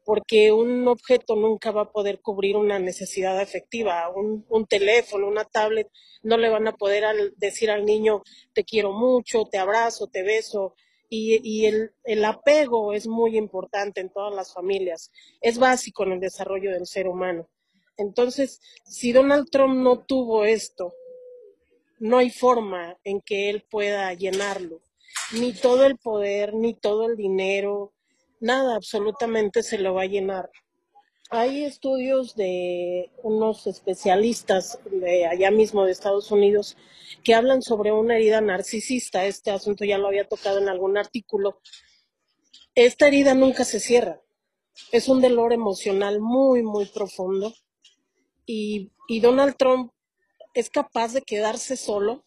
porque 0.05 0.53
un 0.53 0.87
objeto 0.89 1.37
nunca 1.37 1.71
va 1.71 1.83
a 1.83 1.93
poder 1.93 2.21
cubrir 2.21 2.57
una 2.57 2.79
necesidad 2.79 3.39
afectiva. 3.39 4.09
Un, 4.11 4.45
un 4.49 4.67
teléfono, 4.67 5.29
una 5.29 5.45
tablet, 5.45 5.89
no 6.23 6.37
le 6.37 6.49
van 6.49 6.69
a 6.69 6.77
poder 6.77 7.33
decir 7.37 7.71
al 7.71 7.85
niño, 7.85 8.23
te 8.53 8.65
quiero 8.65 8.93
mucho, 8.93 9.45
te 9.45 9.59
abrazo, 9.59 10.09
te 10.09 10.23
beso. 10.23 10.75
Y, 11.09 11.41
y 11.43 11.67
el, 11.67 11.93
el, 12.05 12.25
apego 12.25 12.95
es 12.95 13.07
muy 13.07 13.37
importante 13.37 14.01
en 14.01 14.11
todas 14.11 14.35
las 14.35 14.55
familias. 14.55 15.11
Es 15.41 15.59
básico 15.59 16.05
en 16.05 16.13
el 16.13 16.21
desarrollo 16.21 16.73
del 16.73 16.87
ser 16.87 17.07
humano. 17.07 17.49
Entonces, 17.99 18.61
si 18.85 19.13
Donald 19.13 19.49
Trump 19.51 19.75
no 19.75 20.01
tuvo 20.01 20.47
esto, 20.47 20.95
no 21.99 22.17
hay 22.17 22.31
forma 22.31 22.99
en 23.05 23.21
que 23.21 23.51
él 23.51 23.65
pueda 23.71 24.13
llenarlo. 24.15 24.81
Ni 25.39 25.53
todo 25.53 25.85
el 25.85 25.99
poder, 25.99 26.55
ni 26.55 26.75
todo 26.75 27.07
el 27.07 27.17
dinero, 27.17 27.93
nada, 28.43 28.77
absolutamente 28.77 29.63
se 29.63 29.79
lo 29.79 29.95
va 29.95 30.03
a 30.03 30.07
llenar. 30.07 30.51
Hay 31.31 31.65
estudios 31.65 32.37
de 32.37 33.11
unos 33.23 33.67
especialistas 33.67 34.79
de 34.91 35.25
allá 35.27 35.51
mismo 35.51 35.85
de 35.85 35.93
Estados 35.93 36.31
Unidos 36.31 36.77
que 37.25 37.35
hablan 37.35 37.63
sobre 37.63 37.91
una 37.91 38.17
herida 38.17 38.43
narcisista. 38.43 39.25
Este 39.25 39.51
asunto 39.51 39.87
ya 39.87 39.97
lo 39.97 40.09
había 40.09 40.29
tocado 40.29 40.59
en 40.59 40.69
algún 40.69 40.99
artículo. 40.99 41.59
Esta 42.75 43.09
herida 43.09 43.33
nunca 43.33 43.65
se 43.65 43.81
cierra. 43.81 44.21
Es 44.91 45.09
un 45.09 45.23
dolor 45.23 45.55
emocional 45.55 46.21
muy, 46.21 46.63
muy 46.63 46.85
profundo. 46.85 47.55
Y, 48.45 48.93
y 49.09 49.21
Donald 49.21 49.57
Trump 49.57 49.93
es 50.53 50.69
capaz 50.69 51.15
de 51.15 51.23
quedarse 51.23 51.77
solo, 51.79 52.27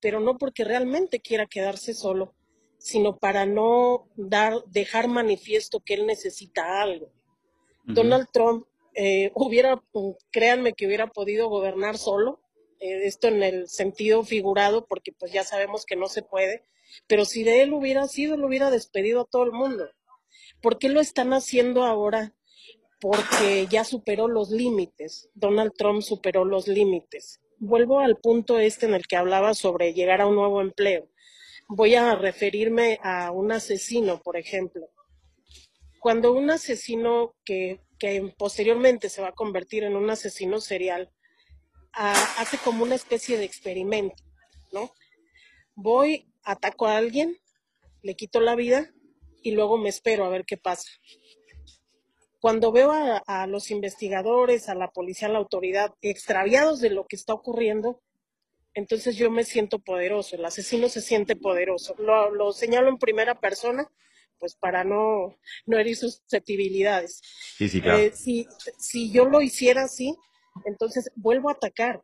pero 0.00 0.18
no 0.18 0.38
porque 0.38 0.64
realmente 0.64 1.20
quiera 1.20 1.46
quedarse 1.46 1.94
solo, 1.94 2.34
sino 2.84 3.16
para 3.16 3.46
no 3.46 4.10
dar, 4.14 4.62
dejar 4.66 5.08
manifiesto 5.08 5.80
que 5.80 5.94
él 5.94 6.06
necesita 6.06 6.82
algo. 6.82 7.06
Uh 7.06 7.10
-huh. 7.88 7.94
Donald 7.94 8.28
Trump 8.30 8.66
eh, 8.94 9.30
hubiera, 9.34 9.82
créanme 10.30 10.74
que 10.74 10.86
hubiera 10.86 11.06
podido 11.06 11.48
gobernar 11.48 11.96
solo, 11.96 12.42
eh, 12.80 13.06
esto 13.06 13.28
en 13.28 13.42
el 13.42 13.68
sentido 13.68 14.22
figurado, 14.22 14.84
porque 14.84 15.12
pues 15.12 15.32
ya 15.32 15.44
sabemos 15.44 15.86
que 15.86 15.96
no 15.96 16.08
se 16.08 16.20
puede, 16.20 16.62
pero 17.06 17.24
si 17.24 17.42
de 17.42 17.62
él 17.62 17.72
hubiera 17.72 18.06
sido, 18.06 18.36
lo 18.36 18.48
hubiera 18.48 18.70
despedido 18.70 19.22
a 19.22 19.28
todo 19.30 19.44
el 19.44 19.52
mundo. 19.52 19.88
¿Por 20.60 20.78
qué 20.78 20.90
lo 20.90 21.00
están 21.00 21.32
haciendo 21.32 21.84
ahora? 21.84 22.34
Porque 23.00 23.66
ya 23.70 23.84
superó 23.84 24.28
los 24.28 24.50
límites. 24.50 25.30
Donald 25.32 25.72
Trump 25.74 26.02
superó 26.02 26.44
los 26.44 26.68
límites. 26.68 27.40
Vuelvo 27.58 28.00
al 28.00 28.18
punto 28.18 28.58
este 28.58 28.84
en 28.84 28.92
el 28.92 29.06
que 29.06 29.16
hablaba 29.16 29.54
sobre 29.54 29.94
llegar 29.94 30.20
a 30.20 30.26
un 30.26 30.34
nuevo 30.34 30.60
empleo 30.60 31.08
voy 31.68 31.94
a 31.94 32.14
referirme 32.14 32.98
a 33.02 33.30
un 33.30 33.52
asesino, 33.52 34.20
por 34.20 34.36
ejemplo. 34.36 34.88
Cuando 36.00 36.32
un 36.32 36.50
asesino 36.50 37.34
que, 37.44 37.80
que 37.98 38.34
posteriormente 38.36 39.08
se 39.08 39.22
va 39.22 39.28
a 39.28 39.34
convertir 39.34 39.84
en 39.84 39.96
un 39.96 40.10
asesino 40.10 40.60
serial, 40.60 41.10
a, 41.92 42.12
hace 42.40 42.58
como 42.58 42.82
una 42.84 42.94
especie 42.94 43.38
de 43.38 43.44
experimento, 43.44 44.22
¿no? 44.72 44.92
Voy, 45.74 46.30
ataco 46.42 46.86
a 46.86 46.96
alguien, 46.96 47.38
le 48.02 48.14
quito 48.16 48.40
la 48.40 48.54
vida 48.54 48.92
y 49.42 49.52
luego 49.52 49.78
me 49.78 49.88
espero 49.88 50.24
a 50.24 50.28
ver 50.28 50.44
qué 50.44 50.56
pasa. 50.56 50.90
Cuando 52.40 52.72
veo 52.72 52.92
a 52.92 53.46
los 53.46 53.70
investigadores, 53.70 54.68
a 54.68 54.74
la 54.74 54.90
policía, 54.90 55.28
a 55.28 55.30
la 55.30 55.38
autoridad 55.38 55.94
extraviados 56.02 56.80
de 56.80 56.90
lo 56.90 57.06
que 57.06 57.16
está 57.16 57.32
ocurriendo, 57.32 58.02
entonces 58.74 59.16
yo 59.16 59.30
me 59.30 59.44
siento 59.44 59.78
poderoso, 59.78 60.34
el 60.34 60.44
asesino 60.44 60.88
se 60.88 61.00
siente 61.00 61.36
poderoso. 61.36 61.94
Lo, 61.98 62.34
lo 62.34 62.52
señalo 62.52 62.88
en 62.88 62.98
primera 62.98 63.38
persona, 63.40 63.88
pues 64.38 64.56
para 64.56 64.82
no, 64.82 65.38
no 65.64 65.78
herir 65.78 65.96
susceptibilidades. 65.96 67.20
Sí, 67.56 67.68
sí, 67.68 67.80
claro. 67.80 67.98
Eh, 67.98 68.12
si, 68.12 68.48
si 68.76 69.12
yo 69.12 69.26
lo 69.26 69.40
hiciera 69.40 69.84
así, 69.84 70.16
entonces 70.64 71.10
vuelvo 71.14 71.50
a 71.50 71.52
atacar. 71.52 72.02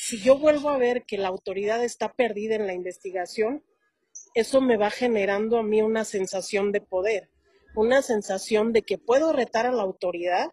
Si 0.00 0.20
yo 0.20 0.36
vuelvo 0.36 0.70
a 0.70 0.78
ver 0.78 1.04
que 1.04 1.16
la 1.16 1.28
autoridad 1.28 1.84
está 1.84 2.12
perdida 2.12 2.56
en 2.56 2.66
la 2.66 2.74
investigación, 2.74 3.64
eso 4.34 4.60
me 4.60 4.76
va 4.76 4.90
generando 4.90 5.58
a 5.58 5.62
mí 5.62 5.80
una 5.80 6.04
sensación 6.04 6.72
de 6.72 6.80
poder, 6.80 7.30
una 7.76 8.02
sensación 8.02 8.72
de 8.72 8.82
que 8.82 8.98
puedo 8.98 9.32
retar 9.32 9.66
a 9.66 9.72
la 9.72 9.82
autoridad, 9.82 10.52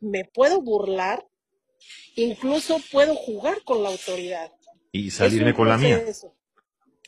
me 0.00 0.24
puedo 0.24 0.60
burlar, 0.60 1.26
incluso 2.14 2.78
puedo 2.92 3.14
jugar 3.14 3.62
con 3.64 3.82
la 3.82 3.88
autoridad 3.88 4.52
y 4.96 5.10
salirme 5.10 5.54
con 5.54 5.68
la 5.68 5.78
mía. 5.78 6.04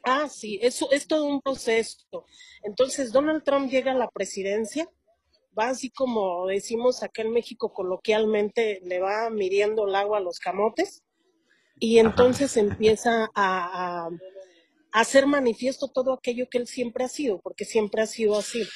Ah, 0.04 0.28
sí, 0.28 0.58
eso 0.62 0.90
es 0.92 1.06
todo 1.06 1.24
un 1.24 1.40
proceso. 1.40 2.24
Entonces, 2.62 3.12
Donald 3.12 3.42
Trump 3.42 3.70
llega 3.70 3.92
a 3.92 3.96
la 3.96 4.10
presidencia, 4.10 4.88
va 5.58 5.68
así 5.68 5.90
como 5.90 6.46
decimos 6.46 7.02
acá 7.02 7.22
en 7.22 7.32
México 7.32 7.72
coloquialmente, 7.72 8.80
le 8.84 9.00
va 9.00 9.28
midiendo 9.30 9.86
el 9.86 9.94
agua 9.94 10.18
a 10.18 10.22
los 10.22 10.38
camotes, 10.38 11.02
y 11.80 11.98
entonces 11.98 12.56
Ajá. 12.56 12.66
empieza 12.66 13.24
a, 13.24 13.28
a, 13.34 14.06
a, 14.06 14.10
hacer 14.92 15.26
manifiesto 15.26 15.88
todo 15.88 16.12
aquello 16.12 16.48
que 16.48 16.58
él 16.58 16.66
siempre 16.66 17.04
ha 17.04 17.08
sido, 17.08 17.40
porque 17.40 17.64
siempre 17.64 18.02
ha 18.02 18.06
sido 18.06 18.36
así. 18.38 18.66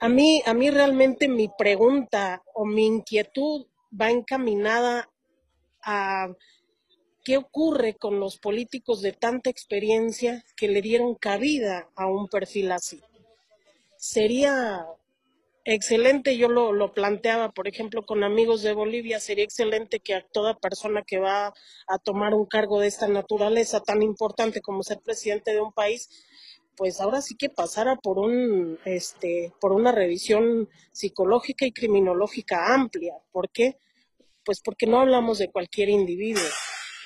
A 0.00 0.08
mí, 0.08 0.42
a 0.46 0.54
mí 0.54 0.70
realmente 0.70 1.28
mi 1.28 1.48
pregunta 1.56 2.42
o 2.54 2.64
mi 2.64 2.86
inquietud 2.86 3.66
va 3.98 4.10
encaminada 4.10 5.08
a 5.82 6.28
¿Qué 7.24 7.36
ocurre 7.36 7.94
con 7.94 8.18
los 8.18 8.38
políticos 8.38 9.00
de 9.00 9.12
tanta 9.12 9.48
experiencia 9.48 10.44
que 10.56 10.66
le 10.66 10.82
dieron 10.82 11.14
cabida 11.14 11.88
a 11.94 12.06
un 12.06 12.26
perfil 12.28 12.72
así? 12.72 13.00
Sería 13.96 14.84
excelente, 15.64 16.36
yo 16.36 16.48
lo, 16.48 16.72
lo, 16.72 16.92
planteaba, 16.92 17.52
por 17.52 17.68
ejemplo, 17.68 18.04
con 18.04 18.24
amigos 18.24 18.62
de 18.62 18.72
Bolivia, 18.72 19.20
sería 19.20 19.44
excelente 19.44 20.00
que 20.00 20.14
a 20.14 20.26
toda 20.26 20.58
persona 20.58 21.02
que 21.02 21.20
va 21.20 21.54
a 21.86 21.98
tomar 21.98 22.34
un 22.34 22.46
cargo 22.46 22.80
de 22.80 22.88
esta 22.88 23.06
naturaleza 23.06 23.80
tan 23.80 24.02
importante 24.02 24.60
como 24.60 24.82
ser 24.82 24.98
presidente 24.98 25.52
de 25.52 25.60
un 25.60 25.72
país, 25.72 26.08
pues 26.76 27.00
ahora 27.00 27.22
sí 27.22 27.36
que 27.36 27.50
pasara 27.50 27.94
por 27.96 28.18
un 28.18 28.80
este 28.84 29.52
por 29.60 29.72
una 29.72 29.92
revisión 29.92 30.68
psicológica 30.90 31.66
y 31.66 31.72
criminológica 31.72 32.74
amplia. 32.74 33.14
¿Por 33.30 33.50
qué? 33.50 33.76
Pues 34.44 34.60
porque 34.60 34.86
no 34.86 35.00
hablamos 35.00 35.38
de 35.38 35.52
cualquier 35.52 35.90
individuo. 35.90 36.42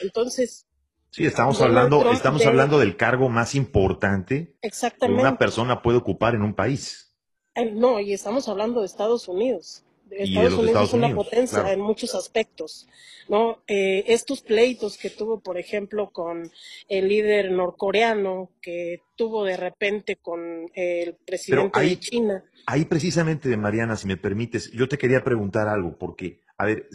Entonces. 0.00 0.66
Sí, 1.10 1.24
estamos 1.24 1.60
hablando, 1.62 2.00
Trump 2.00 2.14
estamos 2.14 2.42
de, 2.42 2.48
hablando 2.48 2.78
del 2.78 2.96
cargo 2.96 3.28
más 3.28 3.54
importante 3.54 4.56
que 4.60 5.06
una 5.06 5.38
persona 5.38 5.80
puede 5.80 5.98
ocupar 5.98 6.34
en 6.34 6.42
un 6.42 6.54
país. 6.54 7.16
Eh, 7.54 7.70
no, 7.72 8.00
y 8.00 8.12
estamos 8.12 8.48
hablando 8.48 8.80
de 8.80 8.86
Estados 8.86 9.28
Unidos. 9.28 9.82
Estados 10.10 10.52
Unidos 10.52 10.66
Estados 10.68 10.88
es 10.88 10.94
una 10.94 11.06
Unidos, 11.06 11.24
potencia 11.24 11.60
claro. 11.60 11.74
en 11.74 11.80
muchos 11.80 12.14
aspectos, 12.14 12.88
¿no? 13.28 13.62
Eh, 13.66 14.04
estos 14.08 14.40
pleitos 14.40 14.98
que 14.98 15.10
tuvo, 15.10 15.40
por 15.40 15.58
ejemplo, 15.58 16.10
con 16.10 16.50
el 16.88 17.08
líder 17.08 17.50
norcoreano, 17.50 18.50
que 18.62 19.00
tuvo 19.16 19.44
de 19.44 19.56
repente 19.56 20.16
con 20.16 20.70
el 20.74 21.16
presidente 21.26 21.78
ahí, 21.78 21.88
de 21.90 22.00
China. 22.00 22.44
Ahí 22.66 22.84
precisamente, 22.84 23.56
Mariana, 23.56 23.96
si 23.96 24.06
me 24.06 24.16
permites, 24.16 24.70
yo 24.72 24.88
te 24.88 24.98
quería 24.98 25.24
preguntar 25.24 25.66
algo, 25.66 25.96
porque, 25.98 26.44
a 26.56 26.66
ver, 26.66 26.88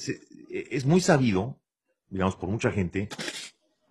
es 0.50 0.86
muy 0.86 1.02
sabido 1.02 1.61
digamos, 2.12 2.36
por 2.36 2.50
mucha 2.50 2.72
gente, 2.72 3.10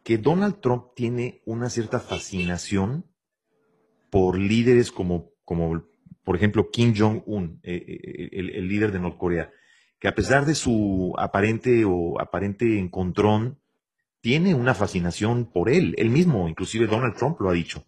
que 0.04 0.18
Donald 0.18 0.60
Trump 0.60 0.94
tiene 0.94 1.42
una 1.44 1.68
cierta 1.68 1.98
fascinación 1.98 3.06
por 4.10 4.38
líderes 4.38 4.92
como, 4.92 5.32
como 5.44 5.82
por 6.22 6.36
ejemplo, 6.36 6.70
Kim 6.70 6.94
Jong-un, 6.96 7.60
eh, 7.62 7.74
eh, 7.74 8.28
el, 8.32 8.50
el, 8.50 8.68
líder 8.68 8.92
de 8.92 9.00
Norcorea, 9.00 9.50
que 9.98 10.08
a 10.08 10.14
pesar 10.14 10.46
de 10.46 10.54
su 10.54 11.14
aparente 11.18 11.84
o 11.84 12.20
aparente 12.20 12.78
encontrón, 12.78 13.58
tiene 14.20 14.54
una 14.54 14.74
fascinación 14.74 15.50
por 15.50 15.70
él. 15.70 15.94
Él 15.96 16.10
mismo, 16.10 16.48
inclusive 16.48 16.86
Donald 16.86 17.16
Trump 17.16 17.40
lo 17.40 17.50
ha 17.50 17.54
dicho. 17.54 17.84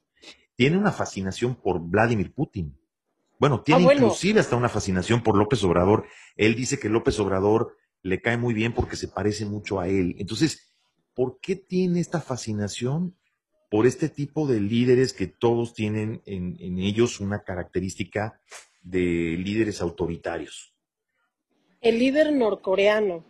Tiene 0.56 0.78
una 0.78 0.92
fascinación 0.92 1.54
por 1.54 1.80
Vladimir 1.80 2.32
Putin. 2.32 2.78
Bueno, 3.38 3.62
tiene 3.62 3.86
ah, 3.88 3.94
inclusive 3.94 4.40
hasta 4.40 4.56
una 4.56 4.68
fascinación 4.68 5.22
por 5.22 5.36
López 5.36 5.62
Obrador. 5.64 6.06
Él 6.36 6.54
dice 6.54 6.78
que 6.78 6.88
López 6.88 7.18
Obrador 7.18 7.76
le 8.02 8.20
cae 8.20 8.36
muy 8.36 8.54
bien 8.54 8.72
porque 8.74 8.96
se 8.96 9.08
parece 9.08 9.44
mucho 9.44 9.80
a 9.80 9.88
él. 9.88 10.16
Entonces, 10.18 10.74
¿por 11.14 11.38
qué 11.40 11.56
tiene 11.56 12.00
esta 12.00 12.20
fascinación 12.20 13.16
por 13.70 13.86
este 13.86 14.08
tipo 14.08 14.46
de 14.46 14.60
líderes 14.60 15.12
que 15.12 15.26
todos 15.26 15.74
tienen 15.74 16.22
en, 16.26 16.78
ellos 16.78 17.20
una 17.20 17.42
característica 17.42 18.40
de 18.82 19.36
líderes 19.38 19.80
autoritarios? 19.80 20.74
El 21.80 21.98
líder 21.98 22.32
norcoreano 22.32 23.24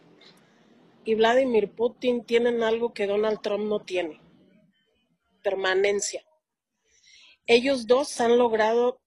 y 1.05 1.14
Vladimir 1.14 1.70
Putin 1.70 2.25
tienen 2.25 2.62
algo 2.62 2.93
que 2.93 3.07
Donald 3.07 3.41
Trump 3.41 3.64
no 3.64 3.81
tiene, 3.81 4.20
permanencia. 5.43 6.23
Ellos 7.47 7.87
dos 7.87 8.20
han 8.20 8.39
logrado 8.39 9.01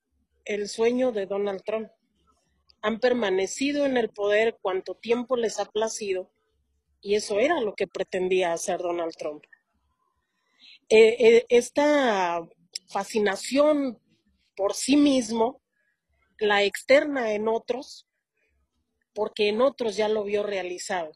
el 0.44 0.68
sueño 0.68 1.12
de 1.12 1.26
Donald 1.26 1.64
Trump. 1.64 1.90
Han 2.86 3.00
permanecido 3.00 3.86
en 3.86 3.98
el 3.98 4.10
poder 4.10 4.58
cuanto 4.62 4.94
tiempo 4.94 5.36
les 5.36 5.60
ha 5.60 5.66
placido 5.66 6.30
y 7.02 7.16
eso 7.16 7.40
era 7.40 7.60
lo 7.62 7.74
que 7.74 7.88
pretendía 7.88 8.54
hacer 8.54 8.78
Donald 8.78 9.16
Trump. 9.18 9.44
Eh, 10.90 11.16
eh, 11.20 11.46
esta 11.50 12.48
fascinación 12.90 14.00
por 14.56 14.76
sí 14.76 14.98
mismo 14.98 15.62
la 16.38 16.64
externa 16.64 17.34
en 17.34 17.48
otros 17.48 18.08
porque 19.16 19.50
en 19.50 19.62
otros 19.62 19.96
ya 19.96 20.08
lo 20.08 20.24
vio 20.24 20.44
realizado. 20.44 21.12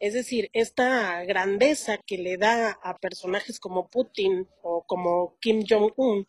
Es 0.00 0.14
decir, 0.14 0.50
esta 0.52 1.22
grandeza 1.24 1.98
que 1.98 2.18
le 2.18 2.38
da 2.38 2.72
a 2.82 2.98
personajes 2.98 3.60
como 3.60 3.88
Putin 3.88 4.48
o 4.62 4.82
como 4.84 5.36
Kim 5.40 5.64
Jong-un 5.68 6.26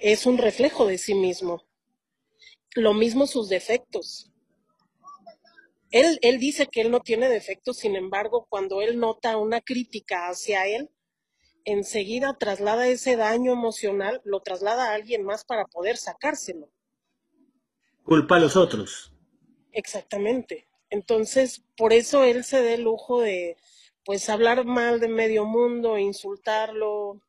es 0.00 0.26
un 0.26 0.38
reflejo 0.38 0.86
de 0.86 0.98
sí 0.98 1.14
mismo. 1.14 1.62
Lo 2.76 2.94
mismo 2.94 3.26
sus 3.26 3.48
defectos. 3.48 4.30
Él, 5.90 6.18
él 6.22 6.38
dice 6.38 6.66
que 6.66 6.82
él 6.82 6.90
no 6.90 7.00
tiene 7.00 7.28
defectos, 7.28 7.78
sin 7.78 7.96
embargo, 7.96 8.46
cuando 8.48 8.82
él 8.82 8.98
nota 9.00 9.36
una 9.36 9.60
crítica 9.60 10.28
hacia 10.28 10.66
él, 10.66 10.90
enseguida 11.64 12.38
traslada 12.38 12.86
ese 12.86 13.16
daño 13.16 13.52
emocional, 13.52 14.20
lo 14.24 14.40
traslada 14.40 14.90
a 14.90 14.94
alguien 14.94 15.24
más 15.24 15.44
para 15.44 15.64
poder 15.64 15.96
sacárselo. 15.96 16.70
Culpa 18.04 18.36
a 18.36 18.40
los 18.40 18.56
otros. 18.56 19.12
Exactamente. 19.72 20.68
Entonces, 20.90 21.64
por 21.76 21.92
eso 21.92 22.24
él 22.24 22.44
se 22.44 22.62
da 22.62 22.74
el 22.74 22.82
lujo 22.82 23.20
de, 23.20 23.56
pues, 24.04 24.28
hablar 24.28 24.64
mal 24.64 25.00
de 25.00 25.08
medio 25.08 25.44
mundo, 25.44 25.98
insultarlo. 25.98 27.20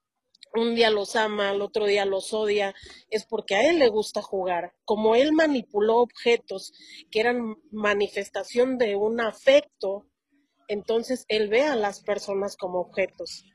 Un 0.54 0.76
día 0.76 0.90
los 0.90 1.16
ama, 1.16 1.50
al 1.50 1.62
otro 1.62 1.86
día 1.86 2.06
los 2.06 2.34
odia, 2.34 2.74
es 3.10 3.26
porque 3.26 3.56
a 3.56 3.70
él 3.70 3.80
le 3.80 3.90
gusta 3.90 4.22
jugar. 4.22 4.74
Como 4.86 5.16
él 5.16 5.34
manipuló 5.34 5.98
objetos 5.98 6.74
que 7.12 7.20
eran 7.20 7.58
manifestación 7.72 8.78
de 8.78 8.96
un 8.96 9.22
afecto, 9.22 10.08
entonces 10.68 11.26
él 11.28 11.50
ve 11.50 11.64
a 11.64 11.76
las 11.76 12.02
personas 12.02 12.58
como 12.58 12.80
objetos. 12.80 13.46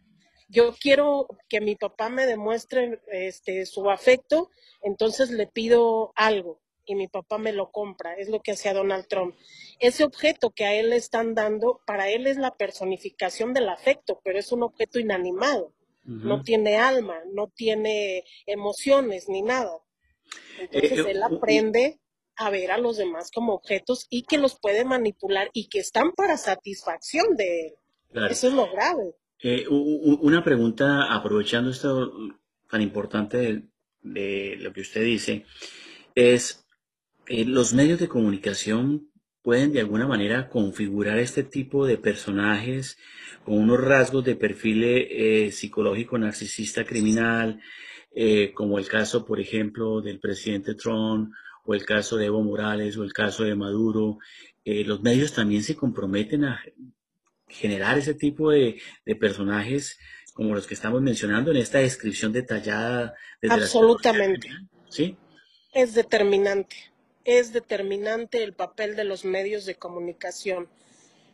Yo 0.48 0.74
quiero 0.78 1.26
que 1.48 1.60
mi 1.60 1.76
papá 1.76 2.08
me 2.08 2.26
demuestre 2.26 3.00
este, 3.10 3.64
su 3.64 3.90
afecto, 3.90 4.50
entonces 4.82 5.30
le 5.30 5.46
pido 5.46 6.12
algo 6.14 6.60
y 6.84 6.94
mi 6.94 7.08
papá 7.08 7.38
me 7.38 7.52
lo 7.52 7.70
compra, 7.70 8.14
es 8.14 8.28
lo 8.28 8.42
que 8.42 8.52
hacía 8.52 8.74
Donald 8.74 9.06
Trump. 9.08 9.34
Ese 9.78 10.04
objeto 10.04 10.50
que 10.50 10.64
a 10.64 10.74
él 10.74 10.90
le 10.90 10.96
están 10.96 11.34
dando, 11.34 11.80
para 11.86 12.10
él 12.10 12.26
es 12.26 12.36
la 12.36 12.54
personificación 12.56 13.54
del 13.54 13.68
afecto, 13.68 14.20
pero 14.24 14.38
es 14.38 14.52
un 14.52 14.62
objeto 14.62 14.98
inanimado, 14.98 15.72
no 16.04 16.42
tiene 16.42 16.76
alma, 16.76 17.16
no 17.32 17.48
tiene 17.54 18.24
emociones 18.46 19.28
ni 19.28 19.42
nada. 19.42 19.72
Entonces 20.58 21.06
eh, 21.06 21.10
él 21.10 21.22
aprende 21.22 22.00
a 22.36 22.50
ver 22.50 22.70
a 22.70 22.78
los 22.78 22.96
demás 22.96 23.30
como 23.30 23.54
objetos 23.54 24.06
y 24.10 24.22
que 24.22 24.38
los 24.38 24.58
puede 24.58 24.84
manipular 24.84 25.50
y 25.52 25.68
que 25.68 25.78
están 25.78 26.12
para 26.12 26.36
satisfacción 26.36 27.36
de 27.36 27.66
él. 27.66 27.74
Eso 28.30 28.48
es 28.48 28.54
lo 28.54 28.70
grave. 28.70 29.14
Eh, 29.40 29.66
una 29.68 30.44
pregunta, 30.44 31.12
aprovechando 31.12 31.70
esto 31.70 32.12
tan 32.70 32.80
importante 32.80 33.64
de 34.02 34.56
lo 34.58 34.72
que 34.72 34.80
usted 34.80 35.04
dice, 35.04 35.44
es 36.14 36.64
eh, 37.26 37.44
los 37.44 37.72
medios 37.72 37.98
de 37.98 38.08
comunicación 38.08 39.11
pueden 39.42 39.72
de 39.72 39.80
alguna 39.80 40.06
manera 40.06 40.48
configurar 40.48 41.18
este 41.18 41.42
tipo 41.42 41.86
de 41.86 41.98
personajes 41.98 42.96
con 43.44 43.58
unos 43.58 43.80
rasgos 43.80 44.24
de 44.24 44.36
perfil 44.36 44.84
eh, 44.84 45.50
psicológico 45.50 46.16
narcisista 46.16 46.84
criminal, 46.84 47.60
eh, 48.14 48.52
como 48.52 48.78
el 48.78 48.88
caso, 48.88 49.24
por 49.24 49.40
ejemplo, 49.40 50.00
del 50.00 50.20
presidente 50.20 50.74
Trump, 50.74 51.32
o 51.64 51.74
el 51.74 51.84
caso 51.84 52.16
de 52.16 52.26
Evo 52.26 52.42
Morales, 52.42 52.96
o 52.96 53.04
el 53.04 53.12
caso 53.12 53.44
de 53.44 53.54
Maduro. 53.54 54.18
los 54.64 55.02
medios 55.02 55.32
también 55.32 55.62
se 55.62 55.76
comprometen 55.76 56.44
a 56.44 56.60
generar 57.48 57.98
ese 57.98 58.14
tipo 58.14 58.50
de, 58.50 58.80
personajes 59.20 59.98
como 60.34 60.54
los 60.54 60.66
que 60.66 60.74
estamos 60.74 61.02
mencionando 61.02 61.50
en 61.50 61.58
esta 61.58 61.78
descripción 61.78 62.32
detallada. 62.32 63.14
Absolutamente. 63.48 64.48
¿Sí? 64.88 65.16
Es 65.74 65.94
determinante 65.94 66.91
es 67.24 67.52
determinante 67.52 68.42
el 68.42 68.54
papel 68.54 68.96
de 68.96 69.04
los 69.04 69.24
medios 69.24 69.64
de 69.64 69.76
comunicación. 69.76 70.68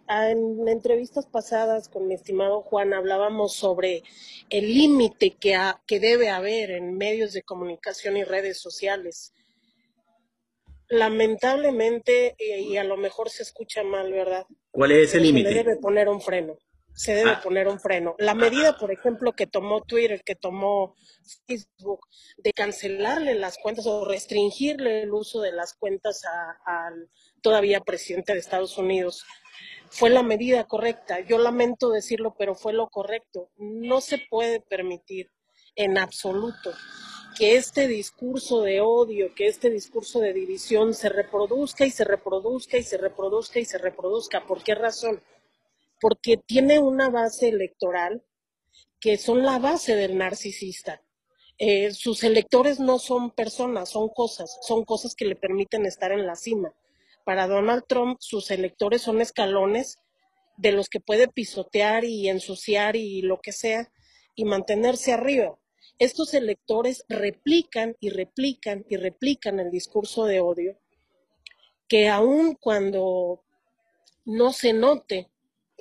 En 0.09 0.67
entrevistas 0.69 1.27
pasadas 1.27 1.89
con 1.89 2.09
mi 2.09 2.15
estimado 2.15 2.63
Juan 2.63 2.95
hablábamos 2.95 3.55
sobre 3.55 4.03
el 4.49 4.73
límite 4.73 5.37
que, 5.39 5.59
que 5.87 6.01
debe 6.01 6.31
haber 6.31 6.71
en 6.71 6.97
medios 6.97 7.33
de 7.33 7.43
comunicación 7.43 8.17
y 8.17 8.25
redes 8.25 8.59
sociales. 8.59 9.35
Lamentablemente, 10.89 12.35
y 12.39 12.79
a 12.79 12.85
lo 12.85 12.97
mejor 12.97 13.29
se 13.29 13.43
escucha 13.43 13.83
mal, 13.83 14.11
¿verdad? 14.11 14.47
¿Cuál 14.71 14.93
es 14.93 15.15
el 15.15 15.25
límite? 15.25 15.51
Se 15.51 15.55
debe 15.57 15.77
poner 15.77 16.09
un 16.09 16.23
freno 16.23 16.57
se 16.99 17.15
debe 17.15 17.31
ah. 17.31 17.41
poner 17.41 17.69
un 17.69 17.79
freno. 17.79 18.17
La 18.19 18.35
medida, 18.35 18.77
por 18.77 18.91
ejemplo, 18.91 19.33
que 19.33 19.47
tomó 19.47 19.83
Twitter, 19.83 20.21
que 20.25 20.35
tomó 20.35 20.97
Facebook, 21.47 22.01
de 22.39 22.53
cancelarle 22.53 23.37
las 23.37 23.57
cuentas 23.57 23.87
o 23.87 24.05
restringirle 24.05 25.03
el 25.03 25.13
uso 25.13 25.41
de 25.41 25.53
las 25.53 25.75
cuentas 25.75 26.23
al 26.67 27.09
todavía 27.41 27.81
presidente 27.83 28.33
de 28.33 28.41
Estados 28.41 28.77
Unidos, 28.79 29.25
fue 29.91 30.11
la 30.11 30.25
medida 30.25 30.65
correcta. 30.65 31.21
Yo 31.21 31.39
lamento 31.39 31.91
decirlo, 31.91 32.35
pero 32.37 32.57
fue 32.57 32.73
lo 32.73 32.89
correcto. 32.89 33.49
No 33.59 34.01
se 34.01 34.19
puede 34.29 34.61
permitir 34.61 35.31
en 35.77 35.99
absoluto 35.99 36.73
que 37.39 37.55
este 37.55 37.87
discurso 37.87 38.63
de 38.63 38.81
odio, 38.81 39.33
que 39.37 39.47
este 39.47 39.71
discurso 39.71 40.19
de 40.19 40.33
división 40.33 40.95
se 40.95 41.11
reproduzca 41.11 41.87
y 41.87 41.93
se 41.93 42.03
reproduzca 42.03 42.77
y 42.77 42.83
se 42.83 42.99
reproduzca 42.99 43.61
y 43.61 43.65
se 43.65 43.79
reproduzca. 43.79 44.45
¿Por 44.45 44.65
qué 44.65 44.75
razón? 44.75 45.23
Porque 46.01 46.37
tiene 46.37 46.79
una 46.79 47.11
base 47.11 47.49
electoral 47.49 48.23
que 49.01 49.17
son 49.17 49.45
la 49.45 49.59
base 49.59 49.95
del 49.95 50.17
narcisista. 50.17 51.03
Eh, 51.59 51.93
sus 51.93 52.23
electores 52.23 52.79
no 52.79 52.99
son 52.99 53.31
personas, 53.31 53.91
son 53.91 54.09
cosas, 54.09 54.59
son 54.63 54.85
cosas 54.85 55.15
que 55.15 55.25
le 55.25 55.37
permiten 55.37 55.87
estar 55.87 56.13
en 56.13 56.27
la 56.27 56.37
cima. 56.37 56.73
Para 57.25 57.47
Donald 57.47 57.85
Trump, 57.89 58.19
sus 58.21 58.51
electores 58.51 59.03
son 59.03 59.21
escalones 59.21 59.99
de 60.57 60.73
los 60.73 60.89
que 60.89 61.01
puede 61.01 61.29
pisotear 61.29 62.05
y 62.05 62.29
ensuciar 62.29 62.97
y 62.97 63.23
lo 63.23 63.41
que 63.41 63.53
sea 63.53 63.91
y 64.35 64.45
mantenerse 64.45 65.13
arriba. 65.13 65.59
Estos 65.99 66.33
electores 66.35 67.05
replican 67.09 67.97
y 67.99 68.11
replican 68.11 68.85
y 68.89 68.97
replican 68.97 69.59
el 69.59 69.71
discurso 69.71 70.27
de 70.27 70.41
odio 70.41 70.79
que 71.89 72.09
aun 72.09 72.55
cuando 72.55 73.43
no 74.25 74.53
se 74.53 74.73
note 74.73 75.31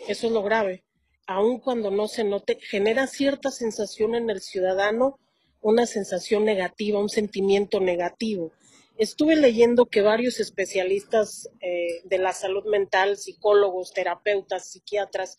eso 0.07 0.27
es 0.27 0.33
lo 0.33 0.43
grave. 0.43 0.83
Aun 1.25 1.59
cuando 1.59 1.91
no 1.91 2.07
se 2.07 2.23
note, 2.23 2.57
genera 2.61 3.07
cierta 3.07 3.51
sensación 3.51 4.15
en 4.15 4.29
el 4.29 4.41
ciudadano, 4.41 5.19
una 5.61 5.85
sensación 5.85 6.45
negativa, 6.45 6.99
un 6.99 7.09
sentimiento 7.09 7.79
negativo. 7.79 8.51
Estuve 8.97 9.35
leyendo 9.35 9.85
que 9.85 10.01
varios 10.01 10.39
especialistas 10.39 11.49
eh, 11.59 12.01
de 12.05 12.17
la 12.17 12.33
salud 12.33 12.65
mental, 12.65 13.17
psicólogos, 13.17 13.93
terapeutas, 13.93 14.71
psiquiatras, 14.71 15.37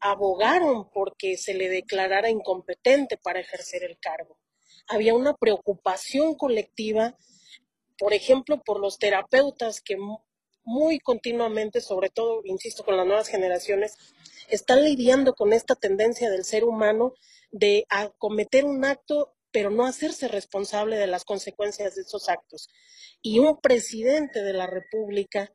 abogaron 0.00 0.90
porque 0.90 1.36
se 1.36 1.54
le 1.54 1.68
declarara 1.68 2.30
incompetente 2.30 3.16
para 3.16 3.40
ejercer 3.40 3.84
el 3.84 3.98
cargo. 3.98 4.38
Había 4.86 5.14
una 5.14 5.34
preocupación 5.34 6.34
colectiva, 6.34 7.16
por 7.98 8.12
ejemplo, 8.12 8.62
por 8.62 8.80
los 8.80 8.98
terapeutas 8.98 9.80
que 9.80 9.96
muy 10.64 10.98
continuamente, 10.98 11.80
sobre 11.80 12.10
todo, 12.10 12.40
insisto, 12.44 12.84
con 12.84 12.96
las 12.96 13.06
nuevas 13.06 13.28
generaciones, 13.28 13.96
están 14.48 14.84
lidiando 14.84 15.34
con 15.34 15.52
esta 15.52 15.74
tendencia 15.74 16.30
del 16.30 16.44
ser 16.44 16.64
humano 16.64 17.14
de 17.50 17.86
cometer 18.18 18.64
un 18.64 18.84
acto 18.84 19.34
pero 19.54 19.70
no 19.70 19.86
hacerse 19.86 20.26
responsable 20.26 20.96
de 20.96 21.06
las 21.06 21.24
consecuencias 21.24 21.94
de 21.94 22.02
esos 22.02 22.28
actos. 22.28 22.68
Y 23.22 23.38
un 23.38 23.60
presidente 23.60 24.42
de 24.42 24.52
la 24.52 24.66
República 24.66 25.54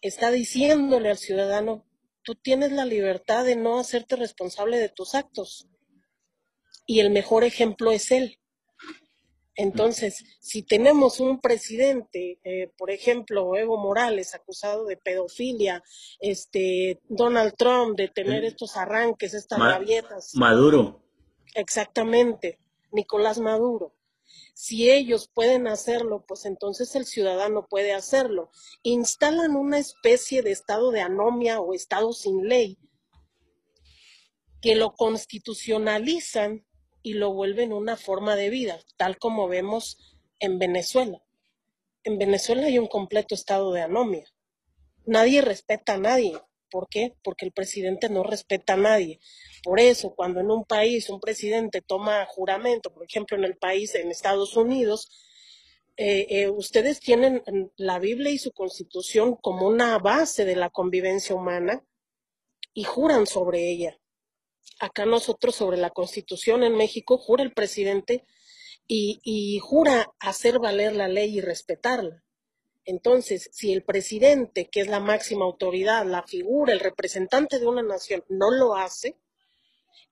está 0.00 0.32
diciéndole 0.32 1.10
al 1.10 1.16
ciudadano, 1.16 1.86
tú 2.24 2.34
tienes 2.34 2.72
la 2.72 2.84
libertad 2.84 3.44
de 3.44 3.54
no 3.54 3.78
hacerte 3.78 4.16
responsable 4.16 4.78
de 4.78 4.88
tus 4.88 5.14
actos. 5.14 5.68
Y 6.86 6.98
el 6.98 7.10
mejor 7.10 7.44
ejemplo 7.44 7.92
es 7.92 8.10
él. 8.10 8.40
Entonces, 9.56 10.22
si 10.38 10.62
tenemos 10.62 11.18
un 11.18 11.40
presidente, 11.40 12.38
eh, 12.44 12.70
por 12.76 12.90
ejemplo, 12.90 13.56
Evo 13.56 13.78
Morales, 13.78 14.34
acusado 14.34 14.84
de 14.84 14.98
pedofilia, 14.98 15.82
este 16.20 17.00
Donald 17.08 17.54
Trump 17.56 17.96
de 17.96 18.08
tener 18.08 18.44
estos 18.44 18.76
arranques, 18.76 19.32
estas 19.32 19.58
Ma 19.58 19.78
rabietas. 19.78 20.34
Maduro. 20.34 21.02
Exactamente, 21.54 22.58
Nicolás 22.92 23.38
Maduro. 23.38 23.94
Si 24.52 24.90
ellos 24.90 25.30
pueden 25.32 25.66
hacerlo, 25.68 26.24
pues 26.26 26.44
entonces 26.44 26.94
el 26.94 27.06
ciudadano 27.06 27.66
puede 27.66 27.94
hacerlo. 27.94 28.50
Instalan 28.82 29.56
una 29.56 29.78
especie 29.78 30.42
de 30.42 30.50
estado 30.50 30.90
de 30.90 31.00
anomia 31.00 31.60
o 31.60 31.72
estado 31.72 32.12
sin 32.12 32.46
ley 32.46 32.78
que 34.60 34.74
lo 34.74 34.94
constitucionalizan 34.94 36.65
y 37.06 37.12
lo 37.12 37.32
vuelven 37.32 37.72
una 37.72 37.96
forma 37.96 38.34
de 38.34 38.50
vida, 38.50 38.80
tal 38.96 39.16
como 39.16 39.46
vemos 39.46 39.96
en 40.40 40.58
Venezuela. 40.58 41.22
En 42.02 42.18
Venezuela 42.18 42.66
hay 42.66 42.80
un 42.80 42.88
completo 42.88 43.36
estado 43.36 43.72
de 43.72 43.82
anomia. 43.82 44.24
Nadie 45.04 45.40
respeta 45.40 45.94
a 45.94 45.98
nadie. 45.98 46.36
¿Por 46.68 46.88
qué? 46.88 47.14
Porque 47.22 47.44
el 47.44 47.52
presidente 47.52 48.08
no 48.08 48.24
respeta 48.24 48.72
a 48.72 48.76
nadie. 48.76 49.20
Por 49.62 49.78
eso, 49.78 50.16
cuando 50.16 50.40
en 50.40 50.50
un 50.50 50.64
país 50.64 51.08
un 51.08 51.20
presidente 51.20 51.80
toma 51.80 52.26
juramento, 52.26 52.92
por 52.92 53.04
ejemplo, 53.04 53.36
en 53.36 53.44
el 53.44 53.56
país, 53.56 53.94
en 53.94 54.10
Estados 54.10 54.56
Unidos, 54.56 55.08
eh, 55.96 56.26
eh, 56.28 56.48
ustedes 56.48 56.98
tienen 56.98 57.40
la 57.76 58.00
Biblia 58.00 58.32
y 58.32 58.38
su 58.38 58.50
constitución 58.50 59.36
como 59.36 59.68
una 59.68 59.96
base 59.98 60.44
de 60.44 60.56
la 60.56 60.70
convivencia 60.70 61.36
humana 61.36 61.84
y 62.74 62.82
juran 62.82 63.28
sobre 63.28 63.70
ella 63.70 63.96
acá 64.78 65.06
nosotros 65.06 65.54
sobre 65.54 65.76
la 65.76 65.90
Constitución 65.90 66.62
en 66.62 66.76
México 66.76 67.18
jura 67.18 67.42
el 67.42 67.52
presidente 67.52 68.24
y, 68.88 69.58
jura 69.60 70.12
hacer 70.20 70.60
valer 70.60 70.94
la 70.94 71.08
ley 71.08 71.38
y 71.38 71.40
respetarla. 71.40 72.22
Entonces, 72.84 73.50
si 73.52 73.72
el 73.72 73.82
presidente, 73.82 74.68
que 74.70 74.80
es 74.80 74.86
la 74.86 75.00
máxima 75.00 75.44
autoridad, 75.44 76.06
la 76.06 76.22
figura, 76.22 76.72
el 76.72 76.78
representante 76.78 77.58
de 77.58 77.66
una 77.66 77.82
nación, 77.82 78.24
no 78.28 78.52
lo 78.52 78.76
hace, 78.76 79.16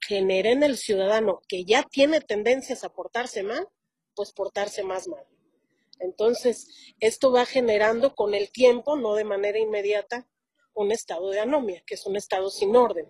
genera 0.00 0.50
en 0.50 0.64
el 0.64 0.76
ciudadano 0.76 1.40
que 1.46 1.64
ya 1.64 1.84
tiene 1.84 2.20
tendencias 2.20 2.82
a 2.82 2.92
portarse 2.92 3.44
mal, 3.44 3.68
pues 4.16 4.32
portarse 4.32 4.82
más 4.82 5.06
mal. 5.06 5.24
Entonces, 6.00 6.94
esto 6.98 7.30
va 7.30 7.46
generando 7.46 8.16
con 8.16 8.34
el 8.34 8.50
tiempo, 8.50 8.96
no 8.96 9.14
de 9.14 9.24
manera 9.24 9.60
inmediata, 9.60 10.26
un 10.74 10.90
estado 10.90 11.30
de 11.30 11.38
anomia, 11.38 11.84
que 11.86 11.94
es 11.94 12.04
un 12.06 12.16
estado 12.16 12.50
sin 12.50 12.74
orden 12.74 13.08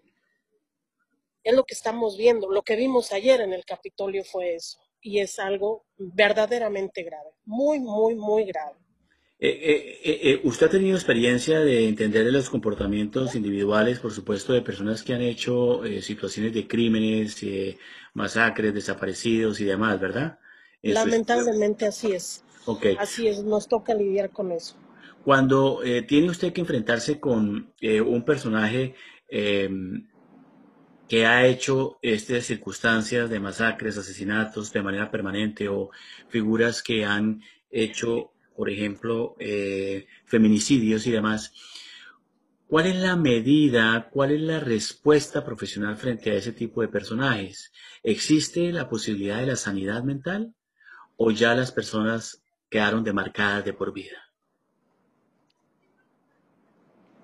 es 1.45 1.55
lo 1.55 1.65
que 1.65 1.75
estamos 1.75 2.17
viendo. 2.17 2.51
Lo 2.51 2.63
que 2.63 2.75
vimos 2.75 3.13
ayer 3.13 3.41
en 3.41 3.53
el 3.53 3.65
Capitolio 3.65 4.25
fue 4.25 4.55
eso. 4.57 4.79
Y 5.01 5.21
es 5.21 5.39
algo 5.39 5.85
verdaderamente 5.99 7.03
grave. 7.03 7.31
Muy, 7.45 7.79
muy, 7.79 8.15
muy 8.15 8.45
grave. 8.45 8.77
Eh, 9.39 10.01
eh, 10.03 10.21
eh, 10.23 10.41
¿Usted 10.45 10.69
ha 10.69 10.71
tenido 10.71 10.97
experiencia 10.97 11.61
de 11.61 11.87
entender 11.87 12.25
los 12.33 12.49
comportamientos 12.49 13.35
individuales, 13.35 13.99
por 13.99 14.13
supuesto, 14.13 14.55
de 14.55 14.63
personas 14.63 15.03
que 15.03 15.13
han 15.13 15.21
hecho 15.21 15.83
situaciones 16.01 16.55
de 16.55 16.67
crímenes, 16.67 17.45
masacres, 18.15 18.73
desaparecidos 18.73 19.61
y 19.61 19.65
demás, 19.65 20.01
verdad? 20.01 20.39
Lamentablemente 20.81 21.85
así 21.87 22.13
es. 22.13 22.43
Okay. 22.65 22.97
Así 22.99 23.29
es, 23.29 23.45
nos 23.45 23.69
toca 23.69 23.93
lidiar 23.93 24.31
con 24.31 24.51
eso. 24.51 24.77
Cuando 25.25 25.81
tiene 26.09 26.31
usted 26.31 26.55
que 26.55 26.63
enfrentarse 26.63 27.21
con 27.21 27.75
un 27.83 28.25
personaje 28.25 28.95
que 31.09 31.27
ha 31.27 31.47
hecho 31.47 31.99
estas 32.03 32.45
circunstancias 32.47 33.29
de 33.29 33.41
masacres, 33.41 33.99
asesinatos 33.99 34.73
de 34.73 34.83
manera 34.83 35.11
permanente 35.11 35.69
o 35.69 35.91
figuras 36.29 36.83
que 36.83 37.05
han 37.05 37.43
hecho, 37.71 38.33
por 38.57 38.71
ejemplo, 38.71 39.37
eh, 39.39 40.07
feminicidios 40.25 41.07
y 41.07 41.11
demás. 41.11 41.53
¿Cuál 42.67 42.87
es 42.87 42.97
la 42.97 43.17
medida, 43.17 44.09
cuál 44.11 44.33
es 44.33 44.41
la 44.41 44.59
respuesta 44.59 45.45
profesional 45.45 45.97
frente 45.97 46.31
a 46.31 46.35
ese 46.35 46.53
tipo 46.53 46.81
de 46.81 46.89
personajes? 46.89 47.73
¿Existe 48.03 48.73
la 48.73 48.89
posibilidad 48.89 49.39
de 49.39 49.47
la 49.47 49.57
sanidad 49.57 50.03
mental 50.03 50.55
o 51.17 51.31
ya 51.31 51.55
las 51.55 51.71
personas 51.71 52.43
quedaron 52.71 53.05
demarcadas 53.05 53.65
de 53.65 53.75
por 53.75 53.93
vida? 53.93 54.17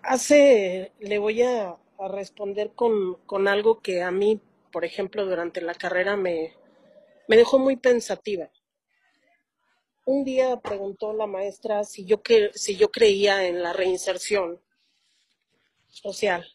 Hace, 0.03 0.93
le 1.01 1.19
voy 1.19 1.43
a 1.43 1.77
a 2.01 2.09
responder 2.09 2.73
con, 2.75 3.17
con, 3.27 3.47
algo 3.47 3.81
que 3.81 4.03
a 4.03 4.11
mí, 4.11 4.41
por 4.73 4.85
ejemplo, 4.85 5.27
durante 5.27 5.61
la 5.61 5.75
carrera 5.75 6.17
me, 6.17 6.55
me 7.29 7.37
dejó 7.37 7.59
muy 7.59 7.77
pensativa. 7.77 8.51
Un 10.07 10.25
día 10.25 10.59
preguntó 10.61 11.13
la 11.13 11.27
maestra 11.27 11.85
si 11.85 12.07
yo, 12.07 12.23
que, 12.23 12.51
si 12.55 12.77
yo 12.77 12.91
creía 12.91 13.47
en 13.47 13.63
la 13.63 13.75
reinserción 13.75 14.61
social 15.89 16.47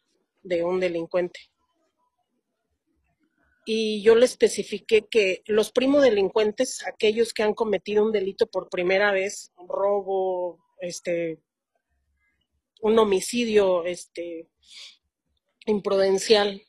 de 0.41 0.63
un 0.63 0.79
delincuente. 0.79 1.39
Y 3.67 4.01
yo 4.01 4.15
le 4.15 4.25
especifiqué 4.25 5.07
que 5.07 5.43
los 5.45 5.71
primo 5.71 6.01
delincuentes, 6.01 6.85
aquellos 6.85 7.33
que 7.33 7.43
han 7.43 7.53
cometido 7.53 8.03
un 8.03 8.11
delito 8.11 8.47
por 8.47 8.69
primera 8.69 9.11
vez, 9.11 9.51
un 9.57 9.67
robo, 9.67 10.59
este, 10.79 11.39
un 12.81 12.97
homicidio, 12.99 13.85
este, 13.85 14.49
imprudencial, 15.65 16.61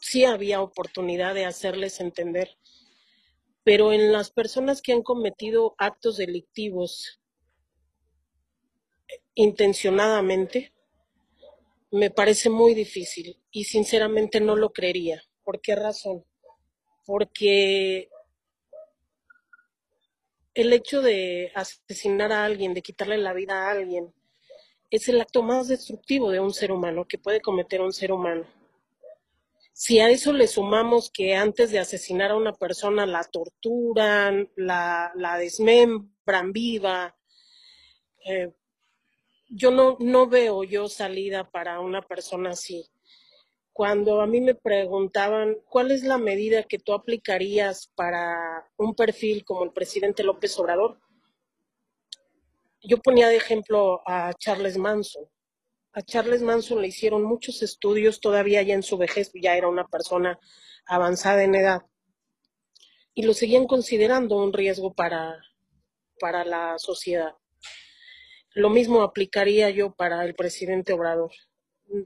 sí 0.00 0.24
había 0.24 0.60
oportunidad 0.60 1.34
de 1.34 1.44
hacerles 1.44 2.00
entender, 2.00 2.56
pero 3.64 3.92
en 3.92 4.12
las 4.12 4.30
personas 4.30 4.80
que 4.80 4.92
han 4.92 5.02
cometido 5.02 5.74
actos 5.78 6.16
delictivos 6.16 7.20
intencionadamente, 9.34 10.72
me 11.90 12.10
parece 12.10 12.50
muy 12.50 12.74
difícil 12.74 13.40
y 13.50 13.64
sinceramente 13.64 14.40
no 14.40 14.56
lo 14.56 14.70
creería. 14.72 15.22
¿Por 15.42 15.60
qué 15.60 15.74
razón? 15.74 16.24
Porque 17.06 18.10
el 20.54 20.72
hecho 20.72 21.00
de 21.00 21.52
asesinar 21.54 22.32
a 22.32 22.44
alguien, 22.44 22.74
de 22.74 22.82
quitarle 22.82 23.16
la 23.16 23.32
vida 23.32 23.66
a 23.66 23.70
alguien, 23.70 24.12
es 24.90 25.08
el 25.08 25.20
acto 25.20 25.42
más 25.42 25.68
destructivo 25.68 26.30
de 26.30 26.40
un 26.40 26.52
ser 26.52 26.72
humano 26.72 27.06
que 27.06 27.18
puede 27.18 27.40
cometer 27.40 27.80
un 27.80 27.92
ser 27.92 28.12
humano. 28.12 28.44
Si 29.72 30.00
a 30.00 30.10
eso 30.10 30.32
le 30.32 30.48
sumamos 30.48 31.10
que 31.10 31.36
antes 31.36 31.70
de 31.70 31.78
asesinar 31.78 32.32
a 32.32 32.36
una 32.36 32.52
persona 32.52 33.06
la 33.06 33.22
torturan, 33.22 34.50
la, 34.56 35.12
desmembran 35.38 36.52
viva, 36.52 37.16
eh, 38.24 38.52
yo 39.48 39.70
no, 39.70 39.96
no 40.00 40.26
veo 40.26 40.64
yo 40.64 40.88
salida 40.88 41.48
para 41.48 41.80
una 41.80 42.02
persona 42.02 42.50
así. 42.50 42.86
Cuando 43.72 44.20
a 44.20 44.26
mí 44.26 44.40
me 44.40 44.56
preguntaban 44.56 45.56
cuál 45.68 45.92
es 45.92 46.02
la 46.02 46.18
medida 46.18 46.64
que 46.64 46.80
tú 46.80 46.92
aplicarías 46.92 47.88
para 47.94 48.68
un 48.76 48.96
perfil 48.96 49.44
como 49.44 49.62
el 49.62 49.70
presidente 49.70 50.24
López 50.24 50.58
Obrador, 50.58 50.98
yo 52.82 52.98
ponía 52.98 53.28
de 53.28 53.36
ejemplo 53.36 54.02
a 54.06 54.32
Charles 54.34 54.76
Manson. 54.76 55.24
A 55.92 56.02
Charles 56.02 56.42
Manson 56.42 56.80
le 56.80 56.88
hicieron 56.88 57.22
muchos 57.24 57.62
estudios, 57.62 58.20
todavía 58.20 58.62
ya 58.62 58.74
en 58.74 58.82
su 58.82 58.98
vejez, 58.98 59.30
ya 59.34 59.56
era 59.56 59.68
una 59.68 59.86
persona 59.86 60.38
avanzada 60.86 61.42
en 61.42 61.54
edad, 61.54 61.82
y 63.14 63.22
lo 63.22 63.34
seguían 63.34 63.66
considerando 63.66 64.36
un 64.36 64.52
riesgo 64.52 64.94
para, 64.94 65.42
para 66.20 66.44
la 66.44 66.78
sociedad. 66.78 67.34
Lo 68.54 68.70
mismo 68.70 69.02
aplicaría 69.02 69.70
yo 69.70 69.94
para 69.94 70.24
el 70.24 70.34
presidente 70.34 70.92
Obrador. 70.92 71.32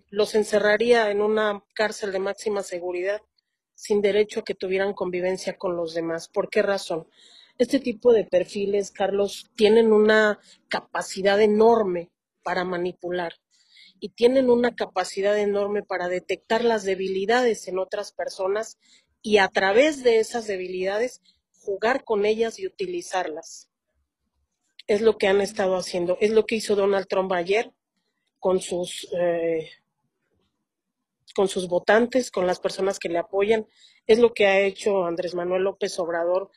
Los 0.09 0.35
encerraría 0.35 1.11
en 1.11 1.21
una 1.21 1.63
cárcel 1.75 2.13
de 2.13 2.19
máxima 2.19 2.63
seguridad 2.63 3.21
sin 3.75 4.01
derecho 4.01 4.41
a 4.41 4.45
que 4.45 4.55
tuvieran 4.55 4.95
convivencia 4.95 5.57
con 5.57 5.77
los 5.77 5.95
demás. 5.95 6.29
¿Por 6.29 6.49
qué 6.49 6.63
razón? 6.63 7.09
Este 7.59 7.79
tipo 7.79 8.13
de 8.13 8.25
perfiles, 8.25 8.91
Carlos, 8.91 9.51
tienen 9.57 9.93
una 9.93 10.41
capacidad 10.69 11.41
enorme 11.41 12.11
para 12.43 12.65
manipular 12.65 13.35
y 14.01 14.11
tienen 14.11 14.51
una 14.51 14.75
capacidad 14.75 15.39
enorme 15.39 15.83
para 15.83 16.09
detectar 16.09 16.65
las 16.65 16.85
debilidades 16.85 17.69
en 17.69 17.79
otras 17.79 18.13
personas 18.13 18.79
y 19.23 19.39
a 19.39 19.49
través 19.49 20.03
de 20.03 20.19
esas 20.19 20.49
debilidades 20.49 21.23
jugar 21.61 22.03
con 22.05 22.27
ellas 22.27 22.59
y 22.59 22.67
utilizarlas. 22.67 23.71
Es 24.89 25.01
lo 25.01 25.17
que 25.17 25.29
han 25.29 25.41
estado 25.41 25.77
haciendo. 25.77 26.19
Es 26.21 26.31
lo 26.31 26.45
que 26.45 26.57
hizo 26.57 26.75
Donald 26.75 27.07
Trump 27.07 27.33
ayer 27.33 27.73
con 28.41 28.61
sus, 28.61 29.09
eh, 29.17 29.71
con 31.37 31.47
sus 31.47 31.69
votantes, 31.69 32.33
con 32.33 32.47
las 32.47 32.59
personas 32.59 32.99
que 32.99 33.09
le 33.09 33.19
apoyan. 33.19 33.67
Es 34.09 34.19
lo 34.19 34.35
que 34.35 34.47
ha 34.47 34.61
hecho 34.61 35.05
Andrés 35.05 35.37
Manuel 35.37 35.63
López 35.63 35.97
Obrador 36.01 36.51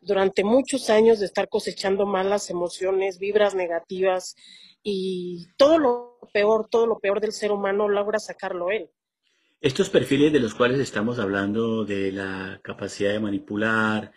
durante 0.00 0.44
muchos 0.44 0.90
años 0.90 1.20
de 1.20 1.26
estar 1.26 1.48
cosechando 1.48 2.06
malas 2.06 2.50
emociones, 2.50 3.18
vibras 3.18 3.54
negativas 3.54 4.36
y 4.82 5.48
todo 5.56 5.78
lo 5.78 6.18
peor, 6.32 6.68
todo 6.70 6.86
lo 6.86 6.98
peor 6.98 7.20
del 7.20 7.32
ser 7.32 7.52
humano 7.52 7.88
logra 7.88 8.18
sacarlo 8.18 8.70
él. 8.70 8.90
Estos 9.60 9.90
perfiles 9.90 10.32
de 10.32 10.40
los 10.40 10.54
cuales 10.54 10.80
estamos 10.80 11.18
hablando, 11.18 11.84
de 11.84 12.12
la 12.12 12.60
capacidad 12.62 13.12
de 13.12 13.20
manipular, 13.20 14.12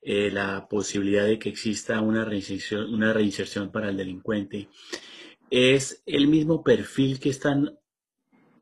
eh, 0.00 0.30
la 0.30 0.68
posibilidad 0.68 1.26
de 1.26 1.38
que 1.38 1.48
exista 1.48 2.00
una 2.00 2.24
reinserción, 2.24 2.94
una 2.94 3.12
reinserción 3.12 3.72
para 3.72 3.88
el 3.88 3.96
delincuente, 3.96 4.68
es 5.50 6.02
el 6.06 6.28
mismo 6.28 6.62
perfil 6.62 7.18
que 7.18 7.30
están 7.30 7.76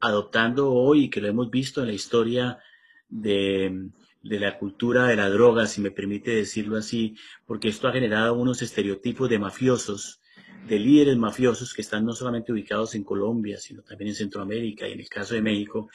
adoptando 0.01 0.73
hoy 0.73 1.05
y 1.05 1.11
que 1.11 1.21
lo 1.21 1.29
hemos 1.29 1.51
visto 1.51 1.83
en 1.83 1.89
la 1.89 1.93
historia 1.93 2.59
de, 3.09 3.91
de 4.23 4.39
la 4.39 4.59
cultura 4.59 5.07
de 5.07 5.17
la 5.17 5.29
droga, 5.29 5.67
si 5.67 5.81
me 5.81 5.91
permite 5.91 6.31
decirlo 6.31 6.77
así, 6.77 7.17
porque 7.47 7.69
esto 7.69 7.89
ha 7.89 7.93
generado 7.93 8.35
unos 8.35 8.63
estereotipos 8.63 9.29
de 9.29 9.39
mafiosos, 9.39 10.21
de 10.69 10.79
líderes 10.79 11.17
mafiosos 11.17 11.75
que 11.75 11.83
están 11.83 12.05
no 12.05 12.13
solamente 12.13 12.53
ubicados 12.53 12.95
en 12.95 13.03
Colombia, 13.03 13.59
sino 13.59 13.83
también 13.83 14.11
en 14.11 14.15
Centroamérica 14.15 14.87
y 14.89 14.93
en 14.93 15.01
el 15.01 15.09
caso 15.09 15.35
de 15.35 15.43
México. 15.43 15.89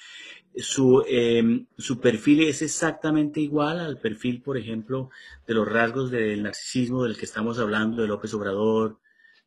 Su, 0.58 1.06
eh, 1.08 1.66
su 1.78 2.00
perfil 2.02 2.42
es 2.42 2.62
exactamente 2.62 3.40
igual 3.40 3.80
al 3.80 3.98
perfil, 4.00 4.42
por 4.42 4.58
ejemplo, 4.58 5.10
de 5.46 5.54
los 5.54 5.68
rasgos 5.68 6.12
del 6.12 6.44
narcisismo 6.44 7.04
del 7.04 7.16
que 7.16 7.26
estamos 7.26 7.60
hablando, 7.60 8.02
de 8.02 8.10
López 8.10 8.34
Obrador, 8.34 9.00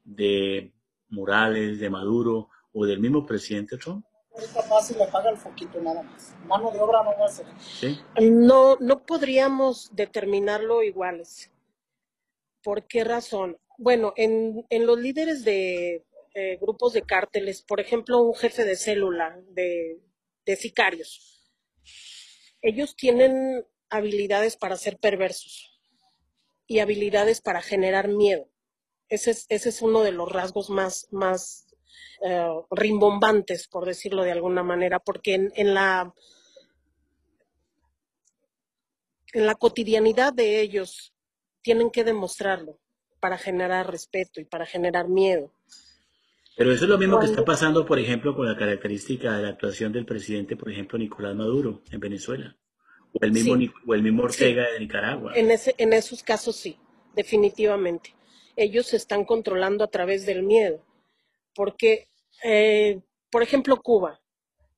de 0.05 0.73
Morales, 1.11 1.81
de 1.81 1.91
Maduro 1.91 2.49
o 2.73 2.87
del 2.87 3.01
mismo 3.01 3.27
presidente 3.27 3.77
Trump 3.77 4.05
fácil 4.69 4.99
le 4.99 5.07
paga 5.07 5.31
el 5.31 5.37
foquito 5.37 5.81
nada 5.81 6.03
más. 6.03 6.35
Mano 6.47 6.71
de 6.71 6.81
obra 6.81 7.03
no 7.03 7.19
va 7.19 7.27
a 7.27 7.29
ser. 7.29 7.47
No, 8.21 8.77
no 8.81 9.05
podríamos 9.05 9.95
determinarlo 9.95 10.83
iguales. 10.83 11.51
¿Por 12.63 12.87
qué 12.87 13.05
razón? 13.05 13.59
Bueno, 13.79 14.13
en, 14.17 14.67
en 14.71 14.87
los 14.87 14.99
líderes 14.99 15.45
de 15.45 16.05
eh, 16.35 16.59
grupos 16.61 16.93
de 16.93 17.03
cárteles, 17.03 17.63
por 17.63 17.81
ejemplo, 17.81 18.23
un 18.23 18.35
jefe 18.35 18.65
de 18.65 18.77
célula 18.77 19.41
de, 19.49 20.01
de 20.45 20.57
sicarios, 20.57 21.53
ellos 22.63 22.95
tienen 22.95 23.67
habilidades 23.89 24.57
para 24.57 24.77
ser 24.77 24.99
perversos 24.99 25.81
y 26.67 26.79
habilidades 26.79 27.41
para 27.41 27.63
generar 27.63 28.09
miedo. 28.09 28.49
Ese 29.09 29.33
es, 29.33 29.47
ese 29.49 29.71
es 29.71 29.83
uno 29.83 30.03
de 30.03 30.13
los 30.13 30.31
rasgos 30.31 30.71
más, 30.71 31.09
más 31.11 31.70
eh, 32.23 32.49
rimbombantes, 32.71 33.67
por 33.67 33.87
decirlo 33.87 34.25
de 34.25 34.33
alguna 34.33 34.63
manera, 34.63 34.99
porque 34.99 35.51
en, 35.55 35.75
la 35.75 36.13
en 39.33 39.47
la 39.47 39.55
cotidianidad 39.55 40.33
de 40.33 40.61
ellos 40.61 41.15
tienen 41.63 41.91
que 41.91 42.05
demostrarlo 42.05 42.79
para 43.21 43.39
generar 43.39 43.91
respeto 43.91 44.41
y 44.41 44.45
para 44.45 44.67
generar 44.67 45.09
miedo. 45.09 45.51
Pero 46.57 46.73
eso 46.73 46.85
es 46.85 46.91
lo 46.91 46.99
mismo 46.99 47.19
que 47.19 47.27
está 47.27 47.43
pasando, 47.43 47.87
por 47.87 47.99
ejemplo, 47.99 48.35
con 48.35 48.47
la 48.47 48.57
característica 48.57 49.37
de 49.37 49.43
la 49.45 49.49
actuación 49.51 49.93
del 49.93 50.05
presidente, 50.05 50.57
por 50.57 50.71
ejemplo, 50.71 50.99
Nicolás 50.99 51.35
Maduro 51.35 51.81
en 51.91 52.01
Venezuela, 52.01 52.55
o 53.13 53.25
el 53.25 53.33
mismo, 53.33 53.57
o 53.87 53.95
el 53.95 54.03
mismo 54.03 54.25
Ortega 54.25 54.71
de 54.71 54.81
Nicaragua. 54.81 55.33
En, 55.35 55.51
ese, 55.51 55.75
en 55.79 55.95
esos 55.95 56.23
casos 56.23 56.57
sí, 56.57 56.79
definitivamente. 57.15 58.15
Ellos 58.57 58.89
se 58.89 58.99
están 58.99 59.25
controlando 59.25 59.85
a 59.85 59.91
través 59.91 60.27
del 60.27 60.43
miedo 60.43 60.85
porque, 61.61 62.09
eh, 62.43 63.03
por 63.31 63.43
ejemplo, 63.43 63.83
Cuba, 63.83 64.19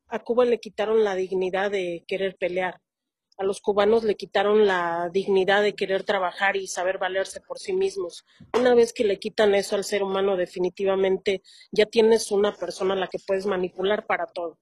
a 0.09 0.19
Cuba 0.19 0.45
le 0.45 0.59
quitaron 0.59 1.05
la 1.05 1.15
dignidad 1.15 1.71
de 1.71 2.03
querer 2.09 2.35
pelear, 2.35 2.81
a 3.39 3.45
los 3.45 3.61
cubanos 3.61 4.03
le 4.03 4.17
quitaron 4.17 4.67
la 4.67 5.09
dignidad 5.13 5.63
de 5.63 5.77
querer 5.77 6.03
trabajar 6.03 6.57
y 6.57 6.67
saber 6.67 6.99
valerse 6.99 7.41
por 7.41 7.61
sí 7.61 7.73
mismos. 7.73 8.25
Una 8.59 8.75
vez 8.75 8.93
que 8.93 9.05
le 9.05 9.21
quitan 9.21 9.55
eso 9.55 9.77
al 9.77 9.85
ser 9.85 10.03
humano, 10.03 10.37
definitivamente 10.37 11.43
ya 11.71 11.87
tienes 11.87 12.33
una 12.33 12.53
persona 12.53 12.95
a 12.95 12.97
la 12.97 13.07
que 13.07 13.21
puedes 13.25 13.47
manipular 13.47 14.05
para 14.05 14.27
todo. 14.27 14.59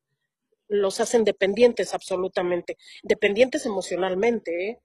Los 0.68 1.00
hacen 1.00 1.24
dependientes 1.24 1.94
absolutamente, 1.94 2.76
dependientes 3.02 3.64
emocionalmente, 3.64 4.68
¿eh? 4.68 4.80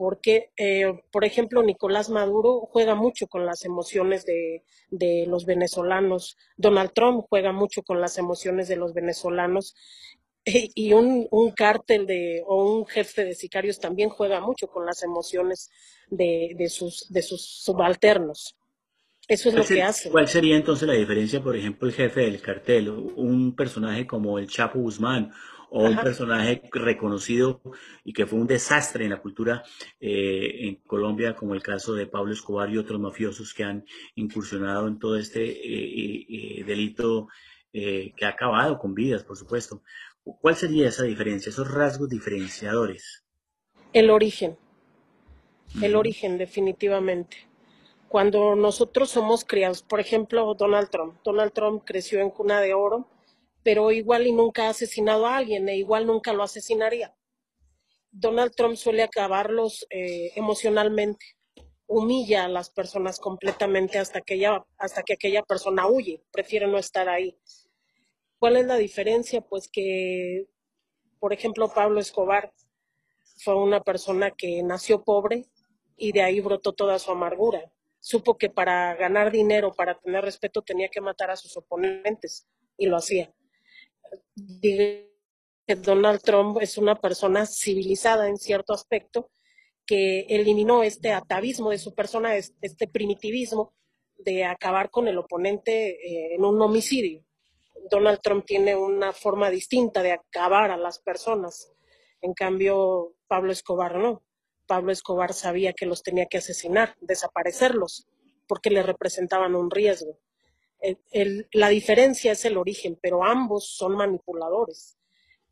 Porque, 0.00 0.50
eh, 0.56 1.02
por 1.12 1.26
ejemplo, 1.26 1.62
Nicolás 1.62 2.08
Maduro 2.08 2.60
juega 2.72 2.94
mucho 2.94 3.26
con 3.26 3.44
las 3.44 3.66
emociones 3.66 4.24
de, 4.24 5.26
los 5.26 5.44
venezolanos, 5.44 6.38
Donald 6.56 6.92
Trump 6.94 7.26
juega 7.28 7.52
mucho 7.52 7.82
con 7.82 8.00
las 8.00 8.16
emociones 8.16 8.66
de 8.66 8.76
los 8.76 8.94
venezolanos 8.94 9.74
y 10.46 10.94
un, 10.94 11.28
cártel 11.54 12.06
de, 12.06 12.42
o 12.46 12.78
un 12.78 12.86
jefe 12.86 13.26
de 13.26 13.34
sicarios 13.34 13.78
también 13.78 14.08
juega 14.08 14.40
mucho 14.40 14.68
con 14.68 14.86
las 14.86 15.02
emociones 15.02 15.68
de, 16.08 16.56
sus, 16.70 17.12
de 17.12 17.20
sus 17.20 17.44
subalternos. 17.62 18.56
Eso 19.28 19.50
es 19.50 19.54
lo 19.54 19.66
que 19.66 19.82
hace. 19.82 20.10
¿Cuál 20.10 20.28
sería 20.28 20.56
entonces 20.56 20.88
la 20.88 20.94
diferencia, 20.94 21.42
por 21.42 21.56
ejemplo, 21.56 21.86
el 21.86 21.94
jefe 21.94 22.22
del 22.22 22.40
cartel, 22.40 22.88
un 22.88 23.54
personaje 23.54 24.06
como 24.06 24.38
el 24.38 24.48
Chapo 24.48 24.78
Guzmán 24.78 25.30
o 25.70 25.84
un 25.84 25.96
personaje 25.96 26.62
reconocido 26.72 27.60
y 28.04 28.12
que 28.12 28.26
fue 28.26 28.38
un 28.38 28.46
desastre 28.46 29.04
en 29.04 29.10
la 29.10 29.20
cultura 29.20 29.62
eh, 30.00 30.66
en 30.68 30.74
Colombia, 30.86 31.36
como 31.36 31.54
el 31.54 31.62
caso 31.62 31.94
de 31.94 32.06
Pablo 32.06 32.32
Escobar 32.32 32.68
y 32.70 32.78
otros 32.78 33.00
mafiosos 33.00 33.54
que 33.54 33.64
han 33.64 33.84
incursionado 34.16 34.88
en 34.88 34.98
todo 34.98 35.16
este 35.16 35.42
eh, 35.42 36.26
eh, 36.28 36.64
delito 36.64 37.28
que 37.72 38.24
ha 38.24 38.30
acabado 38.30 38.80
con 38.80 38.94
vidas, 38.94 39.22
por 39.22 39.36
supuesto. 39.36 39.84
¿Cuál 40.24 40.56
sería 40.56 40.88
esa 40.88 41.04
diferencia, 41.04 41.50
esos 41.50 41.70
rasgos 41.70 42.08
diferenciadores? 42.08 43.24
El 43.92 44.10
origen, 44.10 44.56
el 45.80 45.94
origen 45.94 46.36
definitivamente. 46.36 47.36
Cuando 48.08 48.56
nosotros 48.56 49.10
somos 49.10 49.44
criados, 49.44 49.82
por 49.82 50.00
ejemplo, 50.00 50.52
Donald 50.54 50.90
Trump. 50.90 51.14
Donald 51.24 51.52
Trump 51.52 51.84
creció 51.86 52.18
en 52.18 52.30
cuna 52.30 52.60
de 52.60 52.74
oro, 52.74 53.06
pero 53.62 53.92
igual 53.92 54.26
y 54.26 54.32
nunca 54.32 54.66
ha 54.66 54.70
asesinado 54.70 55.26
a 55.26 55.36
alguien 55.36 55.68
e 55.68 55.76
igual 55.76 56.06
nunca 56.06 56.32
lo 56.32 56.42
asesinaría. 56.42 57.14
Donald 58.10 58.54
Trump 58.54 58.76
suele 58.76 59.02
acabarlos 59.02 59.86
eh, 59.90 60.32
emocionalmente, 60.34 61.24
humilla 61.86 62.44
a 62.44 62.48
las 62.48 62.70
personas 62.70 63.20
completamente 63.20 63.98
hasta 63.98 64.20
que, 64.20 64.44
hasta 64.78 65.02
que 65.02 65.14
aquella 65.14 65.42
persona 65.42 65.86
huye, 65.86 66.22
prefiere 66.32 66.66
no 66.66 66.78
estar 66.78 67.08
ahí. 67.08 67.38
¿Cuál 68.38 68.56
es 68.56 68.66
la 68.66 68.76
diferencia? 68.76 69.42
Pues 69.42 69.68
que, 69.68 70.48
por 71.18 71.32
ejemplo, 71.32 71.68
Pablo 71.72 72.00
Escobar 72.00 72.52
fue 73.44 73.54
una 73.54 73.82
persona 73.82 74.30
que 74.30 74.62
nació 74.62 75.04
pobre 75.04 75.46
y 75.96 76.12
de 76.12 76.22
ahí 76.22 76.40
brotó 76.40 76.72
toda 76.72 76.98
su 76.98 77.10
amargura. 77.10 77.70
Supo 78.00 78.38
que 78.38 78.48
para 78.48 78.94
ganar 78.94 79.30
dinero, 79.30 79.74
para 79.74 79.98
tener 80.00 80.24
respeto, 80.24 80.62
tenía 80.62 80.88
que 80.88 81.02
matar 81.02 81.30
a 81.30 81.36
sus 81.36 81.56
oponentes 81.56 82.48
y 82.78 82.86
lo 82.86 82.96
hacía 82.96 83.32
que 84.60 85.10
Donald 85.76 86.20
Trump 86.22 86.58
es 86.60 86.78
una 86.78 86.96
persona 87.00 87.46
civilizada 87.46 88.28
en 88.28 88.36
cierto 88.36 88.72
aspecto, 88.72 89.30
que 89.86 90.20
eliminó 90.28 90.82
este 90.82 91.12
atavismo 91.12 91.70
de 91.70 91.78
su 91.78 91.94
persona, 91.94 92.36
este 92.36 92.86
primitivismo 92.86 93.74
de 94.18 94.44
acabar 94.44 94.90
con 94.90 95.08
el 95.08 95.18
oponente 95.18 95.90
eh, 95.90 96.34
en 96.34 96.44
un 96.44 96.60
homicidio. 96.60 97.24
Donald 97.90 98.20
Trump 98.22 98.44
tiene 98.44 98.76
una 98.76 99.12
forma 99.12 99.50
distinta 99.50 100.02
de 100.02 100.12
acabar 100.12 100.70
a 100.70 100.76
las 100.76 101.00
personas. 101.00 101.72
En 102.20 102.34
cambio, 102.34 103.14
Pablo 103.26 103.50
Escobar 103.52 103.96
no. 103.96 104.22
Pablo 104.66 104.92
Escobar 104.92 105.32
sabía 105.32 105.72
que 105.72 105.86
los 105.86 106.02
tenía 106.02 106.26
que 106.26 106.38
asesinar, 106.38 106.96
desaparecerlos, 107.00 108.06
porque 108.46 108.70
le 108.70 108.82
representaban 108.82 109.56
un 109.56 109.70
riesgo 109.70 110.18
la 111.52 111.68
diferencia 111.68 112.32
es 112.32 112.44
el 112.44 112.56
origen, 112.56 112.98
pero 113.00 113.24
ambos 113.24 113.68
son 113.68 113.96
manipuladores. 113.96 114.96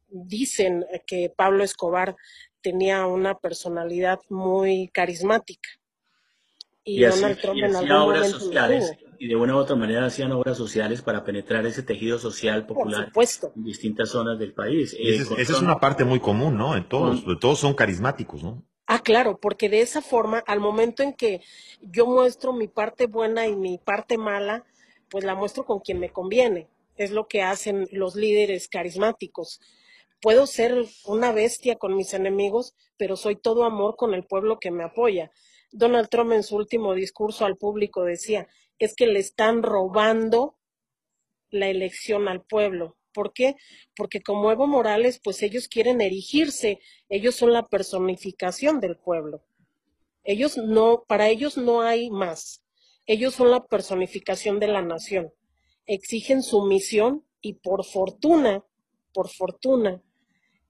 Dicen 0.09 0.87
que 1.07 1.33
Pablo 1.35 1.65
Escobar 1.65 2.17
tenía 2.61 3.07
una 3.07 3.39
personalidad 3.39 4.21
muy 4.29 4.89
carismática. 4.89 5.69
Y, 6.85 7.03
Donald 7.03 7.39
Trump 7.41 7.59
en 7.59 7.77
algún 7.77 7.93
obras 7.93 8.31
sociales, 8.31 8.93
y 9.19 9.29
de 9.29 9.37
una 9.37 9.55
u 9.55 9.59
otra 9.59 9.77
manera 9.77 10.07
hacían 10.07 10.33
obras 10.33 10.57
sociales 10.57 11.03
para 11.03 11.25
penetrar 11.25 11.67
ese 11.67 11.83
tejido 11.83 12.19
social 12.19 12.67
popular 12.67 13.13
en 13.55 13.65
distintas 13.65 14.11
zonas 14.11 14.39
del 14.39 14.55
país. 14.55 14.95
Eh, 14.95 15.17
esa 15.17 15.35
es, 15.37 15.61
una 15.61 15.79
parte 15.79 16.05
muy 16.05 16.21
común, 16.21 16.57
¿no? 16.57 16.77
En 16.77 16.89
todos, 16.89 17.25
todos 17.41 17.59
son 17.59 17.75
carismáticos, 17.75 18.43
¿no? 18.43 18.65
Ah, 18.87 19.01
claro, 19.01 19.39
porque 19.39 19.69
de 19.69 19.83
esa 19.83 20.01
forma, 20.01 20.39
al 20.47 20.61
momento 20.61 21.03
en 21.03 21.13
que 21.13 21.43
yo 21.83 22.07
muestro 22.07 22.55
mi 22.55 22.69
parte 22.69 23.07
buena 23.07 23.47
y 23.47 23.55
mi 23.55 23.77
parte 23.77 24.17
mala, 24.17 24.65
pues 25.11 25.25
la 25.25 25.35
muestro 25.35 25.65
con 25.65 25.81
quien 25.81 25.99
me 25.99 26.11
conviene. 26.11 26.69
Es 26.97 27.11
lo 27.11 27.29
que 27.29 27.43
hacen 27.43 27.89
los 27.93 28.17
líderes 28.17 28.69
carismáticos. 28.69 29.61
Puedo 30.21 30.47
ser 30.47 30.85
una 31.05 31.33
bestia 31.33 31.77
con 31.77 31.95
mis 31.95 32.13
enemigos, 32.15 32.75
pero 32.97 33.17
soy 33.17 33.37
todo 33.37 33.65
amor 33.65 33.97
con 33.97 34.15
el 34.15 34.25
pueblo 34.25 34.59
que 34.59 34.71
me 34.71 34.85
apoya. 34.85 35.31
Donald 35.71 36.09
Trump 36.09 36.33
en 36.33 36.43
su 36.43 36.57
último 36.57 36.95
discurso 36.95 37.45
al 37.45 37.57
público 37.57 38.05
decía, 38.05 38.49
es 38.79 38.95
que 38.95 39.07
le 39.07 39.21
están 39.21 39.63
robando 39.63 40.57
la 41.51 41.69
elección 41.69 42.29
al 42.29 42.43
pueblo. 42.43 42.97
¿Por 43.13 43.33
qué? 43.33 43.57
Porque 43.97 44.21
como 44.21 44.51
Evo 44.51 44.67
Morales, 44.67 45.21
pues 45.23 45.43
ellos 45.43 45.69
quieren 45.69 46.01
erigirse, 46.01 46.79
ellos 47.09 47.35
son 47.35 47.53
la 47.53 47.67
personificación 47.67 48.81
del 48.81 48.97
pueblo. 48.97 49.43
Ellos 50.25 50.59
no, 50.59 51.05
para 51.07 51.29
ellos 51.29 51.57
no 51.57 51.83
hay 51.83 52.11
más. 52.11 52.63
Ellos 53.09 53.35
son 53.35 53.51
la 53.51 53.65
personificación 53.65 54.61
de 54.61 54.67
la 54.69 54.83
nación. 54.83 55.33
Exigen 55.87 56.43
sumisión 56.43 57.25
y 57.41 57.55
por 57.55 57.87
fortuna, 57.87 58.63
por 59.15 59.31
fortuna, 59.31 60.03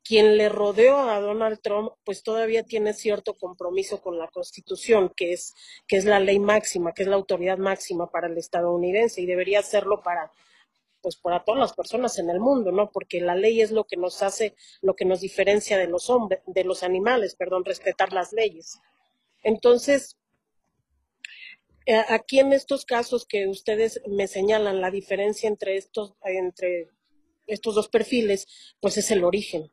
quien 0.05 0.39
le 0.39 0.49
rodeó 0.49 0.99
a 0.99 1.18
Donald 1.18 1.59
Trump, 1.61 1.95
pues 2.05 2.22
todavía 2.22 2.62
tiene 2.62 2.95
cierto 2.95 3.34
compromiso 3.34 4.01
con 4.01 4.18
la 4.18 4.28
Constitución, 4.28 5.12
que 5.16 5.32
es, 5.32 5.57
que 5.89 5.97
es 5.97 6.05
la 6.05 6.20
ley 6.20 6.39
máxima, 6.39 6.93
que 6.93 7.03
es 7.03 7.09
la 7.09 7.16
autoridad 7.16 7.59
máxima 7.59 8.09
para 8.09 8.28
el 8.28 8.39
estadounidense 8.39 9.20
y 9.20 9.26
debería 9.26 9.61
serlo 9.64 10.01
para, 10.05 10.30
pues 11.03 11.16
para 11.16 11.43
todas 11.43 11.59
las 11.59 11.72
personas 11.72 12.20
en 12.20 12.30
el 12.30 12.39
mundo, 12.39 12.70
¿no? 12.70 12.93
Porque 12.93 13.20
la 13.20 13.34
ley 13.34 13.61
es 13.61 13.72
lo 13.72 13.82
que 13.82 13.97
nos 13.97 14.22
hace, 14.22 14.55
lo 14.80 14.95
que 14.95 15.05
nos 15.05 15.20
diferencia 15.20 15.76
de 15.76 15.89
los 15.89 16.09
hombres, 16.09 16.41
de 16.47 16.62
los 16.62 16.84
animales, 16.84 17.34
perdón, 17.34 17.64
respetar 17.64 18.12
las 18.12 18.32
leyes. 18.32 18.78
Entonces, 19.43 20.16
aquí 22.09 22.41
en 22.41 22.53
estos 22.53 22.84
casos 22.84 23.26
que 23.26 23.47
ustedes 23.49 24.01
me 24.07 24.26
señalan, 24.26 24.80
la 24.80 24.91
diferencia 24.91 25.49
entre 25.49 25.76
estos, 25.76 26.14
entre 26.22 26.91
estos 27.47 27.74
dos 27.74 27.89
perfiles, 27.89 28.47
pues 28.80 28.99
es 28.99 29.11
el 29.11 29.24
origen 29.24 29.70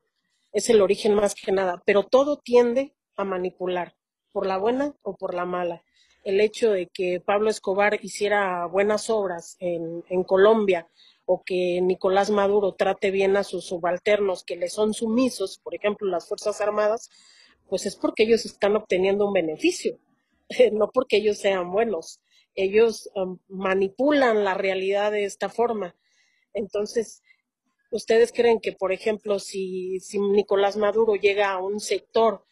es 0.55 0.69
el 0.69 0.81
origen 0.81 1.13
más 1.13 1.35
que 1.35 1.51
nada, 1.51 1.83
pero 1.85 2.03
todo 2.03 2.37
tiende 2.37 2.95
a 3.17 3.25
manipular, 3.25 3.97
por 4.31 4.47
la 4.47 4.57
buena 4.57 4.95
o 5.01 5.17
por 5.17 5.33
la 5.33 5.43
mala. 5.43 5.83
El 6.23 6.39
hecho 6.39 6.71
de 6.71 6.87
que 6.87 7.19
Pablo 7.19 7.49
Escobar 7.49 7.99
hiciera 8.01 8.65
buenas 8.65 9.09
obras 9.09 9.57
en, 9.59 10.23
Colombia 10.23 10.87
o 11.25 11.43
que 11.43 11.81
Nicolás 11.81 12.29
Maduro 12.29 12.73
trate 12.73 13.11
bien 13.11 13.35
a 13.35 13.43
sus 13.43 13.65
subalternos 13.65 14.45
que 14.45 14.55
le 14.55 14.69
son 14.69 14.93
sumisos, 14.93 15.59
por 15.61 15.75
ejemplo, 15.75 16.09
las 16.09 16.29
Fuerzas 16.29 16.61
Armadas, 16.61 17.09
pues 17.67 17.85
es 17.85 17.97
porque 17.97 18.23
ellos 18.23 18.45
están 18.45 18.77
obteniendo 18.77 19.27
un 19.27 19.33
beneficio, 19.33 19.99
no 20.73 20.89
porque 20.91 21.17
ellos 21.17 21.37
sean 21.37 21.71
buenos. 21.71 22.21
Ellos 22.55 23.09
um, 23.15 23.39
manipulan 23.47 24.43
la 24.43 24.53
realidad 24.53 25.11
de 25.11 25.25
esta 25.25 25.49
forma. 25.49 25.95
Entonces, 26.53 27.21
¿Ustedes 27.95 28.33
creen 28.33 28.59
que, 28.59 28.73
por 28.73 28.91
ejemplo, 28.91 29.39
si, 29.39 30.01
si 30.01 30.19
Nicolás 30.19 30.75
Maduro 30.75 31.15
llega 31.15 31.51
a 31.51 31.59
un 31.59 31.79
sector 31.79 32.43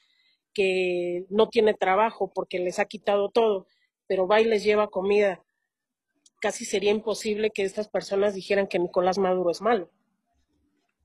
que 0.54 1.26
no 1.30 1.50
tiene 1.50 1.74
trabajo 1.74 2.32
porque 2.34 2.60
les 2.60 2.80
ha 2.80 2.86
quitado 2.86 3.30
todo, 3.30 3.68
pero 4.08 4.26
va 4.26 4.40
y 4.40 4.46
les 4.46 4.64
lleva 4.64 4.90
comida, 4.90 5.44
casi 6.40 6.64
sería 6.64 6.92
imposible 6.92 7.52
que 7.52 7.64
estas 7.64 7.90
personas 7.90 8.36
dijeran 8.36 8.68
que 8.68 8.80
Nicolás 8.80 9.18
Maduro 9.18 9.52
es 9.52 9.60
malo? 9.60 9.92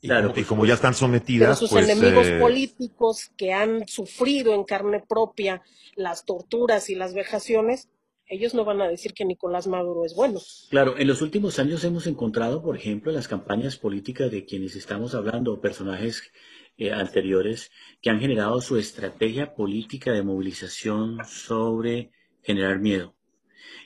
Claro, 0.01 0.33
y 0.37 0.45
como 0.45 0.65
ya 0.65 0.75
están 0.75 0.95
sometidas. 0.95 1.59
sus 1.59 1.71
pues, 1.71 1.89
enemigos 1.89 2.27
eh, 2.27 2.39
políticos 2.39 3.31
que 3.37 3.53
han 3.53 3.87
sufrido 3.89 4.55
en 4.55 4.65
carne 4.65 5.03
propia 5.07 5.63
las 5.97 6.25
torturas 6.25 6.89
y 6.89 6.95
las 6.95 7.15
vejaciones, 7.15 7.89
ellos 8.27 8.55
no 8.55 8.65
van 8.65 8.81
a 8.81 8.89
decir 8.89 9.15
que 9.15 9.25
Nicolás 9.25 9.67
Maduro 9.67 10.05
es 10.05 10.15
bueno. 10.15 10.41
Claro, 10.71 10.99
en 10.99 11.09
los 11.09 11.23
últimos 11.23 11.59
años 11.59 11.83
hemos 11.83 12.07
encontrado, 12.07 12.63
por 12.63 12.77
ejemplo, 12.77 13.11
en 13.11 13.17
las 13.17 13.27
campañas 13.27 13.77
políticas 13.77 14.31
de 14.31 14.45
quienes 14.45 14.77
estamos 14.77 15.15
hablando, 15.15 15.61
personajes 15.61 16.31
eh, 16.77 16.93
anteriores, 16.93 17.73
que 18.01 18.11
han 18.11 18.21
generado 18.21 18.61
su 18.61 18.77
estrategia 18.77 19.55
política 19.55 20.13
de 20.13 20.23
movilización 20.23 21.19
sobre 21.27 22.13
generar 22.43 22.79
miedo. 22.79 23.17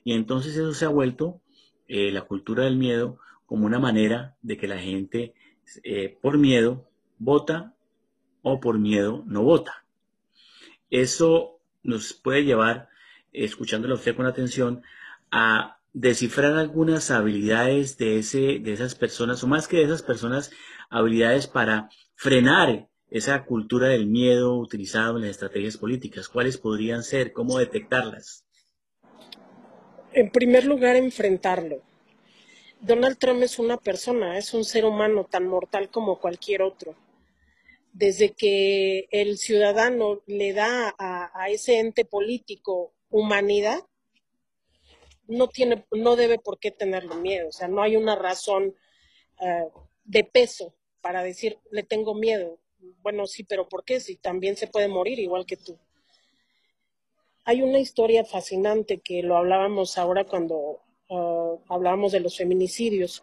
Y 0.04 0.12
entonces 0.12 0.56
eso 0.56 0.74
se 0.74 0.84
ha 0.84 0.88
vuelto 0.88 1.40
eh, 1.88 2.10
la 2.10 2.22
cultura 2.22 2.64
del 2.64 2.76
miedo 2.76 3.18
como 3.46 3.66
una 3.66 3.78
manera 3.78 4.36
de 4.42 4.56
que 4.56 4.66
la 4.66 4.78
gente 4.78 5.34
eh, 5.84 6.18
por 6.20 6.38
miedo 6.38 6.88
vota 7.18 7.74
o 8.42 8.60
por 8.60 8.78
miedo 8.78 9.22
no 9.26 9.42
vota. 9.42 9.84
Eso 10.90 11.60
nos 11.82 12.12
puede 12.12 12.44
llevar 12.44 12.88
escuchándolo 13.32 13.94
usted 13.94 14.14
con 14.14 14.26
atención, 14.26 14.82
a 15.30 15.78
descifrar 15.92 16.52
algunas 16.52 17.10
habilidades 17.10 17.98
de, 17.98 18.18
ese, 18.18 18.58
de 18.60 18.72
esas 18.72 18.94
personas, 18.94 19.42
o 19.42 19.46
más 19.46 19.68
que 19.68 19.78
de 19.78 19.84
esas 19.84 20.02
personas, 20.02 20.50
habilidades 20.90 21.46
para 21.46 21.88
frenar 22.14 22.88
esa 23.10 23.44
cultura 23.44 23.88
del 23.88 24.06
miedo 24.06 24.58
utilizado 24.58 25.16
en 25.16 25.22
las 25.22 25.32
estrategias 25.32 25.76
políticas. 25.76 26.28
¿Cuáles 26.28 26.56
podrían 26.56 27.02
ser? 27.02 27.32
¿Cómo 27.32 27.58
detectarlas? 27.58 28.44
En 30.12 30.30
primer 30.30 30.64
lugar, 30.64 30.96
enfrentarlo. 30.96 31.82
Donald 32.82 33.16
Trump 33.16 33.40
es 33.44 33.60
una 33.60 33.76
persona, 33.76 34.36
es 34.36 34.54
un 34.54 34.64
ser 34.64 34.84
humano 34.84 35.24
tan 35.24 35.46
mortal 35.46 35.88
como 35.88 36.18
cualquier 36.18 36.62
otro. 36.62 36.96
Desde 37.92 38.32
que 38.32 39.06
el 39.12 39.38
ciudadano 39.38 40.20
le 40.26 40.52
da 40.52 40.92
a, 40.98 41.48
ese 41.48 41.78
ente 41.78 42.04
político 42.04 42.92
humanidad, 43.08 43.78
no, 45.28 45.46
tiene, 45.46 45.86
no 45.92 46.16
debe 46.16 46.40
por 46.40 46.58
qué 46.58 46.72
tenerle 46.72 47.14
miedo. 47.14 47.50
O 47.50 47.52
sea, 47.52 47.68
no 47.68 47.82
hay 47.82 47.94
una 47.94 48.16
razón 48.16 48.74
eh, 49.40 49.68
de 50.02 50.24
peso 50.24 50.74
para 51.00 51.22
decir, 51.22 51.60
le 51.70 51.84
tengo 51.84 52.16
miedo. 52.16 52.58
Bueno, 53.00 53.28
sí, 53.28 53.44
pero 53.44 53.68
¿por 53.68 53.84
qué? 53.84 54.00
Si 54.00 54.16
también 54.16 54.56
se 54.56 54.66
puede 54.66 54.88
morir 54.88 55.20
igual 55.20 55.46
que 55.46 55.56
tú. 55.56 55.78
Hay 57.44 57.62
una 57.62 57.78
historia 57.78 58.24
fascinante 58.24 58.98
que 58.98 59.22
lo 59.22 59.36
hablábamos 59.36 59.98
ahora 59.98 60.24
cuando 60.24 60.80
eh, 61.08 61.58
hablábamos 61.68 62.12
de 62.12 62.20
los 62.20 62.36
feminicidios. 62.36 63.22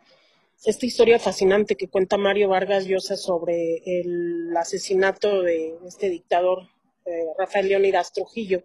Esta 0.65 0.85
historia 0.85 1.19
fascinante 1.19 1.75
que 1.75 1.87
cuenta 1.87 2.17
Mario 2.17 2.49
Vargas 2.49 2.85
Llosa 2.85 3.15
sobre 3.15 3.81
el 3.85 4.55
asesinato 4.57 5.41
de 5.41 5.77
este 5.85 6.09
dictador 6.09 6.67
eh, 7.05 7.25
Rafael 7.37 7.69
Leónidas 7.69 8.11
Trujillo 8.11 8.63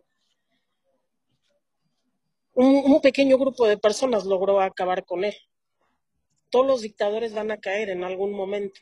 un, 2.54 3.00
pequeño 3.00 3.36
grupo 3.36 3.66
de 3.66 3.78
personas 3.78 4.24
logró 4.24 4.60
acabar 4.60 5.04
con 5.04 5.24
él. 5.24 5.34
Todos 6.50 6.66
los 6.66 6.82
dictadores 6.82 7.34
van 7.34 7.50
a 7.50 7.58
caer 7.58 7.90
en 7.90 8.04
algún 8.04 8.32
momento. 8.32 8.80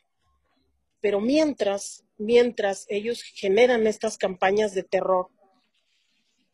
Pero 1.00 1.20
mientras, 1.20 2.04
mientras 2.18 2.86
ellos 2.88 3.22
generan 3.22 3.86
estas 3.86 4.18
campañas 4.18 4.74
de 4.74 4.82
terror, 4.82 5.28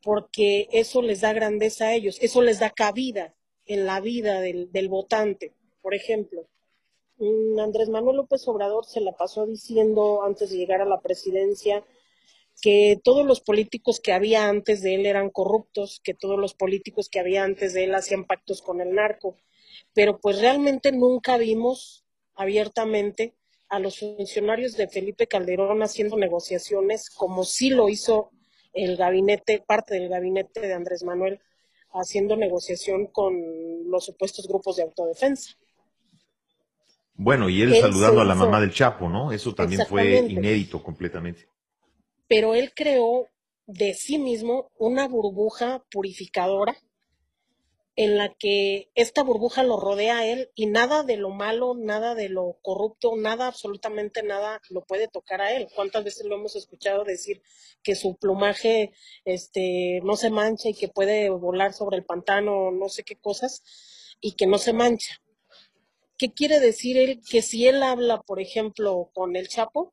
porque 0.02 0.68
eso 0.72 1.02
les 1.02 1.20
da 1.20 1.32
grandeza 1.32 1.86
a 1.86 1.94
ellos, 1.94 2.18
eso 2.20 2.40
les 2.40 2.60
da 2.60 2.70
cabida 2.70 3.34
en 3.68 3.86
la 3.86 4.00
vida 4.00 4.40
del, 4.40 4.72
del 4.72 4.88
votante. 4.88 5.52
Por 5.80 5.94
ejemplo, 5.94 6.48
mm, 7.18 7.60
Andrés 7.60 7.88
Manuel 7.88 8.16
López 8.16 8.46
Obrador 8.48 8.84
se 8.86 9.00
la 9.00 9.12
pasó 9.12 9.46
diciendo 9.46 10.24
antes 10.24 10.50
de 10.50 10.56
llegar 10.56 10.80
a 10.80 10.86
la 10.86 11.00
presidencia 11.00 11.84
que 12.60 12.98
todos 13.02 13.24
los 13.24 13.40
políticos 13.40 14.00
que 14.00 14.12
había 14.12 14.48
antes 14.48 14.82
de 14.82 14.96
él 14.96 15.06
eran 15.06 15.30
corruptos, 15.30 16.00
que 16.02 16.14
todos 16.14 16.38
los 16.38 16.54
políticos 16.54 17.08
que 17.08 17.20
había 17.20 17.44
antes 17.44 17.72
de 17.72 17.84
él 17.84 17.94
hacían 17.94 18.24
pactos 18.24 18.62
con 18.62 18.80
el 18.80 18.94
narco, 18.94 19.36
pero 19.94 20.18
pues 20.18 20.40
realmente 20.40 20.90
nunca 20.90 21.36
vimos 21.36 22.04
abiertamente 22.34 23.34
a 23.68 23.78
los 23.78 23.98
funcionarios 23.98 24.76
de 24.76 24.88
Felipe 24.88 25.26
Calderón 25.26 25.82
haciendo 25.82 26.16
negociaciones 26.16 27.10
como 27.10 27.44
sí 27.44 27.70
lo 27.70 27.88
hizo 27.88 28.30
el 28.72 28.96
gabinete, 28.96 29.62
parte 29.66 29.94
del 29.94 30.08
gabinete 30.08 30.60
de 30.60 30.72
Andrés 30.72 31.02
Manuel, 31.04 31.40
haciendo 31.93 32.36
negociación 32.36 33.07
con 33.07 33.34
los 33.91 34.05
supuestos 34.05 34.47
grupos 34.47 34.76
de 34.76 34.82
autodefensa. 34.82 35.53
Bueno, 37.15 37.48
y 37.48 37.62
él, 37.62 37.74
saludando 37.74 38.20
a 38.20 38.24
la 38.24 38.35
mamá 38.35 38.60
del 38.60 38.73
Chapo, 38.73 39.09
¿no? 39.09 39.32
Eso 39.32 39.55
también 39.55 39.86
fue 39.86 40.19
inédito 40.28 40.82
completamente 40.82 41.48
pero 42.28 42.55
él 42.55 42.73
creó 42.74 43.27
de 43.66 43.94
sí 43.94 44.19
mismo 44.19 44.70
una 44.78 45.09
burbuja 45.09 45.85
purificadora 45.90 46.77
en 47.98 48.16
la 48.16 48.32
que 48.32 48.92
esta 48.94 49.24
burbuja 49.24 49.64
lo 49.64 49.76
rodea 49.76 50.18
a 50.18 50.24
él 50.24 50.52
y 50.54 50.66
nada 50.66 51.02
de 51.02 51.16
lo 51.16 51.30
malo, 51.30 51.74
nada 51.74 52.14
de 52.14 52.28
lo 52.28 52.56
corrupto, 52.62 53.16
nada, 53.16 53.48
absolutamente 53.48 54.22
nada 54.22 54.62
lo 54.70 54.84
puede 54.84 55.08
tocar 55.08 55.40
a 55.40 55.52
él. 55.52 55.66
¿Cuántas 55.74 56.04
veces 56.04 56.24
lo 56.24 56.36
hemos 56.36 56.54
escuchado 56.54 57.02
decir 57.02 57.42
que 57.82 57.96
su 57.96 58.16
plumaje 58.16 58.92
este, 59.24 60.00
no 60.04 60.14
se 60.14 60.30
mancha 60.30 60.68
y 60.68 60.74
que 60.74 60.86
puede 60.86 61.28
volar 61.28 61.72
sobre 61.72 61.96
el 61.96 62.04
pantano, 62.04 62.70
no 62.70 62.88
sé 62.88 63.02
qué 63.02 63.16
cosas, 63.16 63.64
y 64.20 64.36
que 64.36 64.46
no 64.46 64.58
se 64.58 64.72
mancha? 64.72 65.20
¿Qué 66.16 66.32
quiere 66.32 66.60
decir 66.60 66.96
él? 66.96 67.20
Que 67.28 67.42
si 67.42 67.66
él 67.66 67.82
habla, 67.82 68.22
por 68.22 68.40
ejemplo, 68.40 69.10
con 69.12 69.34
el 69.34 69.48
Chapo, 69.48 69.92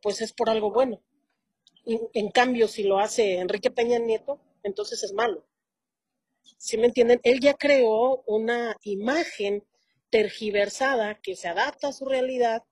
pues 0.00 0.20
es 0.20 0.32
por 0.32 0.48
algo 0.50 0.70
bueno 0.70 1.02
en 1.84 2.30
cambio, 2.30 2.68
si 2.68 2.84
lo 2.84 3.00
hace 3.00 3.38
Enrique 3.38 3.70
Peña 3.70 3.98
Nieto, 3.98 4.40
entonces 4.62 5.02
es 5.02 5.12
malo. 5.12 5.44
¿Sí 6.58 6.78
me 6.78 6.86
entienden? 6.86 7.20
Él 7.24 7.40
ya 7.40 7.54
creó 7.54 8.22
una 8.26 8.76
imagen 8.82 9.64
tergiversada 10.10 11.18
que 11.20 11.36
se 11.36 11.48
adapta 11.48 11.88
a 11.88 11.92
su 11.92 12.04
realidad, 12.04 12.64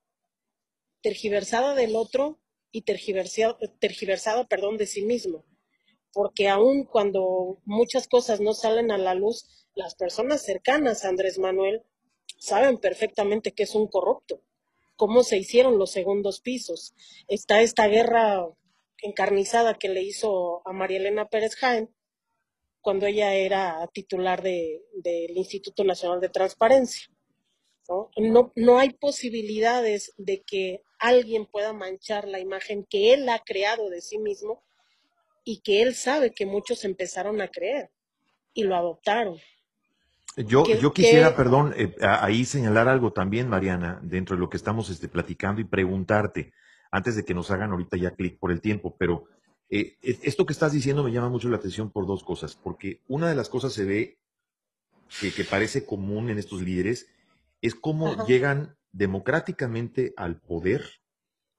tergiversada 1.02 1.74
del 1.74 1.96
otro 1.96 2.38
y 2.70 2.82
tergiversada, 2.82 3.58
tergiversada 3.78 4.46
perdón, 4.46 4.76
de 4.76 4.86
sí 4.86 5.02
mismo. 5.02 5.44
Porque 6.12 6.48
aun 6.48 6.84
cuando 6.84 7.60
muchas 7.64 8.08
cosas 8.08 8.40
no 8.40 8.52
salen 8.52 8.90
a 8.90 8.98
la 8.98 9.14
luz, 9.14 9.66
las 9.74 9.94
personas 9.94 10.42
cercanas 10.42 11.04
a 11.04 11.08
Andrés 11.08 11.38
Manuel 11.38 11.82
saben 12.38 12.78
perfectamente 12.78 13.52
que 13.52 13.62
es 13.62 13.74
un 13.74 13.86
corrupto, 13.86 14.42
cómo 14.96 15.22
se 15.22 15.38
hicieron 15.38 15.78
los 15.78 15.90
segundos 15.90 16.40
pisos. 16.40 16.94
Está 17.26 17.60
esta 17.60 17.86
guerra 17.86 18.46
encarnizada 19.02 19.74
que 19.74 19.88
le 19.88 20.02
hizo 20.02 20.62
a 20.68 20.72
María 20.72 20.98
Elena 20.98 21.28
Pérez 21.28 21.56
Jaén 21.56 21.90
cuando 22.80 23.06
ella 23.06 23.34
era 23.34 23.86
titular 23.92 24.42
del 24.42 25.36
Instituto 25.36 25.84
Nacional 25.84 26.20
de 26.20 26.28
Transparencia. 26.28 27.10
¿no? 27.88 28.10
¿no? 28.16 28.52
No, 28.56 28.78
hay 28.78 28.90
posibilidades 28.90 30.12
de 30.16 30.42
que 30.42 30.82
alguien 30.98 31.46
pueda 31.46 31.72
manchar 31.72 32.28
la 32.28 32.40
imagen 32.40 32.86
que 32.88 33.12
él 33.12 33.28
ha 33.28 33.40
creado 33.40 33.90
de 33.90 34.00
sí 34.00 34.18
mismo 34.18 34.62
y 35.44 35.60
que 35.60 35.82
él 35.82 35.94
sabe 35.94 36.32
que 36.32 36.46
muchos 36.46 36.84
empezaron 36.84 37.40
a 37.40 37.48
creer 37.48 37.90
y 38.54 38.64
lo 38.64 38.76
adoptaron. 38.76 39.36
Yo, 40.36 40.64
yo 40.64 40.92
quisiera, 40.92 41.34
perdón, 41.34 41.74
eh, 41.76 41.94
ahí 42.00 42.44
señalar 42.44 42.88
algo 42.88 43.12
también, 43.12 43.48
Mariana, 43.48 43.98
dentro 44.02 44.36
de 44.36 44.40
lo 44.40 44.48
que 44.48 44.56
estamos 44.56 44.88
este, 44.88 45.08
platicando 45.08 45.60
y 45.60 45.64
preguntarte, 45.64 46.52
antes 46.92 47.16
de 47.16 47.24
que 47.24 47.34
nos 47.34 47.50
hagan 47.50 47.72
ahorita 47.72 47.96
ya 47.96 48.12
clic 48.12 48.38
por 48.38 48.52
el 48.52 48.60
tiempo, 48.60 48.96
pero 48.96 49.24
eh, 49.70 49.96
esto 50.02 50.46
que 50.46 50.52
estás 50.52 50.72
diciendo 50.72 51.04
me 51.04 51.12
llama 51.12 51.28
mucho 51.28 51.48
la 51.48 51.56
atención 51.56 51.90
por 51.90 52.06
dos 52.06 52.24
cosas, 52.24 52.56
porque 52.56 53.02
una 53.06 53.28
de 53.28 53.36
las 53.36 53.48
cosas 53.48 53.72
se 53.72 53.84
ve 53.84 54.18
que, 55.20 55.44
parece 55.44 55.86
común 55.86 56.28
en 56.28 56.38
estos 56.38 56.62
líderes 56.62 57.06
es 57.60 57.74
cómo 57.74 58.26
llegan 58.26 58.76
democráticamente 58.92 60.12
al 60.16 60.40
poder, 60.40 60.84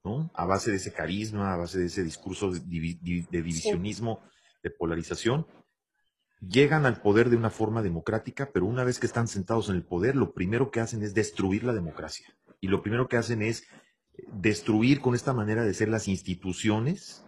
¿no? 0.04 0.30
A 0.34 0.44
base 0.44 0.70
de 0.70 0.76
ese 0.76 0.92
carisma, 0.92 1.54
a 1.54 1.56
base 1.56 1.78
de 1.78 1.86
ese 1.86 2.04
discurso 2.04 2.50
de, 2.50 2.60
divisionismo, 2.60 4.20
de 4.62 4.70
polarización, 4.70 5.46
llegan 6.40 6.84
al 6.84 7.00
poder 7.00 7.30
de 7.30 7.36
una 7.36 7.50
forma 7.50 7.82
democrática, 7.82 8.50
pero 8.52 8.66
una 8.66 8.84
vez 8.84 8.98
que 8.98 9.06
están 9.06 9.28
sentados 9.28 9.70
en 9.70 9.76
el 9.76 9.84
poder, 9.84 10.16
lo 10.16 10.34
primero 10.34 10.70
que 10.70 10.80
hacen 10.80 11.02
es 11.02 11.14
destruir 11.14 11.64
la 11.64 11.72
democracia. 11.72 12.26
Y 12.60 12.68
lo 12.68 12.82
primero 12.82 13.08
que 13.08 13.16
hacen 13.16 13.42
es 13.42 13.64
destruir 14.32 15.00
con 15.00 15.14
esta 15.14 15.32
manera 15.32 15.64
de 15.64 15.72
ser 15.72 15.88
las 15.88 16.08
instituciones 16.08 17.24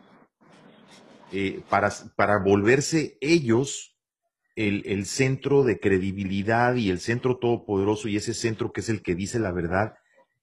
eh, 1.37 1.63
para, 1.69 1.93
para, 2.15 2.39
volverse 2.39 3.19
ellos 3.21 3.97
el, 4.55 4.83
el, 4.87 5.05
centro 5.05 5.65
de 5.65 5.81
credibilidad 5.81 6.77
y 6.77 6.91
el 6.91 7.01
centro 7.01 7.39
todopoderoso 7.39 8.07
y 8.07 8.17
ese 8.17 8.35
centro 8.35 8.73
que 8.73 8.83
es 8.83 8.89
el 8.89 9.03
que 9.03 9.17
dice 9.17 9.41
la 9.41 9.51
verdad 9.51 9.95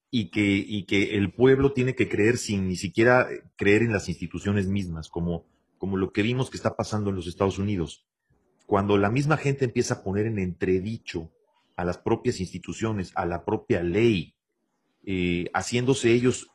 y 0.10 0.30
que, 0.32 0.66
y 0.68 0.84
que 0.84 1.16
el 1.16 1.32
pueblo 1.32 1.72
tiene 1.72 1.96
que 1.96 2.10
creer 2.10 2.38
sin 2.38 2.68
ni 2.68 2.76
siquiera 2.76 3.30
creer 3.56 3.84
en 3.84 3.94
las 3.94 4.10
instituciones 4.10 4.68
mismas, 4.68 5.08
como, 5.08 5.46
como 5.78 5.96
lo 5.96 6.12
que 6.12 6.22
vimos 6.24 6.50
que 6.50 6.58
está 6.58 6.76
pasando 6.76 7.10
en 7.10 7.16
los 7.16 7.28
Estados 7.28 7.58
Unidos. 7.58 8.06
Cuando 8.66 8.98
la 8.98 9.10
misma 9.10 9.38
gente 9.38 9.64
empieza 9.64 9.96
a 9.96 10.04
poner 10.04 10.26
en 10.26 10.40
entredicho 10.40 11.32
a 11.78 11.86
las 11.86 11.98
propias 11.98 12.42
instituciones, 12.42 13.14
a 13.16 13.26
la 13.26 13.46
propia 13.46 13.82
ley, 13.82 14.36
eh, 15.06 15.50
haciéndose 15.54 16.12
ellos, 16.12 16.52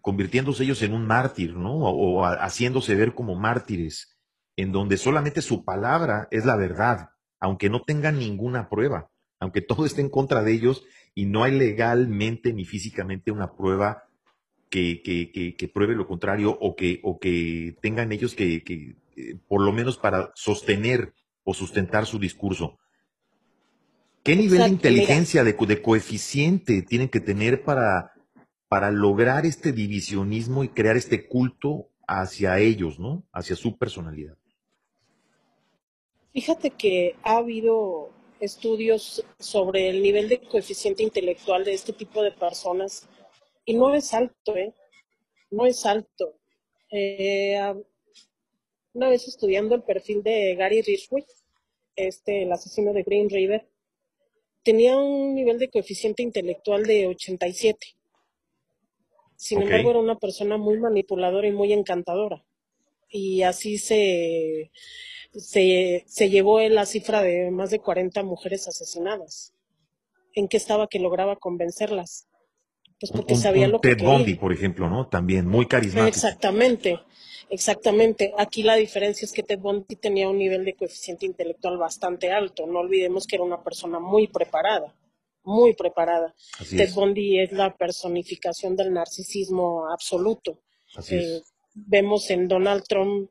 convirtiéndose 0.00 0.64
ellos 0.64 0.82
en 0.82 0.94
un 0.94 1.06
mártir, 1.06 1.54
¿no? 1.54 1.74
O, 1.74 2.24
haciéndose 2.24 2.94
ver 2.94 3.14
como 3.14 3.34
mártires, 3.34 4.16
en 4.56 4.72
donde 4.72 4.96
solamente 4.96 5.42
su 5.42 5.64
palabra 5.64 6.28
es 6.30 6.44
la 6.44 6.56
verdad, 6.56 7.10
aunque 7.38 7.70
no 7.70 7.82
tengan 7.82 8.18
ninguna 8.18 8.68
prueba, 8.68 9.10
aunque 9.38 9.60
todo 9.60 9.86
esté 9.86 10.00
en 10.00 10.10
contra 10.10 10.42
de 10.42 10.52
ellos 10.52 10.84
y 11.14 11.26
no 11.26 11.44
hay 11.44 11.52
legalmente 11.52 12.52
ni 12.52 12.64
físicamente 12.64 13.30
una 13.30 13.54
prueba 13.56 14.04
que, 14.68 15.02
que, 15.02 15.68
pruebe 15.68 15.96
lo 15.96 16.06
contrario 16.06 16.56
o 16.60 16.76
que, 16.76 17.00
o 17.02 17.18
que 17.18 17.76
tengan 17.82 18.12
ellos 18.12 18.34
que, 18.34 18.62
eh, 19.16 19.36
por 19.48 19.62
lo 19.62 19.72
menos 19.72 19.98
para 19.98 20.30
sostener 20.34 21.12
o 21.42 21.54
sustentar 21.54 22.06
su 22.06 22.18
discurso. 22.18 22.78
¿Qué 24.22 24.36
nivel 24.36 24.58
de 24.60 24.68
inteligencia, 24.68 25.42
de, 25.42 25.56
coeficiente 25.82 26.82
tienen 26.82 27.08
que 27.08 27.20
tener 27.20 27.64
para, 27.64 28.12
para 28.70 28.92
lograr 28.92 29.46
este 29.46 29.72
divisionismo 29.72 30.62
y 30.62 30.68
crear 30.68 30.96
este 30.96 31.26
culto 31.26 31.88
hacia 32.06 32.60
ellos, 32.60 33.00
¿no? 33.00 33.24
Hacia 33.32 33.56
su 33.56 33.76
personalidad. 33.76 34.36
Fíjate 36.32 36.70
que 36.70 37.16
ha 37.24 37.38
habido 37.38 38.10
estudios 38.38 39.26
sobre 39.40 39.88
el 39.88 40.00
nivel 40.00 40.28
de 40.28 40.40
coeficiente 40.40 41.02
intelectual 41.02 41.64
de 41.64 41.74
este 41.74 41.92
tipo 41.92 42.22
de 42.22 42.30
personas 42.30 43.08
y 43.64 43.74
no 43.74 43.92
es 43.92 44.14
alto, 44.14 44.54
¿eh? 44.54 44.72
No 45.50 45.66
es 45.66 45.84
alto. 45.84 46.36
Eh, 46.92 47.58
una 48.92 49.08
vez 49.08 49.26
estudiando 49.26 49.74
el 49.74 49.82
perfil 49.82 50.22
de 50.22 50.54
Gary 50.54 50.82
Rishwick, 50.82 51.26
este, 51.96 52.44
el 52.44 52.52
asesino 52.52 52.92
de 52.92 53.02
Green 53.02 53.28
River, 53.28 53.68
tenía 54.62 54.96
un 54.96 55.34
nivel 55.34 55.58
de 55.58 55.70
coeficiente 55.70 56.22
intelectual 56.22 56.84
de 56.84 57.08
87. 57.08 57.96
Sin 59.40 59.62
embargo, 59.62 59.88
era 59.88 59.98
una 59.98 60.18
persona 60.18 60.58
muy 60.58 60.78
manipuladora 60.78 61.48
y 61.48 61.52
muy 61.52 61.72
encantadora. 61.72 62.44
Y 63.08 63.40
así 63.40 63.78
se, 63.78 64.70
se, 65.32 66.04
se 66.06 66.28
llevó 66.28 66.60
la 66.60 66.84
cifra 66.84 67.22
de 67.22 67.50
más 67.50 67.70
de 67.70 67.78
40 67.78 68.22
mujeres 68.22 68.68
asesinadas. 68.68 69.54
¿En 70.34 70.46
qué 70.46 70.58
estaba 70.58 70.88
que 70.88 70.98
lograba 70.98 71.36
convencerlas? 71.36 72.28
Pues 73.00 73.12
porque 73.12 73.34
sabía 73.34 73.66
lo 73.66 73.80
que 73.80 73.96
Ted 73.96 74.04
Bundy, 74.04 74.34
por 74.34 74.52
ejemplo, 74.52 74.90
¿no? 74.90 75.08
También 75.08 75.48
muy 75.48 75.64
carismático. 75.64 76.06
Exactamente. 76.06 77.00
Exactamente. 77.48 78.34
Aquí 78.36 78.62
la 78.62 78.76
diferencia 78.76 79.24
es 79.24 79.32
que 79.32 79.42
Ted 79.42 79.58
Bundy 79.58 79.96
tenía 79.96 80.28
un 80.28 80.36
nivel 80.36 80.66
de 80.66 80.74
coeficiente 80.74 81.24
intelectual 81.24 81.78
bastante 81.78 82.30
alto. 82.30 82.66
No 82.66 82.80
olvidemos 82.80 83.26
que 83.26 83.36
era 83.36 83.44
una 83.44 83.64
persona 83.64 84.00
muy 84.00 84.26
preparada, 84.26 84.94
muy 85.50 85.74
preparada. 85.74 86.34
Ted 86.70 86.92
Bundy 86.94 87.40
es 87.40 87.52
la 87.52 87.76
personificación 87.76 88.76
del 88.76 88.92
narcisismo 88.92 89.90
absoluto. 89.90 90.60
Eh, 91.10 91.42
vemos 91.74 92.30
en 92.30 92.48
Donald 92.48 92.84
Trump 92.88 93.30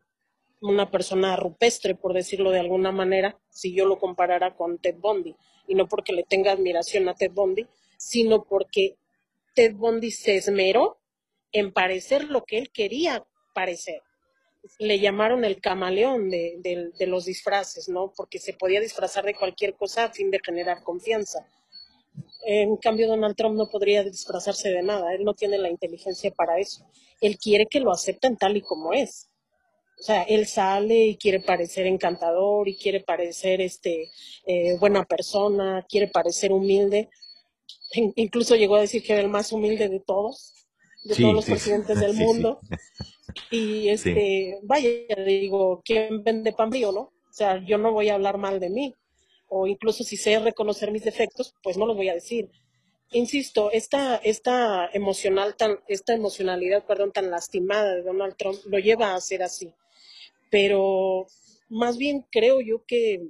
una 0.61 0.91
persona 0.91 1.35
rupestre, 1.35 1.95
por 1.95 2.13
decirlo 2.13 2.51
de 2.51 2.59
alguna 2.59 2.91
manera, 2.91 3.39
si 3.49 3.73
yo 3.73 3.85
lo 3.85 3.97
comparara 3.97 4.55
con 4.55 4.77
Ted 4.77 4.97
Bundy. 4.97 5.35
Y 5.67 5.75
no 5.75 5.87
porque 5.87 6.13
le 6.13 6.23
tenga 6.23 6.51
admiración 6.51 7.07
a 7.07 7.15
Ted 7.15 7.31
Bundy, 7.31 7.65
sino 7.97 8.43
porque 8.43 8.97
Ted 9.55 9.75
Bundy 9.75 10.11
se 10.11 10.35
esmeró 10.35 10.99
en 11.51 11.71
parecer 11.71 12.25
lo 12.25 12.43
que 12.43 12.57
él 12.57 12.69
quería 12.71 13.25
parecer 13.53 14.01
le 14.77 14.99
llamaron 14.99 15.45
el 15.45 15.59
camaleón 15.61 16.29
de, 16.29 16.91
los 17.07 17.25
disfraces, 17.25 17.89
¿no? 17.89 18.13
Porque 18.15 18.39
se 18.39 18.53
podía 18.53 18.79
disfrazar 18.79 19.25
de 19.25 19.35
cualquier 19.35 19.75
cosa 19.75 20.05
a 20.05 20.13
fin 20.13 20.31
de 20.31 20.39
generar 20.43 20.83
confianza. 20.83 21.45
En 22.45 22.77
cambio, 22.77 23.07
Donald 23.07 23.35
Trump 23.35 23.55
no 23.55 23.69
podría 23.69 24.03
disfrazarse 24.03 24.69
de 24.69 24.81
nada, 24.81 25.13
él 25.13 25.23
no 25.23 25.33
tiene 25.33 25.57
la 25.57 25.69
inteligencia 25.69 26.31
para 26.31 26.59
eso. 26.59 26.85
Él 27.21 27.37
quiere 27.37 27.67
que 27.67 27.79
lo 27.79 27.91
acepten 27.91 28.37
tal 28.37 28.57
y 28.57 28.61
como 28.61 28.93
es. 28.93 29.29
O 29.99 30.03
sea, 30.03 30.23
él 30.23 30.47
sale 30.47 31.07
y 31.07 31.17
quiere 31.17 31.41
parecer 31.41 31.85
encantador 31.85 32.69
y 32.69 32.77
quiere 32.77 33.01
parecer 33.01 33.59
este, 33.59 34.09
eh, 34.47 34.77
buena 34.79 35.03
persona, 35.03 35.85
quiere 35.89 36.07
parecer 36.07 36.53
humilde. 36.53 37.09
incluso 38.15 38.55
llegó 38.55 38.77
a 38.77 38.81
decir 38.81 39.03
que 39.03 39.13
era 39.13 39.21
el 39.21 39.29
más 39.29 39.51
humilde 39.51 39.89
de 39.89 39.99
todos, 39.99 40.53
de 41.03 41.15
todos 41.15 41.33
los 41.33 41.45
presidentes 41.45 41.99
del 41.99 42.13
mundo. 42.15 42.59
Y 43.51 43.89
este, 43.89 44.57
vaya, 44.63 44.89
digo, 45.25 45.81
¿quién 45.83 46.23
vende 46.23 46.53
pan 46.53 46.71
frío, 46.71 46.93
no? 46.93 47.01
O 47.01 47.33
sea, 47.33 47.63
yo 47.65 47.77
no 47.77 47.91
voy 47.91 48.09
a 48.09 48.15
hablar 48.15 48.37
mal 48.37 48.59
de 48.59 48.69
mí. 48.69 48.95
O 49.49 49.67
incluso 49.67 50.03
si 50.03 50.17
sé 50.17 50.39
reconocer 50.39 50.91
mis 50.91 51.03
defectos, 51.03 51.55
pues 51.63 51.77
no 51.77 51.85
los 51.85 51.95
voy 51.95 52.09
a 52.09 52.13
decir. 52.13 52.49
Insisto, 53.11 53.71
esta, 53.71 54.17
esta 54.17 54.87
emocional 54.93 55.55
tan, 55.55 55.79
esta 55.87 56.13
emocionalidad, 56.13 56.85
perdón, 56.85 57.11
tan 57.11 57.31
lastimada 57.31 57.95
de 57.95 58.03
Donald 58.03 58.35
Trump 58.37 58.59
lo 58.65 58.77
lleva 58.77 59.15
a 59.15 59.21
ser 59.21 59.41
así. 59.41 59.73
Pero 60.51 61.25
más 61.69 61.97
bien 61.97 62.25
creo 62.31 62.61
yo 62.61 62.85
que 62.85 63.29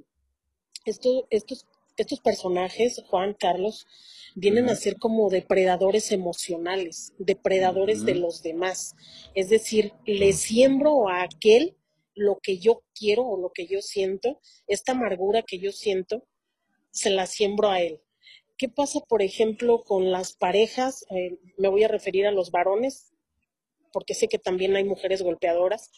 esto, 0.84 1.26
estos, 1.30 1.66
estos 1.96 2.20
personajes, 2.20 3.02
Juan 3.08 3.34
Carlos, 3.34 3.86
vienen 4.34 4.68
a 4.68 4.76
ser 4.76 4.96
como 4.96 5.30
depredadores 5.30 6.12
emocionales, 6.12 7.12
depredadores 7.18 8.04
de 8.04 8.14
los 8.14 8.42
demás. 8.42 8.94
Es 9.34 9.48
decir, 9.48 9.92
le 10.04 10.32
siembro 10.32 11.08
a 11.08 11.22
aquel 11.22 11.76
lo 12.14 12.38
que 12.42 12.58
yo 12.58 12.82
quiero 12.94 13.24
o 13.24 13.40
lo 13.40 13.50
que 13.52 13.66
yo 13.66 13.80
siento, 13.82 14.40
esta 14.66 14.92
amargura 14.92 15.42
que 15.42 15.58
yo 15.58 15.72
siento, 15.72 16.26
se 16.90 17.10
la 17.10 17.26
siembro 17.26 17.70
a 17.70 17.80
él. 17.80 18.00
¿Qué 18.56 18.68
pasa, 18.68 19.00
por 19.00 19.22
ejemplo, 19.22 19.82
con 19.84 20.10
las 20.10 20.34
parejas? 20.34 21.06
Eh, 21.10 21.38
me 21.56 21.68
voy 21.68 21.84
a 21.84 21.88
referir 21.88 22.26
a 22.26 22.32
los 22.32 22.50
varones, 22.50 23.12
porque 23.92 24.14
sé 24.14 24.28
que 24.28 24.38
también 24.38 24.76
hay 24.76 24.84
mujeres 24.84 25.22
golpeadoras. 25.22 25.90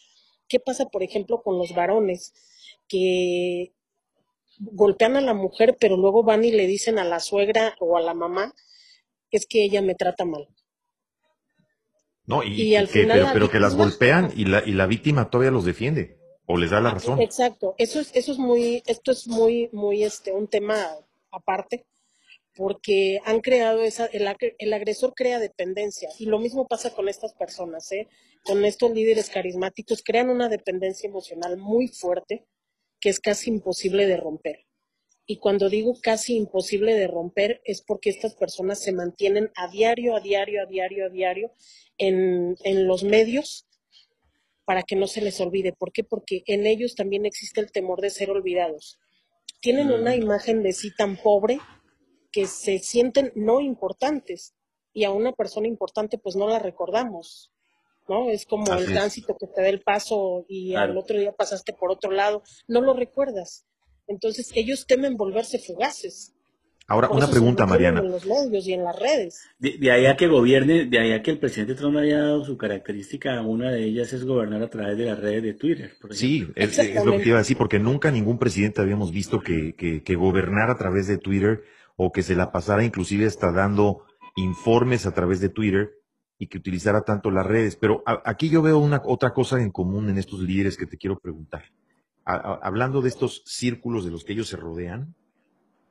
¿Qué 0.47 0.59
pasa, 0.59 0.85
por 0.85 1.03
ejemplo, 1.03 1.41
con 1.41 1.57
los 1.57 1.73
varones 1.73 2.33
que 2.87 3.73
golpean 4.59 5.15
a 5.15 5.21
la 5.21 5.33
mujer, 5.33 5.77
pero 5.79 5.97
luego 5.97 6.23
van 6.23 6.43
y 6.43 6.51
le 6.51 6.67
dicen 6.67 6.99
a 6.99 7.03
la 7.03 7.19
suegra 7.19 7.75
o 7.79 7.97
a 7.97 8.01
la 8.01 8.13
mamá, 8.13 8.53
es 9.31 9.45
que 9.47 9.63
ella 9.63 9.81
me 9.81 9.95
trata 9.95 10.25
mal. 10.25 10.47
No, 12.25 12.41
y, 12.43 12.75
al 12.75 12.87
final 12.87 13.31
pero, 13.33 13.49
que 13.49 13.59
las 13.59 13.75
golpean 13.75 14.31
y 14.35 14.45
la, 14.45 14.63
y 14.65 14.71
la 14.71 14.85
víctima 14.85 15.29
todavía 15.29 15.51
los 15.51 15.65
defiende 15.65 16.17
o 16.45 16.57
les 16.57 16.71
da 16.71 16.79
la 16.79 16.91
razón. 16.91 17.21
Exacto, 17.21 17.75
eso 17.77 17.99
es, 17.99 18.11
eso 18.15 18.31
es 18.31 18.37
muy, 18.37 18.83
esto 18.85 19.11
es 19.11 19.27
muy, 19.27 19.69
muy, 19.73 20.03
este, 20.03 20.31
un 20.31 20.47
tema 20.47 20.75
aparte, 21.31 21.85
porque 22.55 23.19
han 23.25 23.41
creado 23.41 23.81
esa, 23.81 24.05
el, 24.05 24.27
el, 24.57 24.73
agresor 24.73 25.13
crea 25.15 25.39
dependencia 25.39 26.09
y 26.19 26.25
lo 26.25 26.39
mismo 26.39 26.67
pasa 26.67 26.93
con 26.93 27.09
estas 27.09 27.33
personas, 27.33 27.91
¿eh? 27.91 28.07
con 28.43 28.63
estos 28.65 28.91
líderes 28.91 29.29
carismáticos, 29.29 30.03
crean 30.03 30.29
una 30.29 30.49
dependencia 30.49 31.07
emocional 31.07 31.57
muy 31.57 31.87
fuerte 31.87 32.45
que 32.99 33.09
es 33.09 33.19
casi 33.19 33.49
imposible 33.49 34.05
de 34.05 34.17
romper. 34.17 34.65
Y 35.25 35.37
cuando 35.37 35.69
digo 35.69 35.93
casi 36.01 36.35
imposible 36.35 36.93
de 36.93 37.07
romper 37.07 37.61
es 37.63 37.81
porque 37.81 38.09
estas 38.09 38.35
personas 38.35 38.81
se 38.81 38.91
mantienen 38.91 39.51
a 39.55 39.69
diario, 39.69 40.15
a 40.15 40.19
diario, 40.19 40.63
a 40.63 40.65
diario, 40.65 41.05
a 41.05 41.09
diario 41.09 41.51
en, 41.97 42.57
en 42.63 42.87
los 42.87 43.03
medios 43.03 43.67
para 44.65 44.83
que 44.83 44.95
no 44.95 45.07
se 45.07 45.21
les 45.21 45.39
olvide. 45.39 45.73
¿Por 45.73 45.91
qué? 45.91 46.03
Porque 46.03 46.43
en 46.47 46.65
ellos 46.65 46.95
también 46.95 47.25
existe 47.25 47.61
el 47.61 47.71
temor 47.71 48.01
de 48.01 48.09
ser 48.09 48.31
olvidados. 48.31 48.99
Tienen 49.61 49.91
una 49.91 50.11
mm. 50.11 50.21
imagen 50.21 50.63
de 50.63 50.73
sí 50.73 50.93
tan 50.95 51.17
pobre 51.17 51.59
que 52.31 52.47
se 52.47 52.79
sienten 52.79 53.31
no 53.35 53.61
importantes 53.61 54.53
y 54.91 55.05
a 55.05 55.11
una 55.11 55.31
persona 55.31 55.67
importante 55.67 56.17
pues 56.17 56.35
no 56.35 56.47
la 56.47 56.59
recordamos, 56.59 57.51
¿no? 58.07 58.29
Es 58.29 58.45
como 58.45 58.73
el 58.73 58.85
tránsito 58.85 59.37
que 59.37 59.47
te 59.47 59.61
da 59.61 59.69
el 59.69 59.81
paso 59.81 60.45
y 60.47 60.75
al 60.75 60.97
otro 60.97 61.17
día 61.17 61.31
pasaste 61.31 61.73
por 61.73 61.91
otro 61.91 62.11
lado, 62.11 62.43
no 62.67 62.81
lo 62.81 62.93
recuerdas. 62.93 63.65
Entonces 64.07 64.51
ellos 64.55 64.85
temen 64.87 65.15
volverse 65.15 65.59
fugaces. 65.59 66.33
Ahora, 66.85 67.09
una 67.09 67.29
pregunta, 67.29 67.65
Mariana. 67.65 68.01
En 68.01 68.11
los 68.11 68.25
medios 68.25 68.67
y 68.67 68.73
en 68.73 68.83
las 68.83 68.99
redes. 68.99 69.41
De, 69.57 69.89
ahí 69.89 70.05
a 70.05 70.17
que 70.17 70.27
gobierne, 70.27 70.85
de 70.85 70.99
ahí 70.99 71.13
a 71.13 71.23
que 71.23 71.31
el 71.31 71.39
presidente 71.39 71.75
Trump 71.75 71.95
haya 71.97 72.19
dado 72.19 72.43
su 72.43 72.57
característica, 72.57 73.41
una 73.41 73.71
de 73.71 73.85
ellas 73.85 74.11
es 74.11 74.25
gobernar 74.25 74.61
a 74.61 74.69
través 74.69 74.97
de 74.97 75.05
las 75.05 75.17
redes 75.17 75.43
de 75.43 75.53
Twitter. 75.53 75.93
sí, 76.11 76.45
es, 76.55 76.77
lo 77.05 77.13
que 77.13 77.19
te 77.19 77.29
iba 77.29 77.37
a 77.37 77.41
decir, 77.41 77.57
porque 77.57 77.79
nunca 77.79 78.11
ningún 78.11 78.37
presidente 78.37 78.81
habíamos 78.81 79.11
visto 79.11 79.39
que, 79.39 79.75
que, 79.75 80.03
que 80.03 80.15
gobernara 80.15 80.73
a 80.73 80.77
través 80.77 81.07
de 81.07 81.17
Twitter 81.17 81.63
o 81.95 82.11
que 82.11 82.21
se 82.21 82.35
la 82.35 82.51
pasara 82.51 82.83
inclusive 82.83 83.25
hasta 83.25 83.51
dando 83.51 84.03
informes 84.35 85.05
a 85.05 85.13
través 85.13 85.39
de 85.39 85.49
Twitter 85.49 85.91
y 86.37 86.47
que 86.47 86.57
utilizara 86.57 87.03
tanto 87.03 87.31
las 87.31 87.45
redes. 87.45 87.77
Pero 87.77 88.03
aquí 88.05 88.49
yo 88.49 88.61
veo 88.61 88.77
una 88.79 89.01
otra 89.05 89.33
cosa 89.33 89.61
en 89.61 89.71
común 89.71 90.09
en 90.09 90.17
estos 90.17 90.41
líderes 90.41 90.75
que 90.75 90.85
te 90.85 90.97
quiero 90.97 91.17
preguntar. 91.17 91.63
Hablando 92.25 93.01
de 93.01 93.09
estos 93.09 93.43
círculos 93.45 94.05
de 94.05 94.11
los 94.11 94.23
que 94.23 94.33
ellos 94.33 94.47
se 94.47 94.57
rodean, 94.57 95.15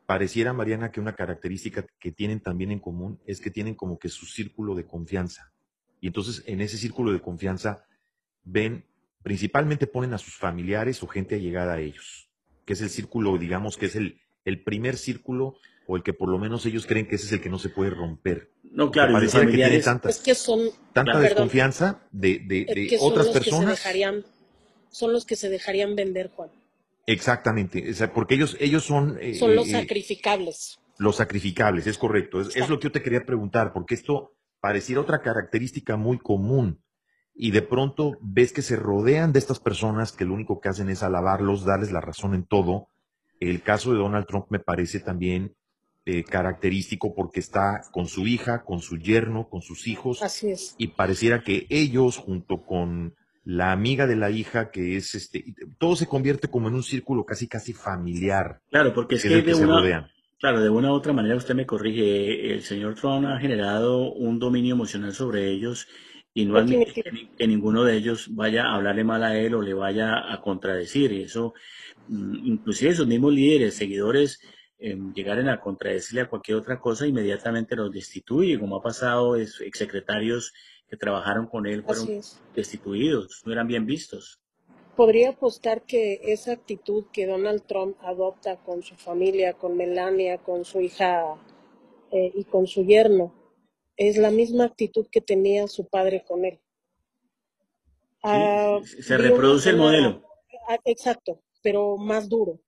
pareciera, 0.07 0.53
Mariana, 0.53 0.91
que 0.91 1.01
una 1.01 1.15
característica 1.15 1.87
que 1.99 2.13
tienen 2.13 2.41
también 2.41 2.71
en 2.71 2.81
común 2.81 3.21
es 3.27 3.41
que 3.41 3.51
tienen 3.51 3.75
como 3.75 3.99
que 3.99 4.09
su 4.09 4.27
círculo 4.27 4.75
de 4.75 4.87
confianza. 4.87 5.53
Y 6.01 6.09
entonces 6.09 6.43
en 6.47 6.61
ese 6.61 6.77
círculo 6.79 7.13
de 7.13 7.21
confianza 7.21 7.85
ven, 8.45 8.87
principalmente 9.23 9.87
ponen 9.87 10.15
a 10.15 10.19
sus 10.19 10.35
familiares 10.37 11.03
o 11.03 11.07
gente 11.07 11.37
allegada 11.37 11.75
a 11.75 11.81
ellos, 11.81 12.29
que 12.65 12.73
es 12.73 12.81
el 12.81 12.91
círculo, 12.91 13.39
digamos, 13.39 13.77
que 13.77 13.87
es 13.87 13.97
el, 13.97 14.21
el 14.45 14.63
primer 14.65 14.97
círculo 14.97 15.57
o 15.87 15.97
el 15.97 16.03
que 16.03 16.13
por 16.13 16.29
lo 16.29 16.39
menos 16.39 16.67
ellos 16.67 16.87
creen 16.87 17.07
que 17.07 17.17
ese 17.17 17.27
es 17.27 17.33
el 17.33 17.41
que 17.41 17.51
no 17.51 17.59
se 17.59 17.69
puede 17.69 17.91
romper. 17.91 18.51
No, 18.63 18.91
claro, 18.91 19.19
que 19.21 19.47
tiene 19.47 19.81
tantas, 19.81 20.19
que 20.21 20.35
son, 20.35 20.61
tanta 20.93 21.21
desconfianza 21.21 22.03
de, 22.11 22.39
de, 22.39 22.97
otras 23.01 23.29
personas. 23.29 23.85
Son 24.93 25.13
los 25.13 25.25
que 25.25 25.35
se 25.35 25.49
dejarían 25.49 25.97
vender, 25.97 26.31
Juan. 26.31 26.51
Exactamente, 27.07 27.93
porque 28.15 28.35
ellos, 28.35 28.57
ellos 28.61 28.85
son... 28.85 29.19
Eh, 29.21 29.35
son 29.35 29.57
los 29.57 29.69
eh, 29.69 29.73
sacrificables. 29.73 30.79
Los 30.99 31.17
sacrificables, 31.17 31.89
es 31.89 31.99
correcto. 31.99 32.41
Es, 32.41 32.55
es, 32.55 32.69
lo 32.69 32.79
que 32.79 32.85
yo 32.85 32.93
te 32.93 33.03
quería 33.03 33.27
preguntar, 33.27 33.73
porque 33.73 33.95
esto 33.95 34.37
pareciera 34.61 35.01
otra 35.01 35.21
característica 35.21 35.97
muy 35.97 36.19
común. 36.19 36.81
Y 37.35 37.51
de 37.51 37.63
pronto 37.63 38.19
ves 38.21 38.53
que 38.53 38.63
se 38.63 38.77
rodean 38.77 39.33
de 39.33 39.41
estas 39.41 39.59
personas 39.59 40.13
que 40.13 40.25
lo 40.25 40.35
único 40.35 40.61
que 40.61 40.69
hacen 40.69 40.91
es 40.91 41.03
alabarlos, 41.03 41.65
darles 41.65 41.91
la 41.91 42.01
razón 42.01 42.35
en 42.35 42.45
todo. 42.45 42.89
El 43.41 43.63
caso 43.63 43.93
de 43.93 43.99
Donald 43.99 44.27
Trump 44.27 44.47
me 44.51 44.61
parece 44.61 45.01
también 45.01 45.57
eh, 46.05 46.25
característico 46.25 47.15
porque 47.15 47.41
está 47.41 47.83
con 47.91 48.07
su 48.07 48.27
hija, 48.27 48.65
con 48.65 48.81
su 48.81 48.99
yerno, 48.99 49.49
con 49.49 49.63
sus 49.63 49.89
hijos. 49.89 50.23
Así 50.23 50.51
es. 50.51 50.75
Y 50.77 50.89
pareciera 50.89 51.43
que 51.43 51.67
ellos, 51.71 52.19
junto 52.19 52.65
con 52.65 53.15
la 53.45 53.73
amiga 53.73 54.07
de 54.07 54.17
la 54.17 54.31
hija, 54.31 54.71
que 54.71 54.97
es 54.97 55.15
este, 55.15 55.55
todo 55.79 55.97
se 55.97 56.07
convierte 56.07 56.49
como 56.49 56.69
en 56.69 56.75
un 56.75 56.83
círculo 56.83 57.25
casi 57.25 57.49
casi 57.49 57.73
familiar. 57.73 58.61
Claro, 58.71 58.95
porque 58.95 59.17
es, 59.17 59.23
que, 59.23 59.43
de 59.43 59.55
una, 59.55 60.11
claro, 60.39 60.61
de 60.61 60.71
una 60.71 60.93
u 60.93 60.95
otra 60.95 61.13
manera 61.13 61.37
usted 61.37 61.55
me 61.55 61.67
corrige, 61.67 62.53
el 62.53 62.63
señor 62.63 62.95
Trump 62.95 63.27
ha 63.27 63.39
generado 63.41 64.13
un 64.13 64.39
dominio 64.39 64.75
emocional 64.75 65.13
sobre 65.13 65.51
ellos 65.51 65.89
y 66.35 66.47
no 66.47 66.57
admite 66.57 66.93
que, 67.37 67.47
ninguno 67.47 67.85
de 67.85 67.97
ellos 67.97 68.29
vaya 68.35 68.65
a 68.65 68.77
hablarle 68.77 69.05
mal 69.05 69.23
a 69.23 69.37
él 69.37 69.55
o 69.55 69.63
le 69.63 69.75
vaya 69.75 70.33
a 70.33 70.41
contradecir. 70.41 71.13
Y 71.13 71.23
eso, 71.23 71.53
mm, 72.09 72.47
inclusive 72.47 72.93
esos 72.93 73.07
mismos 73.07 73.35
líderes, 73.35 73.75
seguidores, 73.75 74.41
eh, 74.79 74.97
llegaren 75.15 75.49
a 75.49 75.61
contradecirle 75.61 76.23
a 76.23 76.29
cualquier 76.29 76.57
otra 76.59 76.81
cosa, 76.81 77.07
inmediatamente 77.07 77.77
los 77.77 77.93
destituye, 77.93 78.59
como 78.59 78.77
ha 78.77 78.83
pasado, 78.83 79.37
es, 79.37 79.61
exsecretarios 79.61 80.55
que 80.93 80.99
trabajaron 80.99 81.47
con 81.47 81.67
él 81.67 81.83
fueron 81.83 82.07
destituidos, 82.55 83.41
no 83.47 83.53
eran 83.55 83.67
bien 83.67 83.87
vistos. 83.87 84.43
Podría 84.95 85.31
apostar 85.31 85.87
que 85.87 86.21
esa 86.23 86.53
actitud 86.53 87.07
que 87.11 87.27
Donald 87.27 87.63
Trump 87.63 87.97
adopta 88.03 88.59
con 88.59 88.83
su 88.83 88.95
familia, 88.97 89.55
con 89.55 89.75
Melania, 89.75 90.37
con 90.37 90.67
su 90.67 90.83
hija 90.83 91.43
eh, 92.11 92.31
y 92.35 92.45
con 92.45 92.67
su 92.67 92.85
yerno, 92.85 93.33
es 93.97 94.19
la 94.19 94.31
misma 94.31 94.65
actitud 94.65 95.07
que 95.11 95.23
tenía 95.23 95.67
su 95.67 95.89
padre 95.89 96.25
con 96.29 96.45
él. 96.45 96.61
Ah, 98.23 98.79
se 98.85 99.17
reproduce 99.17 99.71
el 99.71 99.79
modelo. 99.79 100.23
Ah, 100.69 100.77
exacto, 100.85 101.41
pero 101.63 101.97
más 101.97 102.29
duro. 102.29 102.61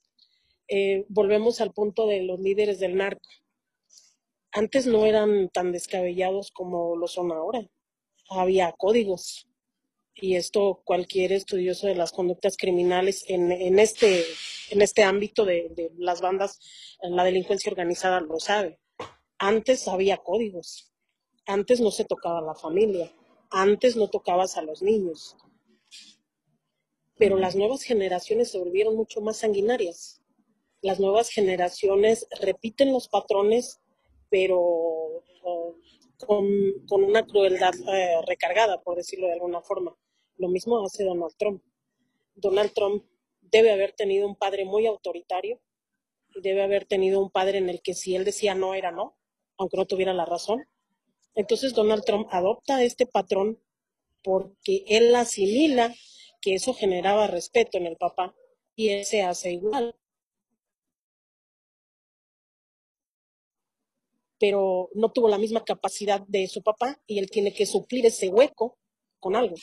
Eh, 0.66 1.04
volvemos 1.10 1.60
al 1.60 1.74
punto 1.74 2.06
de 2.06 2.22
los 2.22 2.40
líderes 2.40 2.80
del 2.80 2.96
narco. 2.96 3.28
Antes 4.50 4.86
no 4.86 5.04
eran 5.04 5.50
tan 5.50 5.72
descabellados 5.72 6.50
como 6.52 6.96
lo 6.96 7.06
son 7.06 7.30
ahora. 7.30 7.68
Había 8.34 8.72
códigos. 8.72 9.48
Y 10.14 10.36
esto 10.36 10.82
cualquier 10.84 11.32
estudioso 11.32 11.86
de 11.86 11.96
las 11.96 12.12
conductas 12.12 12.56
criminales 12.56 13.24
en, 13.28 13.78
este, 13.78 14.24
en 14.70 14.80
este 14.80 15.02
ámbito 15.02 15.44
de, 15.44 15.70
de 15.70 15.90
las 15.98 16.20
bandas, 16.20 16.60
en 17.02 17.16
la 17.16 17.24
delincuencia 17.24 17.70
organizada 17.70 18.20
lo 18.20 18.38
sabe. 18.38 18.78
Antes 19.38 19.88
había 19.88 20.18
códigos. 20.18 20.92
Antes 21.46 21.80
no 21.80 21.90
se 21.90 22.04
tocaba 22.04 22.38
a 22.38 22.42
la 22.42 22.54
familia. 22.54 23.12
Antes 23.50 23.96
no 23.96 24.08
tocabas 24.08 24.56
a 24.56 24.62
los 24.62 24.82
niños. 24.82 25.36
Pero 27.16 27.36
las 27.36 27.56
nuevas 27.56 27.82
generaciones 27.82 28.50
se 28.50 28.58
volvieron 28.58 28.96
mucho 28.96 29.20
más 29.20 29.38
sanguinarias 29.38 30.20
las 30.84 31.00
nuevas 31.00 31.30
generaciones 31.30 32.28
repiten 32.42 32.92
los 32.92 33.08
patrones, 33.08 33.80
pero 34.28 35.22
con, 36.26 36.46
una 36.90 37.26
crueldad 37.26 37.74
eh, 37.92 38.16
recargada, 38.26 38.80
por 38.82 38.96
decirlo 38.96 39.26
de 39.26 39.34
alguna 39.34 39.60
forma. 39.62 39.96
Lo 40.36 40.48
mismo 40.48 40.84
hace 40.84 41.04
Donald 41.04 41.34
Trump. 41.36 41.62
Donald 42.34 42.72
Trump 42.72 43.04
debe 43.40 43.72
haber 43.72 43.92
tenido 43.92 44.26
un 44.26 44.36
padre 44.36 44.64
muy 44.64 44.86
autoritario 44.86 45.60
y 46.34 46.40
debe 46.40 46.62
haber 46.62 46.84
tenido 46.84 47.20
un 47.20 47.30
padre 47.30 47.58
en 47.58 47.68
el 47.68 47.80
que 47.82 47.94
si 47.94 48.16
él 48.16 48.24
decía 48.24 48.54
no 48.54 48.74
era 48.74 48.90
no, 48.90 49.16
aunque 49.56 49.76
no 49.76 49.86
tuviera 49.86 50.12
la 50.12 50.24
razón. 50.24 50.66
Entonces 51.34 51.74
Donald 51.74 52.04
Trump 52.04 52.28
adopta 52.30 52.82
este 52.82 53.06
patrón 53.06 53.60
porque 54.22 54.84
él 54.88 55.14
asimila 55.14 55.94
que 56.40 56.54
eso 56.54 56.74
generaba 56.74 57.26
respeto 57.26 57.78
en 57.78 57.86
el 57.86 57.96
papá 57.96 58.34
y 58.74 58.88
él 58.90 59.04
se 59.04 59.22
hace 59.22 59.52
igual. 59.52 59.94
Pero 64.38 64.90
no 64.94 65.10
tuvo 65.12 65.28
la 65.28 65.38
misma 65.38 65.64
capacidad 65.64 66.20
de 66.26 66.46
su 66.48 66.62
papá 66.62 67.00
y 67.06 67.18
él 67.18 67.30
tiene 67.30 67.52
que 67.52 67.66
suplir 67.66 68.06
ese 68.06 68.28
hueco 68.28 68.76
con 69.20 69.36
algo. 69.36 69.56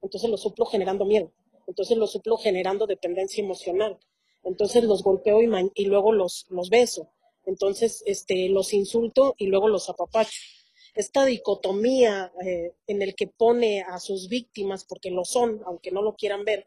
Entonces 0.00 0.30
lo 0.30 0.36
suplo 0.36 0.66
generando 0.66 1.04
miedo, 1.04 1.32
entonces 1.66 1.96
lo 1.96 2.06
suplo 2.06 2.36
generando 2.36 2.86
dependencia 2.86 3.42
emocional, 3.42 3.98
entonces 4.44 4.84
los 4.84 5.02
golpeo 5.02 5.40
y, 5.74 5.84
luego 5.86 6.12
los, 6.12 6.46
los 6.50 6.70
beso, 6.70 7.08
entonces 7.46 8.02
este, 8.06 8.48
los 8.48 8.72
insulto 8.72 9.34
y 9.38 9.46
luego 9.46 9.68
los 9.68 9.88
apapacho. 9.88 10.38
Esta 10.94 11.24
dicotomía 11.24 12.32
eh, 12.44 12.74
en 12.86 13.00
el 13.00 13.14
que 13.14 13.26
pone 13.26 13.82
a 13.82 13.98
sus 13.98 14.28
víctimas, 14.28 14.84
porque 14.84 15.10
lo 15.10 15.24
son, 15.24 15.62
aunque 15.64 15.90
no 15.90 16.02
lo 16.02 16.16
quieran 16.16 16.44
ver, 16.44 16.66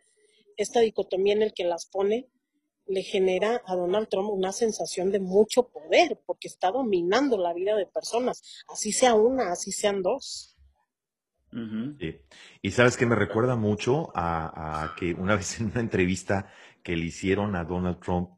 esta 0.57 0.79
dicotomía 0.79 1.33
en 1.33 1.43
el 1.43 1.53
que 1.53 1.65
las 1.65 1.85
pone, 1.85 2.27
le 2.87 3.03
genera 3.03 3.61
a 3.65 3.75
Donald 3.75 4.07
Trump 4.09 4.29
una 4.29 4.51
sensación 4.51 5.11
de 5.11 5.19
mucho 5.19 5.67
poder, 5.69 6.19
porque 6.25 6.47
está 6.47 6.71
dominando 6.71 7.37
la 7.37 7.53
vida 7.53 7.75
de 7.75 7.85
personas, 7.85 8.63
así 8.67 8.91
sea 8.91 9.15
una, 9.15 9.51
así 9.51 9.71
sean 9.71 10.01
dos. 10.01 10.55
Y 12.61 12.71
sabes 12.71 12.97
que 12.97 13.05
me 13.05 13.15
recuerda 13.15 13.55
mucho 13.55 14.11
a, 14.13 14.93
que 14.97 15.13
una 15.13 15.35
vez 15.35 15.59
en 15.59 15.67
una 15.67 15.79
entrevista 15.79 16.51
que 16.83 16.97
le 16.97 17.05
hicieron 17.05 17.55
a 17.55 17.63
Donald 17.63 17.99
Trump, 17.99 18.31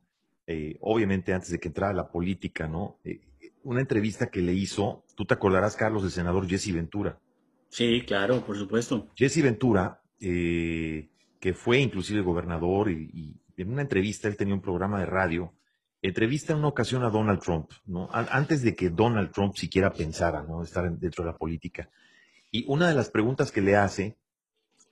eh, 0.45 0.77
obviamente 0.81 1.33
antes 1.33 1.49
de 1.49 1.59
que 1.59 1.67
entrara 1.67 1.91
a 1.91 1.95
la 1.95 2.11
política, 2.11 2.67
¿no? 2.67 2.99
Eh, 3.03 3.21
una 3.63 3.81
entrevista 3.81 4.29
que 4.29 4.41
le 4.41 4.53
hizo, 4.53 5.03
tú 5.15 5.25
te 5.25 5.33
acordarás, 5.33 5.75
Carlos, 5.75 6.03
del 6.03 6.11
senador 6.11 6.47
Jesse 6.47 6.73
Ventura. 6.73 7.19
Sí, 7.69 8.03
claro, 8.05 8.45
por 8.45 8.57
supuesto. 8.57 9.07
Jesse 9.15 9.41
Ventura, 9.41 10.01
eh, 10.21 11.09
que 11.39 11.53
fue 11.53 11.79
inclusive 11.79 12.21
gobernador 12.21 12.89
y, 12.89 13.35
en 13.57 13.71
una 13.71 13.81
entrevista 13.81 14.27
él 14.27 14.37
tenía 14.37 14.53
un 14.53 14.61
programa 14.61 14.99
de 14.99 15.05
radio 15.05 15.53
entrevista 16.01 16.53
en 16.53 16.59
una 16.59 16.67
ocasión 16.67 17.03
a 17.03 17.09
Donald 17.09 17.41
Trump, 17.41 17.71
¿no? 17.85 18.09
Antes 18.11 18.61
de 18.61 18.75
que 18.75 18.89
Donald 18.89 19.31
Trump 19.31 19.55
siquiera 19.55 19.91
pensara, 19.93 20.43
¿no? 20.43 20.63
Estar 20.63 20.91
dentro 20.91 21.23
de 21.23 21.31
la 21.31 21.37
política. 21.37 21.89
Y 22.51 22.65
una 22.67 22.87
de 22.87 22.95
las 22.95 23.09
preguntas 23.09 23.51
que 23.51 23.61
le 23.61 23.75
hace, 23.75 24.17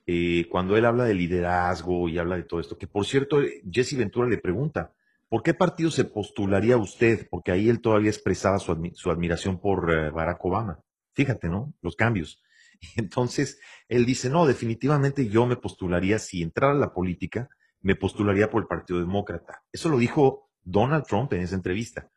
eh, 0.06 0.46
cuando 0.50 0.76
él 0.76 0.84
habla 0.84 1.04
de 1.04 1.14
liderazgo 1.14 2.08
y 2.08 2.18
habla 2.18 2.36
de 2.36 2.44
todo 2.44 2.60
esto, 2.60 2.76
que 2.76 2.86
por 2.86 3.06
cierto, 3.06 3.40
Jesse 3.70 3.96
Ventura 3.96 4.28
le 4.28 4.38
pregunta, 4.38 4.92
¿por 5.28 5.42
qué 5.42 5.54
partido 5.54 5.90
se 5.90 6.04
postularía 6.04 6.76
usted? 6.76 7.28
Porque 7.30 7.52
ahí 7.52 7.68
él 7.68 7.80
todavía 7.80 8.10
expresaba 8.10 8.58
su, 8.58 8.72
admiración 9.10 9.60
por 9.60 9.92
eh, 9.92 10.10
Barack 10.10 10.44
Obama. 10.44 10.80
Fíjate, 11.14 11.48
¿no? 11.48 11.72
Los 11.82 11.96
cambios. 11.96 12.42
Entonces 12.96 13.60
él 13.88 14.04
dice, 14.04 14.28
no, 14.28 14.46
definitivamente 14.46 15.28
yo 15.28 15.46
me 15.46 15.56
postularía, 15.56 16.18
si 16.18 16.42
entrara 16.42 16.74
a 16.74 16.78
la 16.78 16.92
política, 16.92 17.48
me 17.86 17.94
postularía 17.94 18.50
por 18.50 18.62
el 18.62 18.66
Partido 18.66 18.98
Demócrata. 18.98 19.62
Eso 19.70 19.88
lo 19.88 19.96
dijo 19.96 20.50
Donald 20.64 21.04
Trump 21.06 21.32
en 21.34 21.42
esa 21.42 21.54
entrevista. 21.54 22.10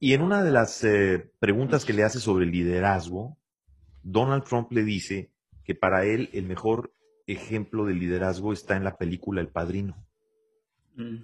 Y 0.00 0.14
en 0.14 0.22
una 0.22 0.42
de 0.42 0.50
las 0.50 0.82
eh, 0.82 1.30
preguntas 1.38 1.84
que 1.84 1.92
le 1.92 2.02
hace 2.02 2.18
sobre 2.18 2.44
el 2.44 2.50
liderazgo, 2.50 3.38
Donald 4.02 4.42
Trump 4.42 4.72
le 4.72 4.82
dice 4.82 5.30
que 5.62 5.76
para 5.76 6.04
él 6.06 6.28
el 6.32 6.44
mejor 6.44 6.92
ejemplo 7.28 7.84
de 7.84 7.94
liderazgo 7.94 8.52
está 8.52 8.74
en 8.74 8.82
la 8.82 8.96
película 8.96 9.40
El 9.40 9.46
Padrino. 9.46 10.04
Mm, 10.96 11.18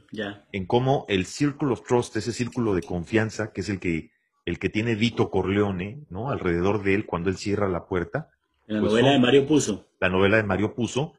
en 0.52 0.66
cómo 0.66 1.04
el 1.08 1.26
Circle 1.26 1.72
of 1.72 1.82
Trust, 1.82 2.14
ese 2.14 2.32
círculo 2.32 2.72
de 2.72 2.82
confianza, 2.82 3.52
que 3.52 3.62
es 3.62 3.68
el 3.68 3.80
que, 3.80 4.12
el 4.44 4.60
que 4.60 4.68
tiene 4.68 4.94
Vito 4.94 5.28
Corleone, 5.28 6.06
¿no? 6.08 6.30
Alrededor 6.30 6.84
de 6.84 6.94
él 6.94 7.04
cuando 7.04 7.30
él 7.30 7.36
cierra 7.36 7.68
la 7.68 7.88
puerta. 7.88 8.30
La 8.66 8.78
pues 8.78 8.92
novela 8.92 9.10
de 9.10 9.18
Mario 9.18 9.44
Puzo. 9.48 9.88
La 9.98 10.08
novela 10.08 10.36
de 10.36 10.44
Mario 10.44 10.72
Puzo, 10.72 11.14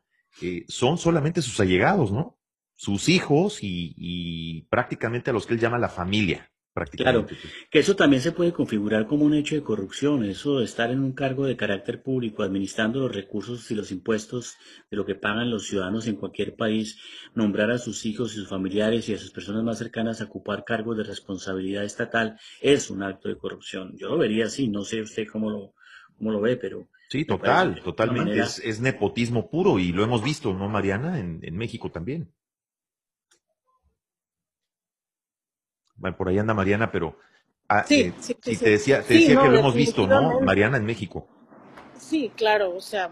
son 0.70 0.98
solamente 0.98 1.42
sus 1.42 1.60
allegados, 1.60 2.14
¿no? 2.14 2.37
Sus 2.78 3.10
hijos 3.10 3.62
y, 3.62 3.94
y 3.98 4.62
prácticamente 4.70 5.32
a 5.32 5.34
los 5.34 5.46
que 5.46 5.56
él 5.56 5.60
llama 5.60 5.78
la 5.78 5.90
familia. 5.90 6.50
Claro, 6.86 7.26
que 7.72 7.80
eso 7.80 7.96
también 7.96 8.22
se 8.22 8.32
puede 8.32 8.54
configurar 8.54 9.08
como 9.08 9.26
un 9.26 9.34
hecho 9.34 9.56
de 9.56 9.64
corrupción, 9.64 10.24
eso 10.24 10.60
de 10.60 10.66
estar 10.66 10.92
en 10.92 11.00
un 11.00 11.14
cargo 11.14 11.46
de 11.46 11.58
carácter 11.58 12.04
público, 12.04 12.44
administrando 12.44 13.00
los 13.00 13.16
recursos 13.16 13.70
y 13.72 13.76
los 13.76 13.92
impuestos 13.92 14.56
de 14.92 14.98
lo 14.98 15.06
que 15.06 15.16
pagan 15.16 15.50
los 15.50 15.66
ciudadanos 15.68 16.08
en 16.08 16.18
cualquier 16.18 16.56
país, 16.56 17.00
nombrar 17.34 17.72
a 17.72 17.80
sus 17.80 18.06
hijos 18.06 18.34
y 18.34 18.36
sus 18.36 18.50
familiares 18.50 19.10
y 19.10 19.14
a 19.14 19.18
sus 19.18 19.32
personas 19.32 19.64
más 19.64 19.80
cercanas 19.80 20.22
a 20.22 20.26
ocupar 20.26 20.64
cargos 20.64 20.98
de 20.98 21.04
responsabilidad 21.04 21.84
estatal, 21.84 22.40
es 22.62 22.92
un 22.92 23.02
acto 23.02 23.30
de 23.30 23.38
corrupción. 23.38 23.94
Yo 23.98 24.10
lo 24.10 24.18
vería 24.18 24.46
así, 24.46 24.68
no 24.68 24.84
sé 24.84 25.02
usted 25.02 25.26
cómo 25.32 25.50
lo, 25.50 25.74
cómo 26.18 26.32
lo 26.32 26.42
ve, 26.42 26.58
pero... 26.58 26.90
Sí, 27.10 27.24
total, 27.24 27.82
totalmente, 27.82 28.42
es, 28.42 28.82
nepotismo 28.82 29.50
puro 29.50 29.80
y 29.80 29.94
lo 29.94 30.04
hemos 30.04 30.22
visto, 30.22 30.54
¿no, 30.54 30.68
Mariana? 30.68 31.20
en 31.20 31.56
México 31.56 31.90
también. 31.90 32.34
Por 36.18 36.30
ahí 36.30 36.38
anda 36.38 36.54
Mariana, 36.54 36.92
pero 36.92 37.18
ah, 37.70 37.86
eh, 37.90 38.14
sí, 38.20 38.36
sí, 38.42 38.56
te 38.58 38.70
decía, 38.70 39.02
te 39.04 39.16
decía 39.16 39.42
que 39.42 39.50
lo 39.50 39.60
hemos 39.60 39.76
visto, 39.76 40.08
¿no? 40.08 40.42
Mariana 40.42 40.78
en 40.78 40.86
México. 40.86 41.28
Sí, 41.98 42.32
claro, 42.36 42.76
o 42.76 42.82
sea, 42.82 43.12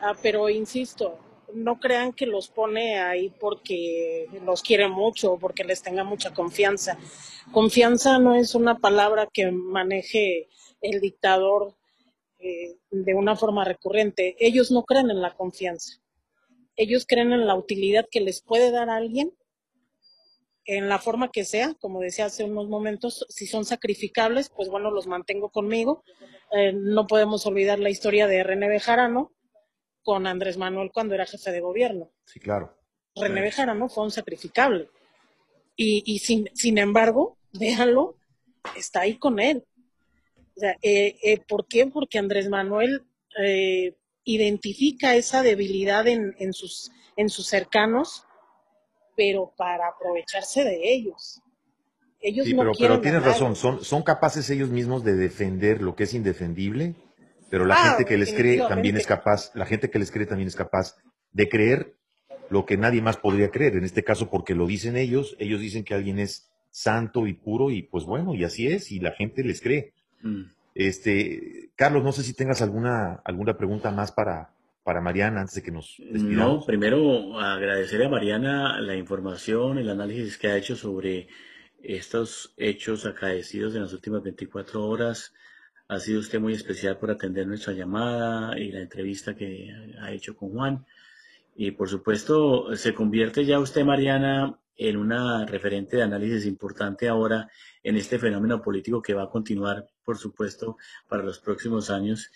ah, 0.00 0.14
pero 0.22 0.48
insisto, 0.48 1.18
no 1.52 1.78
crean 1.78 2.12
que 2.12 2.26
los 2.26 2.48
pone 2.48 2.98
ahí 2.98 3.32
porque 3.40 4.26
los 4.44 4.62
quiere 4.62 4.88
mucho 4.88 5.32
o 5.32 5.38
porque 5.38 5.64
les 5.64 5.82
tenga 5.82 6.04
mucha 6.04 6.32
confianza. 6.32 6.98
Confianza 7.52 8.18
no 8.18 8.34
es 8.34 8.54
una 8.54 8.78
palabra 8.78 9.28
que 9.32 9.50
maneje 9.50 10.48
el 10.80 11.00
dictador 11.00 11.74
eh, 12.38 12.76
de 12.90 13.14
una 13.14 13.36
forma 13.36 13.64
recurrente. 13.64 14.36
Ellos 14.38 14.70
no 14.70 14.84
creen 14.84 15.10
en 15.10 15.22
la 15.22 15.34
confianza. 15.34 16.00
Ellos 16.76 17.06
creen 17.06 17.32
en 17.32 17.46
la 17.46 17.54
utilidad 17.54 18.06
que 18.10 18.20
les 18.20 18.42
puede 18.42 18.70
dar 18.70 18.90
alguien 18.90 19.32
en 20.66 20.88
la 20.88 20.98
forma 20.98 21.30
que 21.30 21.44
sea, 21.44 21.74
como 21.80 22.00
decía 22.00 22.26
hace 22.26 22.42
unos 22.44 22.68
momentos, 22.68 23.24
si 23.28 23.46
son 23.46 23.64
sacrificables, 23.64 24.50
pues 24.50 24.68
bueno, 24.68 24.90
los 24.90 25.06
mantengo 25.06 25.50
conmigo. 25.50 26.02
Eh, 26.50 26.72
no 26.72 27.06
podemos 27.06 27.46
olvidar 27.46 27.78
la 27.78 27.88
historia 27.88 28.26
de 28.26 28.42
René 28.42 28.68
Bejarano 28.68 29.32
con 30.02 30.26
Andrés 30.26 30.56
Manuel 30.56 30.90
cuando 30.92 31.14
era 31.14 31.24
jefe 31.24 31.52
de 31.52 31.60
gobierno. 31.60 32.10
Sí, 32.24 32.40
claro. 32.40 32.76
René 33.14 33.40
Bejarano 33.40 33.88
fue 33.88 34.04
un 34.04 34.10
sacrificable. 34.10 34.90
Y, 35.76 36.18
sin, 36.20 36.48
sin 36.54 36.78
embargo, 36.78 37.38
déjalo, 37.52 38.16
está 38.76 39.02
ahí 39.02 39.18
con 39.18 39.38
él. 39.38 39.64
O 40.56 40.60
sea, 40.60 40.76
eh, 40.82 41.16
eh, 41.22 41.38
¿Por 41.46 41.66
qué? 41.68 41.86
Porque 41.86 42.18
Andrés 42.18 42.48
Manuel 42.48 43.04
identifica 44.24 45.14
esa 45.14 45.42
debilidad 45.42 46.08
en, 46.08 46.34
en, 46.38 46.54
sus, 46.54 46.90
en 47.16 47.28
sus 47.28 47.46
cercanos 47.46 48.25
pero 49.16 49.52
para 49.56 49.88
aprovecharse 49.88 50.62
de 50.64 50.92
ellos. 50.92 51.40
Ellos 52.20 52.46
no 52.48 52.58
pero, 52.58 52.72
pero 52.78 53.00
tienes 53.00 53.22
razón, 53.22 53.56
son, 53.56 53.84
son 53.84 54.02
capaces 54.02 54.48
ellos 54.50 54.70
mismos 54.70 55.04
de 55.04 55.14
defender 55.14 55.82
lo 55.82 55.94
que 55.94 56.04
es 56.04 56.14
indefendible, 56.14 56.94
pero 57.50 57.64
la 57.64 57.74
ah, 57.74 57.88
gente 57.88 58.04
que 58.04 58.16
les 58.16 58.32
cree 58.32 58.58
también 58.58 58.96
es 58.96 59.06
capaz, 59.06 59.54
la 59.54 59.66
gente 59.66 59.90
que 59.90 59.98
les 59.98 60.10
cree 60.10 60.26
también 60.26 60.48
es 60.48 60.56
capaz 60.56 60.96
de 61.32 61.48
creer 61.48 61.94
lo 62.48 62.64
que 62.64 62.76
nadie 62.76 63.02
más 63.02 63.16
podría 63.16 63.50
creer, 63.50 63.76
en 63.76 63.84
este 63.84 64.02
caso 64.02 64.30
porque 64.30 64.54
lo 64.54 64.66
dicen 64.66 64.96
ellos, 64.96 65.36
ellos 65.38 65.60
dicen 65.60 65.84
que 65.84 65.94
alguien 65.94 66.18
es 66.18 66.48
santo 66.70 67.26
y 67.26 67.34
puro 67.34 67.70
y 67.70 67.82
pues 67.82 68.04
bueno, 68.04 68.34
y 68.34 68.44
así 68.44 68.66
es, 68.66 68.90
y 68.92 69.00
la 69.00 69.12
gente 69.12 69.42
les 69.44 69.60
cree. 69.60 69.92
Mm. 70.22 70.42
Este, 70.74 71.70
Carlos, 71.74 72.04
no 72.04 72.12
sé 72.12 72.22
si 72.22 72.34
tengas 72.34 72.60
alguna, 72.60 73.20
alguna 73.24 73.56
pregunta 73.56 73.90
más 73.90 74.12
para, 74.12 74.50
para 74.86 75.00
Mariana 75.00 75.40
antes 75.40 75.56
de 75.56 75.62
que 75.64 75.72
nos 75.72 75.96
despidamos? 75.98 76.60
No, 76.60 76.64
primero 76.64 77.40
agradecer 77.40 78.04
a 78.04 78.08
Mariana 78.08 78.80
la 78.80 78.94
información, 78.94 79.78
el 79.78 79.90
análisis 79.90 80.38
que 80.38 80.46
ha 80.46 80.56
hecho 80.56 80.76
sobre 80.76 81.26
estos 81.82 82.54
hechos 82.56 83.04
acaecidos 83.04 83.74
en 83.74 83.82
las 83.82 83.92
últimas 83.92 84.22
24 84.22 84.86
horas. 84.86 85.34
Ha 85.88 85.98
sido 85.98 86.20
usted 86.20 86.38
muy 86.38 86.52
especial 86.52 86.98
por 86.98 87.10
atender 87.10 87.48
nuestra 87.48 87.72
llamada 87.72 88.56
y 88.56 88.70
la 88.70 88.78
entrevista 88.78 89.34
que 89.34 89.74
ha 90.00 90.12
hecho 90.12 90.36
con 90.36 90.50
Juan. 90.50 90.86
Y 91.56 91.72
por 91.72 91.88
supuesto, 91.88 92.76
se 92.76 92.94
convierte 92.94 93.44
ya 93.44 93.58
usted, 93.58 93.84
Mariana, 93.84 94.56
en 94.76 94.98
una 94.98 95.46
referente 95.46 95.96
de 95.96 96.04
análisis 96.04 96.46
importante 96.46 97.08
ahora 97.08 97.50
en 97.82 97.96
este 97.96 98.20
fenómeno 98.20 98.62
político 98.62 99.02
que 99.02 99.14
va 99.14 99.24
a 99.24 99.30
continuar, 99.30 99.88
por 100.04 100.16
supuesto, 100.16 100.76
para 101.08 101.24
los 101.24 101.40
próximos 101.40 101.90
años 101.90 102.30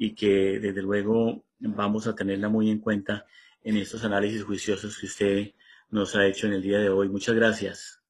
y 0.00 0.14
que 0.14 0.58
desde 0.58 0.80
luego 0.80 1.44
vamos 1.58 2.06
a 2.06 2.14
tenerla 2.14 2.48
muy 2.48 2.70
en 2.70 2.78
cuenta 2.78 3.26
en 3.62 3.76
estos 3.76 4.02
análisis 4.02 4.42
juiciosos 4.42 4.96
que 4.98 5.04
usted 5.04 5.50
nos 5.90 6.16
ha 6.16 6.26
hecho 6.26 6.46
en 6.46 6.54
el 6.54 6.62
día 6.62 6.78
de 6.78 6.88
hoy. 6.88 7.10
Muchas 7.10 7.34
gracias. 7.34 8.00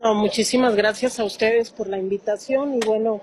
muchísimas 0.00 0.76
gracias 0.76 1.18
a 1.18 1.24
ustedes 1.24 1.72
por 1.72 1.88
la 1.88 1.98
invitación 1.98 2.76
y 2.76 2.86
bueno, 2.86 3.20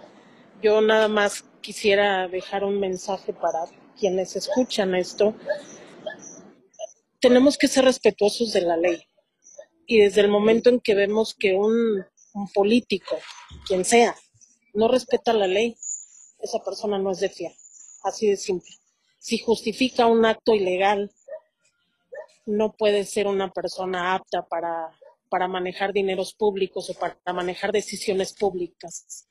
yo 0.61 0.81
nada 0.81 1.07
más 1.07 1.45
quisiera 1.61 2.27
dejar 2.27 2.65
un 2.65 2.81
mensaje 2.81 3.31
para 3.31 3.59
quienes 3.97 4.35
escuchan 4.35 4.93
esto. 4.93 5.33
Tenemos 7.21 7.57
que 7.57 7.69
ser 7.69 7.85
respetuosos 7.85 8.51
de 8.51 8.61
la 8.61 8.75
ley 8.75 9.03
y 9.85 9.99
desde 9.99 10.19
el 10.19 10.27
momento 10.27 10.69
en 10.69 10.81
que 10.81 10.95
vemos 10.95 11.33
que 11.33 11.55
un, 11.55 12.03
un 12.33 12.47
político, 12.53 13.17
quien 13.65 13.85
sea, 13.85 14.17
no 14.73 14.89
respeta 14.89 15.31
la 15.31 15.47
ley, 15.47 15.77
esa 16.41 16.61
persona 16.61 16.99
no 16.99 17.11
es 17.11 17.21
de 17.21 17.29
fiar 17.29 17.53
así 18.03 18.29
de 18.29 18.37
simple. 18.37 18.71
Si 19.19 19.39
justifica 19.39 20.05
un 20.07 20.25
acto 20.25 20.53
ilegal, 20.53 21.11
no 22.45 22.73
puede 22.73 23.03
ser 23.03 23.27
una 23.27 23.51
persona 23.51 24.15
apta 24.15 24.43
para, 24.43 24.91
para 25.29 25.47
manejar 25.47 25.93
dineros 25.93 26.33
públicos 26.33 26.89
o 26.89 26.93
para 26.93 27.17
manejar 27.33 27.71
decisiones 27.71 28.33
públicas. 28.33 29.27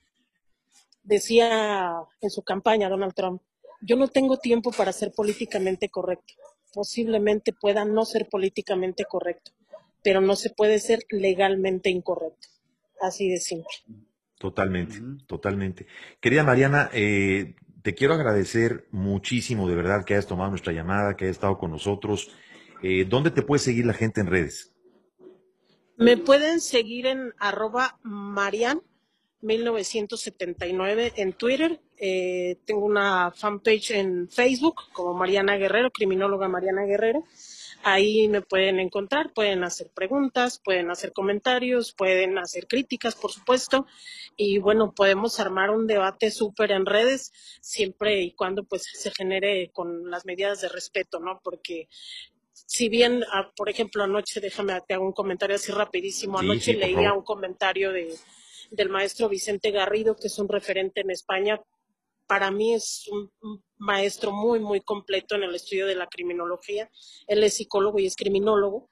Decía 1.03 1.95
en 2.21 2.31
su 2.31 2.43
campaña 2.43 2.89
Donald 2.89 3.15
Trump, 3.15 3.41
yo 3.81 3.97
no 3.97 4.09
tengo 4.09 4.39
tiempo 4.39 4.71
para 4.73 4.93
ser 4.93 5.13
políticamente 5.13 5.89
correcto. 5.89 6.35
Posiblemente 6.73 7.53
pueda 7.53 7.85
no 7.85 8.05
ser 8.05 8.29
políticamente 8.29 9.05
correcto, 9.05 9.53
pero 10.03 10.21
no 10.21 10.37
se 10.37 10.51
puede 10.51 10.79
ser 10.79 11.01
legalmente 11.11 11.91
incorrecto. 11.91 12.49
Así 13.01 13.29
de 13.29 13.39
simple. 13.39 13.73
Totalmente, 14.39 15.01
totalmente. 15.27 15.87
Querida 16.21 16.43
Mariana, 16.43 16.91
eh, 16.93 17.55
te 17.87 17.95
quiero 17.95 18.15
agradecer 18.15 18.89
muchísimo, 18.91 19.69
de 19.69 19.77
verdad, 19.77 20.05
que 20.05 20.15
hayas 20.15 20.27
tomado 20.27 20.51
nuestra 20.51 20.73
llamada, 20.73 21.15
que 21.15 21.27
hayas 21.27 21.37
estado 21.37 21.57
con 21.57 21.71
nosotros. 21.71 22.33
Eh, 22.83 23.05
¿Dónde 23.09 23.31
te 23.31 23.43
puede 23.43 23.61
seguir 23.61 23.87
la 23.87 23.93
gente 23.93 24.21
en 24.21 24.27
redes? 24.27 24.73
Me 25.97 26.17
pueden 26.17 26.61
seguir 26.61 27.07
en 27.07 27.33
arroba 27.39 28.01
Marian 28.03 28.83
1979 29.41 31.13
en 31.15 31.33
Twitter. 31.35 31.81
Eh, 31.97 32.59
tengo 32.65 32.85
una 32.85 33.31
fanpage 33.31 33.93
en 33.93 34.29
Facebook 34.31 34.81
como 34.93 35.15
Mariana 35.15 35.57
Guerrero, 35.57 35.93
criminóloga 35.93 36.49
Mariana 36.49 36.87
Guerrero. 36.87 37.23
Ahí 37.89 38.27
me 38.27 38.43
pueden 38.43 38.81
encontrar, 38.81 39.33
pueden 39.33 39.63
hacer 39.63 39.93
preguntas, 39.95 40.59
pueden 40.59 40.91
hacer 40.91 41.13
comentarios, 41.13 41.93
pueden 41.93 42.37
hacer 42.37 42.67
críticas, 42.67 43.15
por 43.15 43.31
supuesto. 43.31 43.87
Y 44.37 44.59
bueno, 44.59 44.93
podemos 44.93 45.39
armar 45.39 45.71
un 45.71 45.87
debate 45.87 46.33
súper 46.33 46.73
en 46.73 46.85
redes, 46.85 47.33
siempre 47.61 48.23
y 48.23 48.33
cuando 48.33 48.65
pues 48.65 48.83
se 48.93 49.13
genere 49.13 49.71
con 49.73 50.11
las 50.11 50.27
medidas 50.27 50.61
de 50.63 50.69
respeto, 50.69 51.21
¿no? 51.21 51.41
Porque 51.45 51.87
si 52.53 52.89
bien, 52.89 53.23
ah, 53.33 53.53
por 53.55 53.71
ejemplo, 53.71 54.03
anoche, 54.03 54.41
déjame, 54.41 54.81
te 54.81 54.95
hago 54.95 55.07
un 55.07 55.13
comentario 55.13 55.55
así 55.55 55.71
rapidísimo, 55.71 56.41
anoche 56.41 56.73
sí, 56.73 56.77
leía 56.77 57.13
un 57.13 57.23
comentario 57.23 57.93
de, 57.93 58.13
del 58.73 58.89
maestro 58.89 59.29
Vicente 59.29 59.71
Garrido, 59.71 60.17
que 60.17 60.27
es 60.27 60.37
un 60.41 60.49
referente 60.49 61.03
en 61.03 61.13
España. 61.13 61.61
Para 62.27 62.51
mí 62.51 62.75
es 62.75 63.09
un, 63.09 63.31
maestro 63.79 64.33
muy, 64.33 64.59
muy 64.59 64.81
completo 64.81 65.35
en 65.35 65.43
el 65.43 65.55
estudio 65.55 65.87
de 65.87 65.95
la 65.95 66.07
criminología. 66.07 66.91
Él 67.27 67.45
es 67.45 67.55
psicólogo 67.55 67.99
y 67.99 68.07
es 68.07 68.17
criminólogo. 68.17 68.91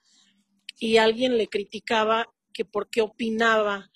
Y 0.79 0.99
alguien 0.99 1.39
le 1.39 1.49
criticaba 1.49 2.27
que 2.53 2.65
por 2.65 2.91
qué 2.91 3.01
opinaba 3.01 3.91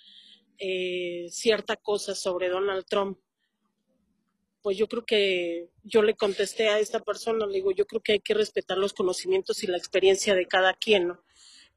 eh, 0.58 1.26
cierta 1.30 1.76
cosa 1.76 2.14
sobre 2.14 2.48
Donald 2.48 2.84
Trump 2.86 3.18
pues 4.62 4.76
yo 4.76 4.86
creo 4.86 5.04
que 5.04 5.70
yo 5.82 6.02
le 6.02 6.14
contesté 6.14 6.68
a 6.68 6.78
esta 6.78 7.00
persona, 7.00 7.46
le 7.46 7.54
digo, 7.54 7.70
yo 7.70 7.86
creo 7.86 8.02
que 8.02 8.12
hay 8.12 8.20
que 8.20 8.34
respetar 8.34 8.76
los 8.76 8.92
conocimientos 8.92 9.62
y 9.62 9.66
la 9.66 9.78
experiencia 9.78 10.34
de 10.34 10.46
cada 10.46 10.74
quien, 10.74 11.08
¿no? 11.08 11.22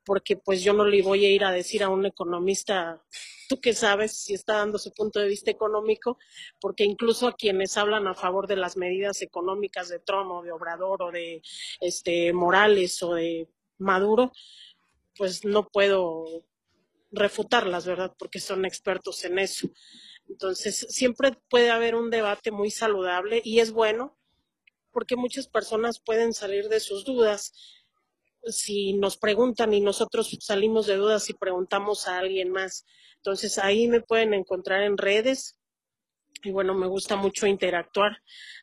Porque 0.03 0.35
pues 0.35 0.63
yo 0.63 0.73
no 0.73 0.85
le 0.85 1.01
voy 1.01 1.25
a 1.25 1.29
ir 1.29 1.43
a 1.43 1.51
decir 1.51 1.83
a 1.83 1.89
un 1.89 2.05
economista, 2.05 3.01
tú 3.47 3.59
qué 3.61 3.73
sabes 3.73 4.17
si 4.17 4.33
está 4.33 4.57
dando 4.57 4.79
su 4.79 4.91
punto 4.93 5.19
de 5.19 5.27
vista 5.27 5.51
económico, 5.51 6.17
porque 6.59 6.83
incluso 6.83 7.27
a 7.27 7.35
quienes 7.35 7.77
hablan 7.77 8.07
a 8.07 8.15
favor 8.15 8.47
de 8.47 8.55
las 8.55 8.77
medidas 8.77 9.21
económicas 9.21 9.89
de 9.89 9.99
Trump 9.99 10.31
o 10.31 10.41
de 10.41 10.51
Obrador 10.51 11.03
o 11.03 11.11
de 11.11 11.41
este 11.79 12.33
Morales 12.33 13.01
o 13.03 13.13
de 13.13 13.47
Maduro, 13.77 14.31
pues 15.15 15.45
no 15.45 15.67
puedo 15.67 16.45
refutarlas, 17.11 17.85
¿verdad? 17.85 18.13
Porque 18.17 18.39
son 18.39 18.65
expertos 18.65 19.23
en 19.25 19.39
eso. 19.39 19.69
Entonces, 20.27 20.87
siempre 20.89 21.33
puede 21.49 21.71
haber 21.71 21.95
un 21.95 22.09
debate 22.09 22.51
muy 22.51 22.71
saludable 22.71 23.41
y 23.43 23.59
es 23.59 23.71
bueno 23.71 24.17
porque 24.91 25.15
muchas 25.15 25.47
personas 25.47 25.99
pueden 25.99 26.33
salir 26.33 26.69
de 26.69 26.79
sus 26.79 27.05
dudas. 27.05 27.53
Si 28.45 28.93
nos 28.93 29.17
preguntan 29.17 29.73
y 29.73 29.81
nosotros 29.81 30.35
salimos 30.39 30.87
de 30.87 30.95
dudas 30.95 31.29
y 31.29 31.33
preguntamos 31.33 32.07
a 32.07 32.17
alguien 32.19 32.51
más. 32.51 32.85
Entonces, 33.17 33.57
ahí 33.59 33.87
me 33.87 34.01
pueden 34.01 34.33
encontrar 34.33 34.83
en 34.83 34.97
redes. 34.97 35.57
Y 36.43 36.51
bueno, 36.51 36.73
me 36.73 36.87
gusta 36.87 37.15
mucho 37.15 37.45
interactuar 37.45 38.17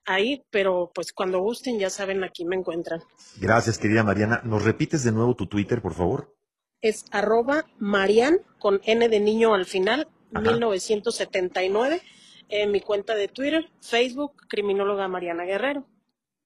ahí, 0.04 0.44
pero 0.50 0.90
pues 0.92 1.12
cuando 1.12 1.38
gusten 1.40 1.78
ya 1.78 1.90
saben, 1.90 2.24
aquí 2.24 2.44
me 2.44 2.56
encuentran. 2.56 3.00
Gracias, 3.40 3.78
querida 3.78 4.02
Mariana. 4.02 4.40
¿Nos 4.44 4.64
repites 4.64 5.04
de 5.04 5.12
nuevo 5.12 5.36
tu 5.36 5.46
Twitter, 5.46 5.80
por 5.80 5.94
favor? 5.94 6.34
Es 6.80 7.04
arroba 7.12 7.66
Marian 7.78 8.38
con 8.58 8.80
N 8.84 9.08
de 9.08 9.20
niño 9.20 9.54
al 9.54 9.64
final, 9.64 10.08
Ajá. 10.32 10.50
1979, 10.50 12.02
en 12.48 12.72
mi 12.72 12.80
cuenta 12.80 13.14
de 13.14 13.28
Twitter, 13.28 13.70
Facebook, 13.80 14.32
criminóloga 14.48 15.06
Mariana 15.06 15.44
Guerrero. 15.44 15.86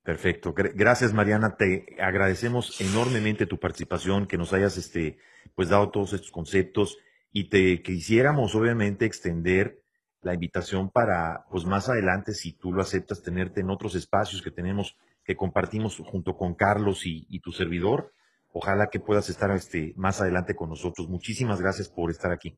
Perfecto. 0.03 0.53
Gr- 0.55 0.73
Gracias, 0.75 1.13
Mariana. 1.13 1.57
Te 1.57 1.87
agradecemos 2.01 2.81
enormemente 2.81 3.47
tu 3.47 3.59
participación, 3.59 4.27
que 4.27 4.37
nos 4.39 4.53
hayas 4.53 4.77
este, 4.77 5.19
pues 5.55 5.69
dado 5.69 5.91
todos 5.91 6.13
estos 6.13 6.31
conceptos 6.33 6.99
y 7.31 7.49
te 7.49 7.83
quisiéramos 7.83 8.55
obviamente 8.55 9.05
extender 9.07 9.81
la 10.23 10.35
invitación 10.35 10.91
para, 10.91 11.45
pues 11.51 11.65
más 11.65 11.89
adelante, 11.89 12.33
si 12.35 12.53
tú 12.53 12.73
lo 12.73 12.83
aceptas, 12.83 13.23
tenerte 13.23 13.61
en 13.61 13.71
otros 13.71 13.95
espacios 13.95 14.43
que 14.43 14.51
tenemos, 14.51 14.97
que 15.25 15.37
compartimos 15.37 15.99
junto 16.05 16.37
con 16.37 16.55
Carlos 16.55 17.07
y, 17.07 17.27
y 17.29 17.41
tu 17.41 17.53
servidor. 17.53 18.13
Ojalá 18.53 18.89
que 18.89 19.01
puedas 19.01 19.31
estar 19.31 19.51
este, 19.53 19.95
más 19.97 20.21
adelante 20.21 20.55
con 20.55 20.69
nosotros. 20.69 21.09
Muchísimas 21.09 21.61
gracias 21.61 21.89
por 21.89 22.11
estar 22.11 22.33
aquí. 22.33 22.57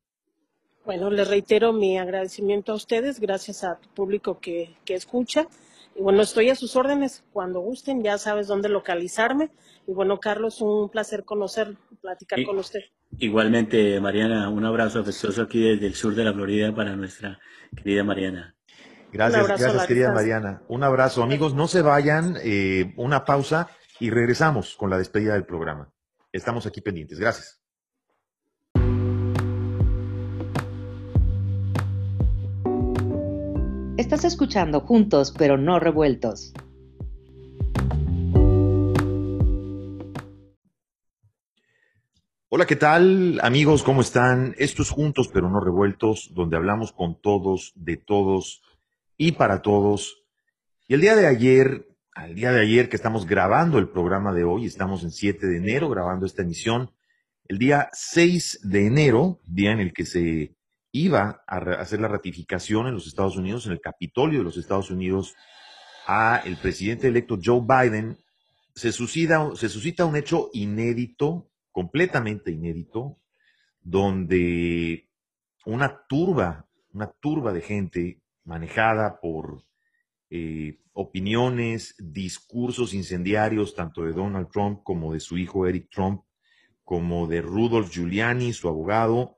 Bueno, 0.83 1.09
les 1.09 1.27
reitero 1.27 1.73
mi 1.73 1.97
agradecimiento 1.97 2.71
a 2.71 2.75
ustedes, 2.75 3.19
gracias 3.19 3.63
a 3.63 3.77
tu 3.79 3.89
público 3.89 4.39
que, 4.39 4.75
que 4.83 4.93
escucha. 4.93 5.47
Y 5.95 6.01
bueno, 6.01 6.21
estoy 6.21 6.49
a 6.49 6.55
sus 6.55 6.75
órdenes. 6.75 7.23
Cuando 7.31 7.61
gusten, 7.61 8.03
ya 8.03 8.17
sabes 8.17 8.47
dónde 8.47 8.69
localizarme. 8.69 9.51
Y 9.87 9.93
bueno, 9.93 10.19
Carlos, 10.19 10.61
un 10.61 10.89
placer 10.89 11.23
conocer, 11.23 11.77
platicar 12.01 12.43
con 12.43 12.57
usted. 12.57 12.81
Igualmente, 13.17 13.99
Mariana, 14.01 14.49
un 14.49 14.65
abrazo 14.65 14.99
afectuoso 14.99 15.41
aquí 15.43 15.61
desde 15.61 15.87
el 15.87 15.95
sur 15.95 16.13
de 16.13 16.25
la 16.25 16.33
Florida 16.33 16.75
para 16.75 16.95
nuestra 16.95 17.39
querida 17.75 18.03
Mariana. 18.03 18.55
Gracias, 19.11 19.47
gracias, 19.47 19.87
querida. 19.87 20.11
Mariana. 20.11 20.61
Un 20.67 20.83
abrazo. 20.83 21.23
Amigos, 21.23 21.53
no 21.53 21.67
se 21.67 21.81
vayan, 21.81 22.35
eh, 22.43 22.93
una 22.97 23.23
pausa 23.23 23.69
y 23.99 24.09
regresamos 24.09 24.75
con 24.75 24.89
la 24.89 24.97
despedida 24.97 25.33
del 25.33 25.45
programa. 25.45 25.93
Estamos 26.33 26.65
aquí 26.65 26.81
pendientes. 26.81 27.19
Gracias. 27.19 27.64
Estás 34.05 34.23
escuchando 34.23 34.81
Juntos 34.81 35.33
pero 35.35 35.57
no 35.57 35.79
revueltos. 35.79 36.53
Hola, 42.49 42.67
¿qué 42.67 42.75
tal? 42.75 43.39
Amigos, 43.41 43.81
¿cómo 43.81 44.01
están? 44.01 44.53
Estos 44.59 44.91
juntos 44.91 45.31
pero 45.33 45.49
no 45.49 45.59
revueltos, 45.59 46.31
donde 46.35 46.55
hablamos 46.55 46.91
con 46.91 47.19
todos, 47.19 47.73
de 47.75 47.97
todos 47.97 48.61
y 49.17 49.31
para 49.31 49.63
todos. 49.63 50.23
Y 50.87 50.93
el 50.93 51.01
día 51.01 51.15
de 51.15 51.25
ayer, 51.25 51.87
al 52.13 52.35
día 52.35 52.51
de 52.51 52.61
ayer 52.61 52.89
que 52.89 52.97
estamos 52.97 53.25
grabando 53.25 53.79
el 53.79 53.89
programa 53.89 54.33
de 54.33 54.43
hoy, 54.43 54.67
estamos 54.67 55.03
en 55.03 55.09
7 55.09 55.47
de 55.47 55.57
enero 55.57 55.89
grabando 55.89 56.27
esta 56.27 56.43
emisión, 56.43 56.91
el 57.47 57.57
día 57.57 57.89
6 57.91 58.59
de 58.65 58.85
enero, 58.85 59.39
día 59.47 59.71
en 59.71 59.79
el 59.79 59.93
que 59.93 60.05
se 60.05 60.54
iba 60.95 61.43
a 61.45 61.57
hacer 61.57 61.99
la 61.99 62.07
ratificación 62.07 62.87
en 62.87 62.93
los 62.93 63.05
Estados 63.05 63.35
Unidos, 63.35 63.65
en 63.65 63.73
el 63.73 63.81
Capitolio 63.81 64.39
de 64.39 64.45
los 64.45 64.55
Estados 64.55 64.89
Unidos, 64.89 65.35
a 66.07 66.41
el 66.45 66.55
presidente 66.55 67.09
electo 67.09 67.37
Joe 67.43 67.61
Biden, 67.61 68.17
se 68.73 68.93
suscita, 68.93 69.49
se 69.55 69.67
suscita 69.67 70.05
un 70.05 70.15
hecho 70.15 70.49
inédito, 70.53 71.49
completamente 71.73 72.51
inédito, 72.51 73.17
donde 73.81 75.09
una 75.65 76.05
turba, 76.07 76.65
una 76.93 77.11
turba 77.11 77.51
de 77.51 77.61
gente 77.61 78.21
manejada 78.45 79.19
por 79.19 79.65
eh, 80.29 80.79
opiniones, 80.93 81.95
discursos 81.99 82.93
incendiarios, 82.93 83.75
tanto 83.75 84.05
de 84.05 84.13
Donald 84.13 84.47
Trump 84.49 84.81
como 84.83 85.11
de 85.11 85.19
su 85.19 85.37
hijo 85.37 85.67
Eric 85.67 85.89
Trump, 85.91 86.21
como 86.85 87.27
de 87.27 87.41
Rudolph 87.41 87.91
Giuliani, 87.91 88.53
su 88.53 88.69
abogado, 88.69 89.34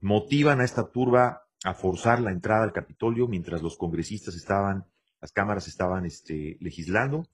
motivan 0.00 0.60
a 0.60 0.64
esta 0.64 0.90
turba 0.90 1.46
a 1.64 1.74
forzar 1.74 2.20
la 2.20 2.30
entrada 2.30 2.64
al 2.64 2.72
Capitolio 2.72 3.28
mientras 3.28 3.62
los 3.62 3.76
congresistas 3.76 4.34
estaban, 4.34 4.86
las 5.20 5.32
cámaras 5.32 5.68
estaban 5.68 6.06
este, 6.06 6.56
legislando. 6.60 7.26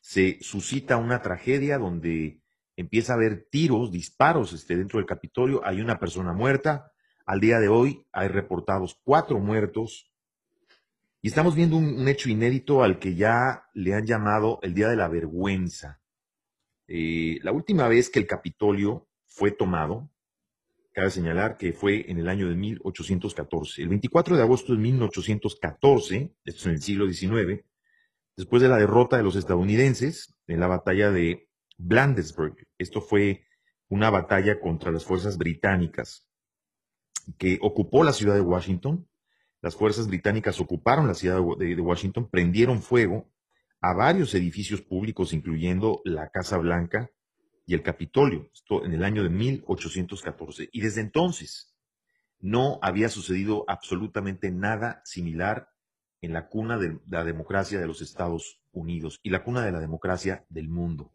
Se 0.00 0.38
suscita 0.40 0.96
una 0.96 1.20
tragedia 1.20 1.78
donde 1.78 2.40
empieza 2.76 3.12
a 3.12 3.16
haber 3.16 3.46
tiros, 3.50 3.90
disparos 3.90 4.52
este, 4.52 4.76
dentro 4.76 4.98
del 4.98 5.06
Capitolio. 5.06 5.60
Hay 5.64 5.80
una 5.80 5.98
persona 5.98 6.32
muerta. 6.32 6.92
Al 7.26 7.40
día 7.40 7.60
de 7.60 7.68
hoy 7.68 8.06
hay 8.12 8.28
reportados 8.28 8.98
cuatro 9.04 9.38
muertos. 9.38 10.10
Y 11.22 11.28
estamos 11.28 11.54
viendo 11.54 11.76
un, 11.76 12.08
hecho 12.08 12.30
inédito 12.30 12.82
al 12.82 12.98
que 12.98 13.14
ya 13.14 13.68
le 13.74 13.94
han 13.94 14.06
llamado 14.06 14.58
el 14.62 14.72
Día 14.72 14.88
de 14.88 14.96
la 14.96 15.08
Vergüenza. 15.08 16.00
Eh, 16.88 17.38
la 17.42 17.52
última 17.52 17.88
vez 17.88 18.08
que 18.08 18.18
el 18.18 18.26
Capitolio 18.26 19.06
fue 19.26 19.50
tomado, 19.50 20.10
cabe 21.00 21.10
señalar 21.10 21.56
que 21.56 21.72
fue 21.72 22.10
en 22.10 22.18
el 22.18 22.28
año 22.28 22.46
de 22.46 22.54
1814. 22.56 23.80
El 23.80 23.88
24 23.88 24.36
de 24.36 24.42
agosto 24.42 24.74
de 24.74 24.80
1814, 24.80 26.34
esto 26.44 26.60
es 26.60 26.66
en 26.66 26.72
el 26.72 26.82
siglo 26.82 27.10
XIX, 27.10 27.64
después 28.36 28.60
de 28.60 28.68
la 28.68 28.76
derrota 28.76 29.16
de 29.16 29.22
los 29.22 29.34
estadounidenses 29.34 30.34
en 30.46 30.60
la 30.60 30.66
batalla 30.66 31.10
de 31.10 31.48
Blandesburg. 31.78 32.54
Esto 32.76 33.00
fue 33.00 33.46
una 33.88 34.10
batalla 34.10 34.60
contra 34.60 34.92
las 34.92 35.06
fuerzas 35.06 35.38
británicas 35.38 36.28
que 37.38 37.58
ocupó 37.62 38.04
la 38.04 38.12
ciudad 38.12 38.34
de 38.34 38.42
Washington. 38.42 39.08
Las 39.62 39.76
fuerzas 39.76 40.06
británicas 40.06 40.60
ocuparon 40.60 41.06
la 41.06 41.14
ciudad 41.14 41.40
de, 41.58 41.76
de 41.76 41.80
Washington, 41.80 42.28
prendieron 42.28 42.82
fuego 42.82 43.32
a 43.80 43.94
varios 43.94 44.34
edificios 44.34 44.82
públicos, 44.82 45.32
incluyendo 45.32 46.02
la 46.04 46.28
Casa 46.28 46.58
Blanca 46.58 47.10
y 47.70 47.74
el 47.74 47.84
Capitolio, 47.84 48.50
esto 48.52 48.84
en 48.84 48.94
el 48.94 49.04
año 49.04 49.22
de 49.22 49.28
1814. 49.28 50.70
Y 50.72 50.80
desde 50.80 51.02
entonces 51.02 51.72
no 52.40 52.80
había 52.82 53.08
sucedido 53.08 53.64
absolutamente 53.68 54.50
nada 54.50 55.02
similar 55.04 55.68
en 56.20 56.32
la 56.32 56.48
cuna 56.48 56.78
de 56.78 56.98
la 57.08 57.22
democracia 57.22 57.78
de 57.78 57.86
los 57.86 58.02
Estados 58.02 58.60
Unidos 58.72 59.20
y 59.22 59.30
la 59.30 59.44
cuna 59.44 59.64
de 59.64 59.70
la 59.70 59.78
democracia 59.78 60.44
del 60.48 60.68
mundo. 60.68 61.12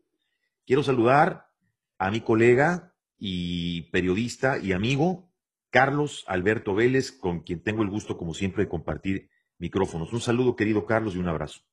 Quiero 0.65 0.81
saludar 0.81 1.49
a 1.97 2.09
mi 2.09 2.21
colega 2.21 2.95
y 3.17 3.91
periodista 3.91 4.57
y 4.57 4.71
amigo, 4.71 5.29
Carlos 5.71 6.23
Alberto 6.25 6.73
Vélez, 6.73 7.11
con 7.11 7.41
quien 7.41 7.63
tengo 7.63 7.83
el 7.83 7.89
gusto, 7.89 8.15
como 8.15 8.33
siempre, 8.33 8.63
de 8.63 8.69
compartir 8.69 9.29
micrófonos. 9.57 10.13
Un 10.13 10.21
saludo, 10.21 10.55
querido 10.55 10.85
Carlos, 10.85 11.15
y 11.15 11.17
un 11.17 11.27
abrazo. 11.27 11.63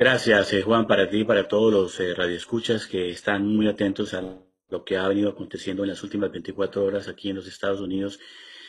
Gracias, 0.00 0.54
eh, 0.54 0.62
Juan, 0.62 0.86
para 0.86 1.10
ti 1.10 1.18
y 1.18 1.24
para 1.24 1.46
todos 1.46 1.70
los 1.70 2.00
eh, 2.00 2.14
radioescuchas 2.14 2.86
que 2.86 3.10
están 3.10 3.46
muy 3.46 3.68
atentos 3.68 4.14
a 4.14 4.22
lo 4.70 4.82
que 4.82 4.96
ha 4.96 5.06
venido 5.06 5.28
aconteciendo 5.28 5.82
en 5.82 5.90
las 5.90 6.02
últimas 6.02 6.32
24 6.32 6.82
horas 6.82 7.06
aquí 7.06 7.28
en 7.28 7.36
los 7.36 7.46
Estados 7.46 7.82
Unidos. 7.82 8.18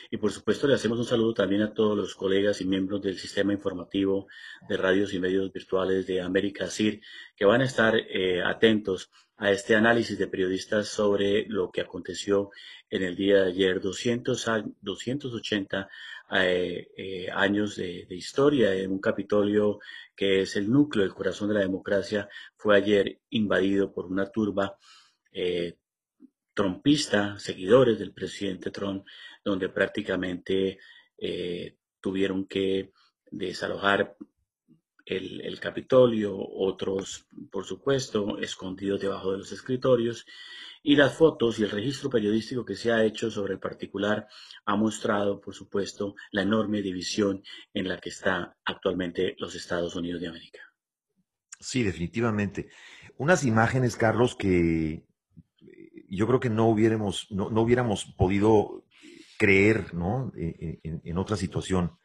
Y 0.09 0.17
por 0.17 0.33
supuesto 0.33 0.67
le 0.67 0.73
hacemos 0.73 0.99
un 0.99 1.05
saludo 1.05 1.33
también 1.33 1.61
a 1.61 1.73
todos 1.73 1.97
los 1.97 2.15
colegas 2.15 2.59
y 2.59 2.65
miembros 2.65 3.01
del 3.01 3.17
sistema 3.17 3.53
informativo 3.53 4.27
de 4.67 4.75
radios 4.75 5.13
y 5.13 5.19
medios 5.19 5.53
virtuales 5.53 6.05
de 6.05 6.19
América 6.19 6.67
CIR 6.67 6.99
que 7.37 7.45
van 7.45 7.61
a 7.61 7.63
estar 7.63 7.95
eh, 7.95 8.43
atentos 8.43 9.09
a 9.37 9.51
este 9.51 9.73
análisis 9.77 10.17
de 10.17 10.27
periodistas 10.27 10.89
sobre 10.89 11.45
lo 11.47 11.71
que 11.71 11.79
aconteció 11.79 12.49
en 12.89 13.03
el 13.03 13.15
día 13.15 13.43
de 13.43 13.51
ayer, 13.51 13.79
200, 13.79 14.45
280 14.81 15.89
eh, 16.33 16.87
eh, 16.95 17.27
años 17.31 17.75
de, 17.75 18.05
historia. 18.09 18.73
En 18.73 18.91
un 18.91 18.99
Capitolio 18.99 19.79
que 20.15 20.41
es 20.41 20.55
el 20.55 20.71
núcleo, 20.71 21.05
el 21.05 21.13
corazón 21.13 21.49
de 21.49 21.55
la 21.55 21.61
democracia, 21.61 22.29
fue 22.55 22.77
ayer 22.77 23.19
invadido 23.29 23.91
por 23.91 24.05
una 24.05 24.27
turba 24.31 24.77
eh, 25.31 25.77
trompista, 26.53 27.37
seguidores 27.39 27.99
del 27.99 28.13
presidente 28.13 28.71
Trump, 28.71 29.05
donde 29.43 29.69
prácticamente 29.69 30.79
tuvieron 31.99 32.47
que 32.47 32.91
desalojar 33.29 34.15
el, 35.05 35.59
Capitolio, 35.59 36.35
otros, 36.37 37.27
por 37.51 37.65
supuesto, 37.65 38.37
escondidos 38.39 39.01
debajo 39.01 39.31
de 39.31 39.39
los 39.39 39.51
escritorios, 39.51 40.25
y 40.83 40.95
las 40.95 41.15
fotos 41.15 41.59
y 41.59 41.63
el 41.63 41.69
registro 41.69 42.09
periodístico 42.09 42.65
que 42.65 42.75
se 42.75 42.91
ha 42.91 43.03
hecho 43.03 43.29
sobre 43.29 43.53
el 43.53 43.59
particular 43.59 44.27
ha 44.65 44.75
mostrado, 44.75 45.39
por 45.39 45.53
supuesto, 45.53 46.15
la 46.31 46.41
enorme 46.41 46.81
división 46.81 47.43
en 47.73 47.87
la 47.87 47.99
que 47.99 48.09
está 48.09 48.57
actualmente 48.65 49.35
los 49.37 49.53
Estados 49.53 49.95
Unidos 49.95 50.21
de 50.21 50.27
América. 50.27 50.59
Sí, 51.59 51.83
definitivamente. 51.83 52.69
Unas 53.17 53.43
imágenes, 53.43 53.95
Carlos, 53.95 54.35
que 54.35 55.05
eh, 55.61 56.05
yo 56.09 56.25
creo 56.25 56.39
que 56.39 56.49
no 56.49 56.67
hubiéramos, 56.67 57.27
no, 57.29 57.47
hubiéramos 57.61 58.05
podido 58.17 58.83
creer, 59.37 59.93
¿no? 59.93 60.31
E, 60.35 60.79
e, 60.83 61.01
en 61.03 61.17
otra 61.19 61.37
situación 61.37 61.99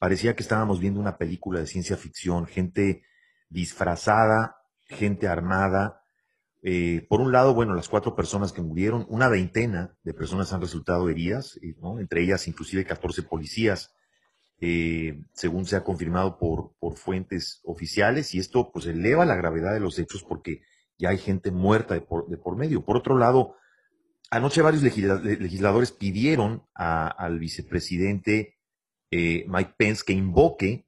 parecía 0.00 0.34
que 0.34 0.42
estábamos 0.42 0.80
viendo 0.80 0.98
una 0.98 1.18
película 1.18 1.60
de 1.60 1.66
ciencia 1.66 1.98
ficción, 1.98 2.46
gente 2.46 3.04
disfrazada, 3.50 4.56
gente 4.88 5.28
armada. 5.28 6.00
Eh, 6.62 7.06
por 7.10 7.20
un 7.20 7.32
lado, 7.32 7.52
bueno, 7.52 7.74
las 7.74 7.90
cuatro 7.90 8.16
personas 8.16 8.52
que 8.52 8.62
murieron, 8.62 9.04
una 9.10 9.28
veintena 9.28 9.94
de 10.02 10.14
personas 10.14 10.54
han 10.54 10.62
resultado 10.62 11.10
heridas, 11.10 11.58
eh, 11.62 11.76
entre 11.98 12.22
ellas 12.22 12.48
inclusive 12.48 12.86
14 12.86 13.24
policías, 13.24 13.94
eh, 14.62 15.20
según 15.34 15.66
se 15.66 15.76
ha 15.76 15.84
confirmado 15.84 16.38
por, 16.38 16.72
por 16.78 16.96
fuentes 16.96 17.60
oficiales, 17.64 18.34
y 18.34 18.38
esto 18.38 18.72
pues 18.72 18.86
eleva 18.86 19.26
la 19.26 19.36
gravedad 19.36 19.74
de 19.74 19.80
los 19.80 19.98
hechos 19.98 20.24
porque 20.24 20.62
ya 20.96 21.10
hay 21.10 21.18
gente 21.18 21.50
muerta 21.50 21.92
de 21.92 22.00
por, 22.00 22.26
de 22.28 22.38
por 22.38 22.56
medio. 22.56 22.86
Por 22.86 22.96
otro 22.96 23.18
lado, 23.18 23.54
anoche 24.30 24.62
varios 24.62 24.82
legisladores 24.82 25.92
pidieron 25.92 26.64
al 26.74 27.38
vicepresidente 27.38 28.59
eh, 29.10 29.44
Mike 29.48 29.74
Pence 29.76 30.04
que 30.06 30.12
invoque 30.12 30.86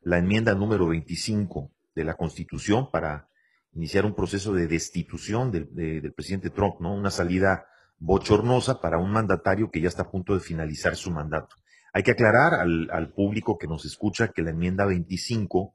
la 0.00 0.18
enmienda 0.18 0.54
número 0.54 0.88
25 0.88 1.72
de 1.94 2.04
la 2.04 2.14
Constitución 2.14 2.90
para 2.90 3.28
iniciar 3.72 4.06
un 4.06 4.14
proceso 4.14 4.52
de 4.52 4.66
destitución 4.66 5.50
del, 5.50 6.12
presidente 6.14 6.50
Trump, 6.50 6.80
¿no? 6.80 6.94
Una 6.94 7.10
salida 7.10 7.66
bochornosa 7.98 8.80
para 8.80 8.98
un 8.98 9.10
mandatario 9.10 9.70
que 9.70 9.80
ya 9.80 9.88
está 9.88 10.02
a 10.02 10.10
punto 10.10 10.34
de 10.34 10.40
finalizar 10.40 10.96
su 10.96 11.10
mandato. 11.10 11.56
Hay 11.92 12.02
que 12.02 12.12
aclarar 12.12 12.54
al, 12.54 12.88
al, 12.92 13.12
público 13.12 13.58
que 13.58 13.66
nos 13.66 13.84
escucha 13.84 14.28
que 14.28 14.42
la 14.42 14.50
enmienda 14.50 14.84
25, 14.84 15.74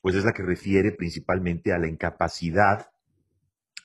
pues 0.00 0.14
es 0.14 0.24
la 0.24 0.32
que 0.32 0.42
refiere 0.42 0.92
principalmente 0.92 1.72
a 1.72 1.78
la 1.78 1.88
incapacidad 1.88 2.90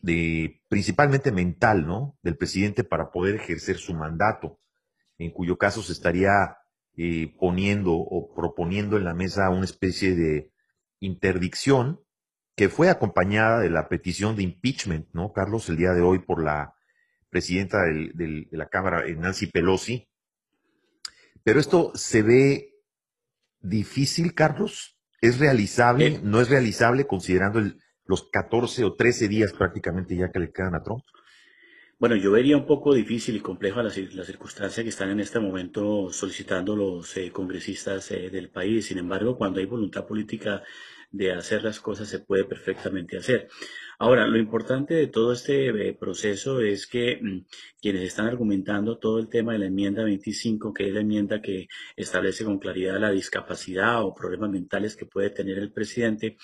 de, 0.02 0.62
principalmente 0.68 1.32
mental, 1.32 1.86
¿no? 1.86 2.18
Del 2.22 2.38
presidente 2.38 2.84
para 2.84 3.12
poder 3.12 3.36
ejercer 3.36 3.78
su 3.78 3.94
mandato, 3.94 4.60
en 5.18 5.32
cuyo 5.32 5.58
caso 5.58 5.82
se 5.82 5.94
estaría 5.94 6.59
eh, 7.02 7.34
poniendo 7.40 7.94
o 7.94 8.36
proponiendo 8.36 8.98
en 8.98 9.06
la 9.06 9.14
mesa 9.14 9.50
una 9.50 9.64
especie 9.64 10.16
de 10.16 10.52
interdicción 11.00 12.02
que 12.58 12.68
fue 12.68 12.90
acompañada 12.90 13.62
de 13.62 13.70
la 13.70 13.88
petición 13.88 14.36
de 14.36 14.44
impeachment, 14.44 15.08
¿no, 15.14 15.32
Carlos? 15.32 15.70
El 15.70 15.78
día 15.78 15.94
de 15.94 16.02
hoy 16.02 16.20
por 16.20 16.44
la 16.44 16.76
presidenta 17.30 17.84
de 17.84 18.50
la 18.52 18.68
Cámara, 18.68 19.06
eh, 19.08 19.16
Nancy 19.16 19.48
Pelosi. 19.48 20.10
Pero 21.42 21.62
esto 21.62 21.94
se 21.96 22.22
ve 22.22 22.74
difícil, 23.62 24.34
Carlos. 24.34 25.00
¿Es 25.22 25.40
realizable? 25.40 26.08
Eh. 26.08 26.20
¿No 26.22 26.42
es 26.42 26.50
realizable 26.50 27.08
considerando 27.08 27.62
los 28.04 28.30
14 28.30 28.84
o 28.84 28.96
13 28.96 29.30
días 29.30 29.54
prácticamente 29.54 30.18
ya 30.18 30.32
que 30.32 30.40
le 30.40 30.52
quedan 30.52 30.76
a 30.76 30.84
Trump? 30.84 31.06
Bueno, 32.00 32.16
yo 32.16 32.32
vería 32.32 32.56
un 32.56 32.66
poco 32.66 32.94
difícil 32.94 33.36
y 33.36 33.42
compleja 33.42 33.84
la, 33.84 33.92
la 34.14 34.24
circunstancia 34.24 34.84
que 34.84 34.90
están 34.90 35.10
en 35.10 35.20
este 35.20 35.40
momento 35.40 36.14
solicitando 36.14 36.74
los 36.74 37.18
eh, 37.18 37.30
congresistas 37.30 38.10
eh, 38.12 38.30
del 38.30 38.50
país. 38.50 38.86
Sin 38.86 39.00
embargo, 39.00 39.38
cuando 39.38 39.60
hay 39.60 39.66
voluntad 39.66 40.08
política 40.08 40.64
de 41.12 41.34
hacer 41.34 41.64
las 41.64 41.82
cosas, 41.82 42.08
se 42.08 42.20
puede 42.20 42.46
perfectamente 42.46 43.18
hacer. 43.18 43.50
Ahora, 43.98 44.28
lo 44.28 44.38
importante 44.38 44.94
de 44.94 45.08
todo 45.08 45.34
este 45.34 45.90
eh, 45.90 45.94
proceso 45.94 46.62
es 46.62 46.88
que 46.88 47.20
mm, 47.22 47.46
quienes 47.82 48.04
están 48.04 48.28
argumentando 48.28 48.98
todo 48.98 49.20
el 49.20 49.28
tema 49.28 49.52
de 49.54 49.60
la 49.60 49.66
enmienda 49.66 50.04
25, 50.06 50.74
que 50.74 50.88
es 50.88 50.94
la 50.94 51.02
enmienda 51.02 51.42
que 51.42 51.68
establece 51.98 52.46
con 52.46 52.60
claridad 52.60 52.98
la 53.00 53.12
discapacidad 53.12 54.04
o 54.04 54.16
problemas 54.16 54.52
mentales 54.52 54.96
que 54.96 55.06
puede 55.06 55.32
tener 55.32 55.58
el 55.58 55.74
presidente, 55.74 56.38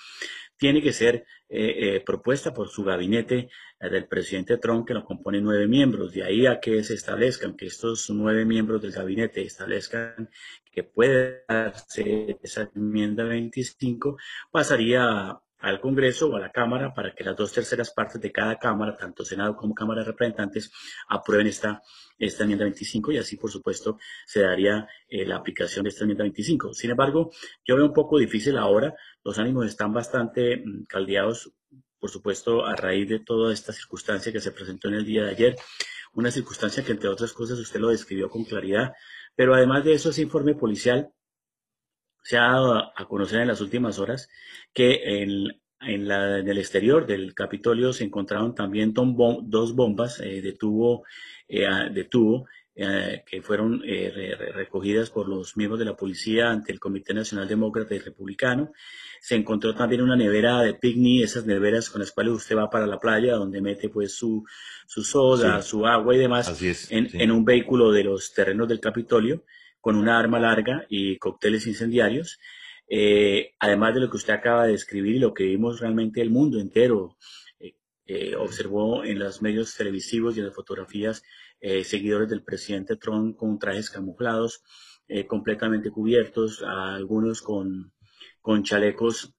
tiene 0.56 0.82
que 0.82 0.92
ser 0.92 1.26
eh, 1.48 1.96
eh, 1.96 2.02
propuesta 2.04 2.52
por 2.52 2.68
su 2.68 2.84
gabinete 2.84 3.48
del 3.78 4.06
presidente 4.06 4.56
Trump, 4.56 4.86
que 4.86 4.94
lo 4.94 5.04
compone 5.04 5.40
nueve 5.40 5.66
miembros. 5.68 6.12
De 6.12 6.24
ahí 6.24 6.46
a 6.46 6.60
que 6.60 6.82
se 6.82 6.94
establezcan, 6.94 7.56
que 7.56 7.66
estos 7.66 8.08
nueve 8.10 8.44
miembros 8.44 8.80
del 8.80 8.92
gabinete 8.92 9.42
establezcan 9.42 10.30
que 10.72 10.82
puede 10.82 11.44
darse 11.48 12.38
esa 12.42 12.70
enmienda 12.74 13.24
25, 13.24 14.18
pasaría 14.50 15.38
al 15.58 15.80
Congreso 15.80 16.28
o 16.28 16.36
a 16.36 16.40
la 16.40 16.52
Cámara 16.52 16.92
para 16.92 17.14
que 17.14 17.24
las 17.24 17.36
dos 17.36 17.52
terceras 17.52 17.90
partes 17.90 18.20
de 18.20 18.30
cada 18.32 18.58
Cámara, 18.58 18.96
tanto 18.96 19.24
Senado 19.24 19.56
como 19.56 19.74
Cámara 19.74 20.02
de 20.02 20.08
Representantes, 20.08 20.70
aprueben 21.08 21.46
esta, 21.46 21.82
esta 22.18 22.44
enmienda 22.44 22.64
25 22.64 23.12
y 23.12 23.18
así, 23.18 23.36
por 23.36 23.50
supuesto, 23.50 23.98
se 24.26 24.40
daría 24.40 24.88
eh, 25.08 25.24
la 25.24 25.36
aplicación 25.36 25.84
de 25.84 25.90
esta 25.90 26.04
enmienda 26.04 26.24
25. 26.24 26.74
Sin 26.74 26.90
embargo, 26.90 27.30
yo 27.64 27.76
veo 27.76 27.86
un 27.86 27.92
poco 27.92 28.18
difícil 28.18 28.58
ahora, 28.58 28.94
los 29.24 29.38
ánimos 29.38 29.66
están 29.66 29.92
bastante 29.92 30.58
mm, 30.58 30.84
caldeados, 30.84 31.52
por 31.98 32.10
supuesto, 32.10 32.64
a 32.66 32.76
raíz 32.76 33.08
de 33.08 33.20
toda 33.20 33.52
esta 33.52 33.72
circunstancia 33.72 34.32
que 34.32 34.40
se 34.40 34.52
presentó 34.52 34.88
en 34.88 34.94
el 34.94 35.04
día 35.04 35.24
de 35.24 35.30
ayer, 35.30 35.56
una 36.12 36.30
circunstancia 36.30 36.84
que, 36.84 36.92
entre 36.92 37.08
otras 37.08 37.32
cosas, 37.32 37.58
usted 37.58 37.80
lo 37.80 37.88
describió 37.88 38.28
con 38.28 38.44
claridad, 38.44 38.92
pero 39.34 39.54
además 39.54 39.84
de 39.84 39.94
eso, 39.94 40.10
ese 40.10 40.22
informe 40.22 40.54
policial 40.54 41.10
se 42.26 42.38
ha 42.38 42.50
dado 42.50 42.92
a 42.96 43.06
conocer 43.06 43.40
en 43.40 43.46
las 43.46 43.60
últimas 43.60 44.00
horas 44.00 44.28
que 44.72 45.22
en, 45.22 45.60
en, 45.80 46.08
la, 46.08 46.38
en 46.40 46.48
el 46.48 46.58
exterior 46.58 47.06
del 47.06 47.34
Capitolio 47.34 47.92
se 47.92 48.02
encontraron 48.02 48.52
también 48.52 48.92
dos 48.92 49.76
bombas 49.76 50.18
eh, 50.18 50.42
de 50.42 50.52
tubo, 50.52 51.04
eh, 51.46 51.68
de 51.94 52.02
tubo 52.02 52.46
eh, 52.74 53.22
que 53.24 53.42
fueron 53.42 53.80
recogidas 53.80 55.10
por 55.10 55.28
los 55.28 55.56
miembros 55.56 55.78
de 55.78 55.84
la 55.84 55.96
policía 55.96 56.50
ante 56.50 56.72
el 56.72 56.80
Comité 56.80 57.14
Nacional 57.14 57.46
Demócrata 57.46 57.94
y 57.94 58.00
Republicano. 58.00 58.72
Se 59.20 59.36
encontró 59.36 59.76
también 59.76 60.02
una 60.02 60.16
nevera 60.16 60.62
de 60.62 60.74
picnic, 60.74 61.22
esas 61.22 61.46
neveras 61.46 61.90
con 61.90 62.00
las 62.00 62.10
cuales 62.10 62.34
usted 62.34 62.56
va 62.56 62.70
para 62.70 62.88
la 62.88 62.98
playa, 62.98 63.36
donde 63.36 63.60
mete 63.60 63.88
pues 63.88 64.16
su, 64.16 64.44
su 64.88 65.04
soda, 65.04 65.62
su 65.62 65.86
agua 65.86 66.16
y 66.16 66.18
demás, 66.18 66.60
en, 66.90 67.08
en, 67.12 67.30
un 67.30 67.44
vehículo 67.44 67.92
de 67.92 68.02
los 68.02 68.34
terrenos 68.34 68.66
del 68.66 68.80
Capitolio 68.80 69.44
con 69.80 69.96
una 69.96 70.18
arma 70.18 70.38
larga 70.38 70.86
y 70.88 71.18
cócteles 71.18 71.66
incendiarios. 71.66 72.38
Eh, 72.88 73.54
además 73.58 73.94
de 73.94 74.00
lo 74.00 74.10
que 74.10 74.16
usted 74.16 74.34
acaba 74.34 74.66
de 74.66 74.72
describir 74.72 75.16
y 75.16 75.18
lo 75.18 75.34
que 75.34 75.44
vimos 75.44 75.80
realmente 75.80 76.20
el 76.20 76.30
mundo 76.30 76.60
entero 76.60 77.16
eh, 77.58 77.74
eh, 78.06 78.36
observó 78.36 79.04
en 79.04 79.18
los 79.18 79.42
medios 79.42 79.74
televisivos 79.74 80.36
y 80.36 80.40
en 80.40 80.46
las 80.46 80.54
fotografías 80.54 81.22
seguidores 81.84 82.28
del 82.28 82.44
presidente 82.44 82.96
Trump 82.96 83.36
con 83.36 83.58
trajes 83.58 83.90
camuflados, 83.90 84.62
completamente 85.26 85.90
cubiertos, 85.90 86.62
algunos 86.62 87.42
con, 87.42 87.92
con 88.40 88.62
chalecos 88.62 89.35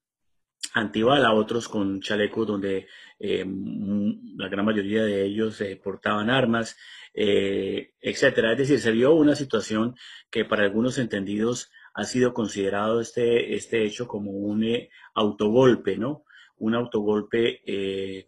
antibala, 0.73 1.33
otros 1.33 1.67
con 1.67 2.01
chalecos 2.01 2.47
donde 2.47 2.87
la 3.19 4.47
gran 4.47 4.65
mayoría 4.65 5.03
de 5.03 5.25
ellos 5.25 5.61
portaban 5.83 6.29
armas, 6.29 6.77
eh, 7.19 7.93
etcétera. 7.99 8.51
Es 8.51 8.59
decir, 8.59 8.79
se 8.79 8.91
vio 8.91 9.15
una 9.15 9.35
situación 9.35 9.95
que 10.29 10.45
para 10.45 10.63
algunos 10.63 10.99
entendidos 10.99 11.71
ha 11.95 12.03
sido 12.03 12.31
considerado 12.31 13.01
este, 13.01 13.55
este 13.55 13.83
hecho 13.83 14.07
como 14.07 14.29
un 14.29 14.63
eh, 14.63 14.91
autogolpe, 15.15 15.97
¿no? 15.97 16.25
Un 16.57 16.75
autogolpe 16.75 17.61
eh, 17.65 18.27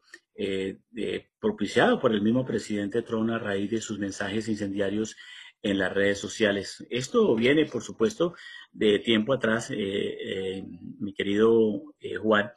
propiciado 1.39 1.99
por 1.99 2.13
el 2.13 2.23
mismo 2.23 2.45
presidente 2.45 3.03
Trump 3.03 3.29
a 3.29 3.37
raíz 3.37 3.69
de 3.69 3.81
sus 3.81 3.99
mensajes 3.99 4.47
incendiarios 4.47 5.15
en 5.61 5.77
las 5.77 5.93
redes 5.93 6.19
sociales. 6.19 6.85
Esto 6.89 7.35
viene, 7.35 7.65
por 7.65 7.83
supuesto, 7.83 8.33
de 8.71 8.99
tiempo 8.99 9.33
atrás, 9.33 9.71
mi 9.71 11.13
querido 11.13 11.83
Juan, 12.21 12.51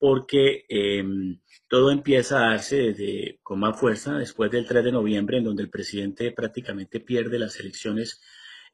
porque 0.00 0.64
em, 0.70 1.40
todo 1.68 1.90
empieza 1.90 2.38
a 2.38 2.50
darse 2.52 2.76
desde, 2.76 3.38
con 3.42 3.60
más 3.60 3.78
fuerza 3.78 4.16
después 4.16 4.50
del 4.50 4.66
3 4.66 4.82
de 4.82 4.92
noviembre, 4.92 5.36
en 5.38 5.44
donde 5.44 5.62
el 5.62 5.68
presidente 5.68 6.32
prácticamente 6.32 7.00
pierde 7.00 7.38
las 7.38 7.60
elecciones 7.60 8.20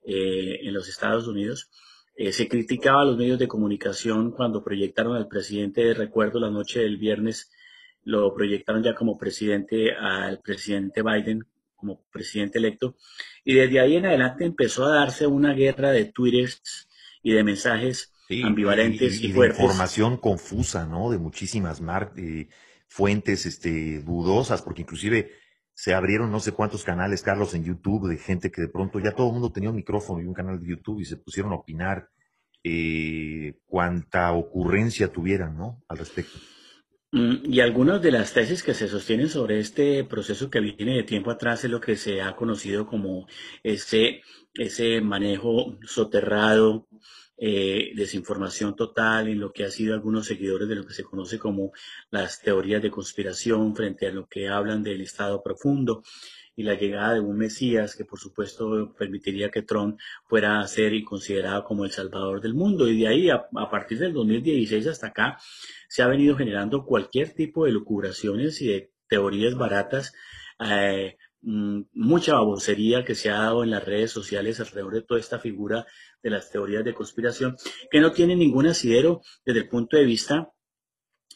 eh, 0.05 0.61
en 0.63 0.73
los 0.73 0.89
Estados 0.89 1.27
Unidos. 1.27 1.69
Eh, 2.15 2.33
se 2.33 2.49
criticaba 2.49 3.03
a 3.03 3.05
los 3.05 3.17
medios 3.17 3.41
de 3.41 3.49
comunicación 3.49 4.31
cuando 4.31 4.63
proyectaron 4.63 5.17
al 5.17 5.27
presidente 5.27 5.83
de 5.83 5.95
recuerdo 5.95 6.39
la 6.39 6.49
noche 6.49 6.81
del 6.81 6.97
viernes 6.97 7.51
lo 8.05 8.33
proyectaron 8.33 8.85
ya 8.85 8.95
como 8.95 9.19
presidente 9.19 9.93
al 9.93 10.39
presidente 10.39 11.03
Biden, 11.03 11.45
como 11.77 12.03
presidente 12.11 12.59
electo, 12.59 12.97
y 13.45 13.55
desde 13.55 13.81
ahí 13.81 13.97
en 13.97 14.07
adelante 14.07 14.45
empezó 14.45 14.87
a 14.87 14.97
darse 14.97 15.27
una 15.27 15.53
guerra 15.53 15.93
de 15.93 16.07
tweets 16.07 16.89
y 17.23 17.33
de 17.33 17.45
mensajes 17.45 18.13
ambivalentes 18.45 19.23
y, 19.23 19.33
fuertes. 19.33 19.61
información 19.61 20.17
confusa, 20.17 20.87
¿no? 20.87 21.11
De 21.11 21.19
muchísimas 21.19 21.81
eh, 22.17 22.49
fuentes 22.89 23.47
este, 23.47 24.01
dudosas, 24.01 24.63
porque 24.63 24.83
inclusive 24.83 25.31
se 25.75 25.93
abrieron 25.93 26.33
no 26.33 26.41
sé 26.41 26.53
cuántos 26.53 26.85
canales, 26.85 27.23
Carlos, 27.23 27.55
en 27.55 27.65
YouTube, 27.65 28.09
de 28.09 28.17
gente 28.17 28.51
que 28.51 28.63
de 28.63 28.69
pronto 28.69 28.99
ya 28.99 29.13
todo 29.13 29.29
el 29.29 29.35
mundo 29.35 29.53
tenía 29.53 29.71
un 29.71 29.77
micrófono 29.77 30.23
y 30.23 30.27
un 30.27 30.35
canal 30.35 30.59
de 30.59 30.67
YouTube 30.67 31.01
y 31.01 31.05
se 31.05 31.19
pusieron 31.19 31.53
a 31.53 31.57
opinar 31.57 32.09
eh, 32.65 33.59
cuánta 33.67 34.33
ocurrencia 34.33 35.13
tuvieran, 35.13 35.57
¿no? 35.57 35.85
Al 35.87 35.99
respecto. 35.99 36.39
Mm, 37.13 37.53
y 37.53 37.61
algunas 37.61 38.03
de 38.03 38.11
las 38.11 38.33
tesis 38.33 38.63
que 38.63 38.75
se 38.75 38.89
sostienen 38.89 39.29
sobre 39.29 39.61
este 39.61 40.05
proceso 40.05 40.51
que 40.51 40.61
viene 40.61 40.97
de 40.97 41.03
tiempo 41.05 41.31
atrás 41.31 41.65
es 41.65 41.71
lo 41.71 41.81
que 41.81 41.97
se 41.97 42.21
ha 42.21 42.35
conocido 42.37 42.87
como 42.87 43.27
ese, 43.63 44.23
ese 44.55 45.01
manejo 45.01 45.79
soterrado, 45.85 46.89
eh, 47.39 47.93
desinformación 47.95 48.75
total 48.75 49.29
en 49.29 49.41
lo 49.41 49.53
que 49.53 49.65
ha 49.65 49.71
sido 49.71 49.95
algunos 49.95 50.27
seguidores 50.27 50.69
de 50.69 50.75
lo 50.75 50.87
que 50.87 50.95
se 50.95 51.05
conoce 51.05 51.39
como 51.39 51.73
las 52.11 52.41
teorías 52.41 52.83
de 52.83 52.91
conspiración 52.91 53.77
frente 53.77 54.07
a 54.07 54.13
lo 54.13 54.27
que 54.27 54.49
hablan 54.49 54.83
del 54.83 55.03
Estado 55.03 55.43
profundo 55.43 56.03
y 56.57 56.63
la 56.63 56.75
llegada 56.75 57.15
de 57.15 57.21
un 57.21 57.37
Mesías 57.37 57.95
que 57.95 58.07
por 58.07 58.19
supuesto 58.19 58.95
permitiría 58.99 59.51
que 59.51 59.63
Trump 59.63 60.01
fuera 60.25 60.59
a 60.59 60.67
ser 60.67 60.95
y 60.95 61.05
considerado 61.05 61.65
como 61.65 61.85
el 61.85 61.91
salvador 61.91 62.41
del 62.41 62.55
mundo. 62.55 62.89
Y 62.89 62.99
de 62.99 63.09
ahí, 63.09 63.31
a, 63.31 63.47
partir 63.71 63.99
del 63.99 64.15
2016 64.15 64.87
hasta 64.87 65.09
acá, 65.09 65.39
se 65.89 66.03
ha 66.03 66.07
venido 66.07 66.35
generando 66.35 66.85
cualquier 66.85 67.35
tipo 67.35 67.67
de 67.67 67.73
lucubraciones 67.73 68.63
y 68.63 68.69
de 68.69 68.91
teorías 69.07 69.55
baratas. 69.55 70.15
Eh, 70.59 71.19
mm, 71.43 71.83
mucha 71.93 72.33
babosería 72.35 73.05
que 73.05 73.15
se 73.15 73.29
ha 73.29 73.35
dado 73.35 73.63
en 73.63 73.71
las 73.71 73.85
redes 73.85 74.11
sociales 74.11 74.59
alrededor 74.59 74.95
de 74.95 75.03
toda 75.03 75.21
esta 75.21 75.39
figura 75.39 75.87
de 76.23 76.31
las 76.31 76.51
teorías 76.51 76.85
de 76.85 76.95
conspiración, 76.95 77.57
que 77.91 78.01
no 78.01 78.13
tiene 78.13 78.35
ningún 78.35 78.67
asidero 78.67 79.21
desde 79.45 79.61
el 79.61 79.69
punto 79.69 79.99
de 79.99 80.05
vista 80.07 80.51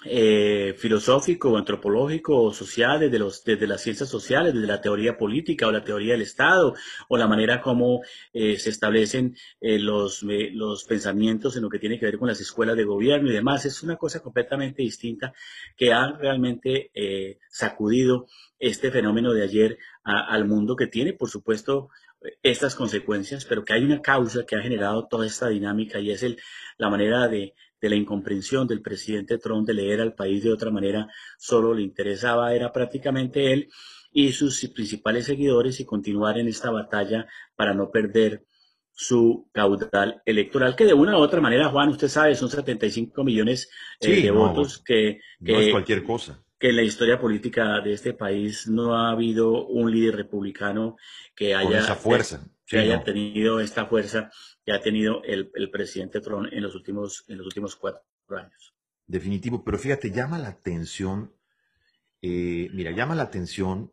eh, 0.06 0.74
filosófico 0.78 1.58
antropológico 1.58 2.44
o 2.44 2.54
social, 2.54 3.00
desde, 3.00 3.18
los, 3.18 3.44
desde 3.44 3.66
las 3.66 3.82
ciencias 3.82 4.08
sociales, 4.08 4.54
desde 4.54 4.66
la 4.66 4.80
teoría 4.80 5.18
política 5.18 5.66
o 5.66 5.72
la 5.72 5.84
teoría 5.84 6.14
del 6.14 6.22
Estado, 6.22 6.74
o 7.08 7.18
la 7.18 7.26
manera 7.26 7.60
como 7.60 8.00
eh, 8.32 8.56
se 8.58 8.70
establecen 8.70 9.36
eh, 9.60 9.78
los, 9.78 10.22
los 10.22 10.84
pensamientos 10.84 11.54
en 11.56 11.62
lo 11.62 11.68
que 11.68 11.78
tiene 11.78 11.98
que 11.98 12.06
ver 12.06 12.18
con 12.18 12.28
las 12.28 12.40
escuelas 12.40 12.76
de 12.76 12.84
gobierno 12.84 13.28
y 13.28 13.34
demás. 13.34 13.66
Es 13.66 13.82
una 13.82 13.96
cosa 13.96 14.20
completamente 14.20 14.82
distinta 14.82 15.34
que 15.76 15.92
ha 15.92 16.12
realmente 16.12 16.90
sacudido 17.50 18.26
este 18.58 18.90
fenómeno 18.90 19.32
de 19.32 19.42
ayer 19.42 19.78
al 20.02 20.46
mundo 20.46 20.76
que 20.76 20.86
tiene, 20.86 21.12
por 21.12 21.28
supuesto, 21.28 21.90
estas 22.42 22.74
consecuencias, 22.74 23.44
pero 23.44 23.64
que 23.64 23.74
hay 23.74 23.84
una 23.84 24.00
causa 24.00 24.44
que 24.46 24.56
ha 24.56 24.62
generado 24.62 25.06
toda 25.08 25.26
esta 25.26 25.48
dinámica 25.48 26.00
y 26.00 26.10
es 26.10 26.22
el, 26.22 26.38
la 26.76 26.90
manera 26.90 27.28
de, 27.28 27.54
de 27.80 27.88
la 27.88 27.96
incomprensión 27.96 28.66
del 28.66 28.82
presidente 28.82 29.38
Trump 29.38 29.66
de 29.66 29.74
leer 29.74 30.00
al 30.00 30.14
país 30.14 30.42
de 30.42 30.52
otra 30.52 30.70
manera, 30.70 31.08
solo 31.38 31.74
le 31.74 31.82
interesaba, 31.82 32.54
era 32.54 32.72
prácticamente 32.72 33.52
él 33.52 33.68
y 34.12 34.32
sus 34.32 34.68
principales 34.74 35.26
seguidores 35.26 35.80
y 35.80 35.84
continuar 35.84 36.38
en 36.38 36.48
esta 36.48 36.70
batalla 36.70 37.26
para 37.54 37.74
no 37.74 37.90
perder 37.90 38.44
su 38.92 39.48
caudal 39.52 40.20
electoral, 40.26 40.76
que 40.76 40.84
de 40.84 40.92
una 40.92 41.16
u 41.16 41.20
otra 41.20 41.40
manera, 41.40 41.70
Juan, 41.70 41.88
usted 41.88 42.08
sabe, 42.08 42.34
son 42.34 42.50
75 42.50 43.24
millones 43.24 43.70
eh, 44.00 44.20
de 44.20 44.30
votos 44.30 44.82
que, 44.84 45.20
que, 45.42 45.52
no 45.52 45.60
es 45.60 45.70
cualquier 45.70 46.04
cosa. 46.04 46.44
Que 46.58 46.68
en 46.68 46.76
la 46.76 46.82
historia 46.82 47.18
política 47.18 47.80
de 47.80 47.94
este 47.94 48.12
país 48.12 48.68
no 48.68 48.94
ha 48.94 49.10
habido 49.10 49.66
un 49.66 49.90
líder 49.90 50.16
republicano 50.16 50.96
que 51.34 51.54
haya, 51.54 51.78
esa 51.78 51.94
fuerza. 51.94 52.46
Que 52.70 52.78
haya 52.78 53.02
tenido 53.02 53.60
esta 53.60 53.86
fuerza 53.86 54.30
que 54.64 54.72
ha 54.72 54.80
tenido 54.80 55.24
el, 55.24 55.50
presidente 55.72 56.20
Trump 56.20 56.46
en 56.52 56.62
los 56.62 56.74
últimos, 56.76 57.24
en 57.26 57.38
los 57.38 57.46
últimos 57.46 57.74
cuatro 57.74 58.02
años. 58.30 58.74
Definitivo, 59.06 59.64
pero 59.64 59.76
fíjate, 59.76 60.12
llama 60.12 60.38
la 60.38 60.50
atención, 60.50 61.34
eh, 62.22 62.68
mira, 62.72 62.92
llama 62.92 63.16
la 63.16 63.24
atención 63.24 63.92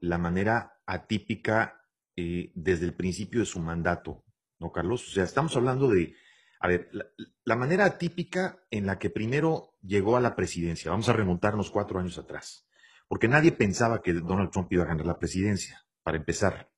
la 0.00 0.16
manera 0.16 0.80
atípica 0.86 1.84
eh, 2.16 2.50
desde 2.54 2.86
el 2.86 2.94
principio 2.94 3.40
de 3.40 3.46
su 3.46 3.60
mandato, 3.60 4.24
¿no, 4.58 4.72
Carlos? 4.72 5.06
O 5.06 5.10
sea, 5.10 5.24
estamos 5.24 5.54
hablando 5.56 5.88
de, 5.88 6.14
a 6.58 6.68
ver, 6.68 6.88
la, 6.92 7.04
la, 7.44 7.56
manera 7.56 7.84
atípica 7.84 8.64
en 8.70 8.86
la 8.86 8.98
que 8.98 9.10
primero 9.10 9.74
llegó 9.82 10.16
a 10.16 10.20
la 10.20 10.34
presidencia, 10.34 10.90
vamos 10.90 11.10
a 11.10 11.12
remontarnos 11.12 11.70
cuatro 11.70 12.00
años 12.00 12.16
atrás, 12.16 12.66
porque 13.08 13.28
nadie 13.28 13.52
pensaba 13.52 14.00
que 14.00 14.14
Donald 14.14 14.50
Trump 14.50 14.72
iba 14.72 14.84
a 14.84 14.88
ganar 14.88 15.04
la 15.04 15.18
presidencia, 15.18 15.84
para 16.02 16.16
empezar. 16.16 16.70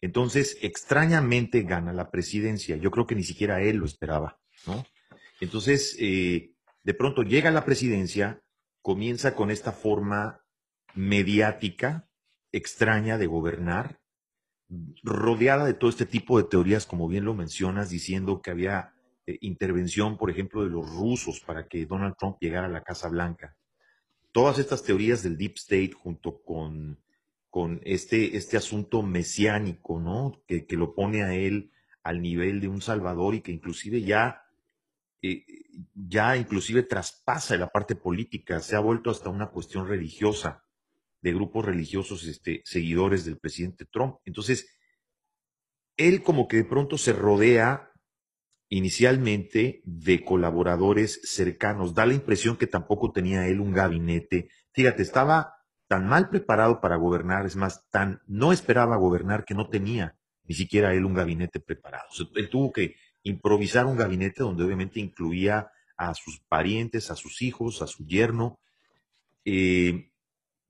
Entonces, 0.00 0.58
extrañamente 0.62 1.62
gana 1.62 1.92
la 1.92 2.10
presidencia. 2.10 2.76
Yo 2.76 2.90
creo 2.90 3.06
que 3.06 3.14
ni 3.14 3.22
siquiera 3.22 3.62
él 3.62 3.76
lo 3.76 3.86
esperaba, 3.86 4.38
¿no? 4.66 4.84
Entonces, 5.40 5.96
eh, 5.98 6.52
de 6.82 6.94
pronto 6.94 7.22
llega 7.22 7.48
a 7.48 7.52
la 7.52 7.64
presidencia, 7.64 8.42
comienza 8.82 9.34
con 9.34 9.50
esta 9.50 9.72
forma 9.72 10.44
mediática, 10.94 12.08
extraña 12.52 13.18
de 13.18 13.26
gobernar, 13.26 14.00
rodeada 15.02 15.64
de 15.64 15.74
todo 15.74 15.90
este 15.90 16.06
tipo 16.06 16.38
de 16.38 16.48
teorías, 16.48 16.86
como 16.86 17.08
bien 17.08 17.24
lo 17.24 17.34
mencionas, 17.34 17.90
diciendo 17.90 18.40
que 18.42 18.50
había 18.50 18.94
eh, 19.26 19.38
intervención, 19.40 20.16
por 20.16 20.30
ejemplo, 20.30 20.64
de 20.64 20.70
los 20.70 20.88
rusos 20.90 21.40
para 21.40 21.68
que 21.68 21.86
Donald 21.86 22.14
Trump 22.18 22.36
llegara 22.40 22.66
a 22.66 22.70
la 22.70 22.82
Casa 22.82 23.08
Blanca. 23.08 23.56
Todas 24.32 24.58
estas 24.58 24.82
teorías 24.82 25.22
del 25.22 25.36
Deep 25.36 25.54
State 25.56 25.92
junto 25.92 26.42
con 26.42 26.98
con 27.56 27.80
este, 27.84 28.36
este 28.36 28.58
asunto 28.58 29.00
mesiánico, 29.00 29.98
¿no? 29.98 30.42
Que, 30.46 30.66
lo 30.72 30.94
pone 30.94 31.22
a 31.22 31.34
él 31.34 31.72
al 32.02 32.20
nivel 32.20 32.60
de 32.60 32.68
un 32.68 32.82
salvador 32.82 33.34
y 33.34 33.40
que 33.40 33.50
inclusive 33.50 34.02
ya, 34.02 34.42
eh, 35.22 35.42
ya 35.94 36.36
inclusive 36.36 36.82
traspasa 36.82 37.56
la 37.56 37.68
parte 37.68 37.94
política, 37.94 38.60
se 38.60 38.76
ha 38.76 38.80
vuelto 38.80 39.08
hasta 39.08 39.30
una 39.30 39.46
cuestión 39.46 39.88
religiosa 39.88 40.66
de 41.22 41.32
grupos 41.32 41.64
religiosos 41.64 42.26
este, 42.26 42.60
seguidores 42.66 43.24
del 43.24 43.38
presidente 43.38 43.86
Trump. 43.86 44.16
Entonces, 44.26 44.68
él 45.96 46.22
como 46.22 46.48
que 46.48 46.58
de 46.58 46.64
pronto 46.64 46.98
se 46.98 47.14
rodea 47.14 47.90
inicialmente 48.68 49.80
de 49.86 50.22
colaboradores 50.22 51.22
cercanos. 51.22 51.94
Da 51.94 52.04
la 52.04 52.12
impresión 52.12 52.58
que 52.58 52.66
tampoco 52.66 53.12
tenía 53.12 53.48
él 53.48 53.60
un 53.60 53.72
gabinete. 53.72 54.50
Fíjate, 54.72 55.00
estaba 55.00 55.55
tan 55.88 56.08
mal 56.08 56.28
preparado 56.28 56.80
para 56.80 56.96
gobernar, 56.96 57.46
es 57.46 57.56
más, 57.56 57.88
tan 57.90 58.20
no 58.26 58.52
esperaba 58.52 58.96
gobernar 58.96 59.44
que 59.44 59.54
no 59.54 59.68
tenía 59.68 60.16
ni 60.48 60.54
siquiera 60.54 60.94
él 60.94 61.04
un 61.04 61.14
gabinete 61.14 61.60
preparado. 61.60 62.08
él 62.34 62.48
tuvo 62.48 62.72
que 62.72 62.96
improvisar 63.22 63.86
un 63.86 63.96
gabinete 63.96 64.42
donde 64.42 64.64
obviamente 64.64 65.00
incluía 65.00 65.70
a 65.96 66.14
sus 66.14 66.40
parientes, 66.40 67.10
a 67.10 67.16
sus 67.16 67.42
hijos, 67.42 67.82
a 67.82 67.86
su 67.86 68.06
yerno. 68.06 68.60
Eh, 69.44 70.10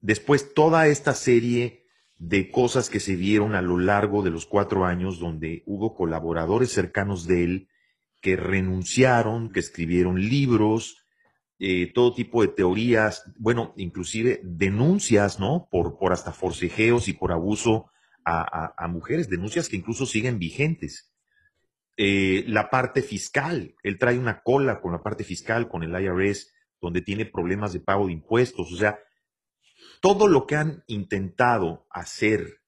después, 0.01 0.55
toda 0.55 0.87
esta 0.87 1.15
serie 1.15 1.85
de 2.19 2.51
cosas 2.51 2.89
que 2.89 3.01
se 3.01 3.17
dieron 3.17 3.55
a 3.55 3.61
lo 3.61 3.79
largo 3.79 4.23
de 4.23 4.31
los 4.31 4.47
cuatro 4.47 4.87
años, 4.87 5.19
donde 5.19 5.63
hubo 5.67 5.95
colaboradores 5.95 6.73
cercanos 6.73 7.27
de 7.27 7.45
él 7.45 7.69
que 8.23 8.37
renunciaron, 8.37 9.51
que 9.51 9.61
escribieron 9.61 10.21
libros, 10.21 11.06
eh, 11.59 11.91
todo 11.93 12.15
tipo 12.15 12.43
de 12.43 12.49
teorías, 12.49 13.25
bueno, 13.39 13.73
inclusive 13.77 14.41
denuncias, 14.43 15.41
¿no? 15.41 15.69
Por, 15.71 15.99
por 15.99 16.13
hasta 16.13 16.33
forcejeos 16.33 17.09
y 17.09 17.15
por 17.15 17.33
abuso 17.33 17.91
a, 18.27 18.89
mujeres, 18.89 19.31
denuncias 19.31 19.69
que 19.69 19.77
incluso 19.77 20.05
siguen 20.05 20.39
vigentes. 20.39 21.13
Eh, 21.97 22.45
la 22.49 22.71
parte 22.71 23.03
fiscal, 23.03 23.75
él 23.83 23.99
trae 23.99 24.19
una 24.19 24.43
cola 24.43 24.81
con 24.81 24.93
la 24.93 25.03
parte 25.03 25.23
fiscal, 25.23 25.69
con 25.69 25.85
el 25.85 25.93
IRS, 25.93 26.53
donde 26.81 27.03
tiene 27.03 27.25
problemas 27.25 27.73
de 27.73 27.81
pago 27.81 28.07
de 28.07 28.13
impuestos, 28.13 28.73
o 28.73 28.77
sea, 28.77 28.99
todo 30.01 30.29
lo 30.29 30.47
que 30.47 30.57
han 30.57 30.85
intentado 30.89 31.87
hacer 31.91 32.61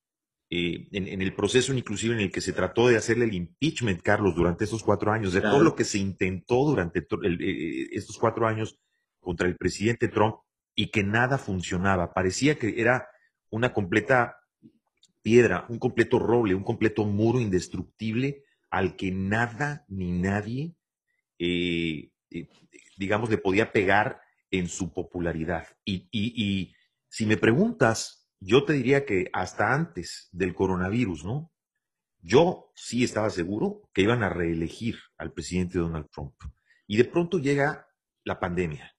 eh, 0.50 0.88
en, 0.92 1.20
el 1.20 1.34
proceso 1.34 1.74
inclusive 1.74 2.14
en 2.14 2.20
el 2.20 2.32
que 2.32 2.40
se 2.40 2.54
trató 2.54 2.88
de 2.88 2.96
hacerle 2.96 3.26
el 3.26 3.34
impeachment, 3.34 4.00
Carlos, 4.00 4.34
durante 4.34 4.64
estos 4.64 4.82
cuatro 4.82 5.12
años, 5.12 5.34
de 5.34 5.42
todo 5.42 5.62
lo 5.62 5.74
que 5.74 5.84
se 5.84 5.98
intentó 5.98 6.64
durante 6.64 7.00
eh, 7.00 7.88
estos 7.92 8.16
cuatro 8.16 8.46
años 8.46 8.78
contra 9.20 9.46
el 9.46 9.56
presidente 9.56 10.08
Trump 10.08 10.36
y 10.74 10.90
que 10.90 11.04
nada 11.04 11.36
funcionaba. 11.36 12.14
Parecía 12.14 12.58
que 12.58 12.80
era 12.80 13.08
una 13.50 13.74
completa 13.74 14.38
piedra, 15.20 15.66
un 15.68 15.78
completo 15.78 16.18
roble, 16.18 16.54
un 16.54 16.64
completo 16.64 17.04
muro 17.04 17.40
indestructible 17.40 18.44
al 18.70 18.96
que 18.96 19.10
nada 19.10 19.84
ni 19.88 20.12
nadie, 20.12 20.74
eh, 21.38 22.10
digamos, 22.96 23.28
le 23.28 23.36
podía 23.36 23.70
pegar 23.70 24.22
en 24.50 24.68
su 24.68 24.94
popularidad. 24.94 25.66
y 25.84 26.74
si 27.10 27.26
me 27.26 27.36
preguntas, 27.36 28.27
yo 28.40 28.65
te 28.65 28.74
diría 28.74 29.05
que 29.05 29.31
hasta 29.32 29.74
antes 29.74 30.28
del 30.32 30.55
coronavirus, 30.55 31.24
¿no? 31.24 31.52
Yo 32.20 32.73
sí 32.74 33.05
estaba 33.05 33.31
seguro 33.31 33.89
que 33.93 34.02
iban 34.02 34.23
a 34.23 34.28
reelegir 34.28 34.98
al 35.16 35.32
presidente 35.32 35.78
Donald 35.78 36.09
Trump. 36.10 36.35
Y 36.86 36.97
de 36.97 37.05
pronto 37.05 37.39
llega 37.39 37.89
la 38.24 38.40
pandemia. 38.40 38.94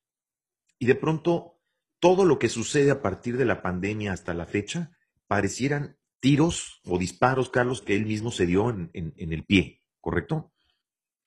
Y 0.78 0.86
de 0.86 0.96
pronto 0.96 1.60
todo 2.00 2.26
lo 2.26 2.40
que 2.40 2.50
sucede 2.50 2.92
a 2.92 3.02
partir 3.02 3.38
de 3.38 3.46
la 3.46 3.62
pandemia 3.62 4.14
hasta 4.14 4.34
la 4.34 4.46
fecha 4.46 4.92
parecieran 5.28 5.98
tiros 6.20 6.82
o 6.86 6.98
disparos, 6.98 7.50
Carlos, 7.50 7.82
que 7.82 7.96
él 7.96 8.06
mismo 8.06 8.32
se 8.32 8.46
dio 8.46 8.70
en, 8.70 8.92
el 8.94 9.44
pie, 9.44 9.82
¿correcto? 10.00 10.54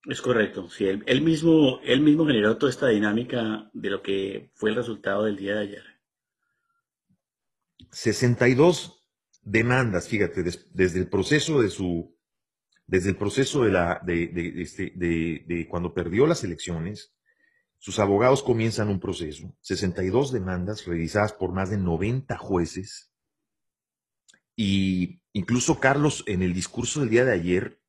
Es 0.04 0.20
correcto, 0.20 0.68
sí, 0.68 0.86
él, 0.86 1.22
mismo, 1.22 1.78
él 1.84 2.00
mismo 2.00 2.26
generó 2.26 2.56
toda 2.56 2.70
esta 2.70 2.88
dinámica 2.88 3.70
de 3.72 3.90
lo 3.90 4.02
que 4.02 4.50
fue 4.54 4.70
el 4.70 4.76
resultado 4.76 5.24
del 5.24 5.36
día 5.36 5.54
de 5.54 5.60
ayer. 5.60 5.91
62 7.90 9.02
demandas, 9.42 10.08
fíjate, 10.08 10.42
desde 10.42 10.98
el 10.98 11.08
proceso 11.08 11.60
de 11.60 11.70
su, 11.70 12.16
desde 12.86 13.10
el 13.10 13.16
proceso 13.16 13.64
de 13.64 13.72
la, 13.72 14.00
de, 14.04 14.30
este, 14.56 14.92
de, 14.94 15.44
de 15.46 15.68
cuando 15.68 15.94
perdió 15.94 16.26
las 16.26 16.44
elecciones, 16.44 17.14
sus 17.78 17.98
abogados 17.98 18.42
comienzan 18.42 18.88
un 18.88 19.00
proceso, 19.00 19.56
62 19.60 20.32
demandas 20.32 20.86
revisadas 20.86 21.32
por 21.32 21.52
más 21.52 21.70
de 21.70 21.78
90 21.78 22.38
jueces. 22.38 23.12
Y 24.54 25.20
incluso 25.32 25.80
Carlos, 25.80 26.22
en 26.26 26.42
el 26.42 26.54
discurso 26.54 27.00
del 27.00 27.10
día 27.10 27.24
de 27.24 27.32
ayer, 27.32 27.80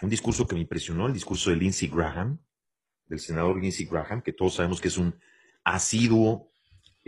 un 0.00 0.08
discurso 0.08 0.46
que 0.46 0.54
me 0.54 0.62
impresionó, 0.62 1.06
el 1.06 1.12
discurso 1.12 1.50
de 1.50 1.56
Lindsey 1.56 1.88
Graham, 1.88 2.40
del 3.06 3.18
senador 3.18 3.60
Lindsey 3.60 3.86
Graham, 3.86 4.22
que 4.22 4.32
todos 4.32 4.54
sabemos 4.54 4.80
que 4.80 4.88
es 4.88 4.96
un 4.96 5.18
asiduo 5.64 6.50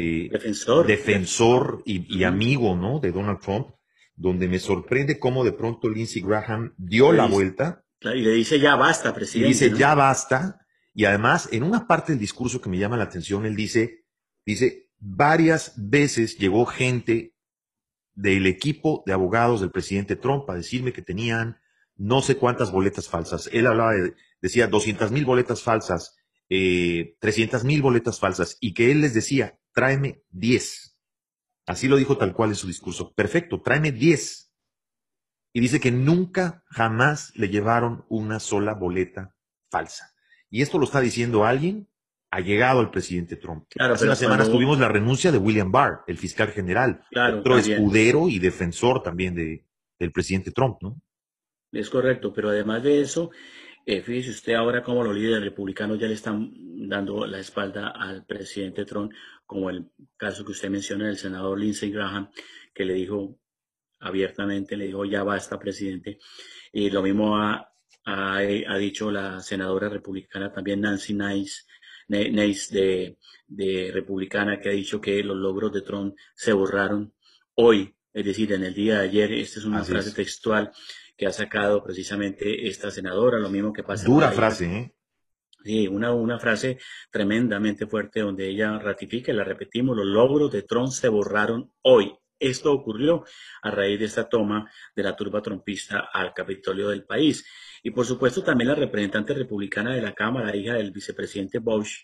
eh, 0.00 0.28
defensor, 0.30 0.86
defensor 0.86 1.82
y, 1.84 2.24
amigo 2.24 2.76
¿no? 2.76 3.00
de 3.00 3.12
Donald 3.12 3.40
Trump, 3.40 3.68
donde 4.16 4.48
me 4.48 4.58
sorprende 4.58 5.18
cómo 5.18 5.44
de 5.44 5.52
pronto 5.52 5.88
Lindsey 5.88 6.22
Graham 6.22 6.74
dio 6.76 7.12
la 7.12 7.26
vuelta. 7.26 7.84
y 8.02 8.20
le 8.20 8.32
dice 8.32 8.58
ya 8.58 8.76
basta, 8.76 9.14
presidente. 9.14 9.48
Y 9.48 9.52
dice 9.52 9.76
ya 9.76 9.94
basta 9.94 10.60
y 10.92 11.04
además, 11.04 11.48
en 11.52 11.62
una 11.62 11.86
parte 11.86 12.12
del 12.12 12.20
discurso 12.20 12.60
que 12.60 12.68
me 12.68 12.78
llama 12.78 12.96
la 12.96 13.04
atención, 13.04 13.46
él 13.46 13.54
dice, 13.54 14.04
dice, 14.44 14.90
varias 14.98 15.72
veces 15.76 16.36
llegó 16.38 16.66
gente 16.66 17.34
del 18.14 18.46
equipo 18.46 19.02
de 19.06 19.12
abogados 19.12 19.60
del 19.60 19.70
presidente 19.70 20.16
Trump 20.16 20.50
a 20.50 20.56
decirme 20.56 20.92
que 20.92 21.02
tenían 21.02 21.58
no 21.96 22.22
sé 22.22 22.36
cuántas 22.36 22.72
boletas 22.72 23.08
falsas. 23.08 23.48
Él 23.52 23.66
hablaba 23.66 23.92
de, 23.92 24.14
decía 24.42 24.66
200 24.66 25.10
mil 25.12 25.24
boletas 25.24 25.62
falsas, 25.62 26.16
eh, 26.50 27.16
300 27.20 27.64
mil 27.64 27.80
boletas 27.80 28.20
falsas, 28.20 28.58
y 28.60 28.74
que 28.74 28.90
él 28.90 29.00
les 29.00 29.14
decía, 29.14 29.58
tráeme 29.72 30.22
10. 30.30 30.98
Así 31.66 31.88
lo 31.88 31.96
dijo 31.96 32.18
tal 32.18 32.34
cual 32.34 32.50
en 32.50 32.56
su 32.56 32.66
discurso. 32.66 33.14
Perfecto, 33.14 33.62
tráeme 33.62 33.92
10. 33.92 34.52
Y 35.52 35.60
dice 35.60 35.80
que 35.80 35.90
nunca, 35.90 36.62
jamás 36.66 37.32
le 37.36 37.48
llevaron 37.48 38.04
una 38.08 38.40
sola 38.40 38.74
boleta 38.74 39.34
falsa. 39.70 40.12
Y 40.50 40.62
esto 40.62 40.78
lo 40.78 40.84
está 40.84 41.00
diciendo 41.00 41.44
alguien 41.44 41.88
ha 42.30 42.40
llegado 42.40 42.80
al 42.80 42.90
presidente 42.90 43.36
Trump. 43.36 43.66
Hace 43.78 44.04
unas 44.04 44.18
semanas 44.18 44.50
tuvimos 44.50 44.78
la 44.78 44.88
renuncia 44.88 45.32
de 45.32 45.38
William 45.38 45.70
Barr, 45.72 46.04
el 46.06 46.16
fiscal 46.16 46.48
general, 46.48 47.02
otro 47.38 47.58
escudero 47.58 48.28
y 48.28 48.38
defensor 48.38 49.02
también 49.02 49.34
de, 49.34 49.64
del 49.98 50.12
presidente 50.12 50.52
Trump, 50.52 50.78
¿no? 50.80 51.00
Es 51.72 51.90
correcto, 51.90 52.32
pero 52.32 52.50
además 52.50 52.82
de 52.82 53.00
eso, 53.00 53.30
eh, 53.86 54.02
fíjese 54.02 54.30
usted 54.30 54.54
ahora 54.54 54.82
como 54.82 55.02
los 55.02 55.14
líderes 55.14 55.42
republicanos 55.42 55.98
ya 55.98 56.06
le 56.06 56.14
están 56.14 56.52
dando 56.88 57.26
la 57.26 57.38
espalda 57.38 57.88
al 57.88 58.24
presidente 58.24 58.84
Trump, 58.84 59.12
como 59.46 59.70
el 59.70 59.90
caso 60.16 60.44
que 60.44 60.52
usted 60.52 60.70
menciona 60.70 61.06
del 61.06 61.16
senador 61.16 61.58
Lindsey 61.58 61.90
Graham, 61.90 62.30
que 62.74 62.84
le 62.84 62.94
dijo 62.94 63.38
abiertamente, 64.00 64.76
le 64.76 64.86
dijo 64.86 65.04
ya 65.04 65.22
basta, 65.22 65.58
presidente. 65.58 66.18
Y 66.72 66.90
lo 66.90 67.02
mismo 67.02 67.36
a 67.36 67.70
ha, 68.04 68.78
dicho 68.78 69.10
la 69.10 69.40
senadora 69.40 69.88
republicana 69.88 70.52
también 70.52 70.80
Nancy 70.80 71.14
Nice, 71.14 71.62
Nice 72.08 73.16
de, 73.46 73.90
republicana, 73.92 74.60
que 74.60 74.68
ha 74.68 74.72
dicho 74.72 75.00
que 75.00 75.22
los 75.22 75.36
logros 75.36 75.72
de 75.72 75.82
Trump 75.82 76.16
se 76.34 76.52
borraron 76.52 77.12
hoy, 77.54 77.94
es 78.12 78.24
decir, 78.24 78.52
en 78.52 78.64
el 78.64 78.74
día 78.74 78.98
de 78.98 79.08
ayer. 79.08 79.32
Esta 79.32 79.60
es 79.60 79.64
una 79.64 79.84
frase 79.84 80.12
textual 80.12 80.72
que 81.20 81.26
ha 81.26 81.32
sacado 81.34 81.84
precisamente 81.84 82.66
esta 82.66 82.90
senadora, 82.90 83.38
lo 83.38 83.50
mismo 83.50 83.74
que 83.74 83.82
pasa. 83.82 84.06
Dura 84.06 84.32
frase, 84.32 84.64
¿eh? 84.74 84.94
Sí, 85.62 85.86
una, 85.86 86.14
una 86.14 86.38
frase 86.38 86.78
tremendamente 87.10 87.86
fuerte 87.86 88.20
donde 88.20 88.48
ella 88.48 88.78
ratifica, 88.78 89.30
y 89.30 89.34
la 89.34 89.44
repetimos, 89.44 89.94
los 89.94 90.06
logros 90.06 90.50
de 90.50 90.62
Trump 90.62 90.88
se 90.88 91.10
borraron 91.10 91.70
hoy. 91.82 92.16
Esto 92.38 92.72
ocurrió 92.72 93.24
a 93.60 93.70
raíz 93.70 93.98
de 93.98 94.06
esta 94.06 94.30
toma 94.30 94.72
de 94.96 95.02
la 95.02 95.14
turba 95.14 95.42
trompista 95.42 96.08
al 96.10 96.32
Capitolio 96.32 96.88
del 96.88 97.04
país. 97.04 97.44
Y 97.82 97.90
por 97.90 98.06
supuesto 98.06 98.42
también 98.42 98.68
la 98.68 98.74
representante 98.74 99.34
republicana 99.34 99.94
de 99.94 100.00
la 100.00 100.14
Cámara, 100.14 100.56
hija 100.56 100.72
del 100.72 100.90
vicepresidente 100.90 101.58
Bush, 101.58 101.98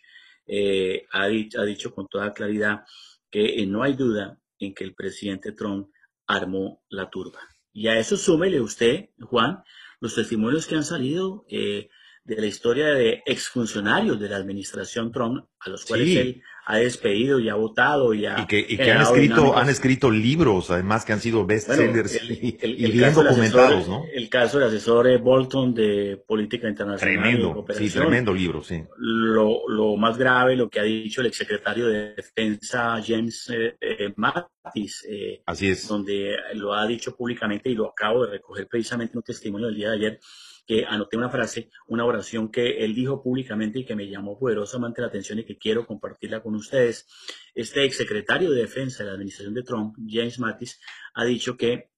eh, 0.47 1.07
ha, 1.11 1.27
dicho, 1.27 1.95
con 1.95 2.07
toda 2.07 2.35
claridad 2.35 2.85
que 3.31 3.63
eh, 3.63 3.67
no 3.67 3.83
hay 3.83 3.95
duda 3.95 4.39
en 4.59 4.75
que 4.75 4.85
el 4.85 4.95
presidente 4.95 5.53
Trump 5.53 5.89
armó 6.27 6.83
la 6.91 7.09
turba. 7.09 7.41
Y 7.77 7.89
a 7.89 7.99
eso 7.99 8.17
súmele 8.17 8.63
usted, 8.63 9.11
Juan, 9.21 9.63
los 10.01 10.15
testimonios 10.15 10.67
que 10.67 10.77
han 10.77 10.83
salido 10.83 11.45
eh, 11.51 11.91
de 12.27 12.41
la 12.41 12.47
historia 12.47 12.89
de 12.89 13.23
exfuncionarios 13.25 14.19
de 14.19 14.29
la 14.29 14.37
administración 14.37 15.13
Trump, 15.13 15.45
a 15.61 15.71
los 15.71 15.85
cuales 15.85 16.17
él 16.17 16.43
ha 16.69 16.79
despedido 16.79 17.39
y 17.39 17.49
ha 17.49 17.55
votado 17.55 18.13
y 18.13 18.27
ha... 18.27 18.41
Y 18.41 18.47
que, 18.47 18.91
han, 18.91 19.03
escrito, 19.03 19.57
han 19.57 19.69
escrito 19.69 20.11
libros, 20.11 20.73
además 20.73 21.05
que 21.05 21.13
han 21.13 21.21
sido 21.21 21.47
bestsellers 21.47 22.21
y, 22.29 22.91
bien 22.91 23.15
documentados, 23.15 23.89
¿no? 23.89 24.05
El 24.13 24.29
caso 24.29 24.59
del 24.59 24.69
asesor 24.69 25.17
Bolton 25.21 25.73
de 25.73 26.21
Política 26.27 26.69
Internacional. 26.69 27.23
Tremendo, 27.23 27.65
sí, 27.73 27.89
tremendo 27.91 28.35
libro, 28.35 28.65
sí. 28.65 28.83
Lo, 28.97 29.69
lo, 29.69 29.97
más 29.97 30.19
grave, 30.19 30.57
lo 30.57 30.69
que 30.69 30.81
ha 30.81 30.83
dicho 30.83 31.21
el 31.21 31.29
exsecretario 31.29 31.87
de 31.87 32.15
Defensa 32.15 33.01
James 33.07 33.49
eh, 33.51 33.77
eh, 33.81 34.13
Mattis. 34.17 35.07
Eh, 35.09 35.43
Así 35.47 35.69
es. 35.69 35.87
Donde 35.87 36.35
lo 36.55 36.75
ha 36.75 36.85
dicho 36.89 37.15
públicamente 37.15 37.71
y 37.71 37.75
lo 37.75 37.89
acabo 37.89 38.27
de 38.27 38.33
recoger 38.33 38.67
precisamente 38.67 39.13
en 39.13 39.19
un 39.19 39.23
testimonio 39.23 39.69
del 39.69 39.77
día 39.77 39.91
de 39.91 39.97
ayer 39.97 40.21
que 40.67 40.85
anoté 40.85 41.17
una 41.17 41.31
frase, 41.31 41.71
una 41.87 42.05
oración 42.05 42.51
que 42.51 42.85
él 42.85 42.95
dijo 42.95 43.23
públicamente 43.23 43.79
y 43.79 43.85
que 43.85 43.95
me 43.95 44.09
llamó 44.09 44.39
poderosamente 44.39 45.01
la 45.01 45.07
atención 45.07 45.39
y 45.39 45.45
que 45.45 45.57
quiero 45.57 45.87
compartirla 45.87 46.43
con 46.43 46.55
ustedes. 46.57 47.07
Este 47.55 47.85
exsecretario 47.85 48.51
de 48.51 48.63
Defensa 48.63 49.03
de 49.03 49.11
la 49.11 49.15
administración 49.15 49.55
de 49.55 49.63
Trump, 49.63 49.97
James 50.07 50.39
Mattis, 50.39 50.81
ha 51.15 51.25
dicho 51.25 51.57
que 51.57 51.91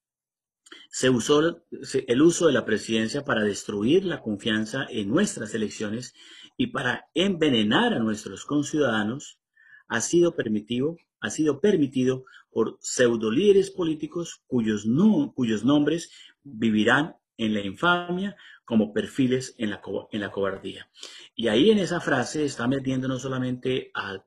se 0.91 1.09
usó 1.09 1.63
el 2.07 2.23
uso 2.23 2.47
de 2.47 2.53
la 2.53 2.67
presidencia 2.67 3.25
para 3.25 3.43
destruir 3.43 4.05
la 4.05 4.21
confianza 4.21 4.87
en 4.91 5.09
nuestras 5.09 5.55
elecciones 5.55 6.15
y 6.57 6.69
para 6.69 7.09
envenenar 7.15 7.95
a 7.95 8.01
nuestros 8.01 8.45
conciudadanos 8.45 9.41
ha 9.89 10.01
sido 10.01 10.35
permitido, 10.35 10.97
ha 11.21 11.31
sido 11.31 11.61
permitido 11.61 12.25
por 12.51 12.79
pseudolíderes 12.81 13.71
políticos 13.71 14.43
cuyos, 14.47 14.85
no, 14.85 15.33
cuyos 15.35 15.65
nombres 15.65 16.11
vivirán 16.43 17.17
en 17.37 17.55
la 17.55 17.61
infamia 17.61 18.37
como 18.69 18.93
perfiles 18.93 19.55
en 19.57 19.71
la, 19.71 19.81
en 20.13 20.21
la 20.21 20.31
cobardía. 20.31 20.91
Y 21.35 21.49
ahí 21.49 21.71
en 21.71 21.79
esa 21.79 22.01
frase 22.01 22.45
está 22.45 22.69
metiendo 22.69 23.09
no 23.09 23.19
solamente 23.19 23.91
al, 23.95 24.27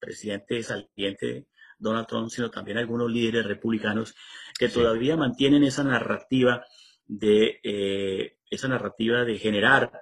presidente 0.00 0.62
saliente 0.62 1.44
Donald 1.78 2.06
Trump, 2.06 2.30
sino 2.30 2.50
también 2.50 2.78
algunos 2.78 3.10
líderes 3.10 3.44
republicanos 3.44 4.14
que 4.58 4.70
todavía 4.70 5.18
mantienen 5.18 5.62
esa 5.62 5.84
narrativa 5.84 6.64
de 7.06 7.60
eh, 7.62 8.38
esa 8.50 8.68
narrativa 8.68 9.26
de 9.26 9.36
generar 9.36 9.92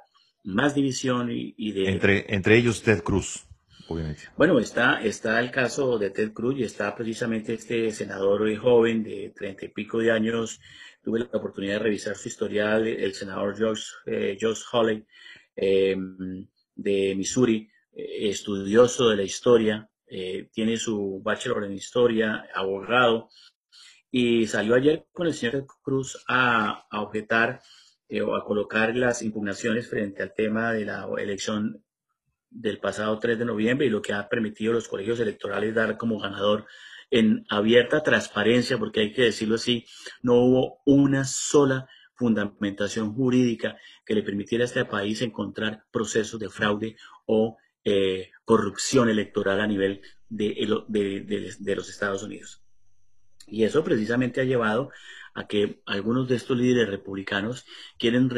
más 0.45 0.77
división 0.77 1.29
y, 1.33 1.73
de 1.73 1.91
entre 1.91 2.33
entre 2.33 2.57
ellos 2.57 2.85
Ted 2.85 3.03
Cruz. 3.03 3.45
Obviamente. 3.89 4.23
Bueno, 4.37 4.61
está, 4.61 5.01
está 5.03 5.41
el 5.41 5.51
caso 5.51 5.99
de 5.99 6.11
Ted 6.11 6.33
Cruz 6.33 6.59
y 6.59 6.63
está 6.63 6.95
precisamente 6.95 7.55
este 7.55 7.91
senador 7.91 8.57
joven 8.57 9.03
de 9.03 9.33
treinta 9.35 9.65
y 9.65 9.69
pico 9.69 9.99
de 9.99 10.13
años, 10.13 10.61
tuve 11.07 11.21
la 11.21 11.39
oportunidad 11.39 11.75
de 11.75 11.85
revisar 11.85 12.17
su 12.17 12.27
historial, 12.27 12.85
el 12.85 13.15
senador 13.15 13.57
George, 13.57 13.85
eh, 14.07 14.37
Josh 14.41 14.63
Hawley 14.73 15.07
em, 15.55 16.49
de 16.75 17.15
Missouri, 17.15 17.71
eh, 17.93 18.29
estudioso 18.29 19.11
de 19.11 19.17
la 19.17 19.23
historia, 19.23 19.89
eh, 20.09 20.49
tiene 20.53 20.77
su 20.77 21.21
bachelor 21.23 21.63
en 21.63 21.75
historia, 21.75 22.49
abogado, 22.53 23.29
y 24.11 24.49
salió 24.49 24.75
ayer 24.75 25.07
con 25.13 25.29
el 25.29 25.35
señor 25.35 25.65
Cruz 25.81 26.25
a, 26.27 26.89
a 26.91 27.01
objetar 27.01 27.61
o 28.25 28.35
a 28.35 28.45
colocar 28.45 28.97
las 28.97 29.23
impugnaciones 29.23 29.89
frente 29.89 30.25
al 30.25 30.35
tema 30.35 30.73
de 30.73 30.87
la 30.87 31.09
elección 31.19 31.85
del 32.51 32.81
pasado 32.81 33.17
3 33.21 33.39
de 33.39 33.45
noviembre 33.45 33.87
y 33.87 33.91
lo 33.91 34.03
que 34.03 34.13
ha 34.13 34.29
permitido 34.29 34.73
los 34.73 34.89
colegios 34.89 35.21
electorales 35.21 35.73
dar 35.73 35.97
como 35.97 36.19
ganador 36.19 36.67
en 37.11 37.45
abierta 37.49 38.03
transparencia, 38.03 38.79
porque 38.79 39.01
hay 39.01 39.13
que 39.13 39.23
decirlo 39.23 39.57
así, 39.57 39.87
no 40.23 40.35
hubo 40.35 40.79
una 40.85 41.25
sola 41.25 41.89
fundamentación 42.15 43.15
jurídica 43.15 43.77
que 44.05 44.15
le 44.15 44.23
permitiera 44.23 44.65
a 44.65 44.67
este 44.67 44.85
país 44.85 45.23
encontrar 45.23 45.85
procesos 45.91 46.41
de 46.41 46.49
fraude 46.49 46.97
o 47.27 47.59
eh, 47.85 48.31
corrupción 48.45 49.09
electoral 49.09 49.61
a 49.61 49.67
nivel 49.67 50.01
de, 50.29 50.55
de, 50.89 51.77
los 51.77 51.89
Estados 51.89 52.23
Unidos. 52.23 52.63
Y 53.47 53.65
eso 53.65 53.85
precisamente 53.85 54.41
ha 54.41 54.45
llevado 54.45 54.91
a 55.37 55.47
que 55.47 55.83
algunos 55.85 56.29
de 56.29 56.37
estos 56.37 56.57
líderes 56.57 56.89
republicanos 56.89 57.67
quieren, 57.99 58.31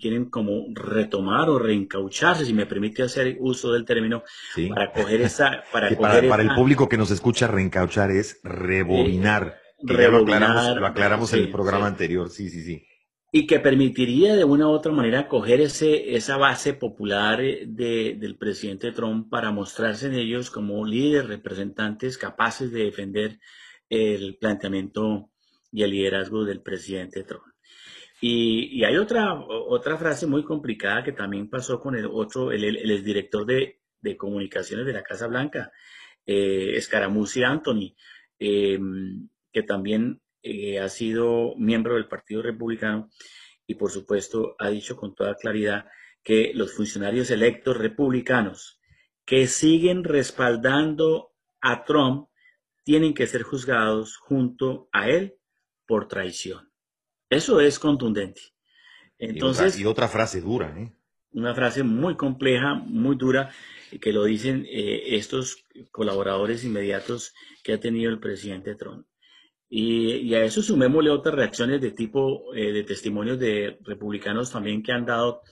quieren 0.00 0.24
como 0.30 0.66
retomar 0.74 1.48
o 1.48 1.60
reencaucharse, 1.60 2.44
si 2.44 2.52
me 2.52 2.66
permite 2.66 3.04
hacer 3.04 3.36
uso 3.38 3.72
del 3.72 3.84
término, 3.84 4.24
para 4.68 4.92
coger 4.92 5.20
esa... 5.20 5.62
Para, 5.72 5.90
para, 5.96 6.42
el 6.42 6.54
público 6.56 6.88
que 6.88 6.98
nos 6.98 7.12
escucha, 7.12 7.46
reencauchar 7.46 8.10
es 8.10 8.40
rebobinar. 8.42 9.60
rebobinar. 9.80 10.76
lo 10.76 10.86
aclaramos, 10.88 11.32
en 11.32 11.38
el 11.38 11.50
programa 11.52 11.86
anterior, 11.86 12.28
sí, 12.28 12.50
sí, 12.50 12.64
sí. 12.64 12.84
Y 13.30 13.46
que 13.46 13.60
permitiría 13.60 14.34
de 14.34 14.44
una 14.44 14.66
u 14.66 14.70
otra 14.70 14.90
manera 14.90 15.28
coger 15.28 15.60
ese, 15.60 16.16
esa 16.16 16.36
base 16.36 16.74
popular 16.74 17.40
eh, 17.40 17.64
de, 17.66 18.16
del 18.18 18.36
presidente 18.36 18.90
Trump 18.90 19.30
para 19.30 19.52
mostrarse 19.52 20.08
en 20.08 20.14
ellos 20.14 20.50
como 20.50 20.84
líderes 20.84 21.28
representantes 21.28 22.18
capaces 22.18 22.72
de 22.72 22.84
defender 22.84 23.38
el 23.88 24.36
planteamiento 24.38 25.30
y 25.74 25.82
el 25.82 25.90
liderazgo 25.90 26.44
del 26.44 26.62
presidente 26.62 27.24
Trump. 27.24 27.42
Y, 28.20 28.84
hay 28.84 28.96
otra, 28.96 29.34
otra 29.34 29.98
frase 29.98 30.24
muy 30.26 30.44
complicada 30.44 31.02
que 31.02 31.12
también 31.12 31.50
pasó 31.50 31.80
con 31.80 31.96
el 31.96 32.06
otro, 32.06 32.52
el, 32.52 32.62
el, 32.64 32.90
exdirector 32.92 33.44
de, 33.44 33.80
de, 34.00 34.16
comunicaciones 34.16 34.86
de 34.86 34.92
la 34.92 35.02
Casa 35.02 35.26
Blanca, 35.26 35.72
eh, 36.24 36.80
Anthony, 37.44 37.96
eh, 38.38 38.78
que 39.52 39.62
también 39.64 40.22
eh, 40.42 40.78
ha 40.78 40.88
sido 40.88 41.56
miembro 41.56 41.94
del 41.94 42.06
Partido 42.06 42.40
Republicano 42.40 43.10
y 43.66 43.74
por 43.74 43.90
supuesto 43.90 44.54
ha 44.60 44.70
dicho 44.70 44.96
con 44.96 45.14
toda 45.14 45.34
claridad 45.34 45.86
que 46.22 46.52
los 46.54 46.72
funcionarios 46.72 47.30
electos 47.30 47.76
republicanos 47.76 48.80
que 49.24 49.48
siguen 49.48 50.04
respaldando 50.04 51.32
a 51.60 51.84
Trump 51.84 52.28
tienen 52.84 53.12
que 53.12 53.26
ser 53.26 53.42
juzgados 53.42 54.16
junto 54.16 54.88
a 54.92 55.08
él 55.08 55.36
por 55.86 56.08
traición. 56.08 56.70
Eso 57.30 57.60
es 57.60 57.78
contundente. 57.78 58.40
Entonces, 59.18 59.78
y, 59.78 59.84
otra, 59.84 60.08
frase 60.08 60.40
dura, 60.40 60.74
¿eh? 60.78 60.92
Una 61.32 61.54
frase 61.54 61.82
muy 61.82 62.16
compleja, 62.16 62.74
muy 62.74 63.16
dura, 63.16 63.50
que 64.00 64.12
lo 64.12 64.24
dicen 64.24 64.66
eh, 64.68 65.16
estos 65.16 65.64
colaboradores 65.90 66.64
inmediatos 66.64 67.34
que 67.62 67.72
ha 67.72 67.80
tenido 67.80 68.10
el 68.10 68.20
presidente 68.20 68.76
Trump. 68.76 69.06
Y, 69.68 70.32
a 70.34 70.44
eso 70.44 70.62
sumémosle 70.62 71.10
otras 71.10 71.34
reacciones 71.34 71.80
de 71.80 71.90
tipo 71.90 72.54
eh, 72.54 72.72
de 72.72 72.84
testimonios 72.84 73.38
de 73.40 73.78
republicanos 73.82 74.52
también 74.52 74.82
que 74.82 74.92
han 74.92 75.06
dado 75.06 75.42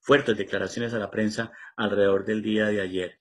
fuertes 0.00 0.38
declaraciones 0.38 0.94
a 0.94 0.98
la 0.98 1.10
prensa 1.10 1.52
alrededor 1.76 2.24
del 2.24 2.42
día 2.42 2.66
de 2.66 2.80
ayer. 2.80 3.18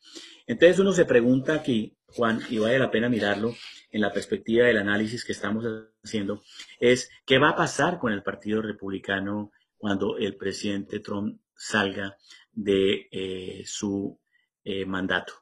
Entonces 0.48 0.80
uno 0.80 0.94
se 0.94 1.06
pregunta 1.06 1.56
aquí, 1.56 1.98
Juan, 2.06 2.40
y 2.50 2.60
vale 2.60 2.80
la 2.80 2.92
pena 2.92 3.10
mirarlo 3.10 3.54
en 3.92 4.02
la 4.02 4.14
perspectiva 4.14 4.68
del 4.68 4.78
análisis 4.78 5.26
que 5.26 5.32
estamos 5.32 5.66
haciendo, 6.06 6.44
es 6.80 7.10
qué 7.26 7.38
va 7.38 7.50
a 7.50 7.56
pasar 7.56 8.00
con 8.00 8.14
el 8.14 8.24
Partido 8.24 8.62
Republicano 8.62 9.52
cuando 9.78 10.18
el 10.18 10.36
presidente 10.38 11.00
Trump 11.00 11.40
salga 11.54 12.16
de 12.52 13.08
eh, 13.12 13.64
su 13.66 14.20
eh, 14.64 14.86
mandato. 14.86 15.34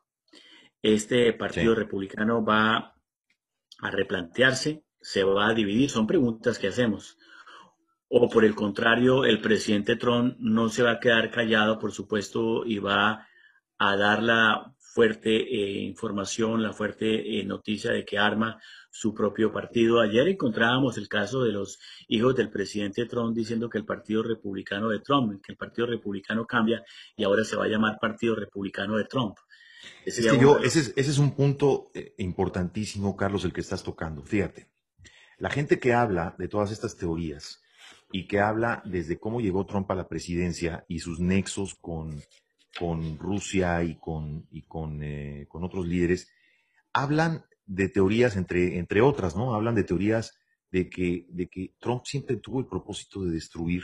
Este 0.82 1.32
Partido 1.34 1.76
Republicano 1.76 2.44
va 2.44 2.96
a 3.80 3.92
replantearse 3.92 4.84
se 5.04 5.24
va 5.24 5.50
a 5.50 5.54
dividir? 5.54 5.90
Son 5.90 6.08
preguntas 6.08 6.58
que 6.58 6.70
hacemos. 6.70 7.18
O 8.08 8.30
por 8.30 8.46
el 8.46 8.56
contrario, 8.56 9.26
el 9.26 9.42
presidente 9.42 9.96
Trump 9.98 10.38
no 10.40 10.70
se 10.70 10.82
va 10.82 10.92
a 10.92 11.00
quedar 11.00 11.30
callado, 11.30 11.78
por 11.78 11.92
supuesto, 11.92 12.66
y 12.66 12.80
va 12.80 13.28
a 13.78 13.96
dar 13.98 14.24
la 14.24 14.73
fuerte 14.94 15.36
eh, 15.36 15.82
información, 15.82 16.62
la 16.62 16.72
fuerte 16.72 17.40
eh, 17.40 17.44
noticia 17.44 17.92
de 17.92 18.06
que 18.06 18.20
arma 18.20 18.62
su 18.92 19.12
propio 19.16 19.52
partido. 19.52 20.00
Ayer 20.00 20.28
encontrábamos 20.28 21.00
el 21.00 21.08
caso 21.08 21.44
de 21.44 21.52
los 21.52 21.80
hijos 22.08 22.36
del 22.36 22.52
presidente 22.52 23.08
Trump 23.08 23.36
diciendo 23.36 23.70
que 23.70 23.80
el 23.80 23.86
Partido 23.86 24.22
Republicano 24.22 24.90
de 24.90 25.00
Trump, 25.00 25.42
que 25.44 25.54
el 25.54 25.58
Partido 25.58 25.88
Republicano 25.88 26.46
cambia 26.46 26.84
y 27.18 27.24
ahora 27.24 27.44
se 27.44 27.56
va 27.56 27.66
a 27.66 27.70
llamar 27.70 27.98
Partido 28.00 28.36
Republicano 28.36 28.96
de 28.96 29.06
Trump. 29.06 29.36
ese, 30.06 30.22
ese 30.62 30.94
es 30.96 31.18
un 31.18 31.36
punto 31.36 31.90
eh, 31.96 32.14
importantísimo, 32.20 33.18
Carlos, 33.18 33.46
el 33.46 33.54
que 33.54 33.62
estás 33.62 33.82
tocando. 33.82 34.22
Fíjate. 34.22 34.70
La 35.40 35.50
gente 35.50 35.80
que 35.80 35.94
habla 35.94 36.36
de 36.38 36.48
todas 36.48 36.72
estas 36.72 36.96
teorías 36.96 37.64
y 38.12 38.28
que 38.28 38.40
habla 38.40 38.84
desde 38.86 39.18
cómo 39.18 39.42
llegó 39.42 39.66
Trump 39.66 39.90
a 39.90 39.96
la 39.96 40.08
presidencia 40.08 40.86
y 40.88 41.00
sus 41.00 41.20
nexos 41.20 41.74
con, 41.74 42.22
con 42.78 43.18
Rusia 43.18 43.84
y 43.84 43.96
con, 44.00 44.48
y 44.52 44.64
con, 44.64 45.02
eh, 45.04 45.46
con 45.48 45.64
otros 45.64 45.88
líderes, 45.88 46.32
hablan 46.92 47.46
de 47.66 47.90
teorías, 47.90 48.36
entre, 48.36 48.78
entre 48.78 49.02
otras, 49.02 49.36
¿no? 49.36 49.54
Hablan 49.54 49.76
de 49.76 49.84
teorías 49.84 50.38
de 50.72 50.90
que, 50.90 51.28
de 51.30 51.48
que 51.48 51.76
Trump 51.80 52.04
siempre 52.06 52.38
tuvo 52.38 52.60
el 52.60 52.66
propósito 52.66 53.24
de 53.24 53.32
destruir 53.32 53.84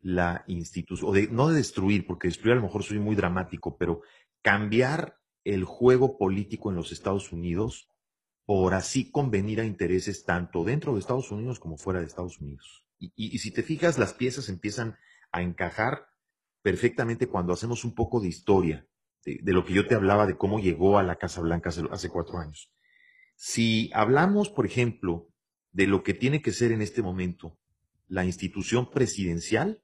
la 0.00 0.44
institución, 0.48 1.10
o 1.10 1.12
de 1.12 1.28
no 1.28 1.48
de 1.48 1.56
destruir, 1.56 2.06
porque 2.06 2.28
destruir 2.28 2.52
a 2.52 2.56
lo 2.56 2.62
mejor 2.62 2.82
soy 2.82 2.98
muy 2.98 3.14
dramático, 3.14 3.76
pero 3.78 4.02
cambiar 4.42 5.18
el 5.44 5.64
juego 5.64 6.18
político 6.18 6.70
en 6.70 6.76
los 6.76 6.92
Estados 6.92 7.32
Unidos 7.32 7.88
por 8.44 8.74
así 8.74 9.10
convenir 9.10 9.60
a 9.60 9.64
intereses 9.64 10.24
tanto 10.24 10.64
dentro 10.64 10.92
de 10.92 11.00
Estados 11.00 11.30
Unidos 11.30 11.60
como 11.60 11.76
fuera 11.76 12.00
de 12.00 12.06
Estados 12.06 12.40
Unidos. 12.40 12.84
Y, 12.98 13.38
si 13.38 13.50
te 13.50 13.62
fijas, 13.62 13.98
las 13.98 14.14
piezas 14.14 14.48
empiezan 14.48 14.96
a 15.32 15.42
encajar 15.42 16.06
perfectamente 16.62 17.26
cuando 17.26 17.52
hacemos 17.52 17.84
un 17.84 17.94
poco 17.94 18.20
de 18.20 18.28
historia 18.28 18.86
de, 19.24 19.52
lo 19.52 19.64
que 19.64 19.74
yo 19.74 19.86
te 19.86 19.94
hablaba 19.94 20.26
de 20.26 20.36
cómo 20.36 20.58
llegó 20.58 20.98
a 20.98 21.02
la 21.02 21.16
Casa 21.16 21.40
Blanca 21.40 21.70
hace, 21.70 22.08
cuatro 22.08 22.38
años. 22.38 22.72
Si 23.36 23.90
hablamos, 23.94 24.48
por 24.48 24.66
ejemplo, 24.66 25.28
de 25.72 25.86
lo 25.86 26.02
que 26.02 26.14
tiene 26.14 26.42
que 26.42 26.52
ser 26.52 26.72
en 26.72 26.82
este 26.82 27.02
momento 27.02 27.58
la 28.08 28.24
institución 28.24 28.90
presidencial, 28.90 29.82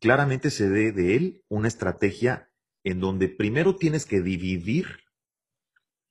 claramente 0.00 0.50
se 0.50 0.68
ve 0.68 0.92
de 0.92 1.16
él 1.16 1.44
una 1.48 1.68
estrategia 1.68 2.50
en 2.84 3.00
donde 3.00 3.28
primero 3.28 3.76
tienes 3.76 4.04
que 4.04 4.20
dividir 4.20 4.86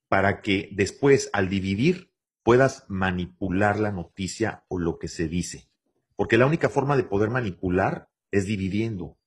para 0.08 0.42
que 0.42 0.70
después, 0.72 1.30
al 1.34 1.50
dividir, 1.50 2.12
puedas 2.44 2.86
manipular 2.88 3.80
la 3.80 3.92
noticia 3.92 4.66
o 4.68 4.80
lo 4.80 4.98
que 4.98 5.08
se 5.08 5.28
dice. 5.28 5.70
Porque 6.16 6.38
la 6.38 6.46
única 6.46 6.70
forma 6.70 6.96
de 6.96 7.04
poder 7.04 7.30
manipular 7.30 8.10
es 8.32 8.46
dividiendo. 8.46 9.18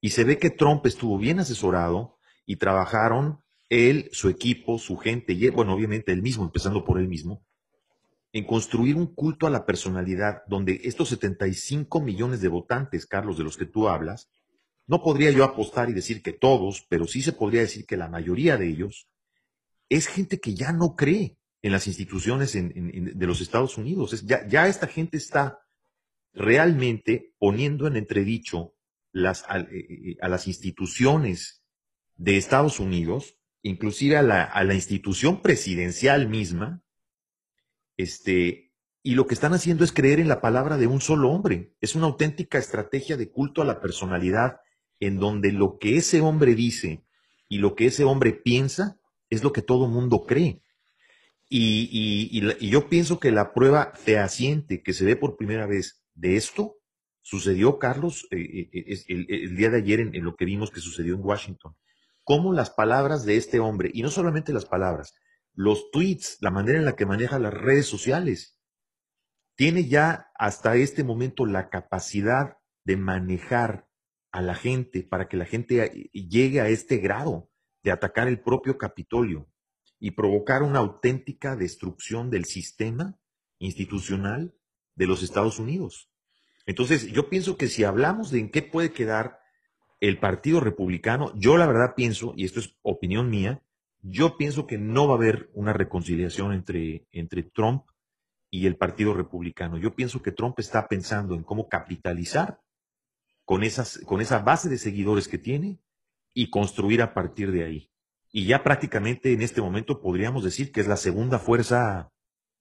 Y 0.00 0.10
se 0.10 0.24
ve 0.24 0.38
que 0.38 0.50
Trump 0.50 0.86
estuvo 0.86 1.18
bien 1.18 1.40
asesorado 1.40 2.18
y 2.46 2.56
trabajaron 2.56 3.40
él, 3.68 4.08
su 4.12 4.28
equipo, 4.28 4.78
su 4.78 4.96
gente, 4.96 5.32
y 5.32 5.48
bueno, 5.50 5.74
obviamente 5.74 6.12
él 6.12 6.22
mismo, 6.22 6.44
empezando 6.44 6.84
por 6.84 6.98
él 6.98 7.08
mismo, 7.08 7.44
en 8.32 8.44
construir 8.44 8.96
un 8.96 9.06
culto 9.06 9.46
a 9.46 9.50
la 9.50 9.66
personalidad 9.66 10.42
donde 10.46 10.80
estos 10.84 11.08
75 11.10 12.00
millones 12.00 12.40
de 12.40 12.48
votantes, 12.48 13.06
Carlos, 13.06 13.38
de 13.38 13.44
los 13.44 13.56
que 13.56 13.66
tú 13.66 13.88
hablas, 13.88 14.30
no 14.86 15.02
podría 15.02 15.30
yo 15.30 15.44
apostar 15.44 15.90
y 15.90 15.92
decir 15.92 16.22
que 16.22 16.32
todos, 16.32 16.86
pero 16.88 17.06
sí 17.06 17.22
se 17.22 17.32
podría 17.32 17.60
decir 17.60 17.84
que 17.86 17.96
la 17.96 18.08
mayoría 18.08 18.56
de 18.56 18.68
ellos 18.68 19.08
es 19.88 20.06
gente 20.06 20.40
que 20.40 20.54
ya 20.54 20.72
no 20.72 20.96
cree 20.96 21.36
en 21.62 21.72
las 21.72 21.86
instituciones 21.86 22.52
de 22.54 23.26
los 23.26 23.40
Estados 23.40 23.76
Unidos. 23.76 24.24
ya, 24.24 24.66
esta 24.66 24.86
gente 24.86 25.16
está 25.16 25.60
realmente 26.32 27.34
poniendo 27.38 27.86
en 27.86 27.96
entredicho 27.96 28.74
las, 29.18 29.44
a, 29.48 29.60
eh, 29.60 30.16
eh, 30.20 30.28
las 30.28 30.46
instituciones 30.46 31.62
de 32.16 32.36
Estados 32.36 32.80
Unidos, 32.80 33.36
inclusive 33.62 34.16
a 34.16 34.22
la, 34.22 34.50
a 34.52 34.64
institución 34.74 35.42
presidencial 35.42 36.28
misma, 36.28 36.82
este, 37.96 38.72
y 39.02 39.14
lo 39.14 39.26
que 39.26 39.34
están 39.34 39.54
haciendo 39.54 39.84
es 39.84 39.92
creer 39.92 40.20
en 40.20 40.28
la 40.28 40.40
palabra 40.40 40.76
de 40.76 40.86
un 40.86 41.00
solo 41.00 41.30
hombre. 41.30 41.74
Es 41.80 41.94
una 41.94 42.06
auténtica 42.06 42.58
estrategia 42.58 43.16
de 43.16 43.30
culto 43.30 43.62
a 43.62 43.64
la 43.64 43.80
personalidad, 43.80 44.60
en 45.00 45.18
donde 45.18 45.52
lo 45.52 45.78
que 45.78 45.96
ese 45.96 46.20
hombre 46.20 46.54
dice 46.54 47.04
y 47.48 47.58
lo 47.58 47.74
que 47.74 47.86
ese 47.86 48.04
hombre 48.04 48.32
piensa 48.32 48.98
es 49.30 49.42
lo 49.42 49.52
que 49.52 49.62
todo 49.62 49.88
mundo 49.88 50.24
cree. 50.26 50.62
Y, 51.48 52.68
yo 52.68 52.88
pienso 52.88 53.18
que 53.18 53.30
la 53.30 53.54
prueba 53.54 53.92
fehaciente 53.94 54.82
que 54.82 54.92
se 54.92 55.04
ve 55.04 55.16
por 55.16 55.36
primera 55.36 55.66
vez 55.66 56.02
de 56.14 56.36
esto 56.36 56.77
sucedió, 57.28 57.78
Carlos, 57.78 58.26
eh, 58.30 58.70
eh, 58.72 58.84
eh, 58.86 59.26
el, 59.28 59.54
día 59.54 59.68
de 59.68 59.76
ayer 59.76 60.00
en, 60.00 60.24
lo 60.24 60.34
que 60.34 60.46
vimos 60.46 60.70
que 60.70 60.80
sucedió 60.80 61.14
en 61.14 61.22
Washington. 61.22 61.76
Cómo 62.24 62.54
las 62.54 62.70
palabras 62.70 63.26
de 63.26 63.36
este 63.36 63.60
hombre, 63.60 63.90
y 63.92 64.00
no 64.00 64.08
solamente 64.08 64.50
las 64.54 64.64
palabras, 64.64 65.14
los 65.52 65.90
tweets, 65.90 66.38
la 66.40 66.50
manera 66.50 66.78
en 66.78 66.86
la 66.86 66.96
que 66.96 67.04
maneja 67.04 67.38
las 67.38 67.52
redes 67.52 67.84
sociales, 67.84 68.58
tiene 69.56 69.88
ya 69.88 70.30
hasta 70.38 70.76
este 70.76 71.04
momento 71.04 71.44
la 71.44 71.68
capacidad 71.68 72.56
de 72.86 72.96
manejar 72.96 73.86
a 74.32 74.40
la 74.40 74.54
gente 74.54 75.02
para 75.02 75.28
que 75.28 75.36
la 75.36 75.44
gente 75.44 76.08
llegue 76.14 76.62
a 76.62 76.68
este 76.68 76.96
grado 76.96 77.50
de 77.82 77.90
atacar 77.90 78.28
el 78.28 78.40
propio 78.40 78.78
Capitolio 78.78 79.50
y 79.98 80.12
provocar 80.12 80.62
una 80.62 80.78
auténtica 80.78 81.56
destrucción 81.56 82.30
del 82.30 82.46
sistema 82.46 83.18
institucional 83.58 84.54
de 84.94 85.06
los 85.06 85.22
Estados 85.22 85.58
Unidos. 85.58 86.10
Entonces, 86.68 87.06
yo 87.06 87.30
pienso 87.30 87.56
que 87.56 87.66
si 87.66 87.84
hablamos 87.84 88.30
de 88.30 88.40
en 88.40 88.50
qué 88.50 88.60
puede 88.60 88.92
quedar 88.92 89.40
el 90.00 90.18
Partido 90.18 90.60
Republicano, 90.60 91.32
yo 91.34 91.56
la 91.56 91.66
verdad 91.66 91.94
pienso, 91.96 92.34
y 92.36 92.44
esto 92.44 92.60
es 92.60 92.76
opinión 92.82 93.30
mía, 93.30 93.62
yo 94.02 94.36
pienso 94.36 94.66
que 94.66 94.76
no 94.76 95.08
va 95.08 95.14
a 95.14 95.16
haber 95.16 95.48
una 95.54 95.72
reconciliación 95.72 96.52
entre, 96.52 97.06
entre 97.10 97.42
Trump 97.42 97.84
y 98.50 98.66
el 98.66 98.76
Partido 98.76 99.14
Republicano. 99.14 99.78
Yo 99.78 99.96
pienso 99.96 100.20
que 100.20 100.30
Trump 100.30 100.58
está 100.58 100.88
pensando 100.88 101.34
en 101.34 101.42
cómo 101.42 101.70
capitalizar 101.70 102.60
con, 103.46 103.64
esas, 103.64 104.00
con 104.04 104.20
esa 104.20 104.40
base 104.40 104.68
de 104.68 104.76
seguidores 104.76 105.26
que 105.26 105.38
tiene 105.38 105.80
y 106.34 106.50
construir 106.50 107.00
a 107.00 107.14
partir 107.14 107.50
de 107.50 107.64
ahí. 107.64 107.90
Y 108.30 108.44
ya 108.44 108.62
prácticamente 108.62 109.32
en 109.32 109.40
este 109.40 109.62
momento 109.62 110.02
podríamos 110.02 110.44
decir 110.44 110.70
que 110.70 110.82
es 110.82 110.86
la 110.86 110.98
segunda 110.98 111.38
fuerza 111.38 112.12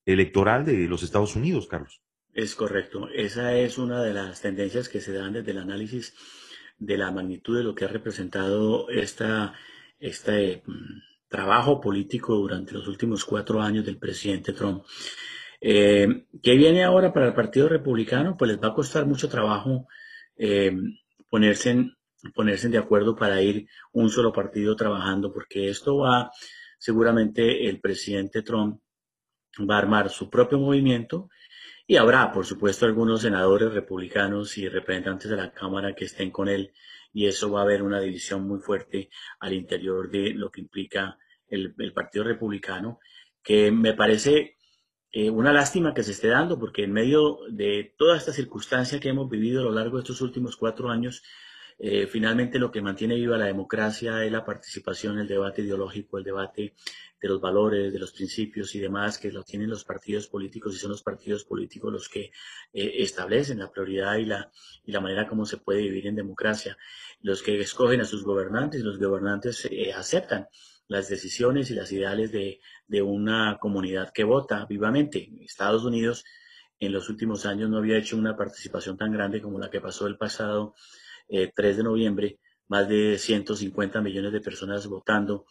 electoral 0.05 0.63
de 0.63 0.87
los 0.87 1.03
Estados 1.03 1.35
Unidos, 1.35 1.67
Carlos. 1.67 2.01
Es 2.37 2.53
correcto. 2.53 3.09
Esa 3.11 3.55
es 3.55 3.79
una 3.79 4.03
de 4.03 4.13
las 4.13 4.41
tendencias 4.41 4.89
que 4.89 5.01
se 5.01 5.11
dan 5.11 5.33
desde 5.33 5.49
el 5.49 5.57
análisis 5.57 6.13
de 6.77 6.95
la 6.95 7.09
magnitud 7.09 7.57
de 7.57 7.63
lo 7.63 7.73
que 7.73 7.85
ha 7.85 7.87
representado 7.87 8.87
esta, 8.89 9.55
este 9.97 10.61
mm, 10.63 10.99
trabajo 11.29 11.81
político 11.81 12.35
durante 12.35 12.73
los 12.73 12.87
últimos 12.87 13.25
cuatro 13.25 13.59
años 13.59 13.83
del 13.87 13.97
presidente 13.97 14.53
Trump. 14.53 14.83
Eh, 15.59 16.27
¿Qué 16.43 16.55
viene 16.55 16.83
ahora 16.83 17.11
para 17.11 17.25
el 17.25 17.33
Partido 17.33 17.69
Republicano? 17.69 18.37
Pues 18.37 18.51
les 18.51 18.61
va 18.61 18.67
a 18.67 18.75
costar 18.75 19.07
mucho 19.07 19.27
trabajo 19.27 19.87
eh, 20.35 20.77
ponerse, 21.31 21.71
en, 21.71 21.97
ponerse 22.35 22.69
de 22.69 22.77
acuerdo 22.77 23.15
para 23.15 23.41
ir 23.41 23.67
un 23.93 24.11
solo 24.11 24.31
partido 24.31 24.75
trabajando, 24.75 25.33
porque 25.33 25.71
esto 25.71 25.97
va, 25.97 26.29
seguramente 26.77 27.67
el 27.67 27.79
presidente 27.81 28.43
Trump 28.43 28.79
va 29.67 29.77
a 29.77 29.79
armar 29.79 30.11
su 30.11 30.29
propio 30.29 30.59
movimiento 30.59 31.31
y 31.87 31.95
habrá, 31.95 32.31
por 32.33 32.45
supuesto, 32.45 32.85
algunos 32.85 33.21
senadores 33.21 33.73
republicanos 33.73 34.57
y 34.57 34.67
representantes 34.67 35.31
de 35.31 35.37
la 35.37 35.53
Cámara 35.53 35.95
que 35.95 36.05
estén 36.05 36.31
con 36.31 36.49
él 36.49 36.73
y 37.13 37.27
eso 37.27 37.49
va 37.49 37.61
a 37.61 37.63
haber 37.63 37.81
una 37.81 38.01
división 38.01 38.45
muy 38.45 38.59
fuerte 38.59 39.09
al 39.39 39.53
interior 39.53 40.11
de 40.11 40.33
lo 40.33 40.51
que 40.51 40.61
implica 40.61 41.17
el, 41.47 41.73
Partido 41.93 42.25
Republicano, 42.25 42.99
que 43.41 43.71
me 43.71 43.93
parece 43.93 44.57
eh, 45.11 45.29
una 45.29 45.53
lástima 45.53 45.93
que 45.93 46.03
se 46.03 46.11
esté 46.11 46.27
dando, 46.27 46.59
porque 46.59 46.83
en 46.83 46.91
medio 46.91 47.39
de 47.49 47.95
toda 47.97 48.17
esta 48.17 48.33
circunstancia 48.33 48.99
que 48.99 49.09
hemos 49.09 49.29
vivido 49.29 49.61
a 49.61 49.63
lo 49.63 49.71
largo 49.71 49.95
de 49.95 50.01
estos 50.01 50.19
últimos 50.21 50.57
cuatro 50.57 50.89
años, 50.89 51.23
eh, 51.79 52.07
finalmente 52.07 52.59
lo 52.59 52.69
que 52.71 52.81
mantiene 52.81 53.15
viva 53.15 53.37
la 53.37 53.45
democracia 53.45 54.25
es 54.25 54.31
la 54.31 54.43
participación, 54.43 55.19
el 55.19 55.27
debate 55.27 55.61
ideológico, 55.61 56.17
el 56.17 56.23
debate 56.23 56.73
de 57.21 57.27
los 57.27 57.41
valores, 57.41 57.91
de 57.91 57.99
los 57.99 58.11
principios 58.11 58.75
y 58.75 58.79
demás 58.79 59.17
que 59.17 59.31
lo 59.31 59.43
tienen 59.43 59.69
los 59.69 59.83
partidos 59.83 60.27
políticos 60.27 60.75
y 60.75 60.77
son 60.77 60.91
los 60.91 61.03
partidos 61.03 61.43
políticos 61.43 61.91
los 61.91 62.09
que 62.09 62.31
eh, 62.73 62.93
establecen 62.97 63.59
la 63.59 63.71
prioridad 63.71 64.17
y 64.17 64.25
la, 64.25 64.51
y 64.85 64.91
la 64.91 65.01
manera 65.01 65.27
como 65.27 65.45
se 65.45 65.57
puede 65.57 65.81
vivir 65.81 66.07
en 66.07 66.15
democracia. 66.15 66.77
Los 67.21 67.41
que 67.41 67.59
escogen 67.59 68.01
a 68.01 68.05
sus 68.05 68.23
gobernantes 68.23 68.81
y 68.81 68.83
los 68.83 68.99
gobernantes 68.99 69.67
aceptan 69.95 70.47
las 70.87 71.09
decisiones 71.09 71.69
y 71.69 71.73
las 71.73 71.91
ideales 71.91 72.31
de, 72.31 72.59
de 72.87 73.01
una 73.01 73.57
comunidad 73.59 74.11
que 74.13 74.23
vota 74.23 74.65
vivamente. 74.65 75.29
Estados 75.41 75.83
Unidos 75.83 76.23
en 76.79 76.91
los 76.91 77.09
últimos 77.09 77.45
años 77.45 77.69
no 77.69 77.77
había 77.77 77.97
hecho 77.97 78.17
una 78.17 78.35
participación 78.35 78.97
tan 78.97 79.11
grande 79.11 79.41
como 79.41 79.59
la 79.59 79.69
que 79.69 79.81
pasó 79.81 80.07
el 80.07 80.17
pasado 80.17 80.75
3 81.27 81.51
eh, 81.55 81.73
de 81.73 81.83
noviembre, 81.83 82.39
más 82.67 82.87
de 82.87 83.17
150 83.17 84.01
millones 84.01 84.31
de 84.31 84.41
personas 84.41 84.87
votando. 84.87 85.45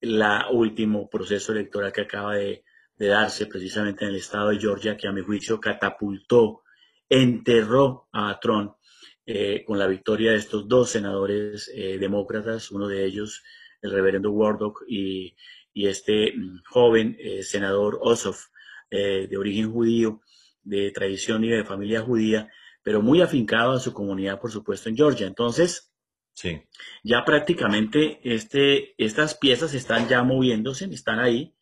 El 0.00 0.22
último 0.52 1.08
proceso 1.08 1.52
electoral 1.52 1.92
que 1.92 2.02
acaba 2.02 2.36
de, 2.36 2.64
darse 2.98 3.46
precisamente 3.46 4.04
en 4.04 4.10
el 4.10 4.16
estado 4.16 4.48
de 4.50 4.58
Georgia, 4.58 4.96
que 4.96 5.08
a 5.08 5.12
mi 5.12 5.22
juicio 5.22 5.60
catapultó, 5.60 6.62
enterró 7.08 8.08
a 8.12 8.38
Trump 8.40 8.72
eh, 9.26 9.64
con 9.66 9.78
la 9.78 9.86
victoria 9.86 10.32
de 10.32 10.38
estos 10.38 10.66
dos 10.66 10.90
senadores 10.90 11.70
eh, 11.74 11.98
demócratas, 11.98 12.70
uno 12.70 12.88
de 12.88 13.04
ellos 13.04 13.42
el 13.82 13.90
reverendo 13.90 14.30
Wardock 14.30 14.84
y, 14.88 15.34
este 15.74 16.32
mm, 16.34 16.62
joven 16.68 17.16
eh, 17.18 17.42
senador 17.42 17.98
Ossoff, 18.00 18.46
eh, 18.90 19.26
de 19.28 19.36
origen 19.36 19.72
judío, 19.72 20.20
de 20.62 20.90
tradición 20.90 21.44
y 21.44 21.48
de 21.48 21.64
familia 21.64 22.00
judía, 22.00 22.48
pero 22.82 23.02
muy 23.02 23.20
afincado 23.20 23.72
a 23.72 23.80
su 23.80 23.92
comunidad, 23.92 24.40
por 24.40 24.50
supuesto, 24.50 24.88
en 24.88 24.96
Georgia. 24.96 25.26
Entonces, 25.26 25.92
sí. 26.36 26.62
ya 27.02 27.24
prácticamente 27.24 28.20
este, 28.22 28.94
estas 29.02 29.34
piezas 29.34 29.74
están 29.74 30.06
ya 30.08 30.22
moviéndose, 30.22 30.84
están 30.92 31.18
ahí. 31.18 31.54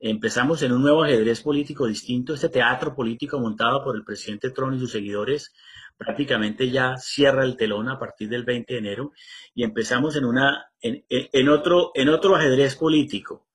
Empezamos 0.00 0.62
en 0.62 0.72
un 0.72 0.82
nuevo 0.82 1.04
ajedrez 1.04 1.42
político 1.42 1.86
distinto, 1.86 2.34
este 2.34 2.48
teatro 2.48 2.94
político 2.94 3.38
montado 3.38 3.84
por 3.84 3.96
el 3.96 4.04
presidente 4.04 4.50
Trump 4.50 4.74
y 4.74 4.80
sus 4.80 4.90
seguidores, 4.90 5.54
prácticamente 5.96 6.70
ya 6.70 6.96
cierra 6.96 7.44
el 7.44 7.56
telón 7.56 7.88
a 7.88 7.98
partir 7.98 8.28
del 8.28 8.44
20 8.44 8.72
de 8.72 8.78
enero 8.78 9.12
y 9.54 9.62
empezamos 9.62 10.16
en, 10.16 10.24
una, 10.24 10.72
en, 10.80 11.48
otro, 11.48 11.92
en 11.94 12.08
otro 12.08 12.34
ajedrez 12.34 12.76
político. 12.76 13.46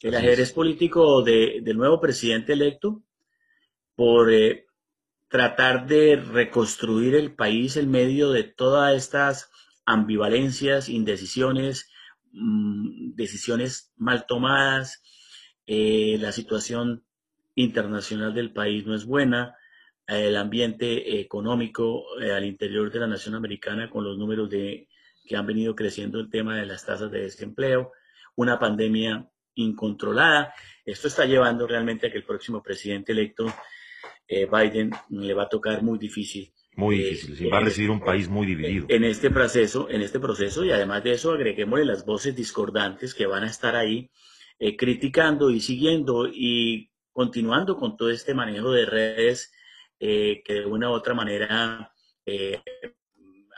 El 0.00 0.14
ajedrez 0.14 0.52
político 0.52 1.22
de, 1.22 1.60
del 1.62 1.78
nuevo 1.78 2.00
presidente 2.00 2.52
electo 2.52 3.02
por 3.94 4.32
eh, 4.32 4.66
tratar 5.28 5.86
de 5.86 6.16
reconstruir 6.16 7.14
el 7.14 7.34
país 7.34 7.76
en 7.76 7.90
medio 7.90 8.30
de 8.30 8.44
todas 8.44 8.94
estas 8.94 9.50
ambivalencias, 9.86 10.88
indecisiones, 10.88 11.90
mm, 12.32 13.14
decisiones 13.14 13.92
mal 13.96 14.26
tomadas. 14.26 15.02
Eh, 15.66 16.18
la 16.20 16.32
situación 16.32 17.04
internacional 17.54 18.34
del 18.34 18.52
país 18.52 18.86
no 18.86 18.94
es 18.94 19.06
buena 19.06 19.56
el 20.06 20.36
ambiente 20.36 21.20
económico 21.20 22.04
eh, 22.20 22.32
al 22.32 22.44
interior 22.44 22.92
de 22.92 23.00
la 23.00 23.06
nación 23.06 23.34
americana 23.34 23.90
con 23.90 24.04
los 24.04 24.16
números 24.16 24.48
de 24.48 24.88
que 25.26 25.36
han 25.36 25.46
venido 25.46 25.74
creciendo 25.74 26.20
el 26.20 26.30
tema 26.30 26.56
de 26.56 26.66
las 26.66 26.86
tasas 26.86 27.10
de 27.10 27.22
desempleo, 27.22 27.92
una 28.36 28.58
pandemia 28.58 29.28
incontrolada. 29.54 30.54
Esto 30.84 31.08
está 31.08 31.24
llevando 31.24 31.66
realmente 31.66 32.06
a 32.06 32.12
que 32.12 32.18
el 32.18 32.24
próximo 32.24 32.62
presidente 32.62 33.10
electo, 33.10 33.52
eh, 34.28 34.46
Biden, 34.46 34.92
le 35.10 35.34
va 35.34 35.44
a 35.44 35.48
tocar 35.48 35.82
muy 35.82 35.98
difícil. 35.98 36.52
Muy 36.76 37.00
eh, 37.00 37.10
difícil, 37.10 37.52
va 37.52 37.58
a 37.58 37.60
recibir 37.60 37.90
un 37.90 38.00
país 38.00 38.28
muy 38.28 38.46
dividido. 38.46 38.86
En 38.88 39.04
este 39.04 39.30
proceso, 39.30 39.88
en 39.90 40.02
este 40.02 40.20
proceso, 40.20 40.64
y 40.64 40.70
además 40.70 41.02
de 41.02 41.12
eso, 41.12 41.32
agreguémosle 41.32 41.84
las 41.84 42.06
voces 42.06 42.36
discordantes 42.36 43.14
que 43.14 43.26
van 43.26 43.44
a 43.44 43.46
estar 43.46 43.74
ahí 43.74 44.10
criticando 44.78 45.50
y 45.50 45.60
siguiendo 45.60 46.28
y 46.32 46.90
continuando 47.16 47.78
con 47.78 47.96
todo 47.96 48.10
este 48.10 48.34
manejo 48.34 48.72
de 48.72 48.84
redes 48.84 49.50
eh, 49.98 50.42
que 50.44 50.52
de 50.52 50.66
una 50.66 50.90
u 50.90 50.92
otra 50.92 51.14
manera 51.14 51.90
eh, 52.26 52.60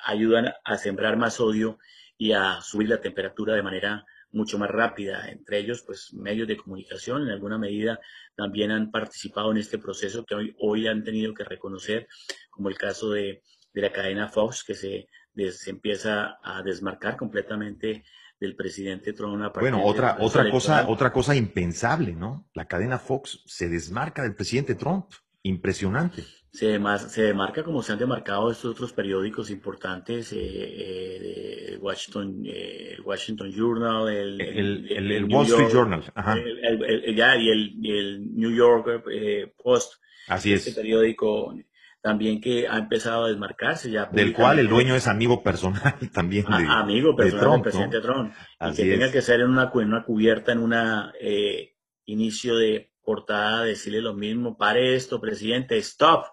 ayudan 0.05 0.55
a 0.65 0.77
sembrar 0.77 1.16
más 1.16 1.40
odio 1.40 1.81
y 2.16 2.31
a 2.31 2.61
subir 2.61 2.89
la 2.89 3.01
temperatura 3.01 3.55
de 3.55 3.65
manera 3.65 4.07
mucho 4.30 4.59
más 4.59 4.70
rápida. 4.70 5.28
Entre 5.30 5.59
ellos, 5.59 5.82
pues 5.82 6.12
medios 6.12 6.48
de 6.48 6.56
comunicación 6.56 7.22
en 7.22 7.30
alguna 7.30 7.59
medida 7.59 8.00
también 8.36 8.70
han 8.70 8.90
participado 8.90 9.50
en 9.50 9.59
este 9.59 9.78
proceso 9.78 10.24
que 10.24 10.34
hoy, 10.34 10.56
hoy 10.60 10.86
han 10.86 11.05
tenido 11.05 11.34
que 11.34 11.44
reconocer, 11.44 12.06
como 12.50 12.68
el 12.68 12.76
caso 12.76 13.10
de, 13.10 13.42
de 13.72 13.80
la 13.80 13.92
cadena 13.92 14.28
Fox, 14.28 14.64
que 14.64 14.74
se, 14.74 15.09
se, 15.52 15.70
empieza 15.70 16.38
a 16.42 16.62
desmarcar 16.62 17.16
completamente 17.16 18.05
del 18.40 18.55
presidente 18.55 19.12
Trump. 19.12 19.52
bueno, 19.59 19.84
otra, 19.84 20.16
otra 20.20 20.48
cosa, 20.50 20.88
otra 20.88 21.12
cosa 21.12 21.34
impensable, 21.34 22.12
¿no? 22.12 22.48
La 22.55 22.66
cadena 22.66 22.98
Fox 22.98 23.42
se 23.46 23.68
desmarca 23.68 24.22
del 24.22 24.36
presidente 24.36 24.74
Trump 24.74 25.10
impresionante. 25.43 26.24
Se, 26.51 26.81
se 27.09 27.23
demarca 27.23 27.62
como 27.62 27.82
se 27.82 27.93
han 27.93 27.98
demarcado 27.98 28.51
estos 28.51 28.73
otros 28.73 28.93
periódicos 28.93 29.51
importantes, 29.51 30.32
eh, 30.32 30.39
eh, 30.40 31.78
Washington, 31.81 32.43
eh, 32.47 32.97
Washington 33.05 33.52
Journal, 33.52 34.09
el, 34.09 34.40
el, 34.90 35.24
Wall 35.24 35.47
Street 35.47 35.69
Journal, 35.70 36.02
ya, 37.15 37.36
y, 37.36 37.51
el, 37.51 38.35
New 38.35 38.51
York 38.51 39.05
Post. 39.62 39.94
Así 40.27 40.52
este 40.52 40.73
periódico 40.73 41.55
también 42.01 42.40
que 42.40 42.66
ha 42.66 42.78
empezado 42.78 43.27
a 43.27 43.28
desmarcarse 43.28 43.90
ya. 43.90 44.06
Del 44.06 44.32
cual 44.32 44.59
el 44.59 44.69
dueño 44.69 44.94
es 44.94 45.06
amigo 45.06 45.43
personal 45.43 45.94
también. 46.12 46.47
De, 46.47 46.66
amigo 46.66 47.15
personal 47.15 47.52
del 47.52 47.62
presidente 47.62 48.01
Trump. 48.01 48.32
y 48.60 48.74
que 48.74 48.85
tenga 48.85 49.12
que 49.12 49.23
ser 49.23 49.40
en 49.40 49.51
una, 49.51 49.70
en 49.74 49.89
una 49.89 50.05
cubierta, 50.05 50.52
en 50.52 50.59
una 50.59 51.12
inicio 52.06 52.56
de 52.56 52.90
portada 53.09 53.64
decirle 53.64 54.02
lo 54.02 54.12
mismo, 54.12 54.59
pare 54.59 54.94
esto, 54.94 55.18
presidente, 55.18 55.78
stop, 55.78 56.26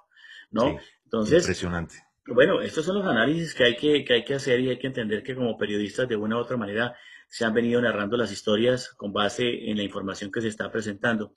¿no? 0.52 0.78
Entonces, 1.06 1.44
impresionante. 1.44 1.96
Bueno, 2.28 2.60
estos 2.60 2.86
son 2.86 2.98
los 2.98 3.08
análisis 3.08 3.56
que 3.56 3.64
hay 3.64 3.78
que, 3.78 4.04
que 4.04 4.16
hay 4.16 4.26
que 4.26 4.34
hacer 4.34 4.60
y 4.60 4.70
hay 4.72 4.78
que 4.78 4.88
entender 4.88 5.24
que 5.24 5.36
como 5.36 5.58
periodistas 5.58 6.10
de 6.10 6.18
una 6.18 6.36
u 6.36 6.40
otra 6.40 6.58
manera 6.58 6.94
se 7.30 7.46
han 7.46 7.54
venido 7.54 7.82
narrando 7.82 8.18
las 8.18 8.30
historias 8.30 8.90
con 8.90 9.14
base 9.14 9.70
en 9.72 9.78
la 9.78 9.84
información 9.84 10.34
que 10.34 10.42
se 10.42 10.50
está 10.50 10.70
presentando. 10.70 11.34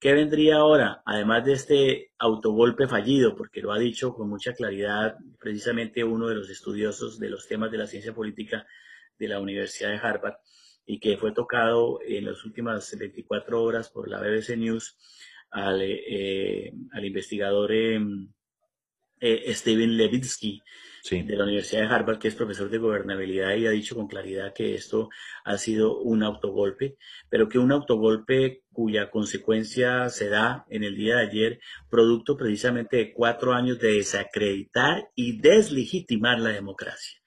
¿Qué 0.00 0.14
vendría 0.14 0.56
ahora? 0.56 1.02
Además 1.04 1.44
de 1.44 1.52
este 1.52 2.12
autogolpe 2.18 2.88
fallido, 2.88 3.36
porque 3.36 3.60
lo 3.60 3.72
ha 3.74 3.78
dicho 3.78 4.14
con 4.14 4.30
mucha 4.30 4.54
claridad 4.54 5.18
precisamente 5.38 6.02
uno 6.02 6.28
de 6.28 6.34
los 6.36 6.48
estudiosos 6.48 7.18
de 7.18 7.28
los 7.28 7.46
temas 7.46 7.70
de 7.70 7.76
la 7.76 7.86
ciencia 7.86 8.14
política 8.14 8.66
de 9.18 9.28
la 9.28 9.38
Universidad 9.38 9.90
de 9.90 9.98
Harvard, 9.98 10.36
y 10.88 11.00
que 11.00 11.18
fue 11.18 11.32
tocado 11.32 12.00
en 12.02 12.24
las 12.24 12.44
últimas 12.46 12.96
24 12.98 13.62
horas 13.62 13.90
por 13.90 14.08
la 14.08 14.20
BBC 14.20 14.56
News 14.56 14.96
al, 15.50 15.82
eh, 15.82 16.72
al 16.92 17.04
investigador 17.04 17.72
em, 17.72 18.32
eh, 19.20 19.52
Steven 19.54 19.98
Levitsky, 19.98 20.62
de 21.10 21.36
la 21.36 21.44
Universidad 21.44 21.82
de 21.82 21.94
Harvard, 21.94 22.18
que 22.18 22.28
es 22.28 22.34
profesor 22.34 22.70
de 22.70 22.78
gobernabilidad 22.78 23.54
y 23.56 23.66
ha 23.66 23.70
dicho 23.70 23.94
con 23.94 24.08
claridad 24.08 24.52
que 24.54 24.74
esto 24.74 25.08
ha 25.44 25.56
sido 25.56 25.98
un 26.00 26.22
autogolpe, 26.22 26.96
pero 27.30 27.48
que 27.48 27.58
un 27.58 27.72
autogolpe 27.72 28.62
cuya 28.72 29.10
consecuencia 29.10 30.08
se 30.08 30.28
da 30.28 30.66
en 30.68 30.84
el 30.84 30.96
día 30.96 31.16
de 31.16 31.26
ayer, 31.26 31.60
producto 31.90 32.36
precisamente 32.36 32.96
de 32.96 33.12
cuatro 33.12 33.52
años 33.52 33.78
de 33.78 33.92
desacreditar 33.92 35.08
y 35.14 35.38
deslegitimar 35.40 36.40
la 36.40 36.50
democracia. 36.50 37.17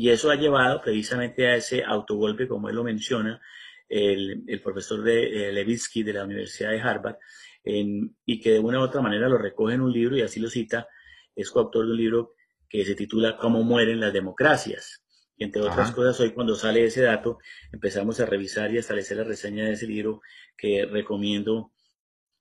Y 0.00 0.10
eso 0.10 0.30
ha 0.30 0.36
llevado 0.36 0.80
precisamente 0.80 1.48
a 1.48 1.56
ese 1.56 1.82
autogolpe, 1.82 2.46
como 2.46 2.68
él 2.68 2.76
lo 2.76 2.84
menciona, 2.84 3.42
el, 3.88 4.60
profesor 4.62 5.02
de, 5.02 5.50
Levitsky 5.52 6.04
de 6.04 6.12
la 6.12 6.22
Universidad 6.22 6.70
de 6.70 6.80
Harvard, 6.80 7.16
y 7.64 8.40
que 8.40 8.52
de 8.52 8.60
una 8.60 8.78
u 8.78 8.82
otra 8.82 9.00
manera 9.00 9.28
lo 9.28 9.38
recoge 9.38 9.74
en 9.74 9.80
un 9.80 9.92
libro 9.92 10.16
y 10.16 10.22
así 10.22 10.38
lo 10.38 10.48
cita, 10.50 10.86
es 11.34 11.50
coautor 11.50 11.84
de 11.84 11.90
un 11.90 11.96
libro 11.96 12.34
que 12.68 12.84
se 12.84 12.94
titula 12.94 13.36
Cómo 13.38 13.64
mueren 13.64 13.98
las 13.98 14.12
democracias. 14.12 15.02
Y 15.36 15.42
entre 15.42 15.62
otras 15.62 15.90
cosas, 15.90 16.20
hoy 16.20 16.30
cuando 16.30 16.54
sale 16.54 16.84
ese 16.84 17.02
dato, 17.02 17.40
empezamos 17.72 18.20
a 18.20 18.26
revisar 18.26 18.72
y 18.72 18.76
a 18.76 18.80
establecer 18.80 19.16
la 19.16 19.24
reseña 19.24 19.64
de 19.64 19.72
ese 19.72 19.88
libro 19.88 20.20
que 20.56 20.86
recomiendo 20.86 21.72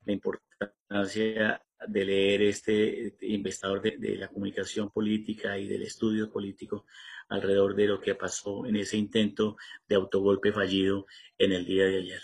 la 0.06 0.14
importancia 0.14 1.60
de 1.88 2.06
leer 2.06 2.42
este, 2.44 3.08
este 3.08 3.28
investigador 3.28 3.82
de, 3.82 4.16
la 4.16 4.28
comunicación 4.28 4.90
política 4.90 5.58
y 5.58 5.68
del 5.68 5.84
estudio 5.84 6.32
político 6.32 6.86
alrededor 7.30 7.76
de 7.76 7.88
lo 7.88 8.00
que 8.00 8.16
pasó 8.16 8.66
en 8.66 8.78
ese 8.78 8.98
intento 8.98 9.58
de 9.88 9.96
autogolpe 9.96 10.52
fallido 10.52 11.06
en 11.38 11.52
el 11.52 11.66
día 11.66 11.86
de 11.86 11.98
ayer. 11.98 12.22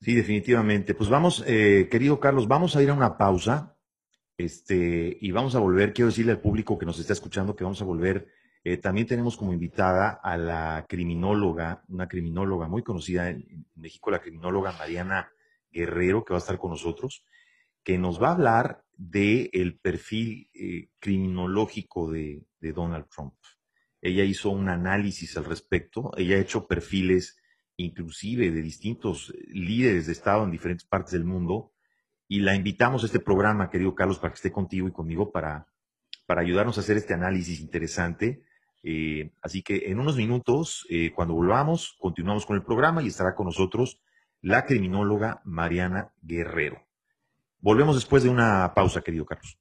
Sí, 0.00 0.14
definitivamente. 0.14 0.94
Pues 0.94 1.10
vamos, 1.10 1.44
eh, 1.46 1.88
querido 1.90 2.18
Carlos, 2.18 2.48
vamos 2.48 2.74
a 2.74 2.82
ir 2.82 2.90
a 2.90 2.94
una 2.94 3.18
pausa 3.18 3.76
este, 4.38 5.18
y 5.20 5.30
vamos 5.32 5.54
a 5.54 5.58
volver, 5.58 5.92
quiero 5.92 6.08
decirle 6.08 6.32
al 6.32 6.40
público 6.40 6.78
que 6.78 6.86
nos 6.86 6.98
está 6.98 7.12
escuchando 7.12 7.54
que 7.54 7.64
vamos 7.64 7.82
a 7.82 7.84
volver. 7.84 8.28
Eh, 8.64 8.78
también 8.78 9.06
tenemos 9.06 9.36
como 9.36 9.52
invitada 9.52 10.18
a 10.22 10.36
la 10.38 10.86
criminóloga, 10.88 11.84
una 11.88 12.08
criminóloga 12.08 12.66
muy 12.66 12.82
conocida 12.82 13.28
en, 13.28 13.66
México, 13.74 14.10
la 14.10 14.20
criminóloga 14.20 14.72
Mariana 14.72 15.30
Guerrero, 15.70 16.24
que 16.24 16.32
va 16.32 16.38
a 16.38 16.40
estar 16.40 16.58
con 16.58 16.70
nosotros, 16.70 17.24
que 17.82 17.98
nos 17.98 18.22
va 18.22 18.28
a 18.28 18.32
hablar 18.32 18.84
del 18.96 19.50
el 19.52 19.78
perfil 19.78 20.50
eh, 20.54 20.90
criminológico 20.98 22.10
de, 22.10 22.44
de 22.60 22.72
Donald 22.72 23.06
Trump. 23.08 23.34
Ella 24.02 24.24
hizo 24.24 24.50
un 24.50 24.68
análisis 24.68 25.36
al 25.36 25.44
respecto, 25.44 26.10
ella 26.16 26.36
ha 26.36 26.40
hecho 26.40 26.66
perfiles 26.66 27.36
inclusive 27.76 28.50
de 28.50 28.62
distintos 28.62 29.34
líderes 29.48 30.06
de 30.06 30.12
Estado 30.12 30.44
en 30.44 30.50
diferentes 30.50 30.86
partes 30.86 31.12
del 31.12 31.24
mundo, 31.24 31.72
y 32.28 32.40
la 32.40 32.54
invitamos 32.54 33.02
a 33.02 33.06
este 33.06 33.18
programa, 33.18 33.70
querido 33.70 33.94
Carlos, 33.94 34.20
para 34.20 34.32
que 34.32 34.36
esté 34.36 34.52
contigo 34.52 34.86
y 34.86 34.92
conmigo 34.92 35.32
para, 35.32 35.66
para 36.26 36.42
ayudarnos 36.42 36.78
a 36.78 36.82
hacer 36.82 36.96
este 36.96 37.12
análisis 37.12 37.60
interesante. 37.60 38.44
Eh, 38.84 39.32
así 39.42 39.62
que 39.62 39.90
en 39.90 39.98
unos 39.98 40.16
minutos, 40.16 40.86
eh, 40.90 41.10
cuando 41.12 41.34
volvamos, 41.34 41.96
continuamos 41.98 42.46
con 42.46 42.56
el 42.56 42.62
programa 42.62 43.02
y 43.02 43.08
estará 43.08 43.34
con 43.34 43.46
nosotros 43.46 44.00
la 44.40 44.64
criminóloga 44.64 45.42
Mariana 45.44 46.12
Guerrero. 46.22 46.89
Volvemos 47.60 47.94
después 47.94 48.22
de 48.22 48.28
una 48.28 48.72
pausa, 48.74 49.02
querido 49.02 49.26
Carlos. 49.26 49.58